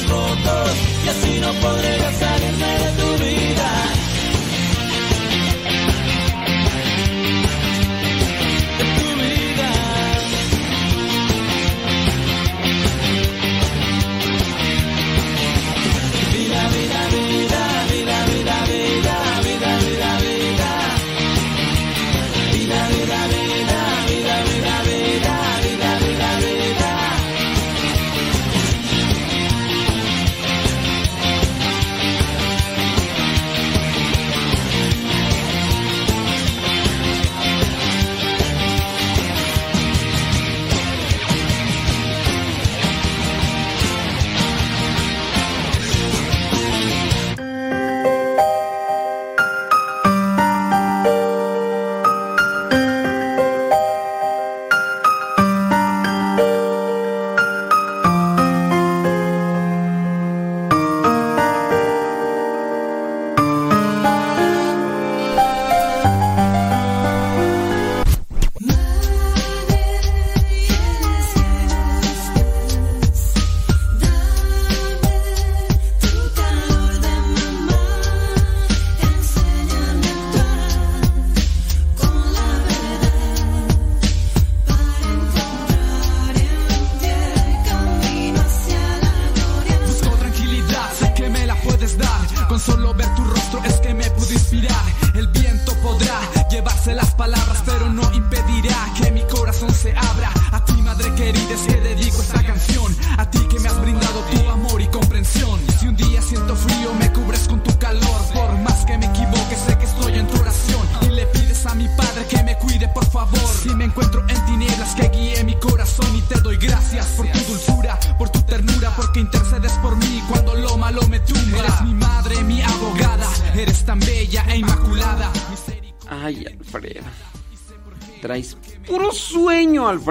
rotos 0.02 0.70
y 1.04 1.08
así 1.08 1.40
no 1.40 1.52
podré 1.54 2.03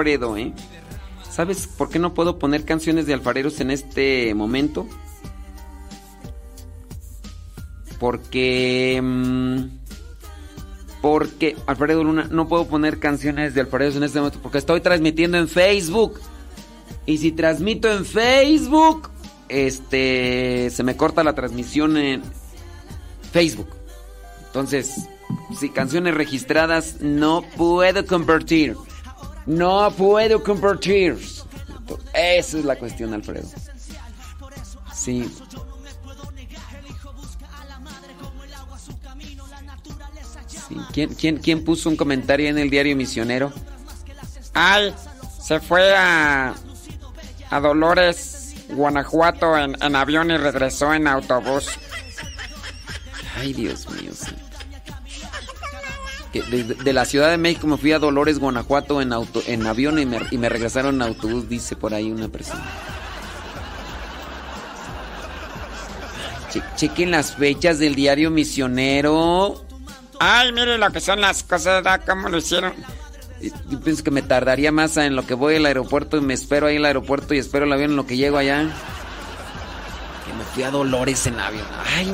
Alfredo, 0.04 0.36
¿eh? 0.36 0.52
¿Sabes 1.30 1.66
por 1.66 1.88
qué 1.88 1.98
no 1.98 2.12
puedo 2.12 2.38
poner 2.38 2.66
canciones 2.66 3.06
de 3.06 3.14
alfareros 3.14 3.58
en 3.60 3.70
este 3.70 4.34
momento? 4.34 4.86
Porque... 7.98 9.00
mm, 9.02 9.64
porque, 11.00 11.56
Alfredo 11.66 12.04
Luna, 12.04 12.28
no 12.30 12.48
puedo 12.48 12.66
poner 12.66 12.98
canciones 12.98 13.54
de 13.54 13.62
alfareros 13.62 13.96
en 13.96 14.04
este 14.04 14.18
momento 14.18 14.40
porque 14.42 14.58
estoy 14.58 14.82
transmitiendo 14.82 15.38
en 15.38 15.48
Facebook. 15.48 16.20
Y 17.06 17.18
si 17.18 17.32
transmito 17.32 17.90
en 17.90 18.04
Facebook, 18.04 19.10
este, 19.48 20.68
se 20.70 20.82
me 20.82 20.96
corta 20.96 21.24
la 21.24 21.34
transmisión 21.34 21.96
en 21.96 22.22
Facebook. 23.32 23.68
Entonces, 24.46 25.08
si 25.58 25.70
canciones 25.70 26.14
registradas 26.14 27.00
no 27.00 27.42
puedo 27.56 28.04
convertir. 28.06 28.76
No 29.46 29.90
puedo 29.96 30.42
convertir. 30.42 31.18
Esa 32.14 32.58
es 32.58 32.64
la 32.64 32.76
cuestión, 32.76 33.12
Alfredo. 33.12 33.48
Sí. 34.94 35.30
Sí, 40.68 40.76
¿Quién, 40.92 41.14
quién, 41.14 41.36
quién 41.38 41.64
puso 41.64 41.90
un 41.90 41.96
comentario 41.96 42.48
en 42.48 42.58
el 42.58 42.70
diario 42.70 42.96
misionero? 42.96 43.52
Ay, 44.54 44.94
se 45.42 45.60
fue 45.60 45.94
a, 45.94 46.54
a 47.50 47.60
Dolores, 47.60 48.54
Guanajuato 48.70 49.58
en, 49.58 49.76
en 49.82 49.96
avión 49.96 50.30
y 50.30 50.36
regresó 50.38 50.94
en 50.94 51.06
autobús. 51.06 51.66
Ay, 53.36 53.52
Dios 53.52 53.90
mío. 53.90 54.12
sí. 54.14 54.32
Que 56.34 56.42
de, 56.42 56.64
de 56.64 56.92
la 56.92 57.04
Ciudad 57.04 57.30
de 57.30 57.38
México 57.38 57.66
me 57.68 57.76
fui 57.76 57.92
a 57.92 58.00
Dolores, 58.00 58.40
Guanajuato 58.40 59.00
en, 59.00 59.12
auto, 59.12 59.40
en 59.46 59.64
avión 59.68 60.00
y 60.00 60.04
me, 60.06 60.18
y 60.32 60.36
me 60.38 60.48
regresaron 60.48 60.96
en 60.96 61.02
autobús, 61.02 61.48
dice 61.48 61.76
por 61.76 61.94
ahí 61.94 62.10
una 62.10 62.26
persona. 62.28 62.64
Che- 66.50 66.62
chequen 66.76 67.10
las 67.12 67.36
fechas 67.36 67.78
del 67.78 67.94
diario 67.94 68.30
misionero. 68.32 69.64
Ay, 70.18 70.50
mire 70.52 70.76
lo 70.78 70.90
que 70.90 71.00
son 71.00 71.20
las 71.20 71.42
cosas, 71.44 71.82
¿verdad? 71.84 72.00
¿Cómo 72.06 72.28
lo 72.28 72.38
hicieron? 72.38 72.72
Yo 73.70 73.80
pienso 73.80 74.02
que 74.02 74.10
me 74.10 74.22
tardaría 74.22 74.72
más 74.72 74.96
en 74.96 75.14
lo 75.16 75.26
que 75.26 75.34
voy 75.34 75.56
al 75.56 75.66
aeropuerto 75.66 76.16
y 76.16 76.20
me 76.20 76.34
espero 76.34 76.66
ahí 76.66 76.74
en 76.74 76.80
el 76.80 76.86
aeropuerto 76.86 77.34
y 77.34 77.38
espero 77.38 77.64
el 77.66 77.72
avión 77.72 77.90
en 77.90 77.96
lo 77.96 78.06
que 78.06 78.16
llego 78.16 78.38
allá. 78.38 78.62
Que 80.26 80.32
me 80.32 80.44
fui 80.52 80.62
a 80.62 80.70
Dolores 80.70 81.26
en 81.26 81.38
avión. 81.38 81.66
Ay, 81.96 82.06
no, 82.06 82.12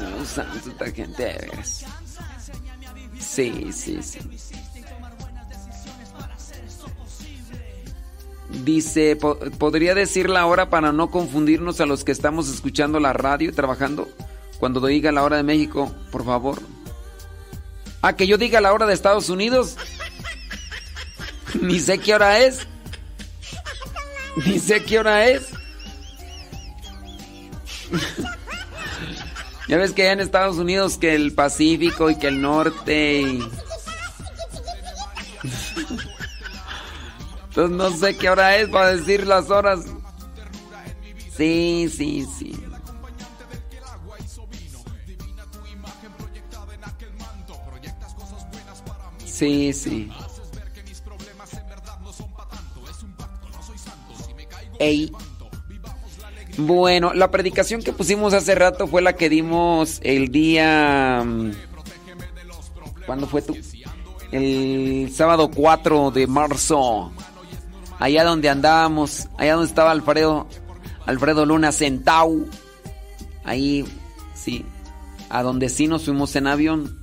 Dios 0.00 0.12
mío, 0.14 0.24
santo, 0.24 0.68
esta 0.70 0.90
gente 0.90 1.24
de 1.24 1.32
veras. 1.50 1.84
Sí, 3.36 3.70
sí, 3.72 3.98
sí. 4.02 4.18
Dice, 8.64 9.16
"Po- 9.16 9.38
¿podría 9.58 9.94
decir 9.94 10.30
la 10.30 10.46
hora 10.46 10.70
para 10.70 10.90
no 10.92 11.10
confundirnos 11.10 11.80
a 11.82 11.86
los 11.86 12.02
que 12.04 12.12
estamos 12.12 12.48
escuchando 12.48 12.98
la 12.98 13.12
radio 13.12 13.50
y 13.50 13.52
trabajando? 13.52 14.08
Cuando 14.58 14.84
diga 14.86 15.12
la 15.12 15.22
hora 15.22 15.36
de 15.36 15.42
México, 15.42 15.94
por 16.10 16.24
favor. 16.24 16.62
Ah, 18.00 18.14
que 18.16 18.26
yo 18.26 18.38
diga 18.38 18.62
la 18.62 18.72
hora 18.72 18.86
de 18.86 18.94
Estados 18.94 19.28
Unidos. 19.28 19.76
Ni 21.60 21.78
sé 21.80 21.98
qué 21.98 22.14
hora 22.14 22.38
es. 22.38 22.66
Ni 24.46 24.58
sé 24.58 24.82
qué 24.82 24.98
hora 24.98 25.26
es. 25.26 25.48
ya 29.68 29.76
ves 29.76 29.92
que 29.92 30.02
allá 30.02 30.12
en 30.12 30.20
Estados 30.20 30.56
Unidos 30.58 30.98
que 30.98 31.14
el 31.14 31.32
Pacífico 31.32 32.10
y 32.10 32.16
que 32.16 32.28
el 32.28 32.40
norte 32.40 33.20
y... 33.22 33.48
Entonces 37.48 37.76
no 37.76 37.90
sé 37.90 38.16
qué 38.16 38.28
hora 38.28 38.56
es 38.56 38.68
para 38.68 38.94
decir 38.94 39.26
las 39.26 39.50
horas. 39.50 39.86
Sí, 41.36 41.90
sí, 41.94 42.26
sí. 42.38 42.52
Sí, 49.24 49.72
sí. 49.72 50.10
Ey. 54.78 55.12
Bueno, 56.58 57.12
la 57.12 57.30
predicación 57.30 57.82
que 57.82 57.92
pusimos 57.92 58.32
hace 58.32 58.54
rato 58.54 58.86
fue 58.86 59.02
la 59.02 59.14
que 59.14 59.28
dimos 59.28 60.00
el 60.02 60.30
día... 60.30 61.22
mm, 61.24 61.52
¿Cuándo 63.04 63.26
fue 63.26 63.42
tú? 63.42 63.56
El 64.32 65.10
sábado 65.14 65.50
4 65.54 66.10
de 66.10 66.26
marzo. 66.26 67.12
Allá 67.98 68.24
donde 68.24 68.48
andábamos, 68.48 69.28
allá 69.38 69.54
donde 69.54 69.68
estaba 69.68 69.90
Alfredo, 69.92 70.48
Alfredo 71.06 71.46
Luna 71.46 71.72
sentado. 71.72 72.44
Ahí, 73.44 73.84
sí. 74.34 74.64
A 75.30 75.42
donde 75.42 75.68
sí 75.68 75.86
nos 75.86 76.04
fuimos 76.04 76.34
en 76.36 76.46
avión. 76.46 76.98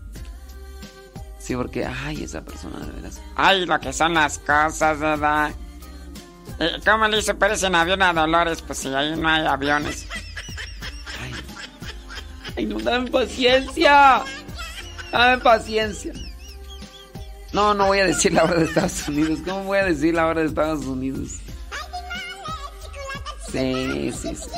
Sí, 1.40 1.56
porque, 1.56 1.86
ay, 1.86 2.24
esa 2.24 2.42
persona 2.42 2.80
de 2.80 2.92
veras. 2.92 3.22
Ay, 3.36 3.66
lo 3.66 3.80
que 3.80 3.94
son 3.94 4.14
las 4.14 4.40
cosas, 4.40 5.00
¿verdad? 5.00 5.52
Eh, 6.64 6.80
¿Cómo 6.85 7.07
le 7.07 7.18
hizo 7.19 7.38
Pérez 7.38 7.61
en 7.64 7.76
avión 7.76 8.02
a 8.02 8.14
Dolores? 8.14 8.61
Pues 8.61 8.80
si 8.80 8.88
ahí 8.88 9.15
no 9.18 9.27
hay 9.27 9.45
aviones. 9.45 10.07
Ay, 12.56 12.65
no, 12.65 12.80
dame 12.80 13.10
paciencia. 13.11 14.22
Dame 15.11 15.38
paciencia. 15.40 16.14
No, 17.52 17.73
no 17.73 17.88
voy 17.88 17.99
a 17.99 18.06
decir 18.06 18.31
la 18.34 18.44
hora 18.45 18.56
de 18.56 18.65
Estados 18.65 19.07
Unidos. 19.07 19.40
¿Cómo 19.45 19.64
voy 19.65 19.80
a 19.80 19.85
decir 19.85 20.14
la 20.14 20.26
hora 20.27 20.41
de 20.41 20.48
Estados 20.48 20.85
Unidos? 20.85 21.31
Sí, 23.52 24.11
sí, 24.19 24.35
sí. 24.35 24.49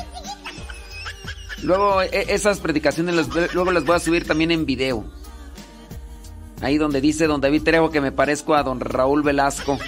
Luego, 1.62 2.02
e- 2.02 2.26
esas 2.32 2.60
predicaciones 2.60 3.26
luego 3.52 3.72
las 3.72 3.84
voy 3.84 3.96
a 3.96 3.98
subir 3.98 4.26
también 4.26 4.50
en 4.50 4.64
video. 4.64 5.04
Ahí 6.62 6.78
donde 6.78 7.00
dice 7.00 7.26
don 7.26 7.40
David 7.40 7.62
Trejo 7.64 7.90
que 7.90 8.00
me 8.00 8.12
parezco 8.12 8.54
a 8.54 8.62
don 8.62 8.80
Raúl 8.80 9.22
Velasco. 9.22 9.78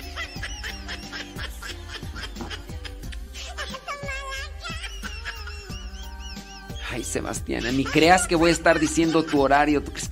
Ay, 7.09 7.13
Sebastián, 7.13 7.65
ni 7.75 7.87
creas 7.87 8.29
que 8.29 8.35
voy 8.35 8.51
a 8.51 8.53
estar 8.53 8.79
diciendo 8.79 9.23
tu 9.23 9.41
horario. 9.41 9.83
¿Tú 9.83 9.91
crees? 9.93 10.11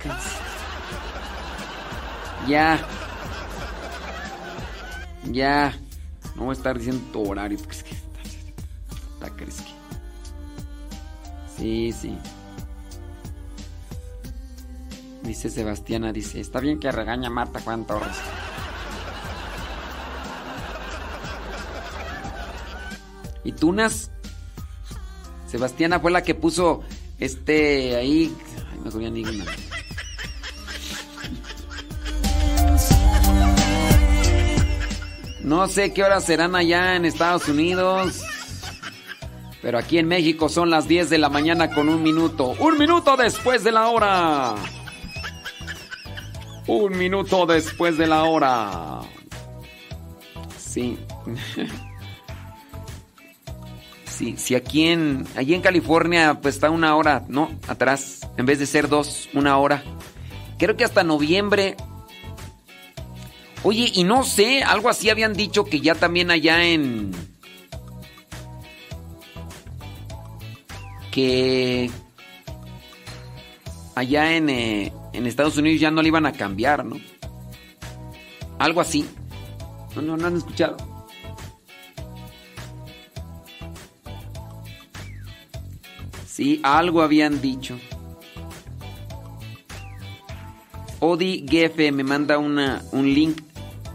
Ya. 2.47 2.79
Ya. 5.25 5.77
No 6.35 6.45
voy 6.45 6.49
a 6.49 6.57
estar 6.57 6.75
diciendo 6.75 7.03
tu 7.13 7.29
horario. 7.29 7.59
¿Tú 7.59 7.65
crees 7.65 7.83
que.? 7.83 7.95
¿Tú 7.95 9.35
crees? 9.35 9.63
Sí, 11.55 11.91
sí. 11.91 12.17
Dice 15.21 15.51
Sebastiana, 15.51 16.11
dice, 16.11 16.39
está 16.39 16.59
bien 16.59 16.79
que 16.79 16.91
regaña 16.91 17.27
a 17.27 17.31
Marta 17.31 17.59
Juan 17.59 17.85
Torres. 17.85 18.17
¿Y 23.43 23.51
Tunas? 23.51 24.09
Sebastiana 25.47 25.99
fue 25.99 26.11
la 26.11 26.23
que 26.23 26.35
puso 26.35 26.83
este 27.19 27.95
ahí. 27.95 28.35
Ay. 28.85 29.45
No 35.47 35.67
sé 35.67 35.93
qué 35.93 36.03
horas 36.03 36.25
serán 36.25 36.55
allá 36.57 36.97
en 36.97 37.05
Estados 37.05 37.47
Unidos. 37.47 38.21
Pero 39.61 39.77
aquí 39.77 39.97
en 39.97 40.07
México 40.07 40.49
son 40.49 40.69
las 40.69 40.87
10 40.87 41.09
de 41.09 41.17
la 41.17 41.29
mañana 41.29 41.73
con 41.73 41.89
un 41.89 42.03
minuto. 42.03 42.53
Un 42.59 42.77
minuto 42.77 43.15
después 43.15 43.63
de 43.63 43.71
la 43.71 43.87
hora. 43.87 44.55
Un 46.67 46.97
minuto 46.97 47.45
después 47.45 47.97
de 47.97 48.07
la 48.07 48.25
hora. 48.25 48.99
Sí. 50.57 50.97
Sí, 54.17 54.33
sí, 54.35 54.55
aquí 54.55 54.87
en, 54.87 55.27
allí 55.35 55.53
en 55.53 55.61
California 55.61 56.39
pues 56.41 56.55
está 56.55 56.71
una 56.71 56.95
hora, 56.95 57.23
¿no? 57.27 57.51
Atrás, 57.67 58.21
en 58.35 58.47
vez 58.47 58.57
de 58.57 58.65
ser 58.65 58.89
dos, 58.89 59.29
una 59.35 59.59
hora. 59.59 59.83
Creo 60.57 60.75
que 60.75 60.83
hasta 60.83 61.03
noviembre. 61.03 61.77
Oye, 63.61 63.91
y 63.93 64.03
no 64.05 64.23
sé, 64.23 64.63
algo 64.63 64.89
así 64.89 65.11
habían 65.11 65.33
dicho 65.33 65.65
que 65.65 65.81
ya 65.81 65.93
también 65.93 66.31
allá 66.31 66.65
en... 66.65 67.11
Que... 71.11 71.91
Allá 73.93 74.35
en, 74.35 74.49
eh, 74.49 74.91
en 75.13 75.27
Estados 75.27 75.57
Unidos 75.57 75.79
ya 75.79 75.91
no 75.91 76.01
le 76.01 76.07
iban 76.07 76.25
a 76.25 76.33
cambiar, 76.33 76.83
¿no? 76.83 76.99
Algo 78.57 78.81
así. 78.81 79.07
No, 79.95 80.01
no, 80.01 80.17
no 80.17 80.25
han 80.25 80.37
escuchado. 80.37 80.77
Sí, 86.37 86.59
algo 86.61 87.01
habían 87.01 87.41
dicho. 87.41 87.79
Odi 90.99 91.43
Gefe 91.49 91.91
me 91.91 92.03
manda 92.03 92.37
una, 92.37 92.83
un 92.91 93.11
link 93.11 93.41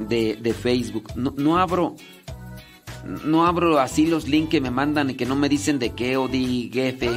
de, 0.00 0.34
de 0.34 0.52
Facebook. 0.52 1.12
No, 1.14 1.32
no 1.36 1.56
abro. 1.56 1.94
No 3.24 3.46
abro 3.46 3.78
así 3.78 4.06
los 4.06 4.26
links 4.26 4.50
que 4.50 4.60
me 4.60 4.72
mandan 4.72 5.10
y 5.10 5.14
que 5.14 5.24
no 5.24 5.36
me 5.36 5.48
dicen 5.48 5.78
de 5.78 5.90
qué 5.90 6.16
Odi 6.16 6.68
Gefe. 6.72 7.12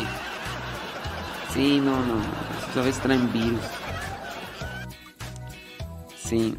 Sí, 1.55 1.79
no, 1.79 2.05
no. 2.05 2.21
Esa 2.69 2.83
vez 2.83 2.99
traen 2.99 3.33
virus. 3.33 3.61
Sí. 6.23 6.55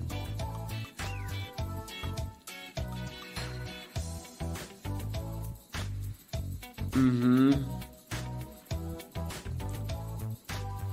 Ujú. 6.97 7.76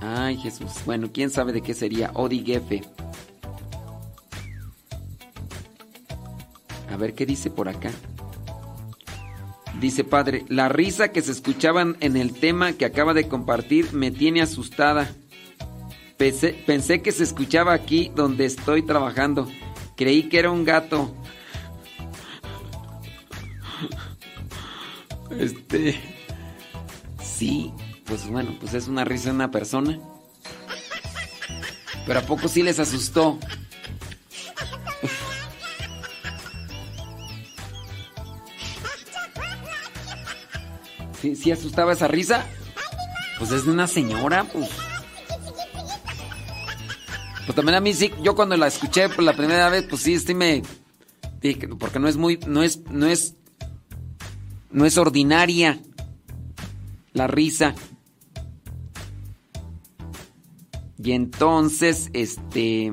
Ay, 0.06 0.36
Jesús. 0.36 0.70
Bueno, 0.84 1.08
quién 1.12 1.30
sabe 1.30 1.52
de 1.52 1.62
qué 1.62 1.72
sería 1.72 2.10
Odi 2.14 2.44
Gefe. 2.44 2.82
A 6.90 6.96
ver 6.96 7.14
qué 7.14 7.24
dice 7.24 7.50
por 7.50 7.70
acá. 7.70 7.90
Dice 9.80 10.04
padre, 10.04 10.44
la 10.48 10.68
risa 10.68 11.08
que 11.08 11.22
se 11.22 11.32
escuchaban 11.32 11.96
en 12.00 12.18
el 12.18 12.34
tema 12.34 12.74
que 12.74 12.84
acaba 12.84 13.14
de 13.14 13.28
compartir 13.28 13.94
me 13.94 14.10
tiene 14.10 14.42
asustada. 14.42 15.10
Pensé, 16.18 16.52
pensé 16.66 17.00
que 17.00 17.10
se 17.10 17.24
escuchaba 17.24 17.72
aquí 17.72 18.12
donde 18.14 18.44
estoy 18.44 18.82
trabajando. 18.82 19.48
Creí 19.96 20.28
que 20.28 20.38
era 20.38 20.50
un 20.50 20.64
gato. 20.64 21.14
Este. 25.30 25.98
Sí, 27.22 27.72
pues 28.04 28.28
bueno, 28.28 28.56
pues 28.60 28.74
es 28.74 28.88
una 28.88 29.04
risa 29.04 29.30
de 29.30 29.34
una 29.36 29.50
persona. 29.50 29.98
Pero 32.06 32.18
a 32.18 32.22
poco 32.22 32.48
sí 32.48 32.62
les 32.62 32.78
asustó. 32.78 33.38
¿Sí, 41.34 41.50
asustaba 41.50 41.94
esa 41.94 42.06
risa? 42.06 42.44
Pues 43.38 43.50
es 43.50 43.64
de 43.64 43.70
una 43.70 43.86
señora, 43.86 44.44
pues. 44.44 44.68
Pues 47.46 47.56
también 47.56 47.76
a 47.76 47.80
mí 47.80 47.94
sí, 47.94 48.12
yo 48.22 48.34
cuando 48.34 48.56
la 48.56 48.66
escuché 48.66 49.08
por 49.08 49.24
la 49.24 49.34
primera 49.34 49.70
vez, 49.70 49.86
pues 49.88 50.02
sí, 50.02 50.18
sí 50.18 50.34
me. 50.34 50.62
Porque 51.78 51.98
no 51.98 52.08
es 52.08 52.16
muy. 52.16 52.38
No 52.46 52.62
es. 52.62 52.80
No 52.90 53.06
es. 53.06 53.34
No 54.70 54.84
es 54.84 54.98
ordinaria. 54.98 55.78
La 57.12 57.26
risa. 57.26 57.74
Y 61.04 61.12
entonces, 61.12 62.10
este. 62.14 62.90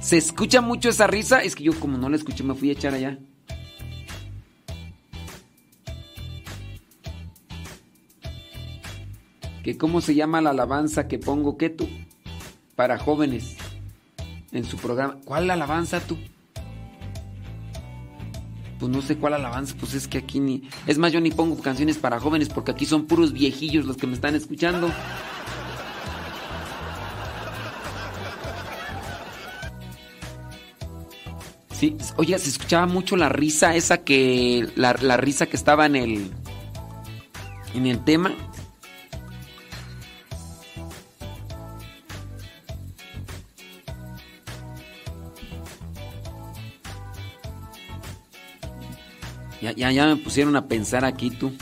¿Se 0.00 0.16
escucha 0.16 0.60
mucho 0.60 0.88
esa 0.88 1.08
risa? 1.08 1.42
Es 1.42 1.56
que 1.56 1.64
yo 1.64 1.78
como 1.78 1.98
no 1.98 2.08
la 2.08 2.16
escuché 2.16 2.44
me 2.44 2.54
fui 2.54 2.70
a 2.70 2.72
echar 2.72 2.94
allá. 2.94 3.18
que 9.62 9.76
cómo 9.76 10.00
se 10.00 10.14
llama 10.14 10.40
la 10.40 10.50
alabanza 10.50 11.06
que 11.06 11.18
pongo 11.18 11.58
que 11.58 11.68
para 12.76 12.98
jóvenes 12.98 13.56
en 14.52 14.64
su 14.64 14.76
programa. 14.78 15.18
¿Cuál 15.24 15.50
alabanza 15.50 16.00
tú? 16.00 16.16
Pues 18.80 18.90
no 18.90 19.02
sé 19.02 19.18
cuál 19.18 19.34
alabanza, 19.34 19.74
pues 19.78 19.92
es 19.92 20.08
que 20.08 20.16
aquí 20.16 20.40
ni... 20.40 20.62
Es 20.86 20.96
más, 20.96 21.12
yo 21.12 21.20
ni 21.20 21.30
pongo 21.30 21.60
canciones 21.60 21.98
para 21.98 22.18
jóvenes 22.18 22.48
porque 22.48 22.70
aquí 22.70 22.86
son 22.86 23.04
puros 23.04 23.34
viejillos 23.34 23.84
los 23.84 23.98
que 23.98 24.06
me 24.06 24.14
están 24.14 24.34
escuchando. 24.34 24.90
Sí, 31.72 31.96
oye, 32.16 32.38
se 32.38 32.48
escuchaba 32.48 32.86
mucho 32.86 33.16
la 33.16 33.28
risa 33.28 33.76
esa 33.76 33.98
que... 33.98 34.66
La, 34.76 34.96
la 35.00 35.18
risa 35.18 35.44
que 35.44 35.56
estaba 35.56 35.84
en 35.84 35.96
el... 35.96 36.30
En 37.74 37.86
el 37.86 38.02
tema. 38.02 38.32
Ya, 49.60 49.72
ya, 49.72 49.92
ya 49.92 50.06
me 50.06 50.16
pusieron 50.16 50.56
a 50.56 50.66
pensar 50.66 51.04
aquí 51.04 51.30
tú. 51.30 51.52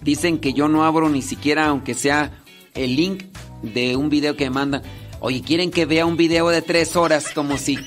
Dicen 0.00 0.38
que 0.38 0.52
yo 0.52 0.68
no 0.68 0.84
abro 0.84 1.08
ni 1.08 1.20
siquiera, 1.20 1.66
aunque 1.66 1.94
sea 1.94 2.30
el 2.74 2.96
link 2.96 3.24
de 3.62 3.96
un 3.96 4.08
video 4.08 4.36
que 4.36 4.44
me 4.44 4.50
mandan. 4.50 4.82
Oye, 5.20 5.42
quieren 5.42 5.70
que 5.70 5.84
vea 5.84 6.06
un 6.06 6.16
video 6.16 6.48
de 6.48 6.62
tres 6.62 6.96
horas, 6.96 7.30
como 7.34 7.58
si. 7.58 7.78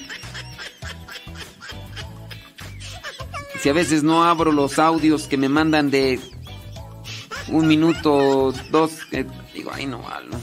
Si 3.60 3.70
a 3.70 3.74
veces 3.74 4.04
no 4.04 4.24
abro 4.24 4.52
los 4.52 4.78
audios 4.78 5.28
que 5.28 5.38
me 5.38 5.50
mandan 5.50 5.90
de 5.90 6.20
un 7.48 7.68
minuto, 7.68 8.54
dos, 8.70 8.92
eh, 9.12 9.26
digo, 9.54 9.72
ay, 9.74 9.86
no, 9.86 10.08
algo. 10.08 10.38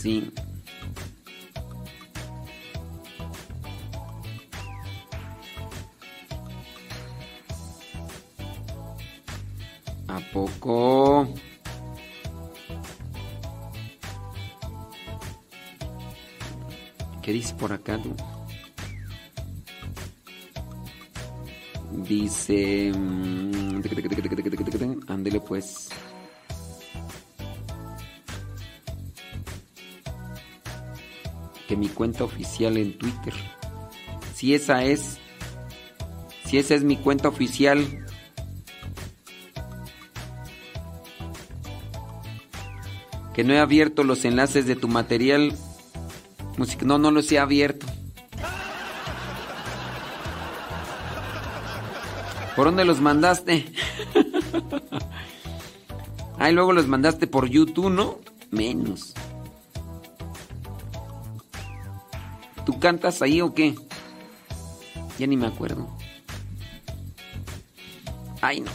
Sí. 0.00 0.32
¿A 10.08 10.18
poco? 10.32 11.28
¿Qué 17.20 17.32
dice 17.32 17.54
por 17.56 17.70
acá 17.74 17.98
tú? 17.98 18.16
Dice... 22.08 22.90
mm, 22.96 23.82
Ándele 25.08 25.40
pues. 25.40 25.90
Que 31.70 31.76
mi 31.76 31.88
cuenta 31.88 32.24
oficial 32.24 32.76
en 32.78 32.98
Twitter. 32.98 33.32
Si 34.34 34.56
esa 34.56 34.82
es, 34.82 35.18
si 36.44 36.58
esa 36.58 36.74
es 36.74 36.82
mi 36.82 36.96
cuenta 36.96 37.28
oficial, 37.28 38.04
que 43.32 43.44
no 43.44 43.52
he 43.52 43.60
abierto 43.60 44.02
los 44.02 44.24
enlaces 44.24 44.66
de 44.66 44.74
tu 44.74 44.88
material 44.88 45.56
no, 46.82 46.98
no 46.98 47.12
los 47.12 47.30
he 47.30 47.38
abierto. 47.38 47.86
¿Por 52.56 52.64
dónde 52.64 52.84
los 52.84 53.00
mandaste? 53.00 53.72
Ay, 56.36 56.52
luego 56.52 56.72
los 56.72 56.88
mandaste 56.88 57.28
por 57.28 57.48
YouTube, 57.48 57.90
¿no? 57.90 58.18
Menos. 58.50 59.14
Cantas 62.80 63.22
ahí 63.22 63.40
o 63.40 63.54
qué? 63.54 63.76
Ya 65.18 65.26
ni 65.26 65.36
me 65.36 65.46
acuerdo. 65.46 65.88
Ay, 68.40 68.60
no. 68.60 68.70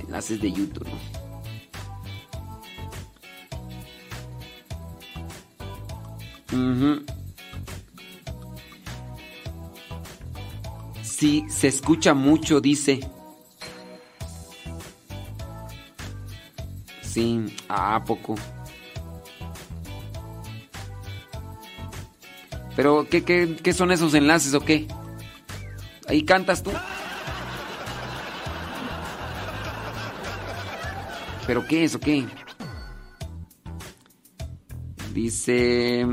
Enlaces 0.00 0.40
de 0.40 0.52
YouTube, 0.52 0.88
¿no? 0.88 1.20
Sí, 11.02 11.44
se 11.50 11.68
escucha 11.68 12.14
mucho, 12.14 12.62
dice. 12.62 13.00
Sí, 17.02 17.44
¿a 17.68 18.02
poco? 18.04 18.36
Pero, 22.80 23.06
¿qué, 23.10 23.22
qué, 23.24 23.58
qué 23.62 23.74
son 23.74 23.92
esos 23.92 24.14
enlaces 24.14 24.54
o 24.54 24.60
qué? 24.60 24.88
¿Ahí 26.08 26.22
cantas 26.22 26.62
tú? 26.62 26.70
¿Pero 31.46 31.66
qué 31.66 31.84
es 31.84 31.94
o 31.94 32.00
qué? 32.00 32.24
Dice... 35.12 36.06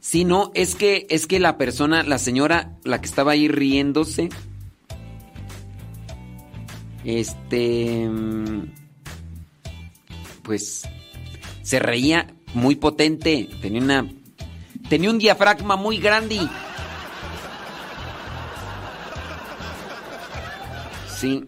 Sí, 0.00 0.24
no, 0.24 0.52
es 0.54 0.74
que, 0.74 1.06
es 1.10 1.26
que 1.26 1.38
la 1.38 1.58
persona, 1.58 2.02
la 2.02 2.16
señora, 2.16 2.78
la 2.82 3.02
que 3.02 3.06
estaba 3.06 3.32
ahí 3.32 3.48
riéndose, 3.48 4.30
este, 7.04 8.08
pues, 10.44 10.88
se 11.62 11.78
reía 11.80 12.32
muy 12.52 12.76
potente, 12.76 13.48
tenía 13.60 13.80
una, 13.80 14.06
tenía 14.88 15.10
un 15.10 15.18
diafragma 15.18 15.74
muy 15.76 15.98
grande. 15.98 16.38
Sí. 21.18 21.44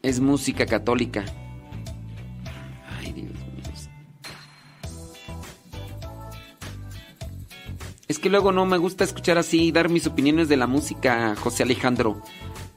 Es 0.00 0.20
música 0.20 0.64
católica. 0.64 1.24
Ay, 2.98 3.12
Dios 3.12 3.26
mío. 3.26 3.42
Es 8.08 8.18
que 8.18 8.30
luego 8.30 8.52
no 8.52 8.64
me 8.66 8.78
gusta 8.78 9.04
escuchar 9.04 9.38
así 9.38 9.72
dar 9.72 9.88
mis 9.88 10.06
opiniones 10.06 10.48
de 10.48 10.56
la 10.56 10.66
música, 10.66 11.34
José 11.36 11.62
Alejandro. 11.62 12.22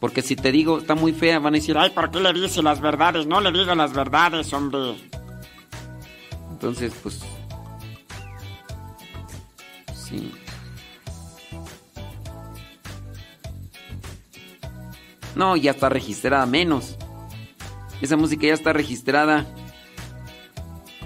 Porque 0.05 0.21
si 0.21 0.35
te 0.35 0.51
digo, 0.51 0.77
está 0.77 0.93
muy 0.93 1.13
fea, 1.13 1.39
van 1.39 1.55
a 1.55 1.57
decir, 1.57 1.75
ay, 1.79 1.89
¿Por 1.89 2.11
qué 2.11 2.19
le 2.19 2.31
dice 2.31 2.61
las 2.61 2.79
verdades? 2.79 3.25
No 3.25 3.41
le 3.41 3.51
digan 3.51 3.79
las 3.79 3.91
verdades, 3.91 4.53
hombre. 4.53 4.95
entonces, 6.51 6.93
pues. 7.01 7.21
Sí. 9.95 10.31
No, 15.33 15.55
ya 15.55 15.71
está 15.71 15.89
registrada 15.89 16.45
menos. 16.45 16.97
Esa 17.99 18.15
música 18.15 18.45
ya 18.45 18.53
está 18.53 18.73
registrada. 18.73 19.47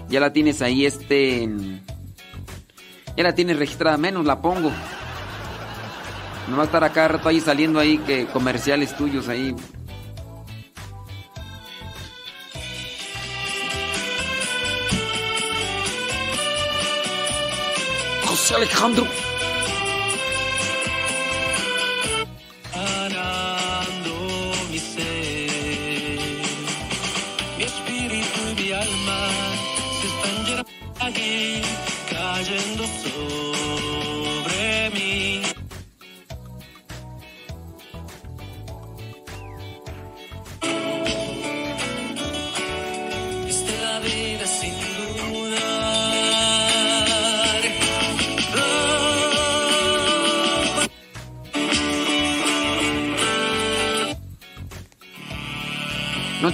Ya 0.09 0.19
la 0.19 0.33
tienes 0.33 0.61
ahí, 0.61 0.85
este. 0.85 1.49
Ya 3.15 3.23
la 3.23 3.33
tienes 3.33 3.59
registrada 3.59 3.95
menos, 3.95 4.25
la 4.25 4.41
pongo. 4.41 4.73
No 6.49 6.57
va 6.57 6.63
a 6.63 6.65
estar 6.65 6.83
acá 6.83 7.07
rato 7.07 7.29
ahí 7.29 7.39
saliendo 7.39 7.79
ahí 7.79 7.99
que 7.99 8.25
comerciales 8.25 8.95
tuyos 8.97 9.27
ahí. 9.27 9.55
José 18.25 18.55
Alejandro. 18.55 19.28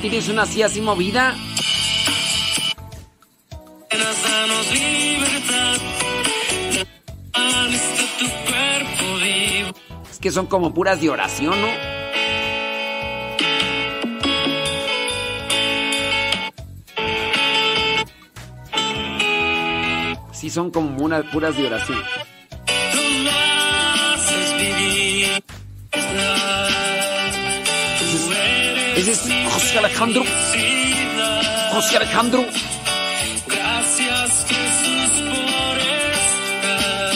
Tienes 0.09 0.29
una 0.29 0.43
así 0.43 0.61
así 0.61 0.81
movida? 0.81 1.35
Es 10.11 10.19
que 10.19 10.31
son 10.31 10.45
como 10.45 10.73
puras 10.75 11.01
de 11.01 11.09
oración, 11.09 11.59
¿no? 11.59 11.67
Sí, 20.33 20.51
son 20.51 20.69
como 20.69 21.03
unas 21.03 21.23
puras 21.31 21.57
de 21.57 21.65
oración. 21.65 22.24
José 29.75 29.87
Alejandro. 29.87 30.23
José 31.73 31.97
Alejandro. 31.97 32.45
Gracias 33.45 34.45
Jesús 34.47 35.11
por 35.19 35.77
estar. 36.13 37.11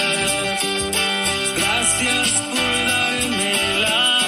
Gracias 1.56 2.30
por 2.49 2.68
darme 2.90 3.53
la 3.80 4.19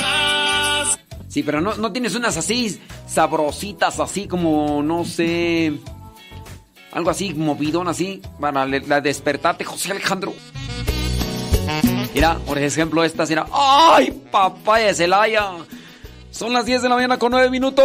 paz. 0.00 0.98
Tú 1.22 1.28
Sí, 1.28 1.44
pero 1.44 1.60
no, 1.60 1.76
no 1.76 1.92
tienes 1.92 2.16
unas 2.16 2.36
así 2.36 2.80
sabrositas, 3.06 4.00
así 4.00 4.26
como, 4.26 4.82
no 4.82 5.04
sé. 5.04 5.74
Algo 6.90 7.10
así, 7.10 7.34
movidón 7.34 7.86
así, 7.86 8.20
para 8.40 8.66
la 8.66 9.00
despertarte, 9.00 9.64
José 9.64 9.92
Alejandro. 9.92 10.34
Mira, 12.14 12.38
por 12.46 12.58
ejemplo, 12.58 13.04
esta 13.04 13.26
será. 13.26 13.46
¡Ay, 13.52 14.10
papá 14.30 14.78
de 14.78 14.94
Celaya! 14.94 15.50
Son 16.30 16.52
las 16.52 16.66
10 16.66 16.82
de 16.82 16.88
la 16.88 16.94
mañana 16.94 17.18
con 17.18 17.32
9 17.32 17.50
minutos. 17.50 17.84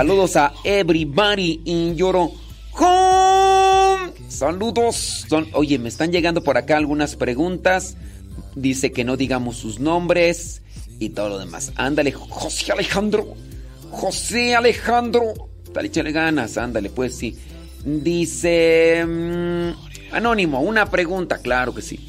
Saludos 0.00 0.34
a 0.36 0.54
everybody 0.64 1.60
in 1.66 1.94
your 1.94 2.16
home. 2.72 4.12
Saludos. 4.30 5.26
Oye, 5.52 5.78
me 5.78 5.90
están 5.90 6.10
llegando 6.10 6.42
por 6.42 6.56
acá 6.56 6.78
algunas 6.78 7.16
preguntas. 7.16 7.98
Dice 8.54 8.92
que 8.92 9.04
no 9.04 9.18
digamos 9.18 9.58
sus 9.58 9.78
nombres 9.78 10.62
y 10.98 11.10
todo 11.10 11.28
lo 11.28 11.38
demás. 11.38 11.74
Ándale, 11.76 12.12
José 12.12 12.72
Alejandro. 12.72 13.34
José 13.90 14.56
Alejandro. 14.56 15.34
Dale, 15.70 15.88
échale 15.88 16.12
ganas. 16.12 16.56
Ándale, 16.56 16.88
pues 16.88 17.14
sí. 17.14 17.36
Dice... 17.84 19.04
mm, 19.06 20.14
anónimo, 20.14 20.62
una 20.62 20.90
pregunta. 20.90 21.42
Claro 21.42 21.74
que 21.74 21.82
sí. 21.82 22.08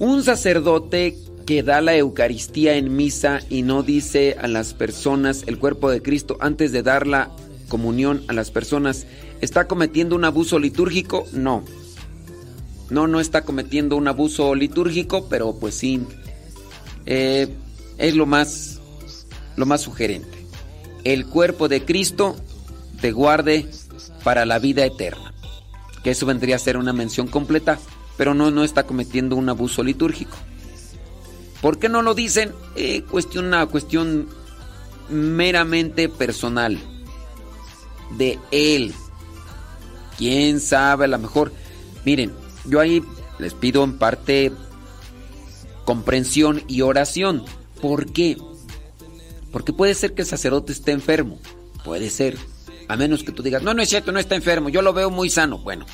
Un 0.00 0.24
sacerdote 0.24 1.16
que 1.44 1.62
da 1.62 1.80
la 1.80 1.96
Eucaristía 1.96 2.76
en 2.76 2.94
misa 2.94 3.40
y 3.48 3.62
no 3.62 3.82
dice 3.82 4.36
a 4.40 4.48
las 4.48 4.74
personas 4.74 5.44
el 5.46 5.58
cuerpo 5.58 5.90
de 5.90 6.02
Cristo 6.02 6.36
antes 6.40 6.72
de 6.72 6.82
dar 6.82 7.06
la 7.06 7.30
comunión 7.68 8.22
a 8.28 8.32
las 8.32 8.50
personas, 8.50 9.06
¿está 9.40 9.66
cometiendo 9.66 10.14
un 10.14 10.24
abuso 10.24 10.58
litúrgico? 10.58 11.26
No. 11.32 11.64
No, 12.90 13.06
no 13.06 13.20
está 13.20 13.42
cometiendo 13.44 13.96
un 13.96 14.08
abuso 14.08 14.54
litúrgico, 14.54 15.28
pero 15.28 15.54
pues 15.58 15.74
sí. 15.74 16.02
eh, 17.06 17.48
es 17.98 18.14
lo 18.14 18.26
más, 18.26 18.80
lo 19.56 19.66
más 19.66 19.80
sugerente. 19.80 20.46
El 21.04 21.26
cuerpo 21.26 21.68
de 21.68 21.84
Cristo 21.84 22.36
te 23.00 23.12
guarde 23.12 23.66
para 24.22 24.44
la 24.44 24.58
vida 24.58 24.84
eterna. 24.84 25.32
Que 26.04 26.10
eso 26.10 26.26
vendría 26.26 26.56
a 26.56 26.58
ser 26.58 26.76
una 26.76 26.92
mención 26.92 27.26
completa, 27.26 27.78
pero 28.16 28.34
no, 28.34 28.50
no 28.50 28.64
está 28.64 28.84
cometiendo 28.84 29.36
un 29.36 29.48
abuso 29.48 29.82
litúrgico. 29.82 30.36
¿Por 31.62 31.78
qué 31.78 31.88
no 31.88 32.02
lo 32.02 32.14
dicen? 32.14 32.52
Eh, 32.76 33.02
cuestión, 33.08 33.46
una 33.46 33.64
cuestión 33.66 34.28
meramente 35.08 36.10
personal. 36.10 36.78
De 38.18 38.38
él. 38.50 38.92
¿Quién 40.18 40.60
sabe? 40.60 41.06
A 41.06 41.08
lo 41.08 41.18
mejor. 41.18 41.52
Miren, 42.04 42.32
yo 42.66 42.80
ahí 42.80 43.02
les 43.38 43.54
pido 43.54 43.84
en 43.84 43.96
parte 43.96 44.52
comprensión 45.84 46.62
y 46.66 46.82
oración. 46.82 47.44
¿Por 47.80 48.12
qué? 48.12 48.36
Porque 49.50 49.72
puede 49.72 49.94
ser 49.94 50.14
que 50.14 50.22
el 50.22 50.28
sacerdote 50.28 50.72
esté 50.72 50.92
enfermo. 50.92 51.38
Puede 51.84 52.10
ser. 52.10 52.36
A 52.88 52.96
menos 52.96 53.22
que 53.22 53.32
tú 53.32 53.42
digas, 53.42 53.62
no, 53.62 53.72
no 53.72 53.82
es 53.82 53.88
cierto, 53.88 54.12
no 54.12 54.18
está 54.18 54.34
enfermo. 54.34 54.68
Yo 54.68 54.82
lo 54.82 54.92
veo 54.92 55.10
muy 55.10 55.30
sano. 55.30 55.58
Bueno, 55.58 55.86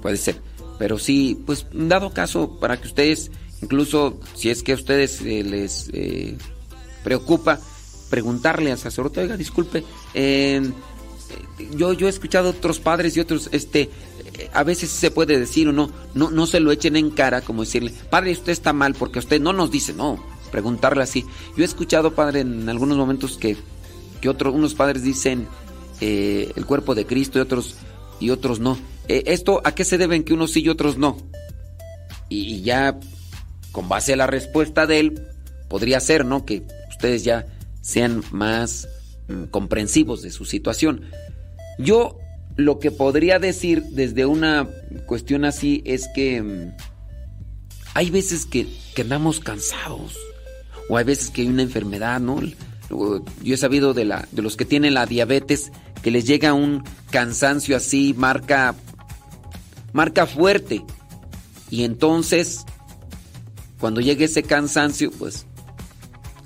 puede 0.00 0.16
ser. 0.16 0.40
Pero 0.78 0.98
sí, 0.98 1.40
pues 1.46 1.66
dado 1.72 2.12
caso 2.12 2.58
para 2.58 2.80
que 2.80 2.88
ustedes, 2.88 3.30
incluso 3.64 4.20
si 4.34 4.50
es 4.50 4.62
que 4.62 4.72
a 4.72 4.76
ustedes 4.76 5.20
eh, 5.22 5.42
les 5.42 5.90
eh, 5.92 6.36
preocupa, 7.02 7.58
preguntarle 8.10 8.70
al 8.70 8.78
sacerdote, 8.78 9.20
oiga, 9.20 9.36
disculpe, 9.36 9.84
eh, 10.14 10.62
eh, 11.30 11.68
yo, 11.76 11.92
yo 11.92 12.06
he 12.06 12.10
escuchado 12.10 12.50
otros 12.50 12.80
padres 12.80 13.16
y 13.16 13.20
otros, 13.20 13.48
este, 13.52 13.90
eh, 14.34 14.50
a 14.52 14.62
veces 14.62 14.90
se 14.90 15.10
puede 15.10 15.38
decir 15.38 15.68
o 15.68 15.72
no, 15.72 15.90
no, 16.14 16.30
no 16.30 16.46
se 16.46 16.60
lo 16.60 16.72
echen 16.72 16.96
en 16.96 17.10
cara, 17.10 17.40
como 17.40 17.62
decirle, 17.62 17.92
padre, 18.10 18.32
usted 18.32 18.52
está 18.52 18.72
mal 18.72 18.94
porque 18.94 19.18
usted 19.18 19.40
no 19.40 19.52
nos 19.52 19.70
dice, 19.70 19.92
no, 19.92 20.22
preguntarle 20.50 21.02
así. 21.02 21.24
Yo 21.56 21.62
he 21.62 21.66
escuchado, 21.66 22.14
padre, 22.14 22.40
en 22.40 22.68
algunos 22.68 22.96
momentos 22.96 23.36
que, 23.36 23.56
que 24.20 24.28
otros, 24.28 24.54
unos 24.54 24.74
padres 24.74 25.02
dicen 25.02 25.48
eh, 26.00 26.52
el 26.54 26.66
cuerpo 26.66 26.94
de 26.94 27.06
Cristo 27.06 27.38
y 27.38 27.42
otros, 27.42 27.76
y 28.20 28.30
otros 28.30 28.60
no. 28.60 28.78
¿Esto 29.06 29.60
a 29.64 29.74
qué 29.74 29.84
se 29.84 29.98
deben 29.98 30.24
que 30.24 30.32
unos 30.32 30.52
sí 30.52 30.62
y 30.62 30.68
otros 30.70 30.96
no? 30.96 31.18
Y 32.30 32.62
ya, 32.62 32.98
con 33.74 33.88
base 33.88 34.12
a 34.12 34.16
la 34.16 34.28
respuesta 34.28 34.86
de 34.86 35.00
él, 35.00 35.22
podría 35.68 35.98
ser, 35.98 36.24
¿no? 36.24 36.46
Que 36.46 36.62
ustedes 36.88 37.24
ya 37.24 37.46
sean 37.80 38.22
más 38.30 38.88
mm, 39.26 39.46
comprensivos 39.50 40.22
de 40.22 40.30
su 40.30 40.44
situación. 40.44 41.02
Yo 41.76 42.16
lo 42.54 42.78
que 42.78 42.92
podría 42.92 43.40
decir 43.40 43.82
desde 43.90 44.26
una 44.26 44.68
cuestión 45.06 45.44
así 45.44 45.82
es 45.84 46.08
que 46.14 46.40
mm, 46.40 46.76
hay 47.94 48.10
veces 48.10 48.46
que, 48.46 48.68
que 48.94 49.02
andamos 49.02 49.40
cansados 49.40 50.16
o 50.88 50.96
hay 50.96 51.04
veces 51.04 51.30
que 51.30 51.42
hay 51.42 51.48
una 51.48 51.62
enfermedad, 51.62 52.20
¿no? 52.20 52.40
Yo 52.90 53.54
he 53.54 53.56
sabido 53.56 53.92
de, 53.92 54.04
la, 54.04 54.28
de 54.30 54.42
los 54.42 54.56
que 54.56 54.64
tienen 54.64 54.94
la 54.94 55.06
diabetes 55.06 55.72
que 56.00 56.12
les 56.12 56.26
llega 56.26 56.52
un 56.52 56.84
cansancio 57.10 57.76
así, 57.76 58.14
marca, 58.16 58.76
marca 59.92 60.26
fuerte. 60.26 60.84
Y 61.70 61.82
entonces, 61.82 62.64
cuando 63.84 64.00
llegue 64.00 64.24
ese 64.24 64.42
cansancio, 64.42 65.10
pues 65.10 65.44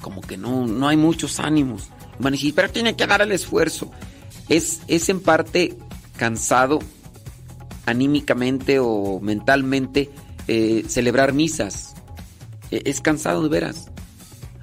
como 0.00 0.22
que 0.22 0.36
no, 0.36 0.66
no 0.66 0.88
hay 0.88 0.96
muchos 0.96 1.38
ánimos. 1.38 1.84
Van 2.18 2.34
pero 2.52 2.68
tiene 2.68 2.96
que 2.96 3.06
dar 3.06 3.22
el 3.22 3.30
esfuerzo. 3.30 3.92
Es, 4.48 4.80
es 4.88 5.08
en 5.08 5.20
parte 5.20 5.78
cansado 6.16 6.80
anímicamente 7.86 8.80
o 8.80 9.20
mentalmente 9.20 10.10
eh, 10.48 10.82
celebrar 10.88 11.32
misas. 11.32 11.94
E- 12.72 12.82
Es 12.84 13.00
cansado 13.00 13.44
de 13.44 13.48
veras. 13.50 13.88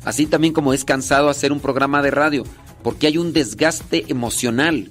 Así 0.03 0.25
también 0.25 0.51
como 0.53 0.73
es 0.73 0.83
cansado 0.83 1.29
hacer 1.29 1.53
un 1.53 1.61
programa 1.61 2.01
de 2.01 2.11
radio, 2.11 2.43
porque 2.83 3.07
hay 3.07 3.17
un 3.17 3.31
desgaste 3.31 4.03
emocional. 4.09 4.89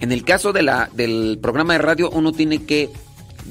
En 0.00 0.10
el 0.10 0.24
caso 0.24 0.52
de 0.52 0.64
la, 0.64 0.90
del 0.92 1.38
programa 1.40 1.74
de 1.74 1.78
radio, 1.78 2.10
uno 2.10 2.32
tiene 2.32 2.64
que 2.64 2.90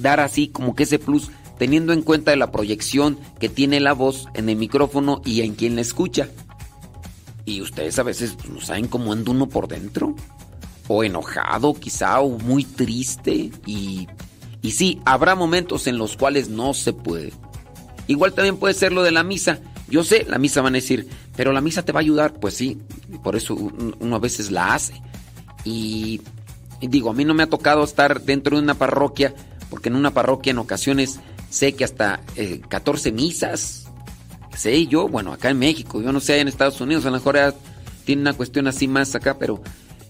dar 0.02 0.20
así 0.20 0.50
como 0.50 0.76
que 0.76 0.84
ese 0.84 1.00
plus, 1.00 1.32
teniendo 1.62 1.94
en 1.94 2.02
cuenta 2.02 2.36
la 2.36 2.50
proyección 2.52 3.20
que 3.40 3.48
tiene 3.48 3.80
la 3.80 3.94
voz 3.94 4.26
en 4.34 4.50
el 4.50 4.56
micrófono 4.56 5.22
y 5.24 5.42
en 5.42 5.54
quien 5.54 5.76
la 5.76 5.82
escucha. 5.82 6.28
Y 7.46 7.62
ustedes 7.62 8.00
a 8.00 8.04
veces 8.04 8.34
pues, 8.36 8.50
no 8.50 8.60
saben 8.62 8.88
cómo 8.88 9.14
anda 9.14 9.30
uno 9.30 9.48
por 9.48 9.68
dentro. 9.68 10.16
O 10.88 11.04
enojado 11.04 11.76
quizá, 11.76 12.20
o 12.20 12.40
muy 12.40 12.64
triste. 12.64 13.52
Y, 13.68 14.08
y 14.64 14.72
sí, 14.72 15.02
habrá 15.06 15.36
momentos 15.36 15.86
en 15.86 16.00
los 16.00 16.18
cuales 16.18 16.50
no 16.50 16.74
se 16.74 16.94
puede. 16.94 17.32
Igual 18.08 18.34
también 18.34 18.58
puede 18.58 18.74
ser 18.74 18.92
lo 18.92 19.04
de 19.04 19.12
la 19.12 19.24
misa. 19.24 19.60
Yo 19.88 20.04
sé, 20.04 20.26
la 20.28 20.40
misa 20.40 20.64
van 20.64 20.74
a 20.74 20.80
decir, 20.80 21.08
pero 21.36 21.52
la 21.54 21.62
misa 21.62 21.86
te 21.86 21.92
va 21.92 22.00
a 22.00 22.02
ayudar. 22.02 22.40
Pues 22.40 22.56
sí, 22.56 22.80
por 23.24 23.36
eso 23.36 23.54
un- 23.54 23.96
uno 24.00 24.16
a 24.16 24.20
veces 24.20 24.50
la 24.50 24.74
hace. 24.74 25.00
Y 25.64 26.22
digo, 26.82 27.12
a 27.12 27.14
mí 27.14 27.24
no 27.24 27.36
me 27.36 27.44
ha 27.44 27.50
tocado 27.52 27.84
estar 27.84 28.24
dentro 28.24 28.58
de 28.58 28.64
una 28.64 28.74
parroquia, 28.74 29.36
porque 29.70 29.90
en 29.90 29.96
una 29.96 30.10
parroquia 30.12 30.50
en 30.50 30.58
ocasiones 30.58 31.20
sé 31.52 31.74
que 31.74 31.84
hasta 31.84 32.22
eh, 32.36 32.62
14 32.68 33.12
misas. 33.12 33.86
Sé 34.58 34.88
yo, 34.88 35.08
bueno, 35.08 35.34
acá 35.34 35.50
en 35.50 35.60
México, 35.60 36.02
yo 36.02 36.12
no 36.12 36.20
sé, 36.20 36.40
en 36.40 36.48
Estados 36.48 36.82
Unidos, 36.82 37.06
a 37.06 37.10
lo 37.10 37.18
mejor 37.18 37.56
tiene 38.06 38.22
una 38.22 38.34
cuestión 38.34 38.68
así 38.68 38.88
más 38.88 39.16
acá, 39.16 39.38
pero 39.38 39.62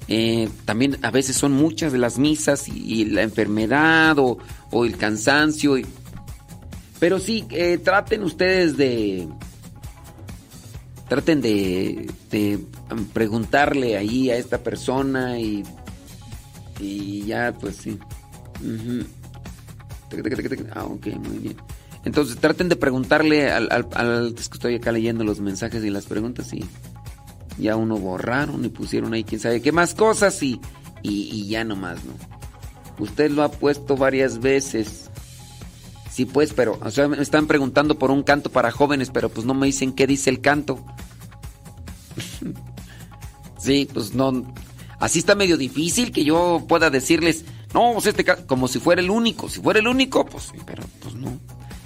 eh, 0.08 0.50
también 0.66 0.98
a 1.03 1.11
veces 1.11 1.36
son 1.36 1.52
muchas 1.52 1.92
de 1.92 1.98
las 1.98 2.18
misas 2.18 2.68
y, 2.68 3.06
la 3.06 3.22
enfermedad 3.22 4.18
o, 4.20 4.38
o 4.72 4.86
el 4.86 4.98
cansancio. 4.98 5.76
pero 7.00 7.20
sí, 7.20 7.45
eh, 7.50 7.78
traten 7.78 8.24
ustedes 8.24 8.78
de. 8.78 9.28
Traten 11.08 11.42
de, 11.42 12.10
preguntarle 13.14 13.98
ahí 13.98 14.30
a 14.30 14.38
esta 14.38 14.60
persona 14.60 15.40
y. 15.40 15.64
Y 16.80 17.26
ya, 17.26 17.53
pues 17.60 17.76
sí. 17.78 18.00
Ah, 20.73 20.85
ok, 20.85 21.07
muy 21.17 21.38
bien. 21.38 21.57
Entonces 22.03 22.38
traten 22.38 22.69
de 22.69 22.75
preguntarle 22.75 23.51
al, 23.51 23.69
al, 23.72 24.33
que 24.33 24.41
estoy 24.41 24.75
acá 24.75 24.91
leyendo 24.91 25.23
los 25.23 25.40
mensajes 25.40 25.83
y 25.83 25.90
las 25.90 26.06
preguntas 26.06 26.51
y. 26.53 26.64
Ya 27.57 27.75
uno 27.75 27.98
borraron 27.98 28.64
y 28.65 28.69
pusieron 28.69 29.14
ahí 29.14 29.23
quién 29.23 29.40
sabe 29.41 29.61
qué 29.61 29.72
más 29.72 29.93
cosas 29.93 30.41
y. 30.41 30.59
Y, 31.03 31.30
y 31.31 31.48
ya 31.48 31.64
nomás, 31.64 32.03
¿no? 32.06 32.14
Usted 32.98 33.31
lo 33.31 33.43
ha 33.43 33.51
puesto 33.51 33.98
varias 33.98 34.40
veces. 34.40 35.09
Sí, 36.11 36.25
pues, 36.25 36.53
pero, 36.53 36.77
o 36.81 36.91
sea, 36.91 37.07
me 37.07 37.22
están 37.22 37.48
preguntando 37.48 37.98
por 37.98 38.11
un 38.11 38.23
canto 38.23 38.51
para 38.51 38.72
jóvenes, 38.72 39.09
pero 39.11 39.30
pues 39.30 39.45
no 39.45 39.53
me 39.53 39.65
dicen 39.65 39.93
qué 39.93 40.06
dice 40.07 40.30
el 40.30 40.41
canto. 40.41 40.83
sí, 43.57 43.88
pues 43.91 44.14
no. 44.14 44.53
Así 44.99 45.19
está 45.19 45.35
medio 45.35 45.57
difícil 45.57 46.11
que 46.11 46.23
yo 46.23 46.65
pueda 46.67 46.90
decirles, 46.90 47.45
no, 47.74 47.93
pues 47.93 48.06
este 48.08 48.24
ca-", 48.24 48.45
como 48.45 48.67
si 48.67 48.80
fuera 48.80 49.01
el 49.01 49.09
único. 49.09 49.50
Si 49.50 49.61
fuera 49.61 49.80
el 49.80 49.88
único, 49.88 50.25
pues 50.25 50.45
sí, 50.45 50.58
pero 50.66 50.83
pues 51.01 51.16
no. 51.16 51.40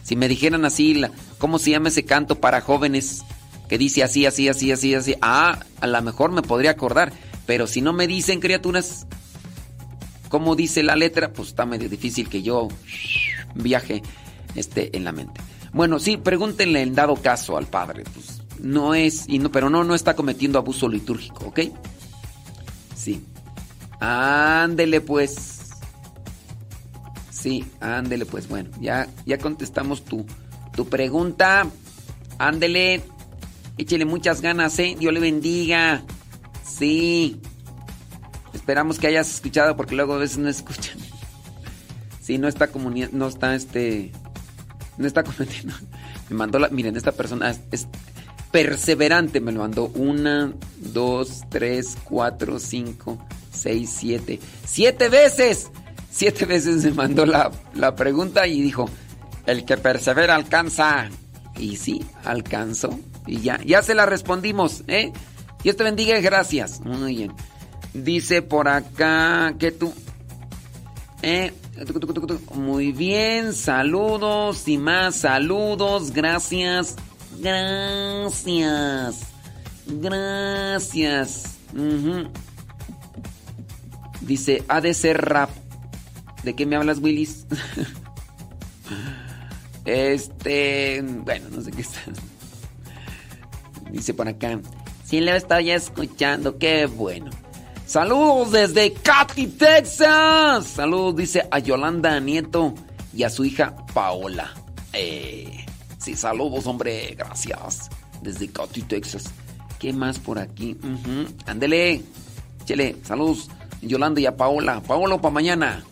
Si 0.04 0.16
me 0.16 0.28
dijeran 0.28 0.66
así, 0.66 0.94
la, 0.94 1.12
¿cómo 1.38 1.58
se 1.58 1.72
llama 1.72 1.90
ese 1.90 2.06
canto 2.06 2.40
para 2.40 2.62
jóvenes 2.62 3.24
que 3.68 3.78
dice 3.78 4.04
así, 4.04 4.26
así, 4.26 4.48
así, 4.48 4.72
así, 4.72 4.94
así? 4.94 5.16
Ah, 5.22 5.60
a 5.82 5.88
lo 5.88 6.02
mejor 6.02 6.32
me 6.32 6.42
podría 6.42 6.72
acordar. 6.72 7.12
Pero 7.46 7.68
si 7.68 7.82
no 7.82 7.94
me 7.94 8.08
dicen, 8.08 8.40
criaturas, 8.40 9.08
cómo 10.30 10.56
dice 10.56 10.84
la 10.84 10.96
letra, 10.96 11.32
pues 11.34 11.50
está 11.50 11.66
medio 11.66 11.90
difícil 11.90 12.30
que 12.30 12.42
yo 12.42 12.68
viaje 13.56 14.02
este, 14.56 14.96
en 14.96 15.04
la 15.04 15.12
mente. 15.12 15.42
Bueno, 15.74 16.00
sí, 16.00 16.18
pregúntenle 16.18 16.82
en 16.82 16.96
dado 16.96 17.16
caso 17.16 17.58
al 17.58 17.68
padre. 17.68 18.04
Pues 18.14 18.42
no 18.60 18.96
es, 18.96 19.26
y 19.28 19.40
no, 19.40 19.52
pero 19.52 19.70
no, 19.70 19.84
no 19.84 19.96
está 19.96 20.16
cometiendo 20.16 20.58
abuso 20.58 20.88
litúrgico, 20.88 21.46
¿ok? 21.48 21.60
Sí. 22.96 23.24
Ándele 24.00 25.02
pues. 25.02 25.55
Sí, 27.46 27.64
ándele 27.80 28.26
pues. 28.26 28.50
Bueno, 28.50 28.72
ya, 28.82 29.08
ya 29.28 29.38
contestamos 29.38 30.04
tu, 30.04 30.26
tu 30.76 30.90
pregunta. 30.90 31.68
Ándele. 32.40 33.04
Échele 33.78 34.06
muchas 34.06 34.42
ganas, 34.42 34.80
¿eh? 34.80 34.96
Dios 34.98 35.14
le 35.14 35.20
bendiga. 35.20 36.02
Sí. 36.64 37.40
Esperamos 38.52 38.98
que 38.98 39.06
hayas 39.06 39.32
escuchado 39.32 39.78
porque 39.78 39.94
luego 39.94 40.16
a 40.16 40.18
veces 40.18 40.40
no 40.40 40.50
escuchan. 40.50 40.98
Sí, 42.20 42.40
no 42.40 42.48
está 42.48 42.70
comuni 42.72 43.06
no 43.12 43.28
está 43.28 43.54
este 43.54 44.12
no 44.98 45.06
está 45.06 45.22
cometiendo. 45.22 45.76
Me 46.30 46.36
mandó 46.38 46.58
la, 46.58 46.70
miren, 46.70 46.98
esta 46.98 47.12
persona 47.12 47.52
es, 47.52 47.60
es 47.70 47.88
perseverante, 48.50 49.40
me 49.40 49.52
lo 49.52 49.60
mandó 49.60 49.90
una, 49.90 50.52
dos, 50.78 51.44
tres, 51.50 51.96
cuatro, 52.06 52.58
cinco, 52.58 53.24
seis, 53.52 53.94
siete, 53.96 54.40
siete 54.66 55.10
veces. 55.10 55.70
Siete 56.16 56.46
veces 56.46 56.86
me 56.86 56.92
mandó 56.92 57.26
la, 57.26 57.52
la 57.74 57.94
pregunta 57.94 58.48
y 58.48 58.62
dijo, 58.62 58.90
el 59.46 59.66
que 59.66 59.76
persevera 59.76 60.36
alcanza. 60.36 61.10
Y 61.58 61.76
sí, 61.76 62.06
alcanzó. 62.24 62.98
Y 63.28 63.42
ya, 63.42 63.60
ya 63.66 63.84
se 63.84 63.96
la 63.96 64.06
respondimos, 64.06 64.86
¿eh? 64.88 65.12
Dios 65.62 65.76
te 65.76 65.84
bendiga 65.84 66.18
gracias. 66.22 66.80
Muy 66.80 67.18
bien. 67.18 67.34
Dice 67.94 68.42
por 68.42 68.70
acá 68.70 69.56
que 69.60 69.72
tú... 69.72 69.94
¿eh? 71.22 71.52
Muy 72.54 72.94
bien, 72.94 73.52
saludos 73.54 74.70
y 74.70 74.78
más 74.78 75.18
saludos, 75.18 76.12
gracias, 76.12 76.96
gracias, 77.38 79.20
gracias. 79.86 81.58
Dice, 84.22 84.64
ha 84.70 84.80
de 84.80 84.94
ser 84.94 85.18
rap. 85.20 85.50
¿De 86.46 86.54
qué 86.54 86.68
me 86.68 86.76
hablas, 86.76 87.00
Willis? 87.00 87.48
este, 89.86 91.02
bueno, 91.02 91.48
no 91.50 91.60
sé 91.60 91.72
qué 91.72 91.82
está. 91.82 92.02
Dice 93.90 94.14
por 94.14 94.28
acá, 94.28 94.60
sí 95.04 95.22
lo 95.22 95.34
estoy 95.34 95.72
escuchando, 95.72 96.60
qué 96.60 96.86
bueno. 96.86 97.32
Saludos 97.88 98.52
desde 98.52 98.94
Katy, 98.94 99.48
Texas. 99.48 100.68
Saludos, 100.68 101.16
dice 101.16 101.48
a 101.50 101.58
Yolanda 101.58 102.20
Nieto 102.20 102.76
y 103.12 103.24
a 103.24 103.32
su 103.32 103.44
hija 103.44 103.76
Paola. 103.96 104.54
Eh, 104.94 105.66
sí, 105.98 106.16
saludos, 106.16 106.68
hombre, 106.68 107.16
gracias. 107.18 107.90
Desde 108.22 108.50
Katy, 108.50 108.84
Texas. 108.84 109.32
¿Qué 109.80 109.92
más 109.94 110.20
por 110.20 110.38
aquí? 110.38 110.78
Ándele, 111.48 112.04
chele, 112.66 112.98
saludos 113.04 113.50
Yolanda 113.82 114.22
y 114.22 114.28
a 114.28 114.38
Paola. 114.38 114.80
Paola 114.82 115.18
para 115.20 115.34
mañana. 115.34 115.84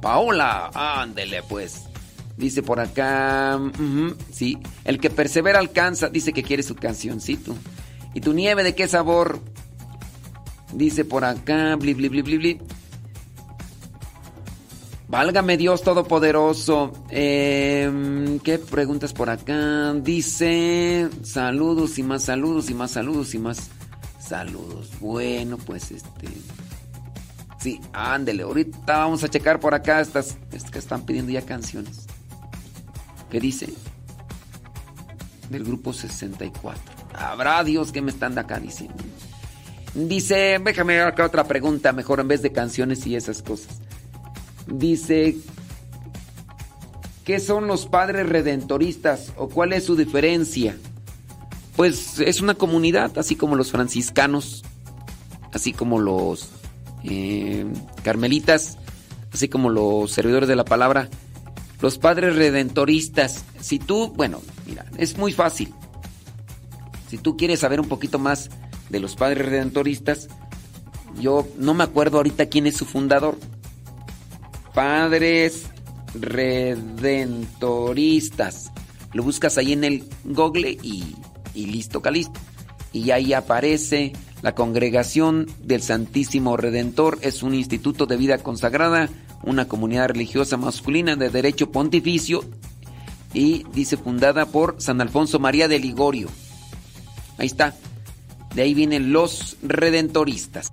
Paola, 0.00 0.70
ándele 0.74 1.42
pues. 1.42 1.84
Dice 2.36 2.62
por 2.62 2.80
acá, 2.80 3.60
sí, 4.32 4.58
el 4.84 4.98
que 4.98 5.10
persevera 5.10 5.58
alcanza, 5.58 6.08
dice 6.08 6.32
que 6.32 6.42
quiere 6.42 6.62
su 6.62 6.74
cancioncito. 6.74 7.54
¿Y 8.14 8.22
tu 8.22 8.32
nieve 8.32 8.64
de 8.64 8.74
qué 8.74 8.88
sabor? 8.88 9.40
Dice 10.72 11.04
por 11.04 11.24
acá, 11.24 11.76
bli, 11.76 11.94
bli, 11.94 12.08
bli, 12.08 12.22
bli, 12.22 12.38
bli. 12.38 12.60
Válgame 15.08 15.56
Dios 15.56 15.82
Todopoderoso. 15.82 16.92
Eh, 17.10 18.38
¿Qué 18.44 18.58
preguntas 18.58 19.12
por 19.12 19.28
acá? 19.28 19.92
Dice, 19.94 21.08
saludos 21.22 21.98
y 21.98 22.04
más 22.04 22.22
saludos 22.22 22.70
y 22.70 22.74
más 22.74 22.92
saludos 22.92 23.34
y 23.34 23.38
más 23.38 23.70
saludos. 24.20 24.92
Bueno, 25.00 25.58
pues 25.58 25.90
este... 25.90 26.28
Sí, 27.60 27.78
ándele. 27.92 28.42
Ahorita 28.42 28.98
vamos 28.98 29.22
a 29.22 29.28
checar 29.28 29.60
por 29.60 29.74
acá 29.74 30.00
estas, 30.00 30.38
estas 30.50 30.70
que 30.70 30.78
están 30.78 31.04
pidiendo 31.04 31.30
ya 31.30 31.42
canciones. 31.42 32.06
¿Qué 33.30 33.38
dice? 33.38 33.72
Del 35.50 35.64
grupo 35.64 35.92
64. 35.92 36.82
Habrá 37.14 37.62
Dios 37.62 37.92
que 37.92 38.00
me 38.00 38.10
están 38.10 38.34
de 38.34 38.40
acá 38.40 38.58
diciendo. 38.58 39.04
Dice, 39.94 40.58
déjame 40.64 40.96
ver 40.96 41.06
acá 41.06 41.26
otra 41.26 41.44
pregunta, 41.44 41.92
mejor 41.92 42.20
en 42.20 42.28
vez 42.28 42.40
de 42.42 42.52
canciones 42.52 43.06
y 43.06 43.14
esas 43.14 43.42
cosas. 43.42 43.80
Dice, 44.66 45.36
¿qué 47.24 47.40
son 47.40 47.66
los 47.66 47.86
padres 47.86 48.26
redentoristas 48.26 49.32
o 49.36 49.48
cuál 49.48 49.74
es 49.74 49.84
su 49.84 49.96
diferencia? 49.96 50.76
Pues 51.76 52.20
es 52.20 52.40
una 52.40 52.54
comunidad, 52.54 53.18
así 53.18 53.36
como 53.36 53.56
los 53.56 53.70
franciscanos, 53.70 54.62
así 55.52 55.72
como 55.72 55.98
los 55.98 56.59
eh, 57.04 57.66
carmelitas, 58.02 58.78
así 59.32 59.48
como 59.48 59.70
los 59.70 60.12
servidores 60.12 60.48
de 60.48 60.56
la 60.56 60.64
palabra, 60.64 61.08
los 61.80 61.98
padres 61.98 62.36
redentoristas. 62.36 63.44
Si 63.60 63.78
tú, 63.78 64.12
bueno, 64.16 64.40
mira, 64.66 64.84
es 64.98 65.16
muy 65.16 65.32
fácil. 65.32 65.72
Si 67.08 67.18
tú 67.18 67.36
quieres 67.36 67.60
saber 67.60 67.80
un 67.80 67.88
poquito 67.88 68.18
más 68.18 68.50
de 68.88 69.00
los 69.00 69.16
padres 69.16 69.46
redentoristas, 69.46 70.28
yo 71.18 71.46
no 71.58 71.74
me 71.74 71.84
acuerdo 71.84 72.16
ahorita 72.18 72.46
quién 72.46 72.66
es 72.66 72.76
su 72.76 72.84
fundador. 72.84 73.38
Padres 74.74 75.64
redentoristas. 76.14 78.70
Lo 79.12 79.24
buscas 79.24 79.58
ahí 79.58 79.72
en 79.72 79.82
el 79.84 80.04
Google 80.24 80.78
y, 80.82 81.16
y 81.54 81.66
listo, 81.66 82.00
calisto. 82.00 82.38
Y 82.92 83.10
ahí 83.10 83.32
aparece 83.32 84.12
la 84.42 84.54
Congregación 84.54 85.46
del 85.62 85.82
Santísimo 85.82 86.56
Redentor. 86.56 87.18
Es 87.22 87.42
un 87.42 87.54
instituto 87.54 88.06
de 88.06 88.16
vida 88.16 88.38
consagrada, 88.38 89.08
una 89.42 89.68
comunidad 89.68 90.08
religiosa 90.08 90.56
masculina 90.56 91.16
de 91.16 91.30
derecho 91.30 91.70
pontificio 91.70 92.42
y 93.32 93.64
dice 93.72 93.96
fundada 93.96 94.46
por 94.46 94.76
San 94.78 95.00
Alfonso 95.00 95.38
María 95.38 95.68
de 95.68 95.78
Ligorio. 95.78 96.28
Ahí 97.38 97.46
está. 97.46 97.74
De 98.54 98.62
ahí 98.62 98.74
vienen 98.74 99.12
los 99.12 99.56
redentoristas. 99.62 100.72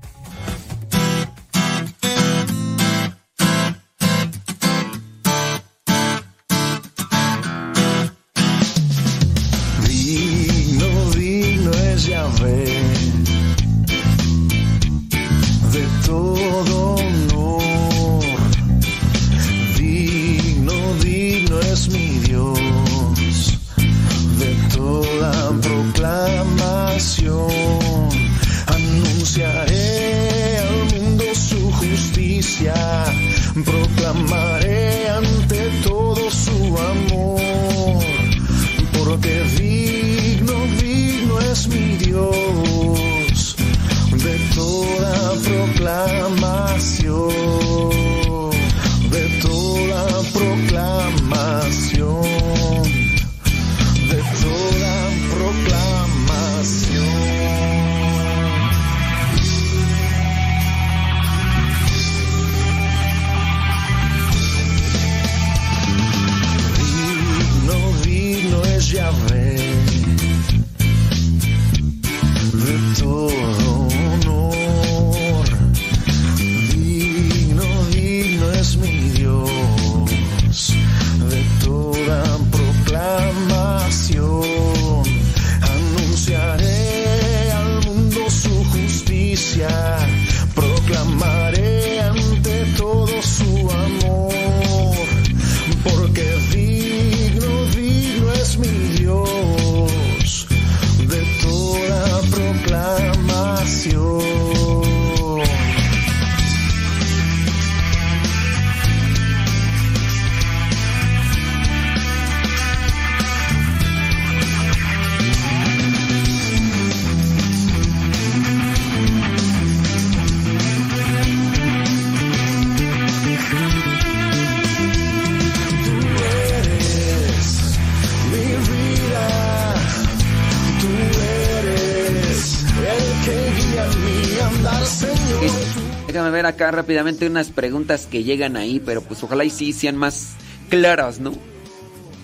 Rápidamente 136.72 137.28
unas 137.28 137.52
preguntas 137.52 138.08
que 138.10 138.24
llegan 138.24 138.58
ahí, 138.58 138.82
pero 138.84 139.02
pues 139.02 139.24
ojalá 139.24 139.46
y 139.46 139.50
sí 139.50 139.74
sean 139.74 139.98
más 139.98 140.34
claras, 140.70 141.20
¿no? 141.20 141.34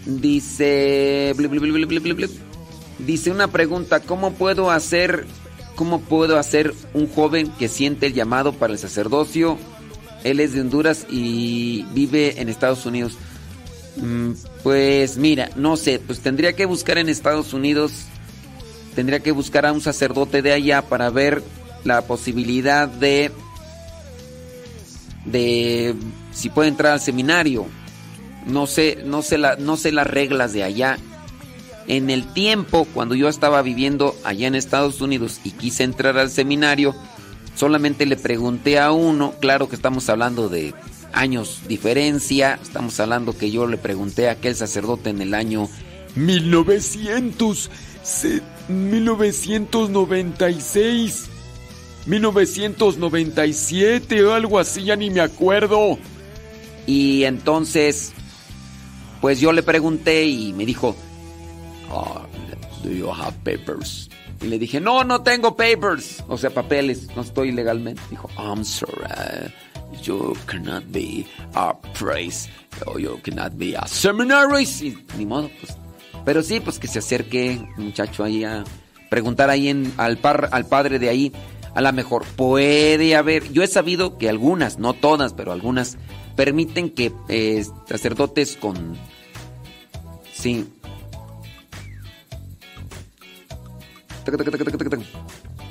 Dice. 0.05 1.33
Dice 2.99 3.31
una 3.31 3.47
pregunta: 3.49 3.99
¿Cómo 4.01 4.33
puedo 4.33 4.72
hacer. 4.72 5.25
¿Cómo 5.75 6.01
puedo 6.01 6.38
hacer 6.38 6.73
un 6.93 7.07
joven 7.07 7.51
que 7.57 7.67
siente 7.67 8.05
el 8.07 8.13
llamado 8.13 8.53
para 8.53 8.73
el 8.73 8.80
sacerdocio? 8.80 9.57
Él 10.23 10.39
es 10.39 10.53
de 10.53 10.61
Honduras 10.61 11.07
y 11.09 11.83
vive 11.93 12.39
en 12.39 12.47
Estados 12.49 12.85
Unidos. 12.85 13.17
Mm, 13.97 14.31
Pues 14.63 15.17
mira, 15.17 15.49
no 15.55 15.75
sé, 15.75 15.99
pues 15.99 16.19
tendría 16.19 16.53
que 16.53 16.65
buscar 16.65 16.97
en 16.97 17.09
Estados 17.09 17.53
Unidos, 17.53 17.91
tendría 18.95 19.19
que 19.19 19.31
buscar 19.31 19.65
a 19.65 19.73
un 19.73 19.81
sacerdote 19.81 20.41
de 20.41 20.53
allá 20.53 20.81
para 20.83 21.09
ver 21.09 21.43
la 21.83 22.03
posibilidad 22.03 22.88
de 22.88 23.31
de 25.25 25.95
si 26.31 26.49
puede 26.49 26.69
entrar 26.69 26.93
al 26.93 27.01
seminario. 27.01 27.65
No 28.45 28.67
sé, 28.67 28.99
no 29.05 29.21
sé 29.21 29.37
la, 29.37 29.55
no 29.55 29.77
sé 29.77 29.91
las 29.91 30.07
reglas 30.07 30.53
de 30.53 30.63
allá. 30.63 30.97
En 31.87 32.09
el 32.09 32.31
tiempo 32.33 32.85
cuando 32.93 33.15
yo 33.15 33.27
estaba 33.29 33.61
viviendo 33.61 34.15
allá 34.23 34.47
en 34.47 34.55
Estados 34.55 35.01
Unidos 35.01 35.39
y 35.43 35.51
quise 35.51 35.83
entrar 35.83 36.17
al 36.17 36.29
seminario, 36.29 36.95
solamente 37.55 38.05
le 38.05 38.15
pregunté 38.17 38.79
a 38.79 38.91
uno, 38.91 39.33
claro 39.41 39.69
que 39.69 39.75
estamos 39.75 40.09
hablando 40.09 40.49
de 40.49 40.73
años 41.11 41.61
diferencia, 41.67 42.57
estamos 42.63 42.99
hablando 42.99 43.37
que 43.37 43.51
yo 43.51 43.67
le 43.67 43.77
pregunté 43.77 44.29
a 44.29 44.33
aquel 44.33 44.55
sacerdote 44.55 45.09
en 45.09 45.21
el 45.21 45.33
año 45.33 45.67
1900, 46.15 47.69
se- 48.01 48.41
1996, 48.69 51.29
1997 52.06 54.23
o 54.25 54.33
algo 54.33 54.59
así, 54.59 54.83
ya 54.83 54.95
ni 54.95 55.09
me 55.09 55.22
acuerdo. 55.22 55.98
Y 56.85 57.23
entonces, 57.23 58.14
pues 59.22 59.40
yo 59.40 59.53
le 59.53 59.64
pregunté 59.64 60.25
y 60.25 60.53
me 60.53 60.65
dijo, 60.65 60.95
"Ah, 61.90 62.27
do 62.83 62.91
you 62.91 63.09
have 63.11 63.33
papers? 63.43 64.09
Y 64.41 64.48
le 64.48 64.59
dije, 64.59 64.82
no, 64.82 65.06
no 65.06 65.22
tengo 65.22 65.56
papers, 65.56 66.22
o 66.27 66.38
sea, 66.38 66.49
papeles, 66.49 67.07
no 67.15 67.22
estoy 67.22 67.53
legalmente. 67.53 68.01
Dijo, 68.09 68.30
I'm 68.38 68.65
sorry, 68.65 69.53
you 70.03 70.33
cannot 70.48 70.83
be 70.91 71.25
a 71.53 71.73
priest, 71.98 72.49
you 72.99 73.17
cannot 73.23 73.53
be 73.56 73.73
a 73.77 73.88
seminarist. 73.88 74.82
Y 74.82 74.98
ni 75.17 75.25
modo, 75.25 75.49
pues. 75.61 75.77
Pero 76.25 76.43
sí, 76.43 76.59
pues 76.59 76.77
que 76.77 76.90
se 76.90 76.99
acerque 76.99 77.61
muchacho 77.77 78.25
ahí 78.25 78.43
a 78.43 78.65
preguntar 79.09 79.49
ahí 79.49 79.69
en, 79.69 79.93
al, 79.95 80.17
par, 80.17 80.49
al 80.51 80.65
padre 80.65 80.99
de 80.99 81.07
ahí. 81.07 81.32
A 81.75 81.81
lo 81.81 81.91
mejor 81.91 82.23
puede 82.35 83.15
haber, 83.15 83.51
yo 83.51 83.63
he 83.63 83.67
sabido 83.67 84.17
que 84.17 84.29
algunas, 84.29 84.77
no 84.77 84.93
todas, 84.93 85.33
pero 85.33 85.51
algunas, 85.51 85.97
permiten 86.35 86.89
que 86.89 87.11
eh, 87.29 87.65
sacerdotes 87.87 88.57
con... 88.57 88.95
Sí. 90.33 90.67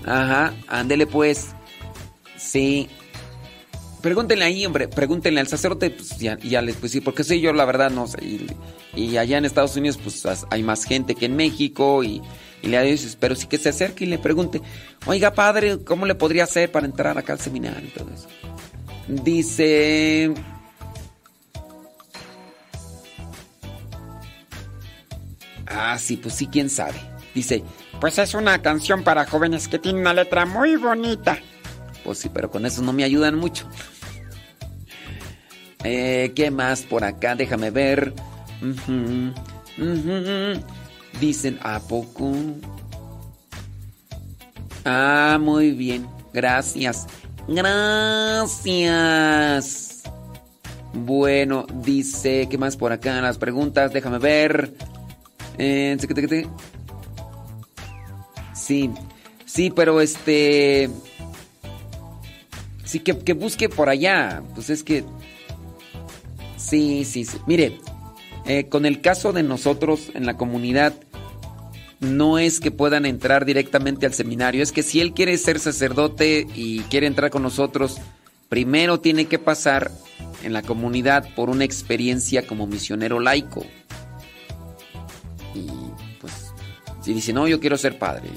Ajá, 0.05 0.55
ándele 0.69 1.07
pues. 1.07 1.49
Sí. 2.37 2.89
Pregúntenle 4.01 4.45
ahí, 4.45 4.67
hombre, 4.67 4.89
pregúntenle 4.89 5.41
al 5.41 5.47
sacerdote, 5.47 5.91
pues 5.91 6.19
ya, 6.19 6.37
ya 6.39 6.61
les 6.61 6.75
pues 6.75 6.91
sí, 6.91 7.01
porque 7.01 7.23
sí, 7.23 7.41
yo 7.41 7.53
la 7.53 7.65
verdad 7.65 7.91
no 7.91 8.09
sé. 8.09 8.19
Y, 8.25 8.47
y 8.97 9.17
allá 9.17 9.39
en 9.39 9.45
Estados 9.45 9.77
Unidos, 9.77 9.99
pues 10.03 10.25
hay 10.51 10.63
más 10.65 10.85
gente 10.85 11.15
que 11.15 11.27
en 11.27 11.37
México 11.37 12.03
y, 12.03 12.21
y 12.63 12.69
le 12.69 12.81
dices, 12.83 13.17
pero 13.19 13.35
sí 13.35 13.47
que 13.47 13.59
se 13.59 13.69
acerque 13.71 14.05
y 14.05 14.07
le 14.07 14.19
pregunte, 14.19 14.63
oiga 15.07 15.35
padre, 15.35 15.83
¿cómo 15.85 16.07
le 16.07 16.15
podría 16.15 16.45
hacer 16.45 16.71
para 16.71 16.87
entrar 16.87 17.19
acá 17.19 17.33
al 17.33 17.41
seminario 17.41 17.89
y? 17.89 17.93
Dice. 19.09 20.33
Ah, 25.67 25.99
sí, 25.99 26.17
pues 26.17 26.35
sí, 26.35 26.47
quién 26.47 26.71
sabe. 26.71 26.99
Dice, 27.35 27.65
Pues 28.01 28.19
es 28.19 28.35
una 28.35 28.61
canción 28.63 29.05
para 29.05 29.27
jóvenes 29.27 29.69
que 29.69 29.79
tiene 29.79 30.01
una 30.01 30.13
letra 30.15 30.45
muy 30.45 30.77
bonita. 30.77 31.39
Pues 32.05 32.19
sí, 32.19 32.29
pero 32.33 32.51
con 32.51 32.67
eso 32.67 32.83
no 32.83 32.93
me 32.93 33.05
ayudan 33.05 33.37
mucho. 33.37 33.69
Eh, 35.85 36.33
¿Qué 36.35 36.51
más 36.51 36.83
por 36.83 37.05
acá? 37.05 37.35
Déjame 37.35 37.71
ver. 37.71 38.13
Ujú, 38.61 39.33
ujú. 39.79 40.82
Dicen, 41.21 41.59
¿a 41.63 41.81
poco? 41.81 42.33
Ah, 44.85 45.39
muy 45.41 45.71
bien. 45.73 46.07
Gracias. 46.33 47.07
Gracias. 47.49 48.83
Bueno, 50.95 51.67
dice, 51.83 52.49
¿qué 52.51 52.59
más 52.59 52.77
por 52.77 52.93
acá? 52.93 53.21
Las 53.21 53.39
preguntas, 53.39 53.93
déjame 53.93 54.19
ver. 54.19 54.75
Eh. 55.59 55.97
Sí, 58.53 58.91
sí, 59.45 59.71
pero 59.71 60.01
este... 60.01 60.91
Sí, 62.85 63.01
que, 63.01 63.19
que 63.19 63.33
busque 63.33 63.69
por 63.69 63.89
allá. 63.89 64.43
Pues 64.55 64.71
es 64.71 64.83
que... 64.83 65.05
Sí, 66.57 67.05
sí, 67.05 67.25
sí. 67.25 67.39
Mire, 67.47 67.81
eh, 68.47 68.69
con 68.69 68.87
el 68.87 69.01
caso 69.01 69.33
de 69.33 69.43
nosotros 69.43 70.11
en 70.15 70.27
la 70.27 70.37
comunidad, 70.37 70.95
no 72.01 72.39
es 72.39 72.59
que 72.59 72.73
puedan 72.73 73.07
entrar 73.07 73.45
directamente 73.45 74.07
al 74.07 74.13
seminario, 74.13 74.63
es 74.63 74.73
que 74.73 74.83
si 74.83 75.01
él 75.01 75.13
quiere 75.13 75.39
ser 75.39 75.61
sacerdote 75.61 76.47
y 76.55 76.81
quiere 76.83 77.07
entrar 77.07 77.31
con 77.31 77.43
nosotros, 77.43 77.99
primero 78.49 78.99
tiene 78.99 79.27
que 79.27 79.39
pasar 79.39 79.91
en 80.43 80.53
la 80.53 80.63
comunidad 80.63 81.29
por 81.37 81.49
una 81.49 81.65
experiencia 81.65 82.47
como 82.47 82.67
misionero 82.67 83.21
laico. 83.21 83.65
Y 85.55 85.69
pues, 86.21 86.53
si 87.03 87.15
dice, 87.15 87.33
no, 87.33 87.47
yo 87.47 87.61
quiero 87.61 87.79
ser 87.79 87.99
padre. 87.99 88.29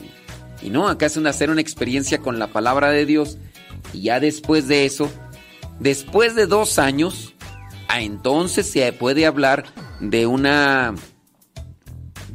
Y 0.62 0.70
no, 0.70 0.88
acá 0.88 1.08
es 1.08 1.18
hacer 1.18 1.50
una 1.50 1.62
experiencia 1.62 2.20
con 2.20 2.38
la 2.38 2.48
palabra 2.48 2.92
de 2.92 3.06
Dios. 3.08 3.38
Y 3.94 4.04
ya 4.04 4.20
después 4.20 4.68
de 4.68 4.86
eso, 4.86 5.10
después 5.80 6.36
de 6.36 6.46
dos 6.46 6.78
años, 6.78 7.34
a 7.88 8.02
entonces 8.02 8.70
se 8.70 8.92
puede 8.94 9.26
hablar 9.26 9.66
de 10.00 10.28
una 10.28 10.96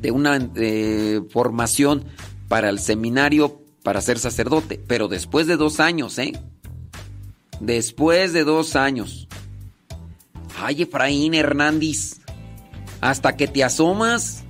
de 0.01 0.11
una 0.11 0.39
eh, 0.57 1.21
formación 1.31 2.05
para 2.49 2.71
el 2.71 2.79
seminario 2.79 3.61
para 3.83 4.01
ser 4.01 4.19
sacerdote, 4.19 4.81
pero 4.87 5.09
después 5.09 5.47
de 5.47 5.57
dos 5.57 5.81
años, 5.81 6.19
¿eh? 6.19 6.33
Después 7.61 8.33
de 8.33 8.45
dos 8.45 8.77
años. 8.77 9.29
Ay, 10.59 10.83
Efraín 10.83 11.35
Hernández, 11.35 12.21
hasta 13.01 13.37
que 13.37 13.47
te 13.47 13.65
asomas, 13.65 14.45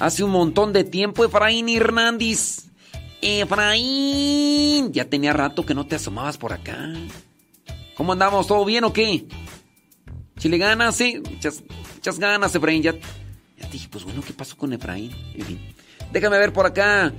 hace 0.00 0.24
un 0.24 0.30
montón 0.30 0.72
de 0.72 0.84
tiempo, 0.84 1.24
Efraín 1.24 1.68
Hernández. 1.68 2.66
Efraín, 3.22 4.92
ya 4.92 5.08
tenía 5.08 5.32
rato 5.32 5.64
que 5.64 5.74
no 5.74 5.86
te 5.86 5.96
asomabas 5.96 6.36
por 6.36 6.52
acá. 6.52 6.92
¿Cómo 7.96 8.12
andamos? 8.12 8.46
¿Todo 8.46 8.64
bien 8.64 8.84
o 8.84 8.92
qué? 8.92 9.26
Chile 10.38 10.58
ganas, 10.58 10.96
sí, 10.96 11.22
muchas, 11.30 11.62
muchas 12.02 12.18
ganas, 12.18 12.52
Efraín. 12.52 12.82
Ya, 12.82 12.94
ya 12.94 13.68
dije, 13.70 13.86
pues 13.88 14.02
bueno, 14.02 14.22
¿qué 14.26 14.32
pasó 14.32 14.56
con 14.56 14.72
Efraín? 14.72 15.12
Déjame 16.12 16.36
ver 16.36 16.52
por 16.52 16.66
acá. 16.66 17.12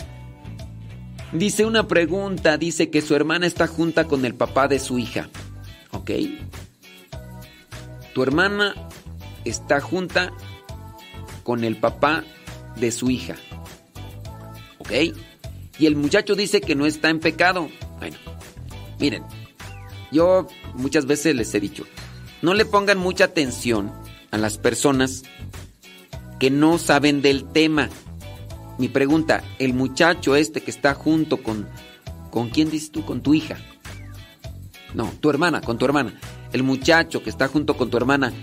Dice 1.32 1.66
una 1.66 1.88
pregunta, 1.88 2.58
dice 2.58 2.90
que 2.90 3.02
su 3.02 3.16
hermana 3.16 3.48
está 3.48 3.66
junta 3.66 4.04
con 4.04 4.26
el 4.26 4.36
papá 4.36 4.68
de 4.68 4.80
su 4.80 5.00
hija. 5.00 5.30
¿Ok? 5.92 6.12
Tu 8.14 8.24
hermana 8.24 8.76
está 9.46 9.80
junta 9.80 10.34
con 11.44 11.64
el 11.64 11.78
papá 11.78 12.26
de 12.76 12.92
su 12.92 13.10
hija. 13.10 13.36
¿Ok? 14.80 14.92
Y 15.80 15.86
el 15.86 15.96
muchacho 15.96 16.36
dice 16.36 16.60
que 16.60 16.76
no 16.76 16.86
está 16.86 17.10
en 17.10 17.22
pecado. 17.22 17.70
Bueno, 18.00 18.18
miren, 19.00 19.24
yo 20.12 20.46
muchas 20.74 21.06
veces 21.06 21.34
les 21.38 21.56
he 21.56 21.62
dicho, 21.62 21.86
no 22.42 22.54
le 22.54 22.66
pongan 22.66 22.98
mucha 22.98 23.24
atención 23.24 24.03
a 24.34 24.38
las 24.40 24.58
personas 24.58 25.24
que 26.40 26.50
no 26.50 26.80
saben 26.80 27.22
del 27.22 27.46
tema. 27.46 27.90
Mi 28.80 28.90
pregunta, 28.90 29.44
el 29.60 29.76
muchacho 29.76 30.36
este 30.36 30.62
que 30.62 30.72
está 30.72 30.96
junto 30.96 31.42
con... 31.44 31.70
¿Con 32.32 32.50
quién 32.50 32.72
dices 32.72 32.92
tú? 32.92 33.06
Con 33.06 33.22
tu 33.22 33.36
hija. 33.36 33.58
No, 34.96 35.14
tu 35.20 35.30
hermana, 35.30 35.62
con 35.62 35.78
tu 35.78 35.86
hermana. 35.86 36.20
El 36.52 36.64
muchacho 36.64 37.22
que 37.22 37.30
está 37.30 37.48
junto 37.48 37.78
con 37.78 37.92
tu 37.92 37.98
hermana 37.98 38.34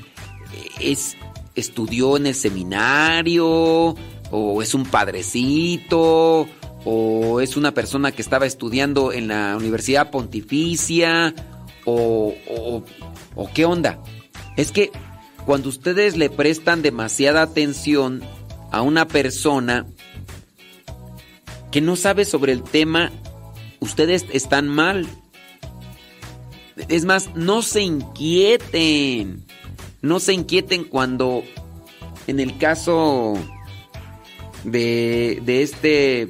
es 0.81 1.17
estudió 1.57 2.17
en 2.17 2.27
el 2.27 2.37
seminario 2.37 3.97
o 4.31 4.63
es 4.63 4.75
un 4.75 4.85
padrecito 4.85 6.47
o 6.85 7.41
es 7.41 7.57
una 7.57 7.75
persona 7.75 8.13
que 8.13 8.23
estaba 8.23 8.47
estudiando 8.47 9.13
en 9.13 9.27
la 9.27 9.57
Universidad 9.57 10.11
Pontificia 10.13 11.35
o, 11.85 12.33
o, 12.49 12.85
o 13.35 13.51
qué 13.53 13.65
onda. 13.65 14.01
Es 14.57 14.71
que 14.71 14.93
cuando 15.51 15.69
ustedes 15.69 16.17
le 16.17 16.31
prestan 16.31 16.81
demasiada 16.81 17.43
atención 17.43 18.23
a 18.71 18.83
una 18.83 19.09
persona 19.09 19.85
que 21.73 21.81
no 21.81 21.97
sabe 21.97 22.25
sobre 22.25 22.53
el 22.53 22.63
tema, 22.63 23.11
ustedes 23.81 24.27
están 24.33 24.69
mal. 24.69 25.09
Es 26.87 27.05
más, 27.05 27.35
no 27.35 27.63
se 27.63 27.83
inquieten. 27.83 29.45
No 30.03 30.21
se 30.21 30.35
inquieten 30.35 30.85
cuando, 30.85 31.43
en 32.29 32.39
el 32.39 32.57
caso 32.57 33.35
de, 34.63 35.43
de 35.45 35.63
este, 35.65 36.29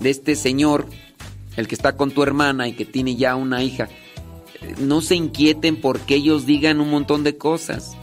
de 0.00 0.10
este 0.10 0.36
señor, 0.36 0.86
el 1.56 1.66
que 1.66 1.74
está 1.74 1.96
con 1.96 2.10
tu 2.10 2.22
hermana 2.22 2.68
y 2.68 2.74
que 2.74 2.84
tiene 2.84 3.16
ya 3.16 3.36
una 3.36 3.62
hija, 3.62 3.88
no 4.78 5.00
se 5.00 5.14
inquieten 5.14 5.80
porque 5.80 6.16
ellos 6.16 6.44
digan 6.44 6.82
un 6.82 6.90
montón 6.90 7.24
de 7.24 7.38
cosas. 7.38 7.96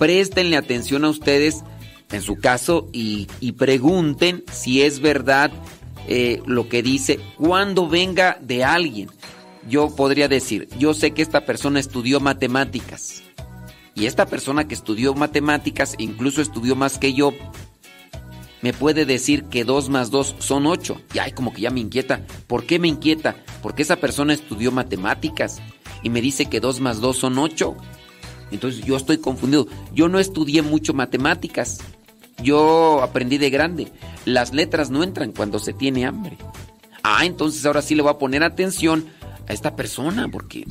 Préstenle 0.00 0.56
atención 0.56 1.04
a 1.04 1.10
ustedes 1.10 1.62
en 2.10 2.22
su 2.22 2.36
caso 2.36 2.88
y, 2.90 3.26
pregunten 3.58 4.42
si 4.50 4.80
es 4.80 5.00
verdad 5.00 5.52
eh, 6.08 6.40
lo 6.46 6.70
que 6.70 6.82
dice 6.82 7.20
cuando 7.36 7.86
venga 7.86 8.38
de 8.40 8.64
alguien. 8.64 9.10
Yo 9.68 9.94
podría 9.94 10.26
decir, 10.26 10.70
yo 10.78 10.94
sé 10.94 11.10
que 11.10 11.20
esta 11.20 11.44
persona 11.44 11.80
estudió 11.80 12.18
matemáticas. 12.18 13.22
Y 13.94 14.06
esta 14.06 14.24
persona 14.24 14.66
que 14.66 14.72
estudió 14.72 15.12
matemáticas, 15.12 15.96
incluso 15.98 16.40
estudió 16.40 16.76
más 16.76 16.96
que 16.96 17.12
yo, 17.12 17.34
me 18.62 18.72
puede 18.72 19.04
decir 19.04 19.44
que 19.44 19.64
2 19.64 19.90
más 19.90 20.10
2 20.10 20.36
son 20.38 20.66
8. 20.66 20.98
Y 21.12 21.18
ay, 21.18 21.32
como 21.32 21.52
que 21.52 21.60
ya 21.60 21.70
me 21.70 21.80
inquieta. 21.80 22.24
¿Por 22.46 22.64
qué 22.64 22.78
me 22.78 22.88
inquieta? 22.88 23.36
Porque 23.60 23.82
esa 23.82 23.96
persona 23.96 24.32
estudió 24.32 24.72
matemáticas 24.72 25.60
y 26.02 26.08
me 26.08 26.22
dice 26.22 26.46
que 26.46 26.60
2 26.60 26.80
más 26.80 27.02
2 27.02 27.18
son 27.18 27.36
8. 27.36 27.76
Entonces 28.50 28.84
yo 28.84 28.96
estoy 28.96 29.18
confundido. 29.18 29.66
Yo 29.94 30.08
no 30.08 30.18
estudié 30.18 30.62
mucho 30.62 30.94
matemáticas. 30.94 31.78
Yo 32.42 33.02
aprendí 33.02 33.38
de 33.38 33.50
grande. 33.50 33.92
Las 34.24 34.52
letras 34.52 34.90
no 34.90 35.02
entran 35.02 35.32
cuando 35.32 35.58
se 35.58 35.72
tiene 35.72 36.06
hambre. 36.06 36.36
Ah, 37.02 37.24
entonces 37.24 37.64
ahora 37.64 37.82
sí 37.82 37.94
le 37.94 38.02
voy 38.02 38.10
a 38.10 38.18
poner 38.18 38.42
atención 38.42 39.06
a 39.48 39.52
esta 39.52 39.76
persona 39.76 40.28
porque 40.28 40.66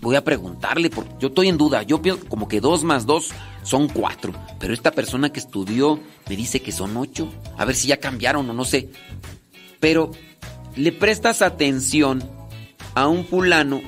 voy 0.00 0.16
a 0.16 0.24
preguntarle, 0.24 0.90
porque 0.90 1.14
yo 1.18 1.28
estoy 1.28 1.48
en 1.48 1.58
duda. 1.58 1.82
Yo 1.82 2.02
pienso 2.02 2.26
como 2.28 2.48
que 2.48 2.60
2 2.60 2.84
más 2.84 3.06
2 3.06 3.30
son 3.62 3.88
4. 3.88 4.32
Pero 4.60 4.74
esta 4.74 4.90
persona 4.90 5.30
que 5.30 5.40
estudió 5.40 5.98
me 6.28 6.36
dice 6.36 6.60
que 6.60 6.72
son 6.72 6.96
8. 6.96 7.28
A 7.56 7.64
ver 7.64 7.74
si 7.74 7.88
ya 7.88 7.98
cambiaron 7.98 8.48
o 8.48 8.52
no 8.52 8.64
sé. 8.64 8.90
Pero 9.80 10.10
le 10.76 10.92
prestas 10.92 11.42
atención 11.42 12.22
a 12.94 13.08
un 13.08 13.24
fulano 13.24 13.80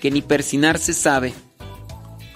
que 0.00 0.10
ni 0.10 0.22
persinarse 0.22 0.94
sabe, 0.94 1.34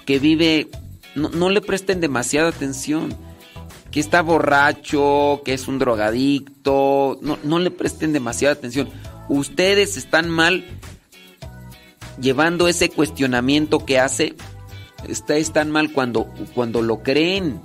que 0.05 0.19
vive, 0.19 0.67
no, 1.15 1.29
no 1.29 1.49
le 1.49 1.61
presten 1.61 2.01
demasiada 2.01 2.49
atención, 2.49 3.15
que 3.91 3.99
está 3.99 4.21
borracho, 4.21 5.41
que 5.45 5.53
es 5.53 5.67
un 5.67 5.79
drogadicto, 5.79 7.19
no, 7.21 7.37
no 7.43 7.59
le 7.59 7.71
presten 7.71 8.11
demasiada 8.11 8.55
atención. 8.55 8.89
Ustedes 9.29 9.97
están 9.97 10.29
mal 10.29 10.65
llevando 12.19 12.67
ese 12.67 12.89
cuestionamiento 12.89 13.85
que 13.85 13.99
hace, 13.99 14.35
está, 15.07 15.35
están 15.35 15.71
mal 15.71 15.91
cuando, 15.91 16.25
cuando 16.55 16.81
lo 16.81 17.03
creen. 17.03 17.61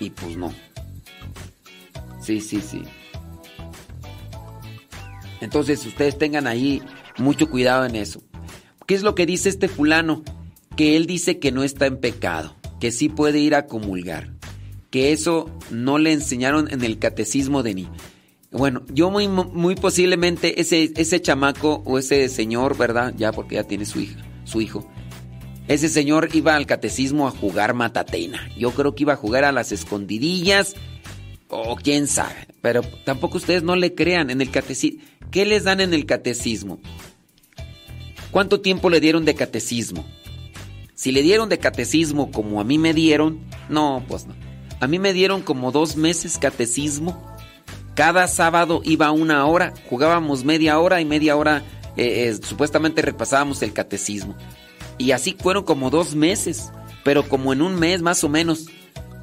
Y 0.00 0.10
pues 0.10 0.36
no. 0.36 0.52
Sí, 2.20 2.40
sí, 2.40 2.60
sí. 2.60 2.82
Entonces 5.40 5.84
ustedes 5.86 6.18
tengan 6.18 6.46
ahí 6.46 6.82
mucho 7.18 7.48
cuidado 7.50 7.84
en 7.84 7.96
eso. 7.96 8.22
¿Qué 8.86 8.94
es 8.94 9.02
lo 9.02 9.14
que 9.14 9.26
dice 9.26 9.48
este 9.48 9.68
fulano? 9.68 10.22
Que 10.76 10.96
él 10.96 11.06
dice 11.06 11.38
que 11.38 11.52
no 11.52 11.62
está 11.62 11.86
en 11.86 11.98
pecado, 11.98 12.54
que 12.80 12.90
sí 12.90 13.08
puede 13.08 13.38
ir 13.38 13.54
a 13.54 13.66
comulgar, 13.66 14.32
que 14.90 15.12
eso 15.12 15.50
no 15.70 15.98
le 15.98 16.12
enseñaron 16.12 16.70
en 16.70 16.84
el 16.84 16.98
catecismo 16.98 17.62
de 17.62 17.74
ni. 17.74 17.88
Bueno, 18.50 18.84
yo 18.92 19.10
muy, 19.10 19.74
posiblemente 19.74 20.60
ese, 20.60 20.92
ese 20.96 21.20
chamaco 21.20 21.82
o 21.84 21.98
ese 21.98 22.28
señor, 22.28 22.76
¿verdad? 22.76 23.12
Ya 23.16 23.32
porque 23.32 23.56
ya 23.56 23.64
tiene 23.64 23.84
su 23.84 24.00
hija, 24.00 24.24
su 24.44 24.60
hijo. 24.60 24.88
Ese 25.68 25.88
señor 25.88 26.28
iba 26.32 26.54
al 26.54 26.66
catecismo 26.66 27.26
a 27.26 27.32
jugar 27.32 27.74
matatena. 27.74 28.48
Yo 28.56 28.70
creo 28.70 28.94
que 28.94 29.02
iba 29.02 29.14
a 29.14 29.16
jugar 29.16 29.44
a 29.44 29.52
las 29.52 29.72
escondidillas 29.72 30.74
o 31.48 31.76
quién 31.76 32.06
sabe. 32.06 32.46
Pero 32.60 32.82
tampoco 33.04 33.38
ustedes 33.38 33.62
no 33.62 33.74
le 33.74 33.94
crean 33.94 34.30
en 34.30 34.40
el 34.40 34.50
catecismo. 34.50 35.02
¿Qué 35.30 35.44
les 35.44 35.64
dan 35.64 35.80
en 35.80 35.92
el 35.92 36.06
catecismo? 36.06 36.80
¿Cuánto 38.30 38.60
tiempo 38.60 38.90
le 38.90 39.00
dieron 39.00 39.24
de 39.24 39.34
catecismo? 39.34 40.06
Si 40.96 41.12
le 41.12 41.22
dieron 41.22 41.48
de 41.48 41.58
catecismo 41.58 42.32
como 42.32 42.60
a 42.60 42.64
mí 42.64 42.78
me 42.78 42.92
dieron, 42.92 43.38
no, 43.68 44.02
pues 44.08 44.26
no. 44.26 44.34
A 44.80 44.88
mí 44.88 44.98
me 44.98 45.12
dieron 45.12 45.42
como 45.42 45.70
dos 45.70 45.96
meses 45.96 46.38
catecismo. 46.38 47.22
Cada 47.94 48.26
sábado 48.26 48.80
iba 48.84 49.12
una 49.12 49.46
hora, 49.46 49.72
jugábamos 49.88 50.44
media 50.44 50.80
hora 50.80 51.00
y 51.00 51.04
media 51.04 51.36
hora 51.36 51.62
eh, 51.96 52.28
eh, 52.28 52.38
supuestamente 52.42 53.02
repasábamos 53.02 53.62
el 53.62 53.72
catecismo. 53.72 54.36
Y 54.98 55.12
así 55.12 55.36
fueron 55.38 55.64
como 55.64 55.90
dos 55.90 56.14
meses, 56.14 56.72
pero 57.04 57.28
como 57.28 57.52
en 57.52 57.62
un 57.62 57.76
mes 57.78 58.02
más 58.02 58.24
o 58.24 58.28
menos. 58.28 58.66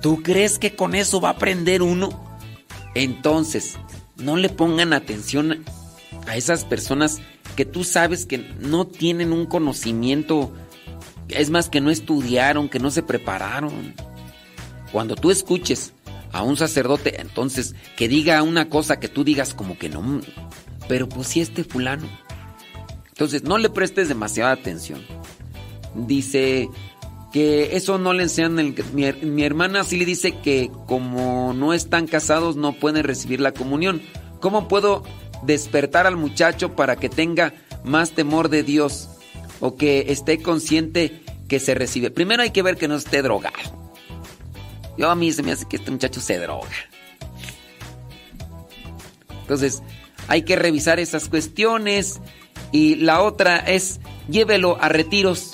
¿Tú 0.01 0.21
crees 0.21 0.59
que 0.59 0.75
con 0.75 0.95
eso 0.95 1.21
va 1.21 1.29
a 1.29 1.33
aprender 1.33 1.81
uno? 1.81 2.37
Entonces, 2.95 3.75
no 4.17 4.37
le 4.37 4.49
pongan 4.49 4.93
atención 4.93 5.63
a 6.27 6.35
esas 6.35 6.65
personas 6.65 7.21
que 7.55 7.65
tú 7.65 7.83
sabes 7.83 8.25
que 8.25 8.37
no 8.59 8.85
tienen 8.85 9.31
un 9.31 9.45
conocimiento, 9.45 10.51
es 11.29 11.49
más 11.49 11.69
que 11.69 11.81
no 11.81 11.89
estudiaron, 11.89 12.69
que 12.69 12.79
no 12.79 12.91
se 12.91 13.03
prepararon. 13.03 13.93
Cuando 14.91 15.15
tú 15.15 15.31
escuches 15.31 15.93
a 16.31 16.43
un 16.43 16.57
sacerdote, 16.57 17.21
entonces 17.21 17.75
que 17.97 18.07
diga 18.07 18.41
una 18.43 18.69
cosa 18.69 18.99
que 18.99 19.07
tú 19.07 19.23
digas 19.23 19.53
como 19.53 19.77
que 19.77 19.89
no, 19.89 20.21
pero 20.87 21.07
pues 21.09 21.27
si 21.27 21.41
este 21.41 21.63
fulano. 21.63 22.07
Entonces 23.09 23.43
no 23.43 23.57
le 23.57 23.69
prestes 23.69 24.09
demasiada 24.09 24.51
atención. 24.51 25.01
Dice 25.95 26.69
que 27.31 27.75
eso 27.75 27.99
no 27.99 28.13
le 28.13 28.23
enseñan. 28.23 28.59
El, 28.59 28.75
mi, 28.93 29.11
mi 29.13 29.43
hermana 29.43 29.83
sí 29.83 29.97
le 29.97 30.05
dice 30.05 30.39
que 30.39 30.71
como 30.87 31.53
no 31.53 31.73
están 31.73 32.07
casados 32.07 32.55
no 32.55 32.73
pueden 32.73 33.03
recibir 33.03 33.39
la 33.39 33.51
comunión. 33.51 34.01
¿Cómo 34.39 34.67
puedo 34.67 35.03
despertar 35.43 36.07
al 36.07 36.17
muchacho 36.17 36.75
para 36.75 36.95
que 36.95 37.09
tenga 37.09 37.53
más 37.83 38.11
temor 38.11 38.49
de 38.49 38.63
Dios 38.63 39.09
o 39.63 39.77
que 39.77 40.07
esté 40.09 40.41
consciente 40.41 41.21
que 41.47 41.57
se 41.57 41.73
recibe. 41.73 42.11
Primero 42.11 42.43
hay 42.43 42.49
que 42.49 42.61
ver 42.61 42.75
que 42.75 42.89
no 42.89 42.97
esté 42.97 43.21
drogado. 43.21 43.93
Yo 44.97 45.09
a 45.09 45.15
mí 45.15 45.31
se 45.31 45.41
me 45.41 45.53
hace 45.53 45.65
que 45.65 45.77
este 45.77 45.89
muchacho 45.89 46.19
se 46.19 46.37
droga. 46.37 46.67
Entonces, 49.39 49.81
hay 50.27 50.41
que 50.41 50.57
revisar 50.57 50.99
esas 50.99 51.29
cuestiones 51.29 52.19
y 52.73 52.95
la 52.95 53.21
otra 53.21 53.57
es 53.59 54.01
llévelo 54.27 54.77
a 54.81 54.89
retiros. 54.89 55.51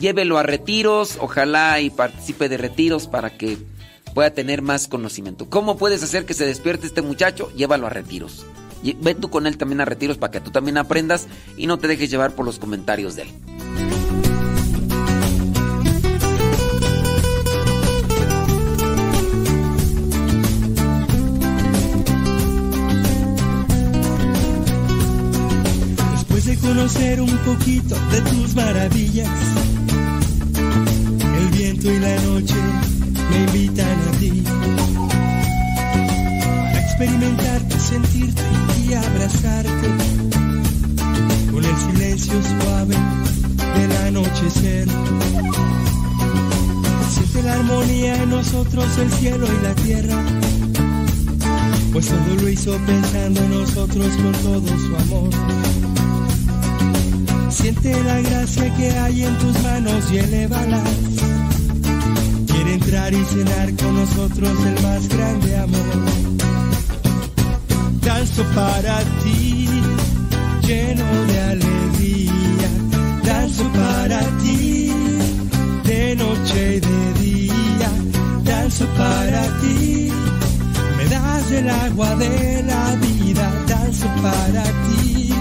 Llévelo 0.00 0.38
a 0.38 0.44
retiros, 0.44 1.18
ojalá 1.20 1.80
y 1.80 1.90
participe 1.90 2.48
de 2.48 2.58
retiros 2.58 3.08
para 3.08 3.36
que 3.36 3.58
pueda 4.14 4.30
tener 4.30 4.62
más 4.62 4.86
conocimiento. 4.86 5.50
¿Cómo 5.50 5.78
puedes 5.78 6.04
hacer 6.04 6.26
que 6.26 6.34
se 6.34 6.46
despierte 6.46 6.86
este 6.86 7.02
muchacho? 7.02 7.50
Llévalo 7.56 7.88
a 7.88 7.90
retiros. 7.90 8.46
Ve 8.82 9.14
tú 9.14 9.30
con 9.30 9.46
él 9.46 9.56
también 9.56 9.80
a 9.80 9.84
retiros 9.84 10.18
para 10.18 10.32
que 10.32 10.40
tú 10.40 10.50
también 10.50 10.76
aprendas 10.76 11.28
y 11.56 11.66
no 11.66 11.78
te 11.78 11.88
dejes 11.88 12.10
llevar 12.10 12.34
por 12.34 12.44
los 12.44 12.58
comentarios 12.58 13.16
de 13.16 13.22
él. 13.22 13.28
Después 26.12 26.44
de 26.46 26.56
conocer 26.56 27.20
un 27.20 27.38
poquito 27.38 27.94
de 28.10 28.20
tus 28.22 28.54
maravillas, 28.54 29.28
el 31.38 31.48
viento 31.56 31.92
y 31.92 31.98
la 31.98 32.16
noche 32.22 32.54
me 33.30 33.38
invitan 33.44 33.71
experimentarte, 37.02 37.78
sentirte 37.80 38.42
y 38.86 38.94
abrazarte 38.94 39.88
con 41.50 41.64
el 41.64 41.76
silencio 41.76 42.34
suave 42.42 42.96
del 43.76 43.92
anochecer. 44.06 44.88
Siente 47.10 47.42
la 47.42 47.54
armonía 47.54 48.22
en 48.22 48.30
nosotros, 48.30 48.86
el 48.98 49.10
cielo 49.10 49.46
y 49.46 49.64
la 49.64 49.74
tierra, 49.74 50.16
pues 51.92 52.06
todo 52.06 52.36
lo 52.40 52.48
hizo 52.48 52.78
pensando 52.86 53.40
en 53.42 53.50
nosotros 53.50 54.06
con 54.22 54.32
todo 54.32 54.78
su 54.78 54.96
amor. 54.96 55.30
Siente 57.50 58.02
la 58.04 58.20
gracia 58.20 58.74
que 58.76 58.90
hay 58.90 59.24
en 59.24 59.38
tus 59.38 59.62
manos 59.62 60.04
y 60.12 60.18
elévalas. 60.18 60.88
Quiere 62.46 62.74
entrar 62.74 63.12
y 63.12 63.24
cenar 63.24 63.74
con 63.76 63.96
nosotros 63.96 64.52
el 64.66 64.82
más 64.82 65.08
grande 65.08 65.58
amor 65.58 66.41
danzo 68.02 68.44
para 68.54 68.98
ti, 69.22 69.68
lleno 70.66 71.04
de 71.26 71.40
alegría, 71.40 72.70
danzo 73.24 73.64
para 73.72 74.20
ti, 74.42 74.92
de 75.84 76.16
noche 76.16 76.76
y 76.76 76.80
de 76.80 77.12
día, 77.20 77.90
danzo 78.44 78.86
para 78.98 79.42
ti. 79.60 80.10
Me 80.96 81.04
das 81.06 81.50
el 81.52 81.68
agua 81.70 82.14
de 82.16 82.62
la 82.66 82.96
vida, 82.96 83.52
danzo 83.66 84.06
para 84.22 84.64
ti. 84.86 85.34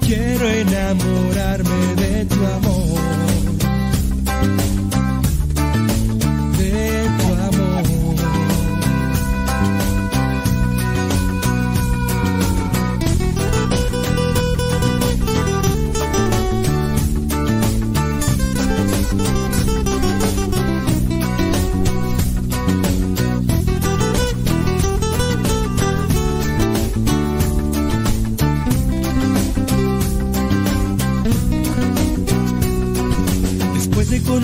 Quiero 0.00 0.48
enamorarme 0.48 1.94
de 1.96 2.24
tu 2.26 2.46
amor. 2.46 2.65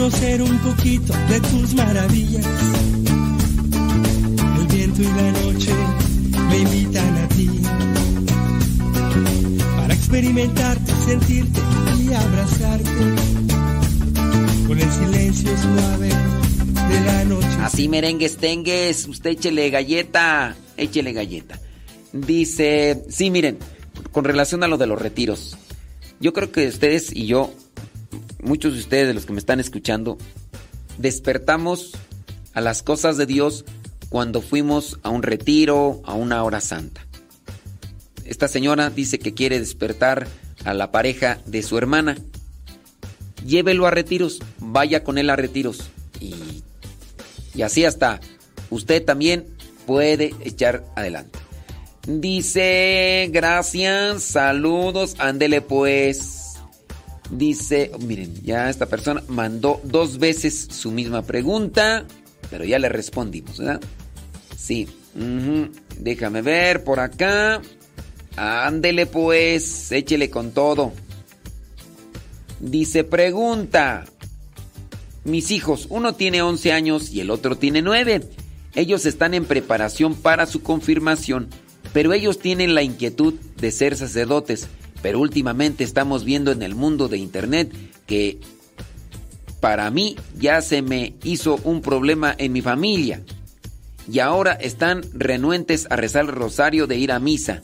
Conocer 0.02 0.42
un 0.42 0.58
poquito 0.58 1.14
de 1.28 1.40
tus 1.42 1.74
maravillas, 1.74 2.44
el 4.58 4.66
viento 4.66 5.00
y 5.00 5.04
la 5.04 5.30
noche 5.30 5.72
me 6.48 6.58
invitan 6.58 7.18
a 7.18 7.28
ti 7.28 7.50
para 9.76 9.94
experimentarte, 9.94 10.92
sentirte 11.06 11.60
y 12.00 12.12
abrazarte 12.12 12.90
con 14.66 14.80
el 14.80 14.90
silencio 14.90 15.50
suave 15.56 16.08
de 16.08 17.00
la 17.06 17.24
noche. 17.26 17.58
Así 17.62 17.88
merengues 17.88 18.38
tengues, 18.38 19.06
usted 19.06 19.30
échele 19.30 19.70
galleta, 19.70 20.56
échele 20.76 21.12
galleta. 21.12 21.60
Dice, 22.12 23.04
sí, 23.08 23.30
miren, 23.30 23.56
con 24.10 24.24
relación 24.24 24.64
a 24.64 24.66
lo 24.66 24.78
de 24.78 24.88
los 24.88 25.00
retiros, 25.00 25.56
yo 26.18 26.32
creo 26.32 26.50
que 26.50 26.66
ustedes 26.66 27.14
y 27.14 27.26
yo, 27.26 27.52
muchos 28.42 28.74
de 28.74 28.80
ustedes 28.80 29.08
de 29.08 29.14
los 29.14 29.24
que 29.24 29.32
me 29.32 29.38
están 29.38 29.60
escuchando, 29.60 30.18
despertamos 30.98 31.92
a 32.52 32.60
las 32.60 32.82
cosas 32.82 33.16
de 33.16 33.26
Dios 33.26 33.64
cuando 34.08 34.42
fuimos 34.42 34.98
a 35.02 35.08
un 35.08 35.22
retiro, 35.22 36.02
a 36.04 36.14
una 36.14 36.44
hora 36.44 36.60
santa. 36.60 37.06
Esta 38.24 38.48
señora 38.48 38.90
dice 38.90 39.18
que 39.18 39.34
quiere 39.34 39.58
despertar 39.58 40.28
a 40.64 40.74
la 40.74 40.92
pareja 40.92 41.38
de 41.46 41.62
su 41.62 41.78
hermana. 41.78 42.16
Llévelo 43.46 43.86
a 43.86 43.90
retiros, 43.90 44.40
vaya 44.58 45.02
con 45.02 45.18
él 45.18 45.30
a 45.30 45.36
retiros. 45.36 45.90
Y, 46.20 46.62
y 47.54 47.62
así 47.62 47.84
hasta 47.84 48.20
usted 48.70 49.04
también 49.04 49.46
puede 49.86 50.34
echar 50.44 50.84
adelante. 50.94 51.38
Dice, 52.06 53.28
gracias, 53.32 54.22
saludos, 54.24 55.14
ándele 55.18 55.60
pues. 55.60 56.41
Dice, 57.32 57.90
miren, 58.00 58.34
ya 58.44 58.68
esta 58.68 58.86
persona 58.86 59.22
mandó 59.26 59.80
dos 59.84 60.18
veces 60.18 60.68
su 60.70 60.90
misma 60.90 61.22
pregunta, 61.22 62.04
pero 62.50 62.62
ya 62.64 62.78
le 62.78 62.90
respondimos, 62.90 63.56
¿verdad? 63.56 63.80
Sí, 64.54 64.86
déjame 65.98 66.42
ver 66.42 66.84
por 66.84 67.00
acá. 67.00 67.62
Ándele 68.36 69.06
pues, 69.06 69.90
échele 69.92 70.28
con 70.28 70.52
todo. 70.52 70.92
Dice, 72.60 73.02
pregunta. 73.02 74.04
Mis 75.24 75.50
hijos, 75.52 75.86
uno 75.88 76.14
tiene 76.14 76.42
11 76.42 76.72
años 76.72 77.10
y 77.12 77.20
el 77.20 77.30
otro 77.30 77.56
tiene 77.56 77.80
9. 77.80 78.28
Ellos 78.74 79.06
están 79.06 79.32
en 79.32 79.46
preparación 79.46 80.16
para 80.16 80.44
su 80.44 80.62
confirmación, 80.62 81.48
pero 81.94 82.12
ellos 82.12 82.38
tienen 82.38 82.74
la 82.74 82.82
inquietud 82.82 83.34
de 83.56 83.70
ser 83.70 83.96
sacerdotes. 83.96 84.68
Pero 85.02 85.20
últimamente 85.20 85.84
estamos 85.84 86.24
viendo 86.24 86.52
en 86.52 86.62
el 86.62 86.74
mundo 86.74 87.08
de 87.08 87.18
Internet 87.18 87.72
que 88.06 88.38
para 89.60 89.90
mí 89.90 90.16
ya 90.38 90.60
se 90.62 90.82
me 90.82 91.14
hizo 91.24 91.60
un 91.64 91.82
problema 91.82 92.34
en 92.38 92.52
mi 92.52 92.62
familia. 92.62 93.22
Y 94.10 94.18
ahora 94.18 94.52
están 94.52 95.02
renuentes 95.12 95.86
a 95.90 95.96
rezar 95.96 96.24
el 96.24 96.32
rosario 96.32 96.86
de 96.86 96.96
ir 96.96 97.12
a 97.12 97.18
misa. 97.18 97.62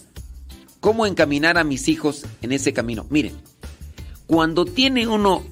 ¿Cómo 0.81 1.07
encaminar 1.07 1.59
a 1.59 1.65
mis 1.65 1.89
hijos 1.89 2.25
en 2.43 2.53
ese 2.53 2.73
camino? 2.73 3.07
Miren, 3.11 3.35
cuando 4.27 4.65
tiene 4.65 5.09
uno 5.09 5.45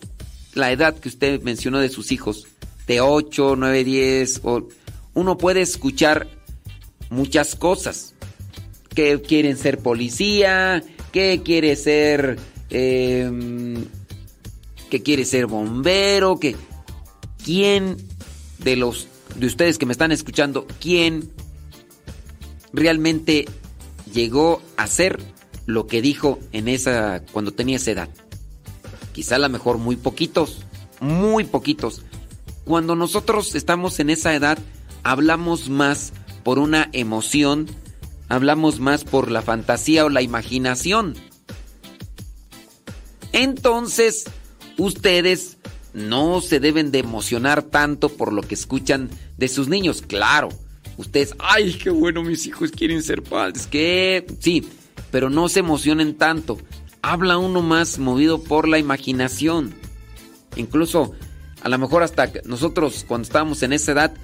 la 0.55 0.71
edad 0.73 0.97
que 0.97 1.09
usted 1.09 1.43
mencionó 1.43 1.81
de 1.81 1.89
sus 1.89 2.13
hijos, 2.13 2.47
de 2.87 3.01
8, 3.01 3.57
9, 3.57 3.85
10, 3.85 4.41
o, 4.45 4.69
uno 5.15 5.37
puede 5.37 5.63
escuchar 5.63 6.29
muchas 7.11 7.57
cosas. 7.57 8.15
Que 8.95 9.21
quieren 9.21 9.59
ser 9.59 9.79
policía, 9.79 10.83
que 11.13 11.43
quiere 11.43 11.77
ser... 11.77 12.39
eh, 12.71 13.77
que 14.91 15.03
quiere 15.03 15.25
ser 15.25 15.47
bombero, 15.47 16.39
que... 16.39 16.57
¿Quién 17.45 17.97
de 18.59 18.77
los 18.77 19.07
de 19.37 19.47
ustedes 19.47 19.79
que 19.79 19.87
me 19.87 19.93
están 19.93 20.11
escuchando, 20.11 20.67
quién 20.81 21.31
realmente 22.73 23.45
llegó 24.13 24.63
a 24.77 24.87
ser 24.89 25.23
lo 25.67 25.87
que 25.87 26.03
dijo 26.03 26.41
en 26.53 26.67
esa 26.67 27.23
cuando 27.33 27.53
tenía 27.53 27.77
esa 27.77 27.93
edad? 27.93 28.09
Quizá 29.13 29.37
a 29.37 29.39
lo 29.39 29.49
mejor 29.49 29.79
muy 29.79 29.95
poquitos, 29.95 30.59
muy 31.01 31.45
poquitos. 31.45 32.03
Cuando 32.65 32.97
nosotros 32.97 33.55
estamos 33.55 34.01
en 34.01 34.11
esa 34.11 34.35
edad, 34.35 34.59
hablamos 35.05 35.69
más 35.69 36.13
por 36.43 36.59
una 36.59 36.89
emoción, 36.93 37.69
hablamos 38.29 38.81
más 38.81 39.05
por 39.05 39.31
la 39.31 39.43
fantasía 39.43 40.05
o 40.05 40.09
la 40.09 40.23
imaginación. 40.23 41.15
Entonces, 43.33 44.25
ustedes 44.79 45.59
no 45.93 46.41
se 46.41 46.61
deben 46.61 46.91
de 46.91 46.99
emocionar 46.99 47.63
tanto 47.63 48.09
por 48.09 48.33
lo 48.33 48.43
que 48.43 48.55
escuchan 48.55 49.11
de 49.37 49.49
sus 49.49 49.69
niños. 49.69 50.03
Claro, 50.03 50.49
ustedes, 50.97 51.35
ay, 51.39 51.75
qué 51.75 51.91
bueno, 51.91 52.23
mis 52.23 52.47
hijos 52.47 52.71
quieren 52.71 53.03
ser 53.03 53.23
padres. 53.23 53.67
Que 53.67 54.27
sí, 54.41 54.67
pero 55.11 55.31
no 55.31 55.49
se 55.49 55.61
emocionen 55.61 56.15
tanto. 56.15 56.59
Habla 57.03 57.39
uno 57.39 57.63
más 57.63 57.99
movido 57.99 58.43
por 58.43 58.69
la 58.69 58.79
imaginación. 58.79 59.75
Incluso, 60.57 61.13
a 61.63 61.69
lo 61.69 61.79
mejor 61.79 62.03
hasta 62.03 62.31
nosotros 62.45 63.05
cuando 63.07 63.27
estábamos 63.27 63.63
en 63.63 63.73
esa 63.73 63.93
edad, 63.93 64.15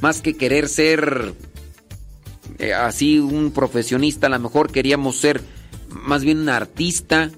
más 0.00 0.20
que 0.20 0.36
querer 0.36 0.68
ser 0.68 1.34
eh, 2.58 2.74
así 2.74 3.18
un 3.18 3.50
profesionista, 3.52 4.26
a 4.26 4.30
lo 4.30 4.38
mejor 4.38 4.70
queríamos 4.72 5.16
ser 5.16 5.42
más 5.88 6.22
bien 6.22 6.38
un 6.38 6.48
artista 6.48 7.30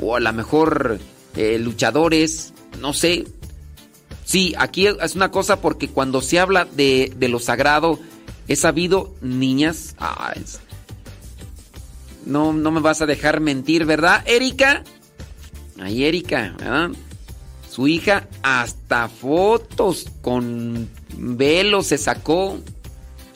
o 0.00 0.16
a 0.16 0.20
lo 0.20 0.32
mejor 0.32 0.98
eh, 1.36 1.58
luchadores, 1.58 2.52
no 2.80 2.92
sé. 2.92 3.24
Sí, 4.24 4.54
aquí 4.58 4.86
es 4.86 5.14
una 5.14 5.30
cosa 5.30 5.60
porque 5.60 5.88
cuando 5.88 6.20
se 6.20 6.38
habla 6.38 6.66
de, 6.66 7.12
de 7.16 7.28
lo 7.28 7.38
sagrado, 7.38 7.98
he 8.46 8.56
sabido, 8.56 9.14
niñas, 9.22 9.94
no, 12.26 12.52
no 12.52 12.70
me 12.70 12.80
vas 12.80 13.00
a 13.00 13.06
dejar 13.06 13.40
mentir, 13.40 13.86
¿verdad, 13.86 14.22
Erika? 14.26 14.84
Ay, 15.80 16.04
Erika. 16.04 16.54
Su 17.70 17.88
hija 17.88 18.28
hasta 18.42 19.08
fotos 19.08 20.06
con 20.20 20.88
velo 21.16 21.82
se 21.82 21.96
sacó. 21.96 22.58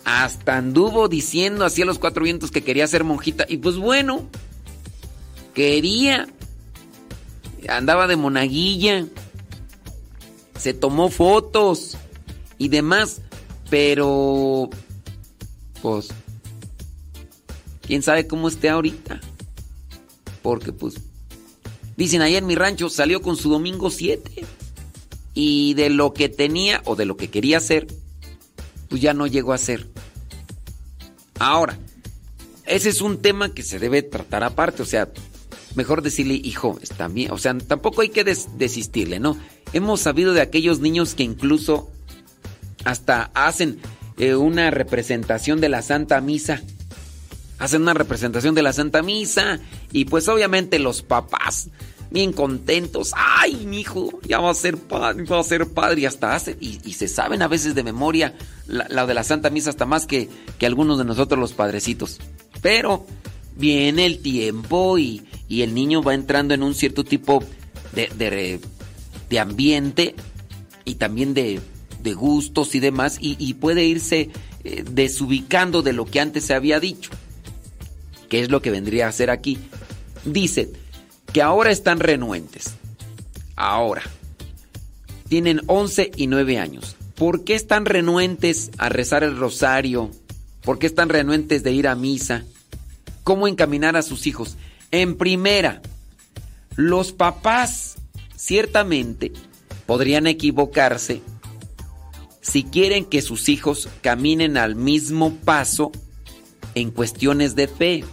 Hasta 0.05 0.57
anduvo 0.57 1.09
diciendo 1.09 1.65
así 1.65 1.83
a 1.83 1.85
los 1.85 1.99
cuatro 1.99 2.25
vientos 2.25 2.51
que 2.51 2.65
quería 2.65 2.87
ser 2.87 3.05
monjita. 3.05 3.47
Y 3.49 3.59
pues 3.59 3.77
bueno, 3.77 4.29
quería. 5.55 6.29
Andaba 7.69 8.07
de 8.07 8.17
monaguilla. 8.17 9.07
Se 10.59 10.75
tomó 10.75 11.09
fotos 11.09 11.97
y 12.59 12.69
demás. 12.69 13.21
Pero... 13.71 14.71
Pues... 15.81 16.09
¿Quién 17.81 18.03
sabe 18.03 18.27
cómo 18.27 18.49
esté 18.49 18.69
ahorita? 18.71 19.21
Porque 20.43 20.73
pues... 20.73 20.95
Dicen 21.97 22.23
allá 22.23 22.39
en 22.39 22.47
mi 22.47 22.55
rancho 22.55 22.89
salió 22.89 23.23
con 23.23 23.37
su 23.37 23.51
domingo 23.51 23.91
7. 23.91 24.45
Y 25.35 25.75
de 25.75 25.91
lo 25.91 26.13
que 26.13 26.29
tenía 26.29 26.83
o 26.85 26.97
de 26.97 27.07
lo 27.07 27.17
que 27.17 27.31
quería 27.31 27.59
hacer, 27.59 27.87
pues 28.93 29.01
ya 29.01 29.15
no 29.15 29.27
llegó 29.27 29.55
a 29.55 29.59
ser. 29.59 29.89
Ahora, 31.39 31.79
ese 32.67 32.91
es 32.91 33.01
un 33.01 33.23
tema 33.23 33.55
que 33.55 33.62
se 33.62 33.79
debe 33.79 34.03
tratar 34.03 34.45
aparte, 34.45 34.83
o 34.83 34.85
sea, 34.85 35.09
mejor 35.75 36.03
decirle, 36.03 36.35
hijo, 36.35 36.79
está 36.83 37.09
bien, 37.09 37.31
o 37.31 37.39
sea, 37.39 37.57
tampoco 37.57 38.03
hay 38.03 38.11
que 38.11 38.23
des- 38.23 38.59
desistirle, 38.59 39.19
¿no? 39.19 39.39
Hemos 39.73 40.01
sabido 40.03 40.35
de 40.35 40.43
aquellos 40.43 40.81
niños 40.81 41.15
que 41.15 41.23
incluso 41.23 41.91
hasta 42.85 43.31
hacen 43.33 43.81
eh, 44.19 44.35
una 44.35 44.71
representación 44.71 45.59
de 45.62 45.71
la 45.71 45.81
Santa 45.81 46.21
Misa. 46.21 46.61
Hacen 47.59 47.81
una 47.81 47.95
representación 47.95 48.55
de 48.55 48.61
la 48.62 48.75
Santa 48.75 49.01
Misa 49.01 49.59
y 49.91 50.05
pues 50.05 50.29
obviamente 50.29 50.79
los 50.79 51.01
papás 51.01 51.69
bien 52.13 52.33
contentos. 52.33 53.13
Ay, 53.17 53.67
mi 53.67 53.81
hijo, 53.81 54.21
ya 54.27 54.39
va 54.39 54.51
a 54.51 54.55
ser 54.55 54.77
padre, 54.77 55.25
va 55.25 55.41
a 55.41 55.45
ser 55.45 55.69
padre. 55.69 56.03
Y 56.03 56.07
hasta 56.07 56.35
hace, 56.35 56.57
y, 56.61 56.79
se 56.93 57.09
saben 57.09 57.43
a 57.43 57.49
veces 57.49 57.75
de 57.75 57.83
memoria 57.83 58.35
la, 58.67 59.07
de 59.07 59.15
la 59.15 59.25
Santa 59.25 59.51
Misa 59.51 59.71
hasta 59.71 59.87
más 59.87 60.07
que, 60.07 60.29
que 60.59 60.67
algunos 60.67 60.99
de 60.99 61.05
nosotros 61.05 61.41
los 61.41 61.53
padrecitos. 61.53 62.21
Pero 62.61 63.07
viene 63.57 64.07
el 64.07 64.21
tiempo 64.21 64.99
y, 64.99 65.23
y 65.49 65.63
el 65.63 65.75
niño 65.75 66.03
va 66.03 66.15
entrando 66.15 66.55
en 66.55 66.63
un 66.63 66.75
cierto 66.75 67.05
tipo 67.05 67.43
de, 67.93 68.61
de, 69.29 69.39
ambiente 69.39 70.15
y 70.85 70.97
también 70.97 71.35
de, 71.35 71.61
de 72.03 72.15
gustos 72.15 72.75
y 72.75 72.81
demás 72.81 73.17
y, 73.21 73.55
puede 73.55 73.85
irse 73.85 74.31
eh, 74.65 74.85
desubicando 74.91 75.83
de 75.83 75.93
lo 75.93 76.05
que 76.05 76.21
antes 76.21 76.45
se 76.45 76.55
había 76.55 76.81
dicho. 76.81 77.11
¿Qué 78.29 78.41
es 78.41 78.51
lo 78.51 78.63
que 78.63 78.71
vendría 78.71 79.09
a 79.09 79.13
ser 79.13 79.31
aquí? 79.31 79.59
Dice 80.25 80.71
que 81.33 81.43
ahora 81.43 81.70
están 81.70 82.01
renuentes. 82.01 82.75
Ahora. 83.57 84.02
Tienen 85.28 85.62
11 85.67 86.11
y 86.17 86.27
9 86.27 86.59
años. 86.59 86.97
¿Por 87.15 87.44
qué 87.44 87.55
están 87.55 87.86
renuentes 87.86 88.70
a 88.78 88.89
rezar 88.89 89.25
el 89.25 89.36
rosario? 89.36 90.11
¿Por 90.62 90.78
qué 90.78 90.86
están 90.86 91.09
renuentes 91.09 91.62
de 91.62 91.73
ir 91.73 91.89
a 91.89 91.94
misa? 91.94 92.44
¿Cómo 93.25 93.49
encaminar 93.49 93.97
a 93.97 94.02
sus 94.02 94.27
hijos? 94.27 94.57
En 94.91 95.17
primera, 95.17 95.81
los 96.77 97.12
papás 97.12 97.97
ciertamente 98.36 99.33
podrían 99.86 100.27
equivocarse 100.27 101.23
si 102.41 102.65
quieren 102.65 103.05
que 103.05 103.23
sus 103.23 103.49
hijos 103.49 103.89
caminen 104.02 104.57
al 104.57 104.75
mismo 104.75 105.33
paso 105.44 105.93
en 106.75 106.91
cuestiones 106.91 107.55
de 107.55 107.69
fe. 107.69 108.05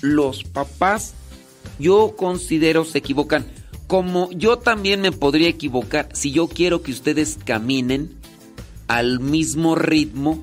Los 0.00 0.44
papás, 0.44 1.14
yo 1.78 2.14
considero, 2.16 2.84
se 2.84 2.98
equivocan. 2.98 3.46
Como 3.86 4.30
yo 4.32 4.58
también 4.58 5.00
me 5.00 5.12
podría 5.12 5.48
equivocar 5.48 6.08
si 6.12 6.30
yo 6.30 6.48
quiero 6.48 6.82
que 6.82 6.92
ustedes 6.92 7.38
caminen 7.44 8.14
al 8.86 9.20
mismo 9.20 9.74
ritmo 9.74 10.42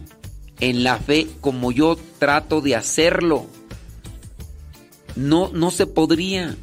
en 0.59 0.83
la 0.83 0.97
fe 0.97 1.27
como 1.41 1.71
yo 1.71 1.97
trato 2.19 2.61
de 2.61 2.75
hacerlo. 2.75 3.45
No, 5.15 5.49
no 5.53 5.71
se 5.71 5.85
podría. 5.87 6.55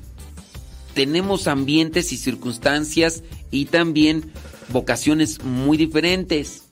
Tenemos 0.94 1.46
ambientes 1.46 2.12
y 2.12 2.16
circunstancias 2.16 3.22
y 3.50 3.66
también 3.66 4.32
vocaciones 4.70 5.42
muy 5.42 5.76
diferentes. 5.76 6.64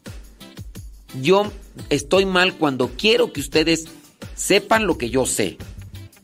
Yo 1.23 1.51
estoy 1.89 2.25
mal 2.25 2.55
cuando 2.55 2.91
quiero 2.97 3.33
que 3.33 3.41
ustedes 3.41 3.87
sepan 4.35 4.87
lo 4.87 4.99
que 4.99 5.11
yo 5.11 5.27
sé, 5.27 5.59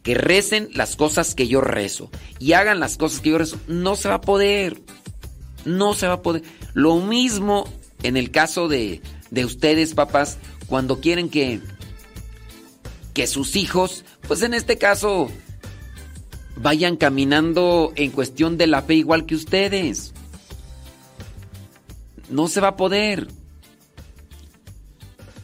que 0.06 0.14
recen 0.14 0.68
las 0.72 0.94
cosas 0.94 1.34
que 1.34 1.48
yo 1.48 1.60
rezo 1.60 2.10
y 2.38 2.52
hagan 2.52 2.78
las 2.78 2.96
cosas 2.96 3.18
que 3.18 3.30
yo 3.30 3.38
rezo. 3.38 3.58
No 3.66 3.96
se 3.96 4.08
va 4.08 4.14
a 4.14 4.20
poder. 4.20 4.80
No 5.64 5.94
se 5.94 6.06
va 6.06 6.12
a 6.12 6.22
poder. 6.22 6.44
Lo 6.74 7.00
mismo 7.00 7.68
en 8.04 8.16
el 8.16 8.30
caso 8.30 8.68
de, 8.68 9.02
de 9.32 9.44
ustedes, 9.44 9.94
papás, 9.94 10.38
cuando 10.68 11.00
quieren 11.00 11.28
que, 11.28 11.60
que 13.14 13.26
sus 13.26 13.56
hijos, 13.56 14.04
pues 14.28 14.42
en 14.42 14.54
este 14.54 14.78
caso, 14.78 15.28
vayan 16.54 16.96
caminando 16.96 17.92
en 17.96 18.12
cuestión 18.12 18.58
de 18.58 18.68
la 18.68 18.82
fe 18.82 18.94
igual 18.94 19.26
que 19.26 19.34
ustedes. 19.34 20.12
No 22.30 22.46
se 22.46 22.60
va 22.60 22.68
a 22.68 22.76
poder. 22.76 23.26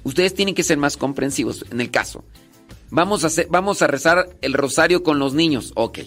Ustedes 0.05 0.35
tienen 0.35 0.55
que 0.55 0.63
ser 0.63 0.79
más 0.79 0.97
comprensivos 0.97 1.65
en 1.73 1.81
el 1.81 1.91
caso. 1.91 2.25
Vamos 2.93 3.25
a, 3.25 3.31
vamos 3.49 3.81
a 3.81 3.87
rezar 3.87 4.29
el 4.43 4.53
rosario 4.53 5.03
con 5.03 5.19
los 5.19 5.33
niños. 5.33 5.73
Ok. 5.77 6.01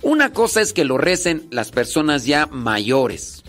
Una 0.00 0.32
cosa 0.32 0.62
es 0.62 0.72
que 0.72 0.86
lo 0.86 0.96
recen 0.96 1.46
las 1.50 1.70
personas 1.70 2.24
ya 2.24 2.46
mayores. 2.46 3.44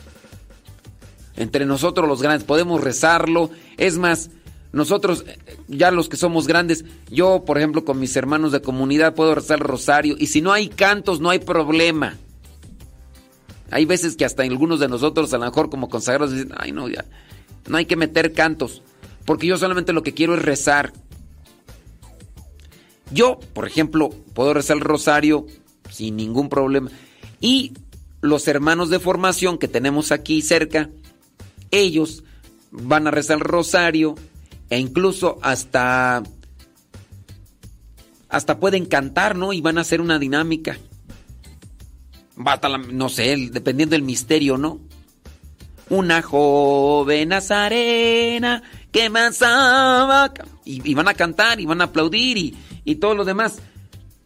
Entre 1.38 1.66
nosotros 1.66 2.06
los 2.06 2.22
grandes 2.22 2.44
podemos 2.44 2.84
rezarlo. 2.84 3.50
Es 3.78 3.98
más, 3.98 4.30
nosotros 4.74 5.24
ya 5.70 5.90
los 5.90 6.10
que 6.10 6.18
somos 6.18 6.48
grandes, 6.48 6.84
yo 7.10 7.46
por 7.46 7.58
ejemplo 7.58 7.86
con 7.86 7.98
mis 7.98 8.14
hermanos 8.18 8.52
de 8.52 8.62
comunidad 8.62 9.16
puedo 9.16 9.36
rezar 9.36 9.60
el 9.60 9.66
rosario. 9.66 10.16
Y 10.20 10.28
si 10.28 10.42
no 10.42 10.52
hay 10.52 10.68
cantos, 10.68 11.22
no 11.22 11.30
hay 11.30 11.40
problema. 11.40 12.18
Hay 13.70 13.86
veces 13.86 14.18
que 14.18 14.26
hasta 14.26 14.44
algunos 14.44 14.82
de 14.82 14.90
nosotros, 14.90 15.34
a 15.34 15.38
lo 15.38 15.46
mejor 15.46 15.70
como 15.70 15.88
consagrados, 15.88 16.34
dicen, 16.34 16.52
ay 16.58 16.74
no, 16.74 16.90
ya, 16.90 17.06
no 17.70 17.78
hay 17.78 17.86
que 17.86 17.96
meter 17.96 18.34
cantos, 18.34 18.82
porque 19.24 19.48
yo 19.48 19.58
solamente 19.58 19.94
lo 19.94 20.04
que 20.04 20.14
quiero 20.14 20.36
es 20.36 20.42
rezar. 20.42 20.92
Yo, 23.12 23.40
por 23.54 23.68
ejemplo, 23.68 24.10
puedo 24.34 24.54
rezar 24.54 24.78
el 24.78 24.84
rosario 24.84 25.46
sin 25.90 26.16
ningún 26.16 26.50
problema. 26.50 26.92
Y 27.40 27.74
los 28.22 28.48
hermanos 28.48 28.90
de 28.90 29.00
formación 29.00 29.58
que 29.58 29.68
tenemos 29.68 30.12
aquí 30.12 30.42
cerca, 30.42 30.90
ellos 31.72 32.24
van 32.72 33.08
a 33.08 33.12
rezar 33.12 33.38
el 33.38 33.44
rosario 33.44 34.16
e 34.70 34.80
incluso 34.80 35.40
hasta 35.42 36.24
hasta 38.30 38.60
pueden 38.60 38.86
cantar, 38.86 39.36
¿no? 39.36 39.52
Y 39.52 39.60
van 39.60 39.78
a 39.78 39.82
hacer 39.82 40.00
una 40.00 40.18
dinámica 40.18 40.78
no 42.92 43.10
sé, 43.10 43.50
dependiendo 43.52 43.94
del 43.94 44.04
misterio, 44.04 44.58
¿no? 44.58 44.80
Una 45.90 46.22
joven 46.22 47.30
nazarena 47.30 48.64
que 48.92 49.06
amasaba. 49.06 50.34
Y, 50.64 50.90
y 50.90 50.94
van 50.94 51.08
a 51.08 51.14
cantar 51.14 51.60
y 51.60 51.66
van 51.66 51.82
a 51.82 51.86
aplaudir 51.86 52.38
y, 52.38 52.56
y 52.86 52.96
todo 52.96 53.16
lo 53.16 53.26
demás. 53.26 53.60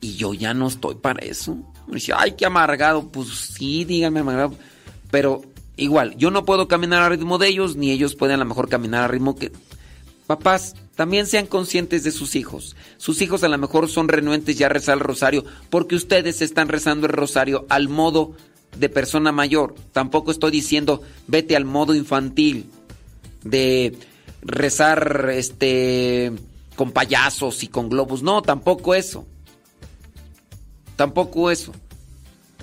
Y 0.01 0.15
yo 0.15 0.33
ya 0.33 0.53
no 0.53 0.67
estoy 0.67 0.95
para 0.95 1.25
eso. 1.25 1.55
Me 1.87 1.95
dice, 1.95 2.13
ay, 2.15 2.33
qué 2.33 2.45
amargado. 2.45 3.07
Pues 3.07 3.29
sí, 3.29 3.85
díganme 3.85 4.19
amargado. 4.19 4.55
Pero 5.11 5.41
igual, 5.77 6.15
yo 6.17 6.31
no 6.31 6.45
puedo 6.45 6.67
caminar 6.67 7.01
al 7.01 7.11
ritmo 7.11 7.37
de 7.37 7.47
ellos, 7.47 7.75
ni 7.75 7.91
ellos 7.91 8.15
pueden 8.15 8.35
a 8.35 8.39
lo 8.39 8.45
mejor 8.45 8.69
caminar 8.69 9.03
al 9.03 9.09
ritmo 9.11 9.35
que... 9.35 9.51
Papás, 10.27 10.75
también 10.95 11.27
sean 11.27 11.45
conscientes 11.45 12.03
de 12.03 12.11
sus 12.11 12.35
hijos. 12.35 12.75
Sus 12.97 13.21
hijos 13.21 13.43
a 13.43 13.49
lo 13.49 13.57
mejor 13.57 13.89
son 13.89 14.07
renuentes 14.07 14.57
ya 14.57 14.67
a 14.67 14.69
rezar 14.69 14.95
el 14.95 15.03
rosario 15.03 15.45
porque 15.69 15.95
ustedes 15.95 16.41
están 16.41 16.69
rezando 16.69 17.05
el 17.05 17.13
rosario 17.13 17.65
al 17.69 17.89
modo 17.89 18.33
de 18.77 18.89
persona 18.89 19.31
mayor. 19.31 19.75
Tampoco 19.91 20.31
estoy 20.31 20.51
diciendo 20.51 21.01
vete 21.27 21.55
al 21.55 21.65
modo 21.65 21.93
infantil 21.93 22.69
de 23.43 23.97
rezar 24.41 25.29
este 25.33 26.31
con 26.75 26.91
payasos 26.91 27.63
y 27.63 27.67
con 27.67 27.89
globos. 27.89 28.21
No, 28.21 28.41
tampoco 28.41 28.93
eso. 28.95 29.25
Tampoco 30.95 31.51
eso. 31.51 31.73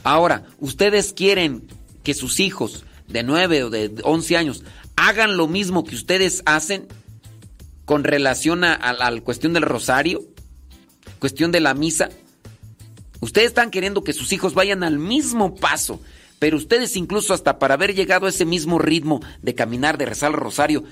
Ahora, 0.05 0.45
ustedes 0.59 1.13
quieren 1.13 1.67
que 2.03 2.15
sus 2.15 2.41
hijos 2.41 2.85
de 3.09 3.23
9 3.23 3.65
o 3.65 3.71
de 3.71 3.93
11 4.03 4.37
años 4.37 4.65
hagan 4.97 5.37
lo 5.37 5.49
mismo 5.49 5.85
que 5.85 5.95
ustedes 5.95 6.43
hacen 6.47 6.87
con 7.85 8.05
relación 8.05 8.65
a, 8.65 8.93
la 8.93 9.21
cuestión 9.21 9.53
del 9.53 9.65
rosario, 9.65 10.23
cuestión 11.19 11.53
de 11.53 11.61
la 11.61 11.75
misa. 11.75 12.11
Ustedes 13.21 13.49
están 13.49 13.71
queriendo 13.71 14.05
que 14.05 14.13
sus 14.13 14.33
hijos 14.33 14.55
vayan 14.55 14.83
al 14.83 14.99
mismo 14.99 15.55
paso, 15.55 16.01
pero 16.39 16.57
ustedes 16.57 16.97
incluso 16.97 17.35
hasta 17.35 17.59
para 17.59 17.75
haber 17.75 17.95
llegado 17.95 18.27
a 18.27 18.31
ese 18.31 18.45
mismo 18.45 18.79
ritmo 18.79 19.21
de 19.43 19.55
caminar, 19.55 19.99
de 19.99 20.07
rezar 20.07 20.33
el 20.33 20.39
rosario, 20.39 20.85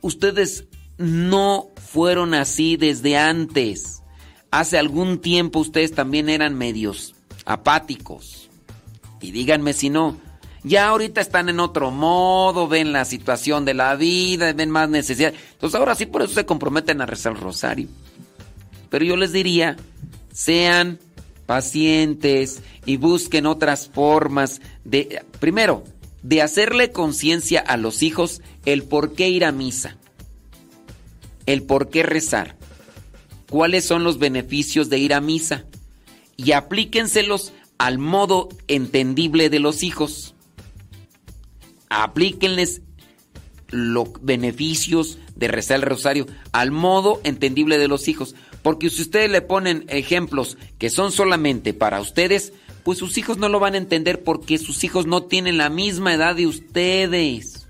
ustedes 0.00 0.64
no 0.96 1.70
fueron 1.94 2.34
así 2.34 2.76
desde 2.76 3.16
antes. 3.16 4.02
Hace 4.50 4.78
algún 4.78 5.18
tiempo 5.18 5.60
ustedes 5.60 5.92
también 5.92 6.28
eran 6.28 6.58
medios 6.58 7.14
apáticos. 7.44 8.50
Y 9.20 9.30
díganme 9.30 9.74
si 9.74 9.90
no, 9.90 10.16
ya 10.64 10.88
ahorita 10.88 11.20
están 11.20 11.48
en 11.48 11.60
otro 11.60 11.92
modo, 11.92 12.66
ven 12.66 12.92
la 12.92 13.04
situación 13.04 13.64
de 13.64 13.74
la 13.74 13.94
vida, 13.94 14.52
ven 14.54 14.70
más 14.70 14.88
necesidad. 14.88 15.32
Entonces 15.52 15.78
ahora 15.78 15.94
sí 15.94 16.06
por 16.06 16.22
eso 16.22 16.34
se 16.34 16.44
comprometen 16.44 17.00
a 17.00 17.06
rezar 17.06 17.34
el 17.34 17.40
rosario. 17.40 17.86
Pero 18.90 19.04
yo 19.04 19.16
les 19.16 19.32
diría, 19.32 19.76
sean 20.32 20.98
pacientes 21.46 22.60
y 22.86 22.96
busquen 22.96 23.46
otras 23.46 23.88
formas 23.88 24.60
de, 24.84 25.22
primero, 25.38 25.84
de 26.22 26.42
hacerle 26.42 26.90
conciencia 26.90 27.60
a 27.60 27.76
los 27.76 28.02
hijos 28.02 28.42
el 28.64 28.82
por 28.82 29.12
qué 29.12 29.28
ir 29.28 29.44
a 29.44 29.52
misa, 29.52 29.96
el 31.46 31.62
por 31.62 31.90
qué 31.90 32.02
rezar, 32.02 32.56
cuáles 33.50 33.84
son 33.84 34.04
los 34.04 34.18
beneficios 34.18 34.88
de 34.90 34.98
ir 34.98 35.14
a 35.14 35.20
misa 35.20 35.64
y 36.36 36.52
aplíquenselos 36.52 37.52
al 37.78 37.98
modo 37.98 38.48
entendible 38.68 39.50
de 39.50 39.60
los 39.60 39.82
hijos 39.82 40.34
aplíquenles 42.02 42.82
los 43.68 44.08
beneficios 44.20 45.18
de 45.36 45.48
rezar 45.48 45.76
el 45.76 45.82
rosario 45.82 46.26
al 46.52 46.70
modo 46.70 47.20
entendible 47.24 47.78
de 47.78 47.88
los 47.88 48.08
hijos. 48.08 48.34
Porque 48.62 48.90
si 48.90 49.02
ustedes 49.02 49.30
le 49.30 49.42
ponen 49.42 49.84
ejemplos 49.88 50.56
que 50.78 50.90
son 50.90 51.12
solamente 51.12 51.74
para 51.74 52.00
ustedes, 52.00 52.52
pues 52.82 52.98
sus 52.98 53.18
hijos 53.18 53.38
no 53.38 53.48
lo 53.48 53.60
van 53.60 53.74
a 53.74 53.78
entender 53.78 54.22
porque 54.22 54.58
sus 54.58 54.84
hijos 54.84 55.06
no 55.06 55.24
tienen 55.24 55.58
la 55.58 55.70
misma 55.70 56.14
edad 56.14 56.34
de 56.34 56.46
ustedes. 56.46 57.66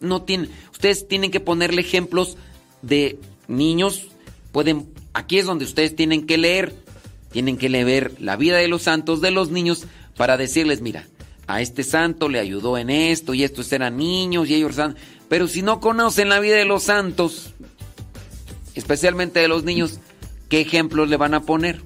No 0.00 0.22
tienen, 0.22 0.50
ustedes 0.80 1.06
tienen 1.06 1.30
que 1.30 1.40
ponerle 1.40 1.82
ejemplos 1.82 2.38
de 2.80 3.18
niños, 3.48 4.08
pueden, 4.50 4.88
aquí 5.12 5.38
es 5.38 5.44
donde 5.44 5.66
ustedes 5.66 5.94
tienen 5.94 6.26
que 6.26 6.38
leer 6.38 6.74
Tienen 7.32 7.58
que 7.58 7.68
leer 7.68 8.14
la 8.18 8.36
vida 8.36 8.56
de 8.56 8.66
los 8.66 8.82
santos, 8.82 9.20
de 9.20 9.30
los 9.30 9.50
niños, 9.50 9.84
para 10.16 10.38
decirles, 10.38 10.80
mira, 10.80 11.06
a 11.46 11.60
este 11.60 11.84
santo 11.84 12.28
le 12.30 12.40
ayudó 12.40 12.78
en 12.78 12.88
esto 12.90 13.34
y 13.34 13.44
estos 13.44 13.70
eran 13.72 13.98
niños 13.98 14.48
y 14.48 14.54
ellos 14.54 14.76
eran... 14.78 14.96
Pero 15.28 15.46
si 15.46 15.62
no 15.62 15.80
conocen 15.80 16.28
la 16.30 16.40
vida 16.40 16.56
de 16.56 16.64
los 16.64 16.84
santos, 16.84 17.54
especialmente 18.74 19.38
de 19.38 19.48
los 19.48 19.64
niños, 19.64 20.00
¿qué 20.48 20.60
ejemplos 20.62 21.08
le 21.08 21.18
van 21.18 21.34
a 21.34 21.42
poner? 21.42 21.82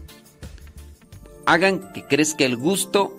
Hagan 1.45 1.93
que 1.93 2.05
crezca 2.05 2.45
el 2.45 2.57
gusto 2.57 3.15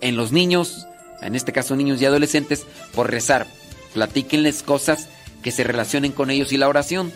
en 0.00 0.16
los 0.16 0.32
niños, 0.32 0.86
en 1.20 1.36
este 1.36 1.52
caso 1.52 1.76
niños 1.76 2.00
y 2.00 2.06
adolescentes, 2.06 2.66
por 2.94 3.10
rezar. 3.10 3.46
Platíquenles 3.94 4.62
cosas 4.62 5.08
que 5.42 5.52
se 5.52 5.64
relacionen 5.64 6.12
con 6.12 6.30
ellos 6.30 6.52
y 6.52 6.58
la 6.58 6.68
oración. 6.68 7.12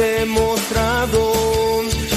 Demostrado 0.00 1.32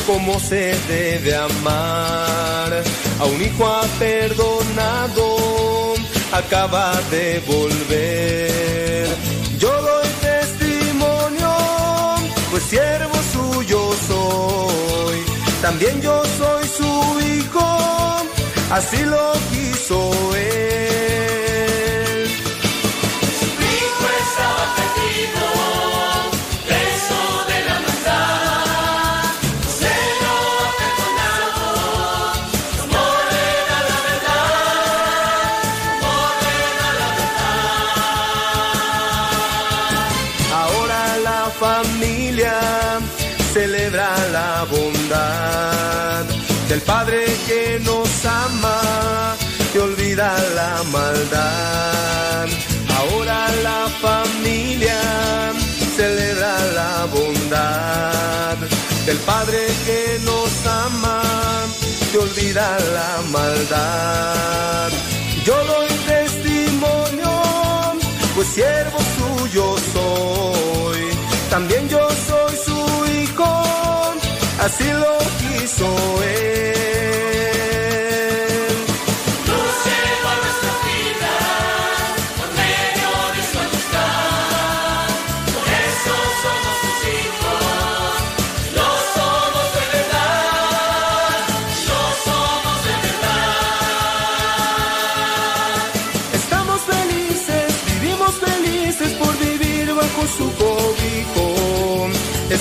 cómo 0.07 0.39
se 0.39 0.73
debe 0.87 1.35
amar, 1.35 2.71
a 3.19 3.25
un 3.25 3.41
hijo 3.41 3.67
ha 3.67 3.83
perdonado, 3.99 5.25
acaba 6.31 6.93
de 7.11 7.41
volver. 7.45 9.07
Yo 9.57 9.71
doy 9.89 10.07
testimonio, 10.29 11.51
pues 12.51 12.63
siervo 12.63 13.17
suyo 13.33 13.79
soy. 14.07 15.19
También 15.61 16.01
yo 16.01 16.23
soy 16.39 16.63
su 16.79 16.91
hijo, 17.33 17.67
así 18.71 18.99
lo 19.03 19.33
quiso 19.51 20.11
él. 20.35 20.72
Maldad. 50.91 52.47
Ahora 52.97 53.47
la 53.63 53.87
familia 54.01 54.99
celebra 55.95 56.53
la 56.79 57.05
bondad 57.05 58.57
del 59.05 59.17
Padre 59.19 59.67
que 59.85 60.19
nos 60.23 60.51
ama 60.65 61.21
y 62.13 62.17
olvida 62.17 62.77
la 62.97 63.21
maldad. 63.31 64.89
Yo 65.45 65.55
doy 65.65 65.87
testimonio, 66.07 67.31
pues 68.35 68.47
siervo 68.49 68.99
suyo 69.17 69.75
soy. 69.93 71.01
También 71.49 71.87
yo 71.89 72.07
soy 72.27 72.55
su 72.65 72.79
hijo, 73.21 73.63
así 74.65 74.85
lo 74.85 75.17
quiso 75.39 75.87
él. 76.23 76.53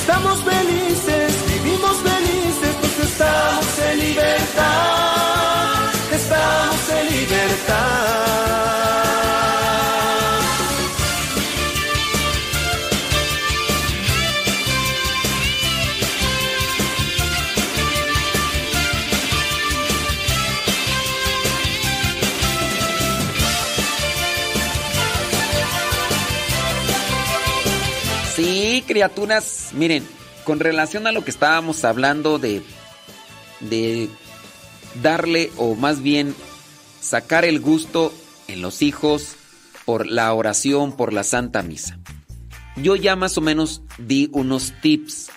Estamos 0.03 0.43
felices, 0.43 1.33
vivimos 1.47 1.97
felices, 1.99 2.75
pues 2.81 3.09
estamos 3.09 3.79
en 3.89 4.01
libertad. 4.01 5.93
Estamos 6.13 6.89
en 6.91 7.07
libertad. 7.07 8.33
Sí, 28.35 28.83
criaturas, 28.85 29.62
miren, 29.75 30.05
con 30.45 30.61
relación 30.61 31.07
a 31.07 31.13
lo 31.13 31.25
que 31.25 31.31
estábamos 31.31 31.85
hablando 31.85 32.39
de, 32.39 32.63
de 33.61 34.09
darle 35.03 35.51
o 35.57 35.75
más 35.75 36.03
bien 36.03 36.35
sacar 37.01 37.45
el 37.45 37.61
gusto 37.61 38.13
en 38.49 38.63
los 38.63 38.83
hijos 38.83 39.37
por 39.85 40.07
la 40.07 40.33
oración, 40.33 40.97
por 40.97 41.13
la 41.13 41.25
Santa 41.25 41.63
Misa. 41.63 41.99
Yo 42.77 42.97
ya 42.97 43.17
más 43.17 43.37
o 43.37 43.41
menos 43.41 43.83
di 43.99 44.29
unos 44.33 44.73
tips. 44.81 45.31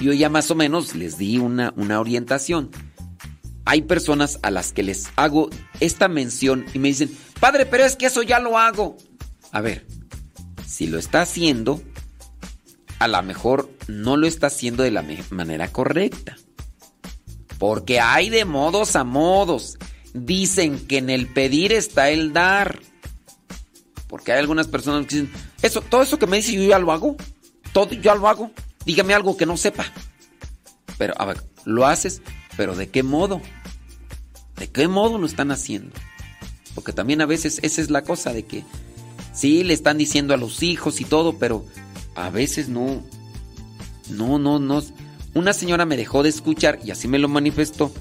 Yo 0.00 0.12
ya 0.12 0.28
más 0.28 0.50
o 0.50 0.54
menos 0.54 0.94
les 0.94 1.18
di 1.18 1.38
una, 1.38 1.72
una 1.76 2.00
orientación. 2.00 2.70
Hay 3.64 3.82
personas 3.82 4.38
a 4.42 4.50
las 4.50 4.72
que 4.72 4.82
les 4.82 5.08
hago 5.16 5.50
esta 5.80 6.08
mención 6.08 6.64
y 6.72 6.78
me 6.78 6.88
dicen, 6.88 7.10
padre, 7.40 7.66
pero 7.66 7.84
es 7.84 7.96
que 7.96 8.06
eso 8.06 8.22
ya 8.22 8.38
lo 8.38 8.58
hago. 8.58 8.96
A 9.52 9.60
ver, 9.60 9.86
si 10.66 10.86
lo 10.86 10.98
está 10.98 11.22
haciendo, 11.22 11.82
a 12.98 13.08
lo 13.08 13.22
mejor 13.22 13.70
no 13.86 14.16
lo 14.16 14.26
está 14.26 14.48
haciendo 14.48 14.82
de 14.82 14.90
la 14.90 15.04
manera 15.30 15.68
correcta. 15.68 16.36
Porque 17.58 18.00
hay 18.00 18.30
de 18.30 18.44
modos 18.44 18.96
a 18.96 19.04
modos. 19.04 19.78
Dicen 20.14 20.86
que 20.86 20.98
en 20.98 21.10
el 21.10 21.26
pedir 21.26 21.72
está 21.72 22.10
el 22.10 22.32
dar. 22.32 22.80
Porque 24.06 24.32
hay 24.32 24.38
algunas 24.38 24.68
personas 24.68 25.06
que 25.06 25.16
dicen, 25.16 25.32
eso, 25.62 25.80
todo 25.80 26.02
eso 26.02 26.18
que 26.18 26.26
me 26.26 26.38
dice 26.38 26.54
yo 26.54 26.62
ya 26.62 26.78
lo 26.78 26.92
hago. 26.92 27.16
Todo 27.72 27.92
yo 27.92 28.00
ya 28.00 28.14
lo 28.14 28.28
hago. 28.28 28.50
Dígame 28.84 29.14
algo 29.14 29.36
que 29.36 29.46
no 29.46 29.56
sepa. 29.56 29.86
Pero, 30.96 31.14
a 31.18 31.24
ver, 31.24 31.42
lo 31.64 31.86
haces, 31.86 32.22
pero 32.56 32.74
¿de 32.74 32.88
qué 32.88 33.02
modo? 33.02 33.40
¿De 34.56 34.68
qué 34.68 34.88
modo 34.88 35.18
lo 35.18 35.26
están 35.26 35.52
haciendo? 35.52 35.94
Porque 36.74 36.92
también 36.92 37.20
a 37.20 37.26
veces 37.26 37.60
esa 37.62 37.80
es 37.80 37.90
la 37.90 38.02
cosa 38.02 38.32
de 38.32 38.44
que 38.44 38.64
sí 39.32 39.62
le 39.62 39.74
están 39.74 39.98
diciendo 39.98 40.34
a 40.34 40.36
los 40.36 40.62
hijos 40.62 41.00
y 41.00 41.04
todo, 41.04 41.38
pero 41.38 41.64
a 42.24 42.30
veces 42.30 42.68
no. 42.68 43.02
No, 44.10 44.38
no, 44.38 44.58
no. 44.58 44.82
Una 45.34 45.52
señora 45.52 45.84
me 45.84 45.96
dejó 45.96 46.22
de 46.22 46.30
escuchar 46.30 46.80
y 46.84 46.90
así 46.90 47.06
me 47.08 47.18
lo 47.18 47.28
manifestó 47.28 47.92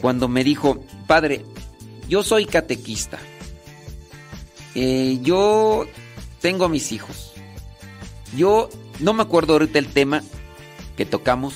cuando 0.00 0.28
me 0.28 0.44
dijo, 0.44 0.84
padre, 1.06 1.44
yo 2.08 2.22
soy 2.22 2.44
catequista. 2.44 3.18
Eh, 4.74 5.18
yo 5.22 5.86
tengo 6.40 6.66
a 6.66 6.68
mis 6.68 6.92
hijos. 6.92 7.32
Yo 8.36 8.68
no 9.00 9.12
me 9.12 9.22
acuerdo 9.22 9.54
ahorita 9.54 9.78
el 9.78 9.88
tema 9.88 10.22
que 10.96 11.06
tocamos, 11.06 11.54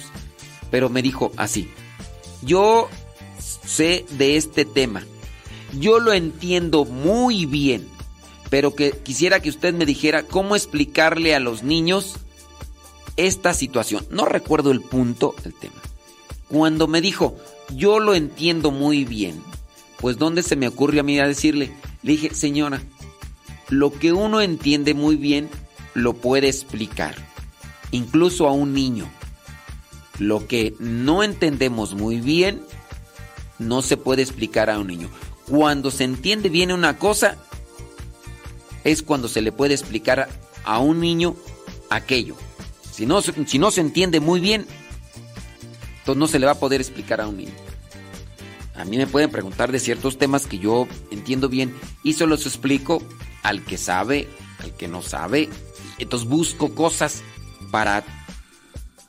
pero 0.70 0.88
me 0.88 1.02
dijo 1.02 1.32
así. 1.36 1.68
Yo 2.42 2.88
sé 3.38 4.04
de 4.10 4.36
este 4.36 4.64
tema. 4.64 5.04
Yo 5.78 6.00
lo 6.00 6.12
entiendo 6.12 6.84
muy 6.84 7.46
bien. 7.46 7.86
Pero 8.52 8.74
que 8.74 8.90
quisiera 8.90 9.40
que 9.40 9.48
usted 9.48 9.72
me 9.72 9.86
dijera 9.86 10.24
cómo 10.24 10.54
explicarle 10.56 11.34
a 11.34 11.40
los 11.40 11.62
niños 11.62 12.16
esta 13.16 13.54
situación. 13.54 14.06
No 14.10 14.26
recuerdo 14.26 14.72
el 14.72 14.82
punto 14.82 15.34
del 15.42 15.54
tema. 15.54 15.80
Cuando 16.48 16.86
me 16.86 17.00
dijo, 17.00 17.34
yo 17.74 17.98
lo 17.98 18.14
entiendo 18.14 18.70
muy 18.70 19.06
bien, 19.06 19.42
pues 19.96 20.18
¿dónde 20.18 20.42
se 20.42 20.56
me 20.56 20.68
ocurrió 20.68 21.00
a 21.00 21.02
mí 21.02 21.18
a 21.18 21.26
decirle? 21.26 21.72
Le 22.02 22.12
dije, 22.12 22.34
señora, 22.34 22.82
lo 23.70 23.90
que 23.90 24.12
uno 24.12 24.42
entiende 24.42 24.92
muy 24.92 25.16
bien 25.16 25.48
lo 25.94 26.12
puede 26.12 26.48
explicar, 26.48 27.14
incluso 27.90 28.46
a 28.48 28.52
un 28.52 28.74
niño. 28.74 29.10
Lo 30.18 30.46
que 30.46 30.74
no 30.78 31.22
entendemos 31.22 31.94
muy 31.94 32.20
bien 32.20 32.60
no 33.58 33.80
se 33.80 33.96
puede 33.96 34.20
explicar 34.20 34.68
a 34.68 34.78
un 34.78 34.88
niño. 34.88 35.08
Cuando 35.48 35.90
se 35.90 36.04
entiende 36.04 36.50
bien 36.50 36.70
una 36.70 36.98
cosa, 36.98 37.38
es 38.84 39.02
cuando 39.02 39.28
se 39.28 39.42
le 39.42 39.52
puede 39.52 39.74
explicar 39.74 40.28
a 40.64 40.78
un 40.78 41.00
niño 41.00 41.36
aquello. 41.90 42.36
Si 42.90 43.06
no, 43.06 43.20
si 43.22 43.58
no 43.58 43.70
se 43.70 43.80
entiende 43.80 44.20
muy 44.20 44.40
bien, 44.40 44.66
entonces 45.98 46.18
no 46.18 46.26
se 46.26 46.38
le 46.38 46.46
va 46.46 46.52
a 46.52 46.60
poder 46.60 46.80
explicar 46.80 47.20
a 47.20 47.28
un 47.28 47.36
niño. 47.36 47.52
A 48.74 48.84
mí 48.84 48.96
me 48.96 49.06
pueden 49.06 49.30
preguntar 49.30 49.70
de 49.70 49.78
ciertos 49.78 50.18
temas 50.18 50.46
que 50.46 50.58
yo 50.58 50.88
entiendo 51.10 51.48
bien 51.48 51.74
y 52.02 52.14
se 52.14 52.26
los 52.26 52.46
explico 52.46 53.02
al 53.42 53.64
que 53.64 53.78
sabe, 53.78 54.28
al 54.58 54.74
que 54.74 54.88
no 54.88 55.02
sabe. 55.02 55.48
Entonces 55.98 56.28
busco 56.28 56.74
cosas 56.74 57.22
para... 57.70 58.04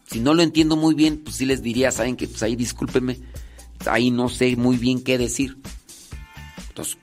Si 0.05 0.19
no 0.19 0.35
lo 0.35 0.43
entiendo 0.43 0.75
muy 0.75 0.93
bien, 0.93 1.21
pues 1.23 1.37
sí 1.37 1.45
les 1.45 1.63
diría, 1.63 1.91
saben 1.91 2.15
que 2.15 2.27
pues 2.27 2.43
ahí 2.43 2.55
discúlpenme, 2.55 3.19
ahí 3.87 4.11
no 4.11 4.29
sé 4.29 4.55
muy 4.55 4.77
bien 4.77 5.03
qué 5.03 5.17
decir. 5.17 5.57
Entonces, 6.69 6.97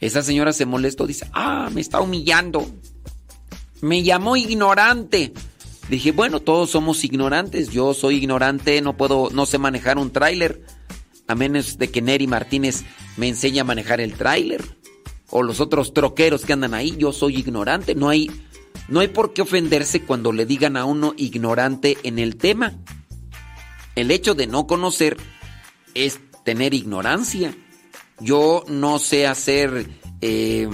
esa 0.00 0.22
señora 0.22 0.52
se 0.52 0.66
molestó, 0.66 1.06
dice, 1.06 1.28
ah, 1.32 1.70
me 1.72 1.80
está 1.80 2.00
humillando. 2.00 2.66
Me 3.80 4.02
llamó 4.02 4.36
ignorante. 4.36 5.32
Dije, 5.88 6.12
bueno, 6.12 6.40
todos 6.40 6.70
somos 6.70 7.04
ignorantes. 7.04 7.70
Yo 7.70 7.94
soy 7.94 8.16
ignorante, 8.16 8.80
no 8.82 8.96
puedo, 8.96 9.30
no 9.32 9.46
sé 9.46 9.58
manejar 9.58 9.98
un 9.98 10.10
tráiler. 10.10 10.62
A 11.28 11.34
menos 11.34 11.78
de 11.78 11.90
que 11.90 12.02
Neri 12.02 12.26
Martínez 12.26 12.84
me 13.16 13.28
enseñe 13.28 13.60
a 13.60 13.64
manejar 13.64 14.00
el 14.00 14.14
tráiler. 14.14 14.62
O 15.30 15.42
los 15.42 15.60
otros 15.60 15.94
troqueros 15.94 16.44
que 16.44 16.52
andan 16.52 16.74
ahí. 16.74 16.94
Yo 16.98 17.12
soy 17.12 17.36
ignorante. 17.36 17.94
No 17.94 18.08
hay, 18.08 18.30
no 18.88 19.00
hay 19.00 19.08
por 19.08 19.32
qué 19.32 19.42
ofenderse 19.42 20.02
cuando 20.02 20.32
le 20.32 20.46
digan 20.46 20.76
a 20.76 20.84
uno 20.84 21.14
ignorante 21.16 21.96
en 22.02 22.18
el 22.18 22.36
tema. 22.36 22.74
El 23.94 24.10
hecho 24.10 24.34
de 24.34 24.46
no 24.46 24.66
conocer 24.66 25.16
es 25.94 26.20
tener 26.44 26.74
ignorancia. 26.74 27.54
Yo 28.20 28.64
no 28.68 28.98
sé 28.98 29.26
hacer. 29.26 29.88
eh, 30.20 30.68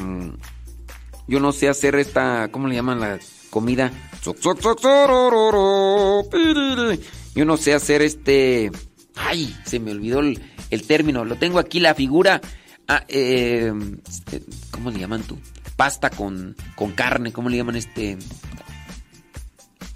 yo 1.28 1.40
no 1.40 1.52
sé 1.52 1.68
hacer 1.68 1.94
esta. 1.96 2.48
¿Cómo 2.50 2.68
le 2.68 2.74
llaman 2.74 3.00
la 3.00 3.18
comida? 3.50 3.90
Yo 7.34 7.44
no 7.44 7.56
sé 7.56 7.74
hacer 7.74 8.02
este. 8.02 8.70
Ay, 9.16 9.56
se 9.64 9.80
me 9.80 9.92
olvidó 9.92 10.20
el, 10.20 10.86
término. 10.86 11.24
Lo 11.24 11.36
tengo 11.36 11.58
aquí, 11.58 11.80
la 11.80 11.94
figura. 11.94 12.40
Ah, 12.88 13.04
eh, 13.08 13.72
¿Cómo 14.70 14.90
le 14.90 14.98
llaman 14.98 15.22
tú? 15.22 15.38
Pasta 15.76 16.10
con, 16.10 16.56
con 16.74 16.92
carne. 16.92 17.32
¿Cómo 17.32 17.48
le 17.48 17.56
llaman 17.56 17.76
este? 17.76 18.18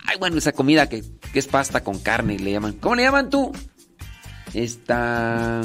Ay, 0.06 0.16
bueno, 0.18 0.38
esa 0.38 0.52
comida 0.52 0.88
que, 0.88 1.02
que 1.32 1.38
es 1.38 1.46
pasta 1.48 1.82
con 1.82 1.98
carne, 1.98 2.38
le 2.38 2.52
llaman. 2.52 2.74
¿Cómo 2.74 2.94
le 2.94 3.02
llaman 3.02 3.30
tú? 3.30 3.52
Esta. 4.54 5.62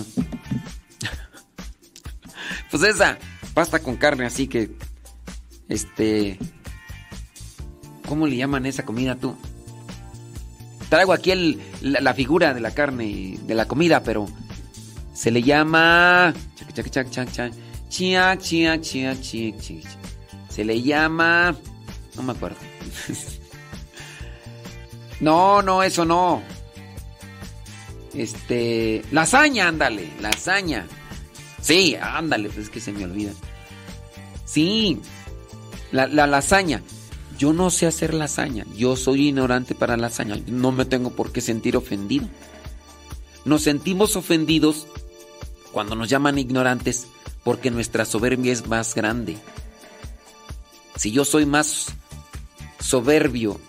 Pues 2.72 2.84
esa, 2.84 3.18
pasta 3.54 3.80
con 3.80 3.98
carne, 3.98 4.26
así 4.26 4.48
que. 4.48 4.72
Este. 5.70 6.38
¿Cómo 8.08 8.28
le 8.28 8.36
llaman 8.36 8.66
esa 8.66 8.84
comida 8.84 9.16
tú? 9.16 9.36
Traigo 10.90 11.14
aquí 11.14 11.32
el, 11.32 11.62
la, 11.82 12.14
figura 12.14 12.54
de 12.54 12.60
la 12.60 12.72
carne 12.72 13.38
de 13.42 13.56
la 13.56 13.68
comida, 13.68 14.04
pero. 14.04 14.28
Se 15.14 15.32
le 15.32 15.44
llama. 15.44 16.34
Se 20.50 20.64
le 20.66 20.82
llama. 20.82 21.56
No 22.16 22.24
me 22.24 22.32
acuerdo. 22.34 22.58
No, 25.22 25.62
no, 25.62 25.84
eso 25.84 26.04
no. 26.04 26.42
Este. 28.14 29.04
Lasaña, 29.12 29.68
ándale, 29.68 30.10
lasaña. 30.20 30.88
Sí, 31.62 31.96
ándale, 31.96 32.50
pues 32.50 32.66
es 32.66 32.70
que 32.70 32.80
se 32.80 32.92
me 32.92 33.06
olvida. 33.06 33.32
Sí, 34.46 35.00
la, 35.92 36.08
la 36.08 36.28
lasaña. 36.28 36.82
Yo 37.38 37.54
no 37.54 37.70
sé 37.70 37.88
hacer 37.88 38.14
lasaña. 38.14 38.66
Yo 38.76 38.96
soy 38.96 39.30
ignorante 39.30 39.76
para 39.76 39.98
lasaña. 39.98 40.40
No 40.48 40.72
me 40.72 40.86
tengo 40.86 41.12
por 41.12 41.32
qué 41.32 41.42
sentir 41.42 41.78
ofendido. 41.78 42.28
Nos 43.46 43.64
sentimos 43.64 44.16
ofendidos 44.16 44.88
cuando 45.72 45.96
nos 45.96 46.10
llaman 46.10 46.38
ignorantes 46.38 47.08
porque 47.44 47.72
nuestra 47.72 48.06
soberbia 48.06 48.52
es 48.52 48.68
más 48.68 48.94
grande. 48.94 49.38
Si 50.96 51.12
yo 51.12 51.26
soy 51.26 51.46
más 51.46 51.88
soberbio 52.80 53.60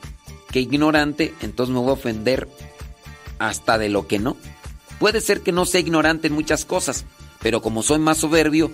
que 0.50 0.60
ignorante, 0.60 1.34
entonces 1.40 1.72
me 1.72 1.80
voy 1.80 1.90
a 1.90 1.94
ofender 1.94 2.48
hasta 3.38 3.78
de 3.78 3.88
lo 3.88 4.06
que 4.06 4.18
no. 4.18 4.36
Puede 4.98 5.20
ser 5.20 5.40
que 5.40 5.52
no 5.52 5.64
sea 5.64 5.80
ignorante 5.80 6.28
en 6.28 6.34
muchas 6.34 6.64
cosas, 6.64 7.04
pero 7.42 7.60
como 7.60 7.82
soy 7.82 7.98
más 7.98 8.18
soberbio, 8.18 8.70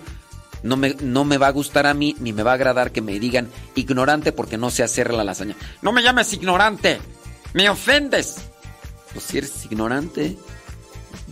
no 0.63 0.77
me, 0.77 0.95
no 1.01 1.25
me 1.25 1.37
va 1.37 1.47
a 1.47 1.51
gustar 1.51 1.87
a 1.87 1.93
mí 1.93 2.15
ni 2.19 2.33
me 2.33 2.43
va 2.43 2.51
a 2.51 2.55
agradar 2.55 2.91
que 2.91 3.01
me 3.01 3.19
digan 3.19 3.49
ignorante 3.75 4.31
porque 4.31 4.57
no 4.57 4.69
sé 4.69 4.83
hacer 4.83 5.13
la 5.13 5.23
lasaña. 5.23 5.55
No 5.81 5.91
me 5.91 6.03
llames 6.03 6.33
ignorante, 6.33 6.99
me 7.53 7.69
ofendes. 7.69 8.37
Pues 9.13 9.25
si 9.25 9.39
eres 9.39 9.65
ignorante, 9.65 10.37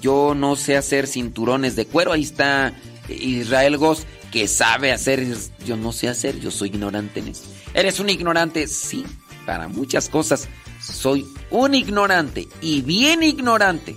yo 0.01 0.33
no 0.35 0.55
sé 0.55 0.77
hacer 0.77 1.07
cinturones 1.07 1.75
de 1.75 1.85
cuero. 1.85 2.13
Ahí 2.13 2.23
está 2.23 2.73
Israel 3.07 3.77
Goss 3.77 4.05
que 4.31 4.47
sabe 4.47 4.91
hacer. 4.91 5.25
Yo 5.65 5.77
no 5.77 5.91
sé 5.91 6.07
hacer, 6.07 6.39
yo 6.39 6.51
soy 6.51 6.69
ignorante 6.69 7.19
en 7.19 7.29
eso. 7.29 7.43
¿Eres 7.73 7.99
un 7.99 8.09
ignorante? 8.09 8.67
Sí, 8.67 9.05
para 9.45 9.67
muchas 9.67 10.09
cosas 10.09 10.47
soy 10.81 11.25
un 11.51 11.75
ignorante 11.75 12.47
y 12.61 12.81
bien 12.81 13.23
ignorante. 13.23 13.95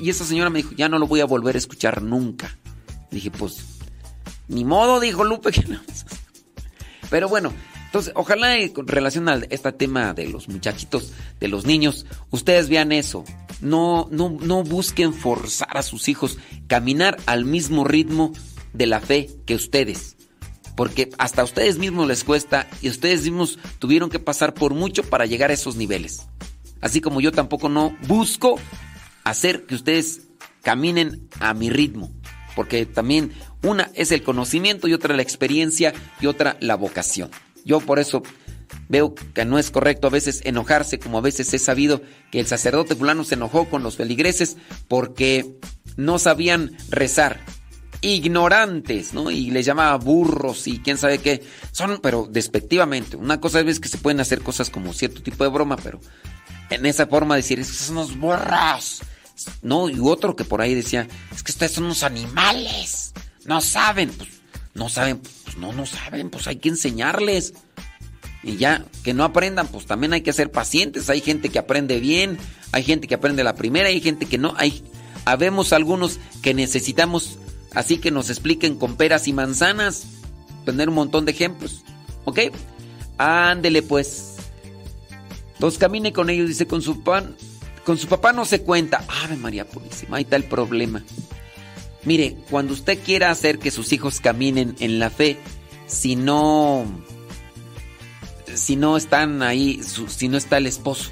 Y 0.00 0.10
esa 0.10 0.24
señora 0.24 0.50
me 0.50 0.58
dijo, 0.58 0.72
ya 0.74 0.88
no 0.88 0.98
lo 0.98 1.06
voy 1.06 1.20
a 1.20 1.26
volver 1.26 1.54
a 1.54 1.58
escuchar 1.58 2.02
nunca. 2.02 2.56
Dije, 3.10 3.30
pues, 3.30 3.80
ni 4.48 4.64
modo, 4.64 5.00
dijo 5.00 5.24
Lupe. 5.24 5.50
Que 5.52 5.62
no. 5.62 5.80
Pero 7.10 7.28
bueno, 7.28 7.52
entonces, 7.94 8.12
ojalá 8.16 8.56
con 8.72 8.88
relación 8.88 9.28
a 9.28 9.36
este 9.50 9.70
tema 9.70 10.14
de 10.14 10.26
los 10.26 10.48
muchachitos, 10.48 11.12
de 11.38 11.46
los 11.46 11.64
niños, 11.64 12.06
ustedes 12.30 12.68
vean 12.68 12.90
eso. 12.90 13.24
No, 13.60 14.08
no, 14.10 14.36
no 14.40 14.64
busquen 14.64 15.14
forzar 15.14 15.76
a 15.76 15.82
sus 15.82 16.08
hijos 16.08 16.38
caminar 16.66 17.18
al 17.26 17.44
mismo 17.44 17.84
ritmo 17.84 18.32
de 18.72 18.86
la 18.86 18.98
fe 18.98 19.30
que 19.46 19.54
ustedes. 19.54 20.16
Porque 20.76 21.10
hasta 21.18 21.42
a 21.42 21.44
ustedes 21.44 21.78
mismos 21.78 22.08
les 22.08 22.24
cuesta 22.24 22.66
y 22.82 22.88
ustedes 22.88 23.22
mismos 23.22 23.60
tuvieron 23.78 24.10
que 24.10 24.18
pasar 24.18 24.54
por 24.54 24.74
mucho 24.74 25.04
para 25.04 25.26
llegar 25.26 25.50
a 25.50 25.54
esos 25.54 25.76
niveles. 25.76 26.26
Así 26.80 27.00
como 27.00 27.20
yo 27.20 27.30
tampoco 27.30 27.68
no 27.68 27.96
busco 28.08 28.56
hacer 29.24 29.66
que 29.66 29.74
ustedes 29.74 30.28
caminen 30.62 31.28
a 31.40 31.54
mi 31.54 31.70
ritmo. 31.70 32.12
Porque 32.54 32.86
también 32.86 33.32
una 33.62 33.90
es 33.94 34.12
el 34.12 34.22
conocimiento 34.22 34.86
y 34.86 34.94
otra 34.94 35.16
la 35.16 35.22
experiencia 35.22 35.92
y 36.20 36.26
otra 36.26 36.56
la 36.60 36.76
vocación. 36.76 37.30
Yo 37.64 37.80
por 37.80 37.98
eso 37.98 38.22
veo 38.88 39.14
que 39.14 39.44
no 39.44 39.58
es 39.58 39.70
correcto 39.70 40.06
a 40.06 40.10
veces 40.10 40.42
enojarse, 40.44 40.98
como 40.98 41.18
a 41.18 41.22
veces 41.22 41.52
he 41.54 41.58
sabido 41.58 42.02
que 42.30 42.40
el 42.40 42.46
sacerdote 42.46 42.94
fulano 42.94 43.24
se 43.24 43.34
enojó 43.34 43.68
con 43.68 43.82
los 43.82 43.96
feligreses 43.96 44.56
porque 44.88 45.56
no 45.96 46.18
sabían 46.18 46.76
rezar. 46.90 47.40
Ignorantes, 48.02 49.14
¿no? 49.14 49.30
Y 49.30 49.50
les 49.50 49.64
llamaba 49.64 49.96
burros 49.96 50.66
y 50.66 50.78
quién 50.80 50.98
sabe 50.98 51.18
qué. 51.18 51.42
Son, 51.72 52.00
pero 52.02 52.28
despectivamente. 52.30 53.16
Una 53.16 53.40
cosa 53.40 53.60
es 53.60 53.80
que 53.80 53.88
se 53.88 53.96
pueden 53.96 54.20
hacer 54.20 54.42
cosas 54.42 54.68
como 54.68 54.92
cierto 54.92 55.22
tipo 55.22 55.42
de 55.42 55.48
broma, 55.48 55.76
pero 55.76 56.00
en 56.68 56.84
esa 56.84 57.06
forma 57.06 57.34
de 57.34 57.40
decir, 57.40 57.60
esos 57.60 57.76
son 57.76 57.96
unos 57.96 58.18
burros. 58.18 59.00
No, 59.62 59.88
y 59.88 59.98
otro 60.00 60.36
que 60.36 60.44
por 60.44 60.60
ahí 60.60 60.74
decía, 60.74 61.08
es 61.34 61.42
que 61.42 61.52
ustedes 61.52 61.72
son 61.72 61.84
unos 61.84 62.02
animales. 62.02 63.12
No 63.44 63.60
saben. 63.60 64.10
Pues, 64.10 64.28
no 64.74 64.88
saben. 64.88 65.20
Pues 65.44 65.56
no, 65.56 65.72
no 65.72 65.86
saben. 65.86 66.30
Pues 66.30 66.46
hay 66.46 66.56
que 66.56 66.68
enseñarles. 66.68 67.54
Y 68.42 68.56
ya, 68.56 68.84
que 69.02 69.14
no 69.14 69.24
aprendan, 69.24 69.68
pues 69.68 69.86
también 69.86 70.12
hay 70.12 70.20
que 70.20 70.32
ser 70.32 70.50
pacientes. 70.50 71.08
Hay 71.08 71.22
gente 71.22 71.48
que 71.48 71.58
aprende 71.58 71.98
bien, 71.98 72.38
hay 72.72 72.82
gente 72.82 73.08
que 73.08 73.14
aprende 73.14 73.42
la 73.42 73.54
primera, 73.54 73.88
hay 73.88 74.02
gente 74.02 74.26
que 74.26 74.36
no. 74.36 74.54
Hay, 74.58 74.84
habemos 75.24 75.72
algunos 75.72 76.18
que 76.42 76.52
necesitamos, 76.52 77.38
así 77.72 77.96
que 77.96 78.10
nos 78.10 78.28
expliquen 78.28 78.76
con 78.76 78.96
peras 78.96 79.28
y 79.28 79.32
manzanas. 79.32 80.04
Tener 80.66 80.90
un 80.90 80.94
montón 80.94 81.24
de 81.24 81.32
ejemplos. 81.32 81.84
¿Ok? 82.26 82.40
Ándele 83.16 83.82
pues. 83.82 84.36
Entonces 85.54 85.78
camine 85.78 86.12
con 86.12 86.28
ellos, 86.28 86.48
dice, 86.48 86.66
con 86.66 86.82
su 86.82 87.02
pan. 87.02 87.36
Con 87.84 87.98
su 87.98 88.06
papá 88.08 88.32
no 88.32 88.44
se 88.44 88.62
cuenta. 88.62 89.04
Ave 89.22 89.36
María 89.36 89.66
Purísima, 89.66 90.16
ahí 90.16 90.22
está 90.24 90.36
el 90.36 90.44
problema. 90.44 91.02
Mire, 92.04 92.36
cuando 92.50 92.74
usted 92.74 92.98
quiera 93.02 93.30
hacer 93.30 93.58
que 93.58 93.70
sus 93.70 93.92
hijos 93.92 94.20
caminen 94.20 94.76
en 94.80 94.98
la 94.98 95.10
fe, 95.10 95.38
si 95.86 96.16
no 96.16 96.86
si 98.54 98.76
no 98.76 98.96
están 98.96 99.42
ahí, 99.42 99.80
si 100.08 100.28
no 100.28 100.36
está 100.36 100.58
el 100.58 100.66
esposo. 100.66 101.10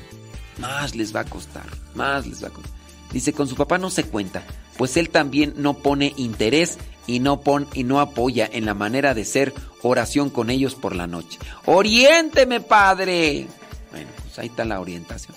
Más 0.59 0.95
les 0.95 1.15
va 1.15 1.21
a 1.21 1.25
costar, 1.25 1.67
más 1.95 2.27
les 2.27 2.43
va 2.43 2.49
a 2.49 2.53
costar. 2.53 2.73
Dice, 3.13 3.33
con 3.33 3.49
su 3.49 3.57
papá 3.57 3.79
no 3.79 3.91
se 3.91 4.05
cuenta, 4.05 4.43
pues 4.77 4.97
él 4.97 5.11
también 5.11 5.55
no 5.57 5.75
pone 5.75 6.15
interés 6.17 6.79
y 7.07 7.21
no, 7.21 7.41
pon, 7.41 7.67
y 7.75 7.85
no 7.85 8.01
apoya 8.01 8.49
en 8.51 8.65
la 8.65 8.75
manera 8.75 9.15
de 9.15 9.25
ser 9.25 9.53
oración 9.83 10.31
con 10.31 10.51
ellos 10.51 10.75
por 10.75 10.95
la 10.95 11.07
noche. 11.07 11.39
¡Oriénteme, 11.67 12.61
padre! 12.61 13.47
Bueno, 13.91 14.09
pues 14.23 14.39
ahí 14.39 14.47
está 14.49 14.65
la 14.65 14.81
orientación. 14.81 15.35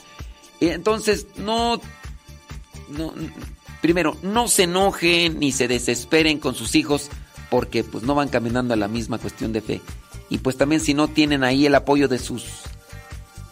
Entonces, 0.69 1.27
no, 1.37 1.79
primero, 3.81 4.17
no 4.21 4.47
se 4.47 4.63
enojen 4.63 5.39
ni 5.39 5.51
se 5.51 5.67
desesperen 5.67 6.39
con 6.39 6.55
sus 6.55 6.75
hijos 6.75 7.09
porque 7.49 7.83
pues 7.83 8.03
no 8.03 8.15
van 8.15 8.29
caminando 8.29 8.73
a 8.73 8.77
la 8.77 8.87
misma 8.87 9.17
cuestión 9.17 9.53
de 9.53 9.61
fe. 9.61 9.81
Y 10.29 10.39
pues 10.39 10.57
también 10.57 10.81
si 10.81 10.93
no 10.93 11.07
tienen 11.07 11.43
ahí 11.43 11.65
el 11.65 11.75
apoyo 11.75 12.07
de 12.07 12.19
sus 12.19 12.45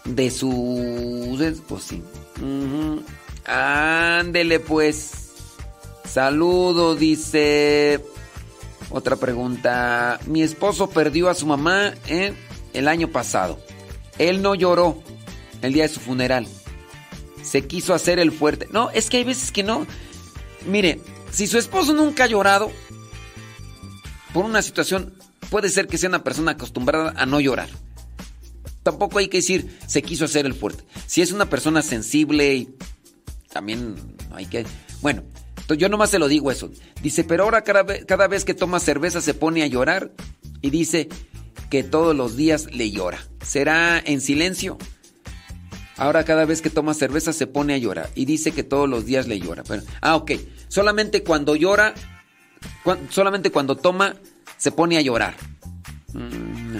de 0.05 0.31
sus 0.31 1.61
pues 1.67 1.83
sí. 1.83 2.03
Ándele 3.45 4.59
pues. 4.59 5.11
Saludo, 6.05 6.95
dice. 6.95 8.03
Otra 8.89 9.15
pregunta. 9.15 10.19
Mi 10.27 10.41
esposo 10.41 10.89
perdió 10.89 11.29
a 11.29 11.35
su 11.35 11.45
mamá 11.45 11.93
¿eh? 12.07 12.33
el 12.73 12.87
año 12.87 13.07
pasado. 13.07 13.59
Él 14.17 14.41
no 14.41 14.53
lloró 14.55 15.01
el 15.61 15.73
día 15.73 15.83
de 15.83 15.89
su 15.89 15.99
funeral. 15.99 16.47
Se 17.53 17.67
quiso 17.67 17.93
hacer 17.93 18.17
el 18.17 18.31
fuerte. 18.31 18.67
No, 18.71 18.89
es 18.89 19.11
que 19.11 19.17
hay 19.17 19.23
veces 19.23 19.51
que 19.51 19.61
no. 19.61 19.85
Mire, 20.65 20.99
si 21.29 21.45
su 21.45 21.59
esposo 21.59 21.93
nunca 21.93 22.23
ha 22.23 22.27
llorado 22.27 22.71
por 24.33 24.43
una 24.43 24.63
situación, 24.63 25.13
puede 25.51 25.69
ser 25.69 25.85
que 25.85 25.99
sea 25.99 26.09
una 26.09 26.23
persona 26.23 26.53
acostumbrada 26.53 27.13
a 27.15 27.27
no 27.27 27.39
llorar. 27.39 27.69
Tampoco 28.81 29.19
hay 29.19 29.27
que 29.27 29.37
decir 29.37 29.77
se 29.85 30.01
quiso 30.01 30.25
hacer 30.25 30.47
el 30.47 30.55
fuerte. 30.55 30.83
Si 31.05 31.21
es 31.21 31.31
una 31.31 31.47
persona 31.47 31.83
sensible 31.83 32.55
y 32.55 32.75
también 33.51 33.97
hay 34.31 34.47
que... 34.47 34.65
Bueno, 35.03 35.21
yo 35.77 35.89
nomás 35.89 36.09
se 36.09 36.17
lo 36.17 36.27
digo 36.27 36.49
eso. 36.49 36.71
Dice, 37.03 37.23
pero 37.23 37.43
ahora 37.43 37.61
cada 37.63 37.83
vez, 37.83 38.03
cada 38.05 38.27
vez 38.27 38.45
que 38.45 38.55
toma 38.55 38.79
cerveza 38.79 39.21
se 39.21 39.35
pone 39.35 39.61
a 39.61 39.67
llorar 39.67 40.11
y 40.63 40.71
dice 40.71 41.07
que 41.69 41.83
todos 41.83 42.15
los 42.15 42.35
días 42.35 42.73
le 42.73 42.89
llora. 42.89 43.19
¿Será 43.43 44.01
en 44.03 44.21
silencio? 44.21 44.79
Ahora 45.97 46.23
cada 46.23 46.45
vez 46.45 46.61
que 46.61 46.69
toma 46.69 46.93
cerveza 46.93 47.33
se 47.33 47.47
pone 47.47 47.73
a 47.73 47.77
llorar 47.77 48.09
y 48.15 48.25
dice 48.25 48.51
que 48.51 48.63
todos 48.63 48.89
los 48.89 49.05
días 49.05 49.27
le 49.27 49.39
llora. 49.39 49.63
Pero, 49.63 49.83
ah, 50.01 50.15
ok. 50.15 50.31
Solamente 50.67 51.23
cuando 51.23 51.55
llora, 51.55 51.93
solamente 53.09 53.51
cuando 53.51 53.75
toma 53.75 54.15
se 54.57 54.71
pone 54.71 54.97
a 54.97 55.01
llorar. 55.01 55.35
Mm. 56.13 56.77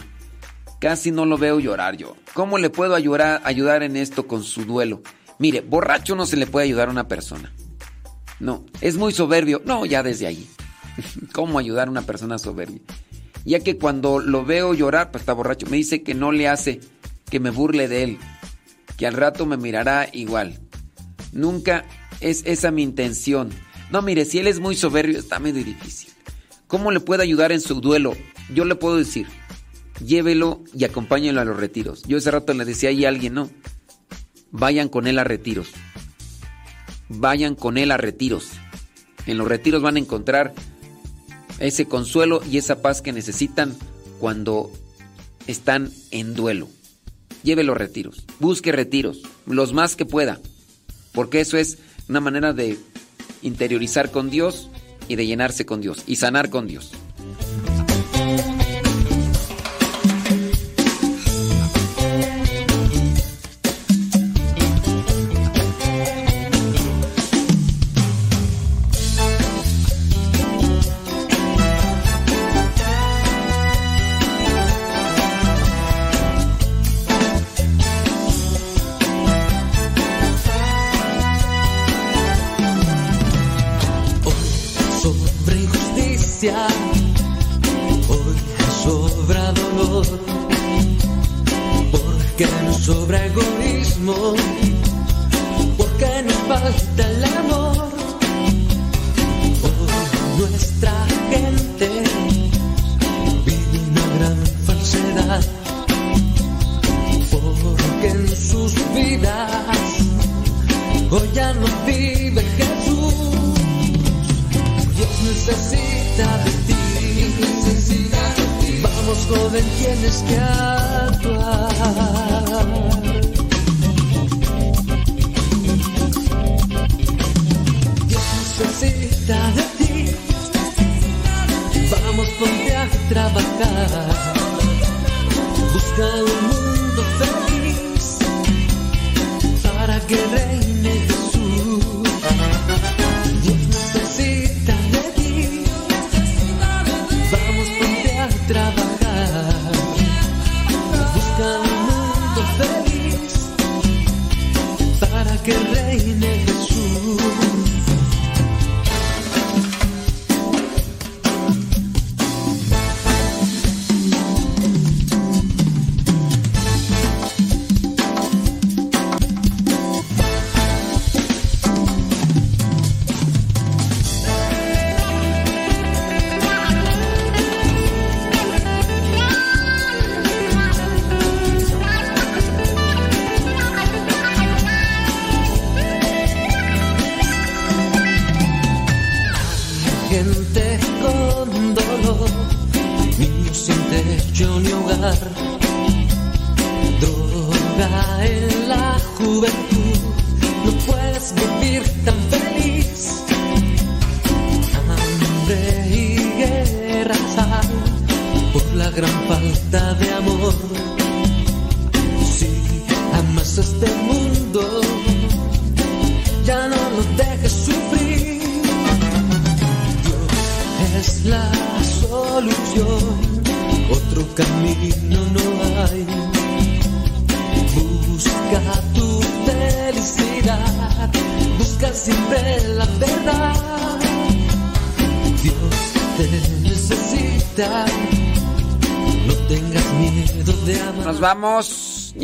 Casi 0.79 1.11
no 1.11 1.25
lo 1.25 1.37
veo 1.37 1.59
llorar 1.59 1.95
yo. 1.95 2.15
¿Cómo 2.33 2.57
le 2.57 2.69
puedo 2.69 2.95
ayudar, 2.95 3.41
ayudar 3.45 3.83
en 3.83 3.95
esto 3.95 4.27
con 4.27 4.43
su 4.43 4.65
duelo? 4.65 5.01
Mire, 5.39 5.61
borracho 5.61 6.15
no 6.15 6.25
se 6.25 6.37
le 6.37 6.47
puede 6.47 6.65
ayudar 6.65 6.87
a 6.87 6.91
una 6.91 7.07
persona. 7.07 7.53
No, 8.39 8.65
es 8.81 8.97
muy 8.97 9.13
soberbio. 9.13 9.61
No, 9.65 9.85
ya 9.85 10.03
desde 10.03 10.27
ahí. 10.27 10.47
¿Cómo 11.33 11.59
ayudar 11.59 11.87
a 11.87 11.91
una 11.91 12.01
persona 12.01 12.37
soberbia? 12.37 12.81
Ya 13.45 13.59
que 13.59 13.77
cuando 13.77 14.19
lo 14.19 14.43
veo 14.43 14.73
llorar, 14.73 15.11
pues 15.11 15.21
está 15.21 15.33
borracho. 15.33 15.67
Me 15.67 15.77
dice 15.77 16.03
que 16.03 16.13
no 16.13 16.31
le 16.31 16.47
hace 16.47 16.81
que 17.29 17.39
me 17.39 17.49
burle 17.49 17.87
de 17.87 18.03
él. 18.03 18.19
Que 18.97 19.07
al 19.07 19.13
rato 19.13 19.45
me 19.45 19.57
mirará 19.57 20.09
igual. 20.11 20.59
Nunca 21.31 21.85
es 22.19 22.43
esa 22.45 22.71
mi 22.71 22.83
intención. 22.83 23.49
No, 23.91 24.01
mire, 24.01 24.25
si 24.25 24.39
él 24.39 24.47
es 24.47 24.59
muy 24.59 24.75
soberbio, 24.75 25.19
está 25.19 25.39
medio 25.39 25.63
difícil. 25.63 26.09
¿Cómo 26.67 26.91
le 26.91 26.99
puedo 26.99 27.21
ayudar 27.21 27.51
en 27.51 27.61
su 27.61 27.81
duelo? 27.81 28.15
Yo 28.53 28.65
le 28.65 28.75
puedo 28.75 28.97
decir, 28.97 29.27
llévelo 30.03 30.63
y 30.73 30.85
acompáñelo 30.85 31.41
a 31.41 31.45
los 31.45 31.57
retiros. 31.57 32.03
Yo 32.03 32.17
ese 32.17 32.31
rato 32.31 32.53
le 32.53 32.65
decía 32.65 32.89
ahí 32.89 33.05
a 33.05 33.09
alguien, 33.09 33.33
no, 33.33 33.49
vayan 34.51 34.89
con 34.89 35.07
él 35.07 35.19
a 35.19 35.23
retiros. 35.23 35.69
Vayan 37.09 37.55
con 37.55 37.77
él 37.77 37.91
a 37.91 37.97
retiros. 37.97 38.49
En 39.25 39.37
los 39.37 39.47
retiros 39.47 39.81
van 39.81 39.97
a 39.97 39.99
encontrar 39.99 40.53
ese 41.59 41.85
consuelo 41.85 42.41
y 42.49 42.57
esa 42.57 42.81
paz 42.81 43.01
que 43.01 43.13
necesitan 43.13 43.75
cuando 44.19 44.71
están 45.47 45.91
en 46.11 46.33
duelo. 46.33 46.67
Llévelo 47.43 47.73
a 47.73 47.75
retiros, 47.75 48.25
busque 48.39 48.71
retiros, 48.71 49.21
los 49.45 49.73
más 49.73 49.95
que 49.95 50.05
pueda, 50.05 50.39
porque 51.11 51.41
eso 51.41 51.57
es 51.57 51.77
una 52.07 52.21
manera 52.21 52.53
de 52.53 52.77
interiorizar 53.41 54.11
con 54.11 54.29
Dios 54.29 54.69
y 55.07 55.15
de 55.15 55.25
llenarse 55.25 55.65
con 55.65 55.81
Dios 55.81 56.03
y 56.07 56.15
sanar 56.15 56.49
con 56.49 56.67
Dios. 56.67 56.91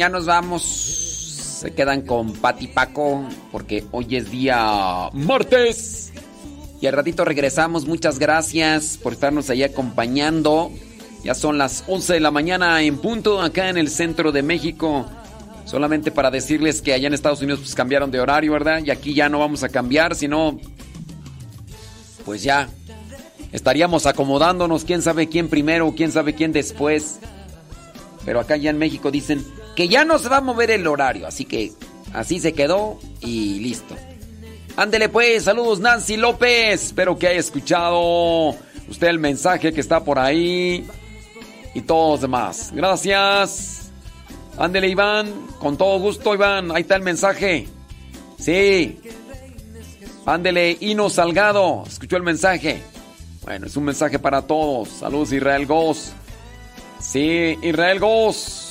Ya 0.10 0.18
nos 0.18 0.26
vamos. 0.26 0.64
Se 0.64 1.72
quedan 1.72 2.02
con 2.02 2.34
Pati 2.34 2.68
Paco 2.68 3.26
porque 3.52 3.86
hoy 3.92 4.16
es 4.16 4.32
día 4.32 5.10
martes. 5.14 6.12
Y 6.82 6.88
al 6.88 6.94
ratito 6.94 7.26
regresamos. 7.26 7.86
Muchas 7.86 8.18
gracias 8.18 8.98
por 9.02 9.14
estarnos 9.14 9.50
ahí 9.50 9.62
acompañando. 9.62 10.72
Ya 11.24 11.36
son 11.36 11.58
las 11.58 11.84
11 11.88 12.14
de 12.14 12.20
la 12.22 12.32
mañana 12.32 12.82
en 12.82 12.98
punto 12.98 13.42
acá 13.42 13.70
en 13.70 13.78
el 13.78 13.90
centro 13.90 14.32
de 14.32 14.42
México. 14.42 15.06
Solamente 15.66 16.12
para 16.12 16.32
decirles 16.32 16.82
que 16.82 16.94
allá 16.94 17.08
en 17.08 17.14
Estados 17.14 17.42
Unidos 17.42 17.60
pues 17.60 17.76
cambiaron 17.76 18.10
de 18.10 18.20
horario, 18.20 18.54
¿verdad? 18.54 18.82
Y 18.84 18.90
aquí 18.90 19.14
ya 19.14 19.30
no 19.30 19.40
vamos 19.40 19.62
a 19.64 19.70
cambiar, 19.70 20.16
sino 20.16 20.58
pues 22.26 22.42
ya 22.42 22.70
estaríamos 23.52 24.08
acomodándonos, 24.08 24.86
quién 24.86 25.04
sabe 25.04 25.30
quién 25.30 25.50
primero, 25.50 25.94
quién 25.96 26.12
sabe 26.12 26.34
quién 26.34 26.52
después. 26.52 27.20
Pero 28.26 28.40
acá 28.40 28.58
ya 28.58 28.70
en 28.70 28.78
México 28.78 29.12
dicen 29.12 29.44
que 29.76 29.88
ya 29.88 30.06
no 30.06 30.20
se 30.20 30.30
va 30.30 30.38
a 30.38 30.42
mover 30.42 30.72
el 30.72 30.88
horario, 30.88 31.28
así 31.28 31.46
que 31.46 31.72
así 32.14 32.40
se 32.40 32.54
quedó 32.54 33.00
y 33.22 33.60
listo. 33.60 33.96
Ándele 34.76 35.10
pues, 35.10 35.44
saludos 35.44 35.80
Nancy 35.80 36.18
López, 36.18 36.86
espero 36.86 37.18
que 37.18 37.28
haya 37.28 37.40
escuchado 37.40 38.56
usted 38.90 39.08
el 39.08 39.20
mensaje 39.20 39.74
que 39.74 39.82
está 39.82 40.04
por 40.04 40.20
ahí 40.20 40.88
y 41.74 41.82
todos 41.82 42.12
los 42.12 42.22
demás. 42.22 42.72
Gracias. 42.74 43.92
Ándele 44.58 44.90
Iván, 44.90 45.32
con 45.60 45.78
todo 45.78 46.00
gusto 46.00 46.34
Iván, 46.34 46.72
ahí 46.72 46.82
está 46.82 46.96
el 46.96 47.04
mensaje. 47.04 47.68
Sí. 48.38 49.00
Ándele 50.26 50.78
Ino 50.82 51.10
Salgado, 51.10 51.84
escuchó 51.88 52.18
el 52.18 52.24
mensaje. 52.24 52.84
Bueno, 53.42 53.68
es 53.68 53.76
un 53.78 53.86
mensaje 53.86 54.20
para 54.20 54.42
todos. 54.42 54.90
Saludos 54.90 55.32
Israel 55.32 55.66
Goz. 55.66 56.12
Sí, 57.00 57.58
Israel 57.62 58.00
Goz. 58.00 58.69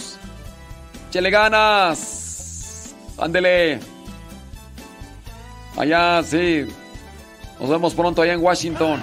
Chele 1.10 1.30
ganas. 1.30 2.94
Ándele. 3.16 3.80
Allá, 5.76 6.22
sí. 6.22 6.66
Nos 7.58 7.70
vemos 7.70 7.94
pronto 7.94 8.22
allá 8.22 8.34
en 8.34 8.40
Washington. 8.42 9.00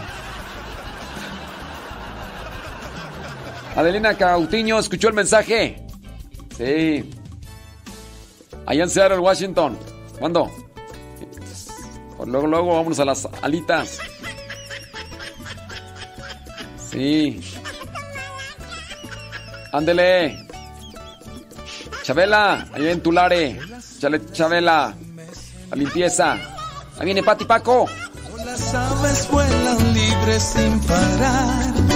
Adelina 3.76 4.16
Cautiño, 4.16 4.80
¿escuchó 4.80 5.10
el 5.10 5.14
mensaje? 5.14 5.86
Sí. 6.58 7.10
Allá 8.66 8.84
en 8.84 8.90
Seattle, 8.90 9.20
Washington. 9.20 9.78
¿Cuándo? 10.18 10.50
Pues 12.16 12.30
luego, 12.30 12.48
luego, 12.48 12.76
vámonos 12.76 13.00
a 13.00 13.06
las 13.06 13.28
alitas. 13.42 14.00
Sí. 16.90 17.42
Ándele. 19.74 20.45
Chabela, 22.06 22.68
allá 22.72 22.92
en 22.92 23.02
Tulare. 23.02 23.60
Chale, 24.00 24.22
Chabela. 24.32 24.94
La 25.72 25.76
limpieza. 25.76 26.34
Ahí 27.00 27.06
viene 27.06 27.24
Pati 27.24 27.46
Paco. 27.46 27.90
Las 28.46 28.76
aves 28.76 29.28
vuelan 29.32 29.94
libres 29.96 30.44
sin 30.44 30.80
parar. 30.82 31.95